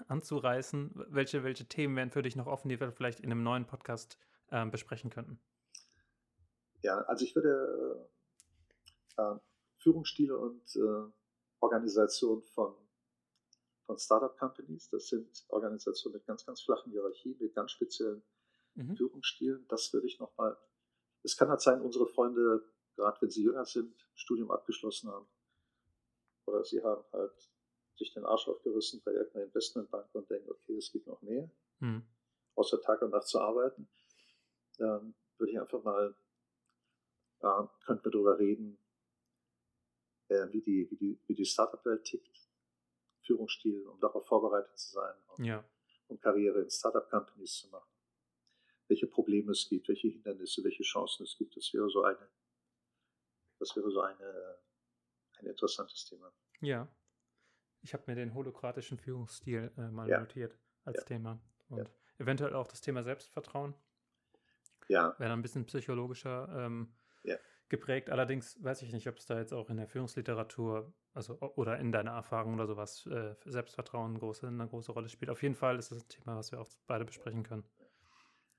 anzureißen? 0.07 0.91
Welche, 1.09 1.43
welche 1.43 1.67
Themen 1.67 1.95
wären 1.95 2.09
für 2.09 2.23
dich 2.23 2.35
noch 2.35 2.47
offen, 2.47 2.69
die 2.69 2.79
wir 2.79 2.91
vielleicht 2.91 3.19
in 3.19 3.31
einem 3.31 3.43
neuen 3.43 3.67
Podcast 3.67 4.17
ähm, 4.51 4.71
besprechen 4.71 5.09
könnten? 5.11 5.39
Ja, 6.81 6.97
also 7.01 7.23
ich 7.23 7.35
würde 7.35 8.07
äh, 9.17 9.21
äh, 9.21 9.39
Führungsstile 9.77 10.37
und 10.37 10.75
äh, 10.75 11.11
Organisation 11.59 12.41
von, 12.41 12.73
von 13.85 13.97
Startup-Companies, 13.97 14.89
das 14.89 15.07
sind 15.07 15.45
Organisationen 15.49 16.15
mit 16.15 16.25
ganz, 16.25 16.45
ganz 16.45 16.61
flachen 16.61 16.91
Hierarchien, 16.91 17.37
mit 17.39 17.53
ganz 17.53 17.71
speziellen 17.71 18.23
Mhm. 18.75 18.95
Führungsstilen, 18.95 19.65
das 19.67 19.91
würde 19.93 20.07
ich 20.07 20.19
nochmal. 20.19 20.57
Es 21.23 21.37
kann 21.37 21.49
halt 21.49 21.61
sein, 21.61 21.81
unsere 21.81 22.05
Freunde, 22.07 22.63
gerade 22.95 23.21
wenn 23.21 23.29
sie 23.29 23.43
jünger 23.43 23.65
sind, 23.65 23.95
Studium 24.15 24.51
abgeschlossen 24.51 25.09
haben, 25.09 25.27
oder 26.45 26.63
sie 26.63 26.83
haben 26.83 27.03
halt 27.13 27.49
sich 27.95 28.13
den 28.13 28.25
Arsch 28.25 28.47
aufgerissen 28.47 29.01
bei 29.05 29.11
irgendeiner 29.11 29.45
Investmentbank 29.45 30.13
und 30.13 30.29
denken, 30.29 30.49
okay, 30.51 30.75
es 30.77 30.91
gibt 30.91 31.07
noch 31.07 31.21
mehr, 31.21 31.49
Hm. 31.79 32.03
außer 32.55 32.81
Tag 32.81 33.01
und 33.01 33.11
Nacht 33.11 33.27
zu 33.27 33.39
arbeiten, 33.39 33.87
ähm, 34.79 35.13
würde 35.37 35.51
ich 35.51 35.59
einfach 35.59 35.83
mal, 35.83 36.15
äh, 37.39 37.63
könnten 37.85 38.05
wir 38.05 38.11
darüber 38.11 38.37
reden, 38.39 38.77
äh, 40.29 40.47
wie 40.51 40.61
die, 40.61 40.89
wie 40.91 40.97
die, 40.97 41.19
wie 41.27 41.35
die 41.35 41.45
Startup-Welt 41.45 42.03
tickt, 42.03 42.49
Führungsstil, 43.21 43.87
um 43.87 43.99
darauf 43.99 44.25
vorbereitet 44.27 44.77
zu 44.77 44.91
sein, 44.91 45.15
um, 45.37 45.43
Ja. 45.45 45.63
um 46.07 46.19
Karriere 46.19 46.61
in 46.61 46.69
Startup-Companies 46.69 47.53
zu 47.55 47.69
machen. 47.69 47.92
Welche 48.93 49.07
Probleme 49.07 49.53
es 49.53 49.67
gibt, 49.67 49.87
welche 49.87 50.09
Hindernisse, 50.09 50.63
welche 50.63 50.83
Chancen 50.83 51.23
es 51.23 51.35
gibt, 51.35 51.57
das 51.57 51.73
wäre 51.73 51.89
so 51.89 52.03
eine, 52.03 52.29
das 53.59 53.75
wäre 53.75 53.89
so 53.89 54.01
eine, 54.01 54.57
ein 55.39 55.47
interessantes 55.47 56.05
Thema. 56.05 56.31
Ja. 56.61 56.87
Ich 57.81 57.95
habe 57.95 58.03
mir 58.05 58.13
den 58.13 58.35
holokratischen 58.35 58.99
Führungsstil 58.99 59.71
äh, 59.77 59.89
mal 59.89 60.07
Ja. 60.07 60.19
notiert 60.19 60.59
als 60.85 60.97
Ja. 60.97 61.03
Thema. 61.05 61.41
Und 61.69 61.79
Ja. 61.79 61.95
eventuell 62.19 62.53
auch 62.53 62.67
das 62.67 62.81
Thema 62.81 63.01
Selbstvertrauen. 63.01 63.73
Ja, 64.89 65.15
Wäre 65.17 65.29
dann 65.29 65.39
ein 65.39 65.41
bisschen 65.41 65.65
psychologischer 65.65 66.47
ähm, 66.55 66.93
geprägt. 67.69 68.11
Allerdings 68.11 68.63
weiß 68.63 68.83
ich 68.83 68.93
nicht, 68.93 69.07
ob 69.07 69.17
es 69.17 69.25
da 69.25 69.39
jetzt 69.39 69.53
auch 69.53 69.71
in 69.71 69.77
der 69.77 69.87
Führungsliteratur, 69.87 70.93
also 71.15 71.39
oder 71.39 71.79
in 71.79 71.91
deiner 71.91 72.11
Erfahrung 72.11 72.53
oder 72.53 72.67
sowas, 72.67 73.07
äh, 73.07 73.33
Selbstvertrauen 73.45 74.19
große, 74.19 74.45
eine 74.47 74.67
große 74.67 74.91
Rolle 74.91 75.09
spielt. 75.09 75.31
Auf 75.31 75.41
jeden 75.41 75.55
Fall 75.55 75.79
ist 75.79 75.91
das 75.91 76.03
ein 76.03 76.09
Thema, 76.09 76.37
was 76.37 76.51
wir 76.51 76.61
auch 76.61 76.69
beide 76.85 77.05
besprechen 77.05 77.41
können. 77.41 77.63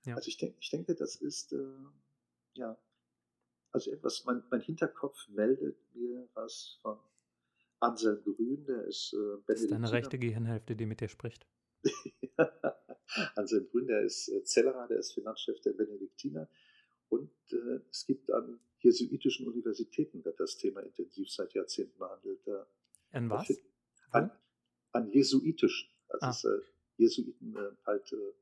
Ja. 0.04 0.16
Also 0.16 0.28
ich, 0.28 0.36
denk, 0.36 0.56
ich 0.60 0.70
denke, 0.70 0.94
das 0.94 1.16
ist, 1.16 1.52
äh, 1.52 1.76
ja, 2.54 2.78
also 3.72 3.90
etwas, 3.90 4.24
mein, 4.24 4.42
mein 4.50 4.60
Hinterkopf 4.60 5.28
meldet 5.28 5.76
mir 5.94 6.28
was 6.34 6.78
von 6.82 6.98
Anselm 7.80 8.22
Grün, 8.22 8.64
der 8.66 8.84
ist 8.84 9.14
äh, 9.14 9.42
Das 9.46 9.60
ist 9.60 9.70
deine 9.70 9.90
rechte 9.90 10.18
Gehirnhälfte, 10.18 10.76
die 10.76 10.86
mit 10.86 11.00
dir 11.00 11.08
spricht. 11.08 11.46
Anselm 13.34 13.68
Grün, 13.70 13.86
der 13.86 14.02
ist 14.02 14.28
äh, 14.28 14.42
Zellerer, 14.44 14.86
der 14.88 14.98
ist 14.98 15.12
Finanzchef 15.12 15.60
der 15.60 15.72
Benediktiner. 15.72 16.48
Und 17.08 17.30
äh, 17.50 17.80
es 17.90 18.06
gibt 18.06 18.30
an 18.30 18.60
jesuitischen 18.78 19.46
Universitäten, 19.46 20.24
wird 20.24 20.38
das 20.38 20.56
Thema 20.56 20.80
intensiv 20.80 21.30
seit 21.30 21.54
Jahrzehnten 21.54 21.98
behandelt. 21.98 22.46
Äh, 22.46 22.64
an 23.12 23.30
was? 23.30 23.48
An, 24.10 24.30
an 24.92 25.10
jesuitischen. 25.10 25.90
Also 26.08 26.26
ah. 26.26 26.30
ist, 26.30 26.44
äh, 26.44 26.64
Jesuiten 26.96 27.56
äh, 27.56 27.70
halt 27.84 28.12
äh, 28.12 28.32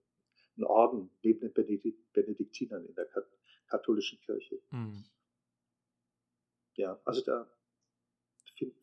ein 0.56 0.64
Orden 0.64 1.10
neben 1.22 1.40
den 1.40 1.52
Benediktinern 2.12 2.84
in 2.84 2.94
der 2.94 3.08
katholischen 3.68 4.20
Kirche. 4.20 4.60
Mhm. 4.70 5.04
Ja, 6.74 7.00
also 7.04 7.22
da 7.22 7.50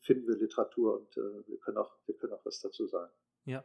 finden 0.02 0.28
wir 0.28 0.36
Literatur 0.36 1.00
und 1.00 1.18
äh, 1.18 1.48
wir, 1.48 1.60
können 1.60 1.78
auch, 1.78 1.96
wir 2.06 2.16
können 2.18 2.34
auch 2.34 2.46
was 2.46 2.60
dazu 2.60 2.86
sagen. 2.88 3.12
Ja. 3.46 3.64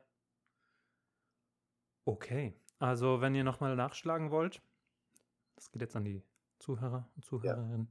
Okay, 2.05 2.55
also 2.79 3.21
wenn 3.21 3.35
ihr 3.35 3.45
nochmal 3.45 3.77
nachschlagen 3.77 4.31
wollt, 4.31 4.61
das 5.57 5.71
geht 5.71 5.83
jetzt 5.83 5.97
an 5.97 6.05
die 6.05 6.23
Zuhörer 6.59 7.11
und 7.17 7.25
Zuhörerinnen. 7.25 7.89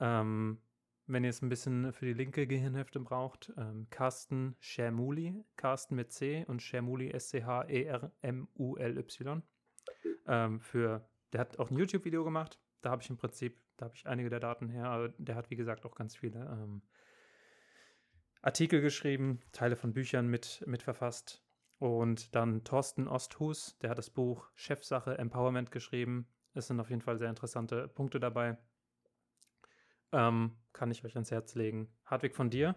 Ja. 0.00 0.20
Ähm, 0.20 0.60
wenn 1.06 1.24
ihr 1.24 1.30
es 1.30 1.42
ein 1.42 1.48
bisschen 1.48 1.92
für 1.92 2.06
die 2.06 2.12
linke 2.12 2.46
Gehirnhälfte 2.46 3.00
braucht, 3.00 3.52
ähm, 3.56 3.86
Carsten 3.90 4.56
Schermuli, 4.58 5.44
Carsten 5.56 5.96
mit 5.96 6.12
C 6.12 6.44
und 6.46 6.60
Schermuli 6.62 7.10
S-C-H-E-R-M-U-L-Y. 7.10 8.12
Ähm, 10.26 10.60
für, 10.60 11.08
der 11.32 11.40
hat 11.40 11.58
auch 11.58 11.70
ein 11.70 11.76
YouTube-Video 11.76 12.24
gemacht. 12.24 12.60
Da 12.82 12.90
habe 12.90 13.02
ich 13.02 13.10
im 13.10 13.16
Prinzip, 13.16 13.60
da 13.76 13.86
habe 13.86 13.94
ich 13.94 14.06
einige 14.06 14.30
der 14.30 14.40
Daten 14.40 14.68
her, 14.68 14.86
aber 14.86 15.08
der 15.18 15.36
hat, 15.36 15.50
wie 15.50 15.56
gesagt, 15.56 15.84
auch 15.86 15.94
ganz 15.94 16.16
viele 16.16 16.40
ähm, 16.40 16.82
Artikel 18.42 18.80
geschrieben, 18.80 19.40
Teile 19.52 19.76
von 19.76 19.92
Büchern 19.92 20.26
mit, 20.28 20.64
mit 20.66 20.82
verfasst. 20.82 21.42
Und 21.78 22.34
dann 22.34 22.64
Thorsten 22.64 23.06
Osthus, 23.06 23.76
der 23.78 23.90
hat 23.90 23.98
das 23.98 24.10
Buch 24.10 24.48
Chefsache 24.54 25.18
Empowerment 25.18 25.70
geschrieben. 25.70 26.26
Es 26.54 26.68
sind 26.68 26.80
auf 26.80 26.88
jeden 26.90 27.02
Fall 27.02 27.18
sehr 27.18 27.28
interessante 27.28 27.86
Punkte 27.88 28.18
dabei. 28.18 28.56
Ähm, 30.12 30.56
kann 30.72 30.90
ich 30.90 31.04
euch 31.04 31.14
ans 31.14 31.30
Herz 31.30 31.54
legen. 31.54 31.88
Hartwig 32.04 32.34
von 32.34 32.50
dir? 32.50 32.76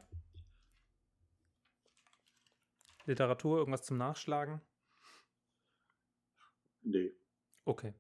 Literatur, 3.06 3.58
irgendwas 3.58 3.84
zum 3.84 3.98
Nachschlagen? 3.98 4.62
Nee. 6.82 7.14
Okay. 7.66 7.94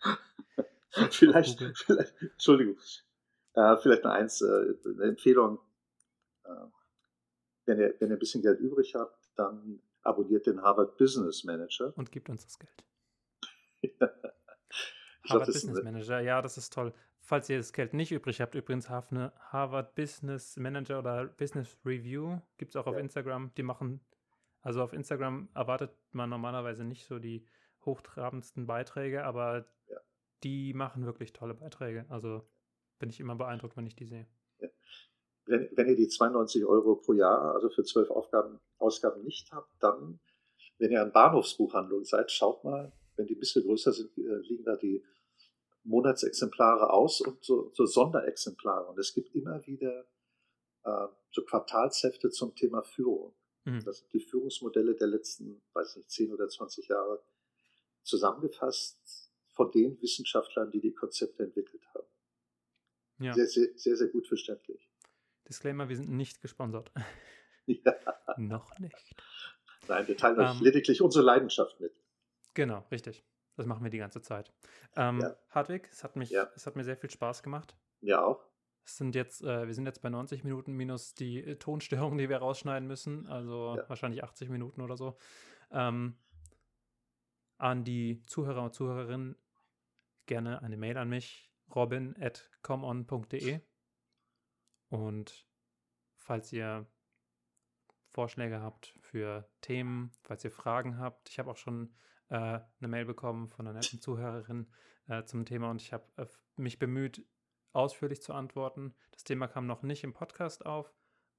vielleicht, 1.10 1.58
vielleicht, 1.76 2.14
Entschuldigung, 2.22 2.78
äh, 3.54 3.76
vielleicht 3.78 4.04
noch 4.04 4.12
eins, 4.12 4.40
äh, 4.42 4.74
eine 4.84 5.04
Empfehlung. 5.04 5.58
Äh, 6.44 6.50
wenn, 7.66 7.80
ihr, 7.80 7.94
wenn 7.98 8.10
ihr 8.10 8.16
ein 8.16 8.18
bisschen 8.18 8.42
Geld 8.42 8.60
übrig 8.60 8.94
habt, 8.94 9.30
dann 9.36 9.80
abonniert 10.02 10.46
den 10.46 10.62
Harvard 10.62 10.96
Business 10.98 11.44
Manager. 11.44 11.92
Und 11.96 12.12
gibt 12.12 12.28
uns 12.28 12.44
das 12.44 12.58
Geld. 12.58 12.84
Harvard 15.28 15.46
Business 15.46 15.82
Manager, 15.82 16.20
ja, 16.20 16.42
das 16.42 16.58
ist 16.58 16.72
toll. 16.72 16.92
Falls 17.26 17.48
ihr 17.48 17.56
das 17.56 17.72
Geld 17.72 17.94
nicht 17.94 18.12
übrig 18.12 18.42
habt, 18.42 18.54
übrigens 18.54 18.90
Harvard 18.90 19.94
Business 19.94 20.58
Manager 20.58 20.98
oder 20.98 21.24
Business 21.26 21.74
Review 21.82 22.38
gibt 22.58 22.72
es 22.72 22.76
auch 22.76 22.86
auf 22.86 22.98
Instagram. 22.98 23.50
Die 23.56 23.62
machen, 23.62 24.00
also 24.60 24.82
auf 24.82 24.92
Instagram 24.92 25.48
erwartet 25.54 25.90
man 26.12 26.28
normalerweise 26.28 26.84
nicht 26.84 27.06
so 27.06 27.18
die 27.18 27.46
hochtrabendsten 27.86 28.66
Beiträge, 28.66 29.24
aber 29.24 29.64
ja. 29.88 29.96
die 30.42 30.74
machen 30.74 31.06
wirklich 31.06 31.32
tolle 31.32 31.54
Beiträge. 31.54 32.04
Also 32.10 32.46
bin 32.98 33.08
ich 33.08 33.20
immer 33.20 33.36
beeindruckt, 33.36 33.78
wenn 33.78 33.86
ich 33.86 33.96
die 33.96 34.04
sehe. 34.04 34.26
Ja. 34.58 34.68
Wenn, 35.46 35.70
wenn, 35.76 35.88
ihr 35.88 35.96
die 35.96 36.08
92 36.08 36.66
Euro 36.66 36.96
pro 36.96 37.14
Jahr, 37.14 37.54
also 37.54 37.70
für 37.70 37.84
zwölf 37.84 38.10
Ausgaben 38.10 39.22
nicht 39.22 39.50
habt, 39.50 39.70
dann, 39.80 40.20
wenn 40.76 40.90
ihr 40.90 41.00
an 41.00 41.12
Bahnhofsbuchhandlung 41.12 42.04
seid, 42.04 42.30
schaut 42.30 42.64
mal, 42.64 42.92
wenn 43.16 43.26
die 43.26 43.34
ein 43.34 43.40
bisschen 43.40 43.64
größer 43.64 43.92
sind, 43.92 44.10
äh, 44.18 44.36
liegen 44.46 44.64
da 44.64 44.76
die 44.76 45.02
Monatsexemplare 45.84 46.90
aus 46.90 47.20
und 47.20 47.44
so, 47.44 47.70
so 47.74 47.86
Sonderexemplare. 47.86 48.88
Und 48.88 48.98
es 48.98 49.14
gibt 49.14 49.34
immer 49.34 49.64
wieder 49.66 50.06
äh, 50.84 51.06
so 51.30 51.44
Quartalshefte 51.44 52.30
zum 52.30 52.54
Thema 52.54 52.82
Führung. 52.82 53.34
Mhm. 53.64 53.84
Das 53.84 53.98
sind 53.98 54.12
die 54.12 54.20
Führungsmodelle 54.20 54.94
der 54.94 55.08
letzten, 55.08 55.62
weiß 55.72 55.96
nicht, 55.96 56.10
10 56.10 56.32
oder 56.32 56.48
20 56.48 56.88
Jahre 56.88 57.22
zusammengefasst 58.02 59.30
von 59.52 59.70
den 59.70 60.00
Wissenschaftlern, 60.00 60.70
die 60.70 60.80
die 60.80 60.92
Konzepte 60.92 61.44
entwickelt 61.44 61.82
haben. 61.94 62.06
Ja. 63.18 63.32
Sehr, 63.32 63.46
sehr, 63.46 63.68
sehr, 63.76 63.96
sehr 63.96 64.08
gut 64.08 64.26
verständlich. 64.26 64.90
Disclaimer, 65.48 65.88
wir 65.88 65.96
sind 65.96 66.10
nicht 66.10 66.40
gesponsert. 66.40 66.90
Ja. 67.66 67.94
Noch 68.36 68.78
nicht. 68.78 69.16
Nein, 69.88 70.06
wir 70.06 70.18
teilen 70.18 70.38
euch 70.38 70.58
ähm, 70.58 70.62
lediglich 70.62 71.00
unsere 71.00 71.24
Leidenschaft 71.24 71.80
mit. 71.80 71.94
Genau, 72.52 72.86
richtig. 72.90 73.24
Das 73.56 73.66
machen 73.66 73.84
wir 73.84 73.90
die 73.90 73.98
ganze 73.98 74.20
Zeit. 74.20 74.52
Ähm, 74.96 75.20
ja. 75.20 75.36
Hartwig, 75.50 75.88
es 75.90 76.02
hat, 76.02 76.16
mich, 76.16 76.30
ja. 76.30 76.48
es 76.56 76.66
hat 76.66 76.76
mir 76.76 76.84
sehr 76.84 76.96
viel 76.96 77.10
Spaß 77.10 77.42
gemacht. 77.42 77.76
Ja, 78.00 78.24
auch. 78.24 78.44
Es 78.84 78.96
sind 78.96 79.14
jetzt, 79.14 79.42
äh, 79.42 79.66
wir 79.66 79.74
sind 79.74 79.86
jetzt 79.86 80.02
bei 80.02 80.10
90 80.10 80.44
Minuten 80.44 80.72
minus 80.72 81.14
die 81.14 81.42
äh, 81.42 81.56
Tonstörungen, 81.56 82.18
die 82.18 82.28
wir 82.28 82.38
rausschneiden 82.38 82.86
müssen. 82.86 83.26
Also 83.26 83.76
ja. 83.76 83.88
wahrscheinlich 83.88 84.22
80 84.24 84.50
Minuten 84.50 84.80
oder 84.80 84.96
so. 84.96 85.16
Ähm, 85.70 86.16
an 87.56 87.84
die 87.84 88.22
Zuhörer 88.26 88.62
und 88.62 88.74
Zuhörerinnen 88.74 89.36
gerne 90.26 90.62
eine 90.62 90.76
Mail 90.76 90.98
an 90.98 91.08
mich, 91.08 91.52
robin 91.74 92.14
at 92.20 92.50
comeon.de. 92.62 93.60
Und 94.88 95.46
falls 96.16 96.52
ihr 96.52 96.86
Vorschläge 98.10 98.60
habt 98.60 98.94
für 99.00 99.48
Themen, 99.60 100.12
falls 100.22 100.44
ihr 100.44 100.50
Fragen 100.50 100.98
habt, 100.98 101.28
ich 101.28 101.38
habe 101.38 101.50
auch 101.50 101.56
schon 101.56 101.94
äh, 102.34 102.60
eine 102.80 102.88
Mail 102.88 103.04
bekommen 103.04 103.48
von 103.48 103.66
einer 103.66 103.78
netten 103.78 104.00
Zuhörerin 104.00 104.66
äh, 105.08 105.24
zum 105.24 105.44
Thema 105.44 105.70
und 105.70 105.80
ich 105.80 105.92
habe 105.92 106.04
äh, 106.16 106.26
mich 106.56 106.78
bemüht, 106.78 107.24
ausführlich 107.72 108.22
zu 108.22 108.32
antworten. 108.32 108.94
Das 109.12 109.24
Thema 109.24 109.46
kam 109.46 109.66
noch 109.66 109.82
nicht 109.82 110.02
im 110.04 110.12
Podcast 110.12 110.66
auf, 110.66 110.92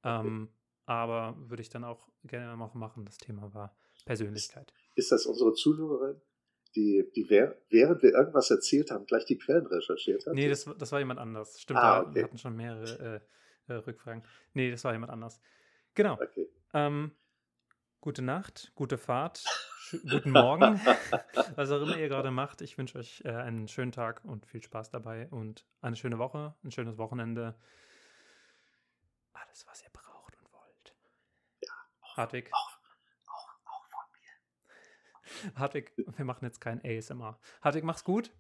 ähm, 0.04 0.50
aber 0.86 1.36
würde 1.38 1.62
ich 1.62 1.70
dann 1.70 1.84
auch 1.84 2.08
gerne 2.24 2.56
noch 2.58 2.74
machen. 2.74 3.06
Das 3.06 3.18
Thema 3.18 3.54
war 3.54 3.76
Persönlichkeit. 4.06 4.74
Ist, 4.96 5.06
ist 5.06 5.12
das 5.12 5.26
unsere 5.26 5.54
Zuhörerin, 5.54 6.22
die, 6.76 7.10
die 7.16 7.30
während 7.30 8.04
wir 8.04 8.14
irgendwas 8.14 8.52
erzählt 8.52 8.92
haben, 8.92 9.06
gleich 9.06 9.26
die 9.26 9.38
Quellen 9.38 9.66
recherchiert 9.66 10.26
hat? 10.26 10.34
Nee, 10.34 10.50
das, 10.50 10.66
das 10.78 10.92
war 10.92 11.00
jemand 11.00 11.20
anders. 11.20 11.60
Stimmt, 11.60 11.80
ah, 11.80 12.02
okay. 12.02 12.16
wir 12.16 12.24
hatten 12.24 12.38
schon 12.38 12.56
mehrere 12.56 13.22
äh, 13.68 13.74
äh, 13.74 13.78
Rückfragen. 13.78 14.24
Nee, 14.54 14.72
das 14.72 14.84
war 14.84 14.94
jemand 14.94 15.12
anders. 15.12 15.42
Genau. 15.94 16.14
Okay. 16.14 16.50
Ähm, 16.74 17.12
gute 18.02 18.22
Nacht, 18.22 18.72
gute 18.76 18.98
Fahrt 18.98 19.44
guten 19.92 20.32
Morgen, 20.32 20.80
was 21.56 21.72
auch 21.72 21.82
immer 21.82 21.98
ihr 21.98 22.10
gerade 22.10 22.32
macht. 22.32 22.62
Ich 22.62 22.78
wünsche 22.78 22.98
euch 22.98 23.22
äh, 23.26 23.30
einen 23.30 23.68
schönen 23.68 23.92
Tag 23.92 24.24
und 24.26 24.46
viel 24.46 24.64
Spaß 24.64 24.90
dabei 24.90 25.28
und 25.30 25.66
eine 25.82 25.96
schöne 25.96 26.18
Woche, 26.18 26.56
ein 26.64 26.72
schönes 26.72 26.98
Wochenende. 26.98 27.56
Alles, 29.34 29.66
was 29.68 29.84
ihr 29.84 29.90
braucht 29.92 30.38
und 30.38 30.52
wollt. 30.54 30.96
Ja, 31.62 31.74
auch, 32.02 32.18
Hartwig. 32.18 32.50
Auch, 32.52 32.78
auch, 33.28 33.50
auch 33.66 33.86
von 33.86 34.06
mir. 34.14 35.60
Hartwig, 35.60 35.94
wir 35.96 36.26
machen 36.26 36.46
jetzt 36.46 36.62
kein 36.62 36.82
ASMR. 36.84 37.40
Hartwig, 37.62 37.84
mach's 37.84 38.04
gut. 38.04 38.32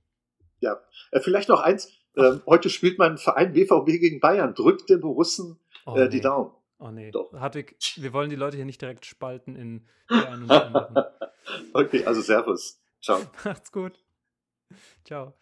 Ja, 0.59 0.79
äh, 1.11 1.19
vielleicht 1.19 1.49
noch 1.49 1.61
eins. 1.61 1.91
Äh, 2.15 2.39
heute 2.45 2.69
spielt 2.69 2.97
mein 2.97 3.17
Verein 3.17 3.53
BVB 3.53 3.99
gegen 3.99 4.19
Bayern. 4.19 4.55
Drückt 4.55 4.89
den 4.89 5.01
Borussen 5.01 5.59
oh, 5.85 5.95
äh, 5.95 6.09
die 6.09 6.21
Daumen. 6.21 6.51
Oh 6.79 6.91
nee. 6.91 7.11
Doch. 7.11 7.31
Hartwig, 7.33 7.77
wir 7.97 8.13
wollen 8.13 8.29
die 8.29 8.35
Leute 8.35 8.57
hier 8.57 8.65
nicht 8.65 8.81
direkt 8.81 9.05
spalten 9.05 9.55
in 9.55 9.87
der 10.09 10.31
einen 10.31 10.43
und 10.43 10.49
der 10.49 10.65
anderen. 10.75 11.05
Okay, 11.73 12.03
also 12.05 12.21
Servus. 12.21 12.79
Ciao. 13.01 13.21
Macht's 13.43 13.71
gut. 13.71 13.99
Ciao. 15.03 15.33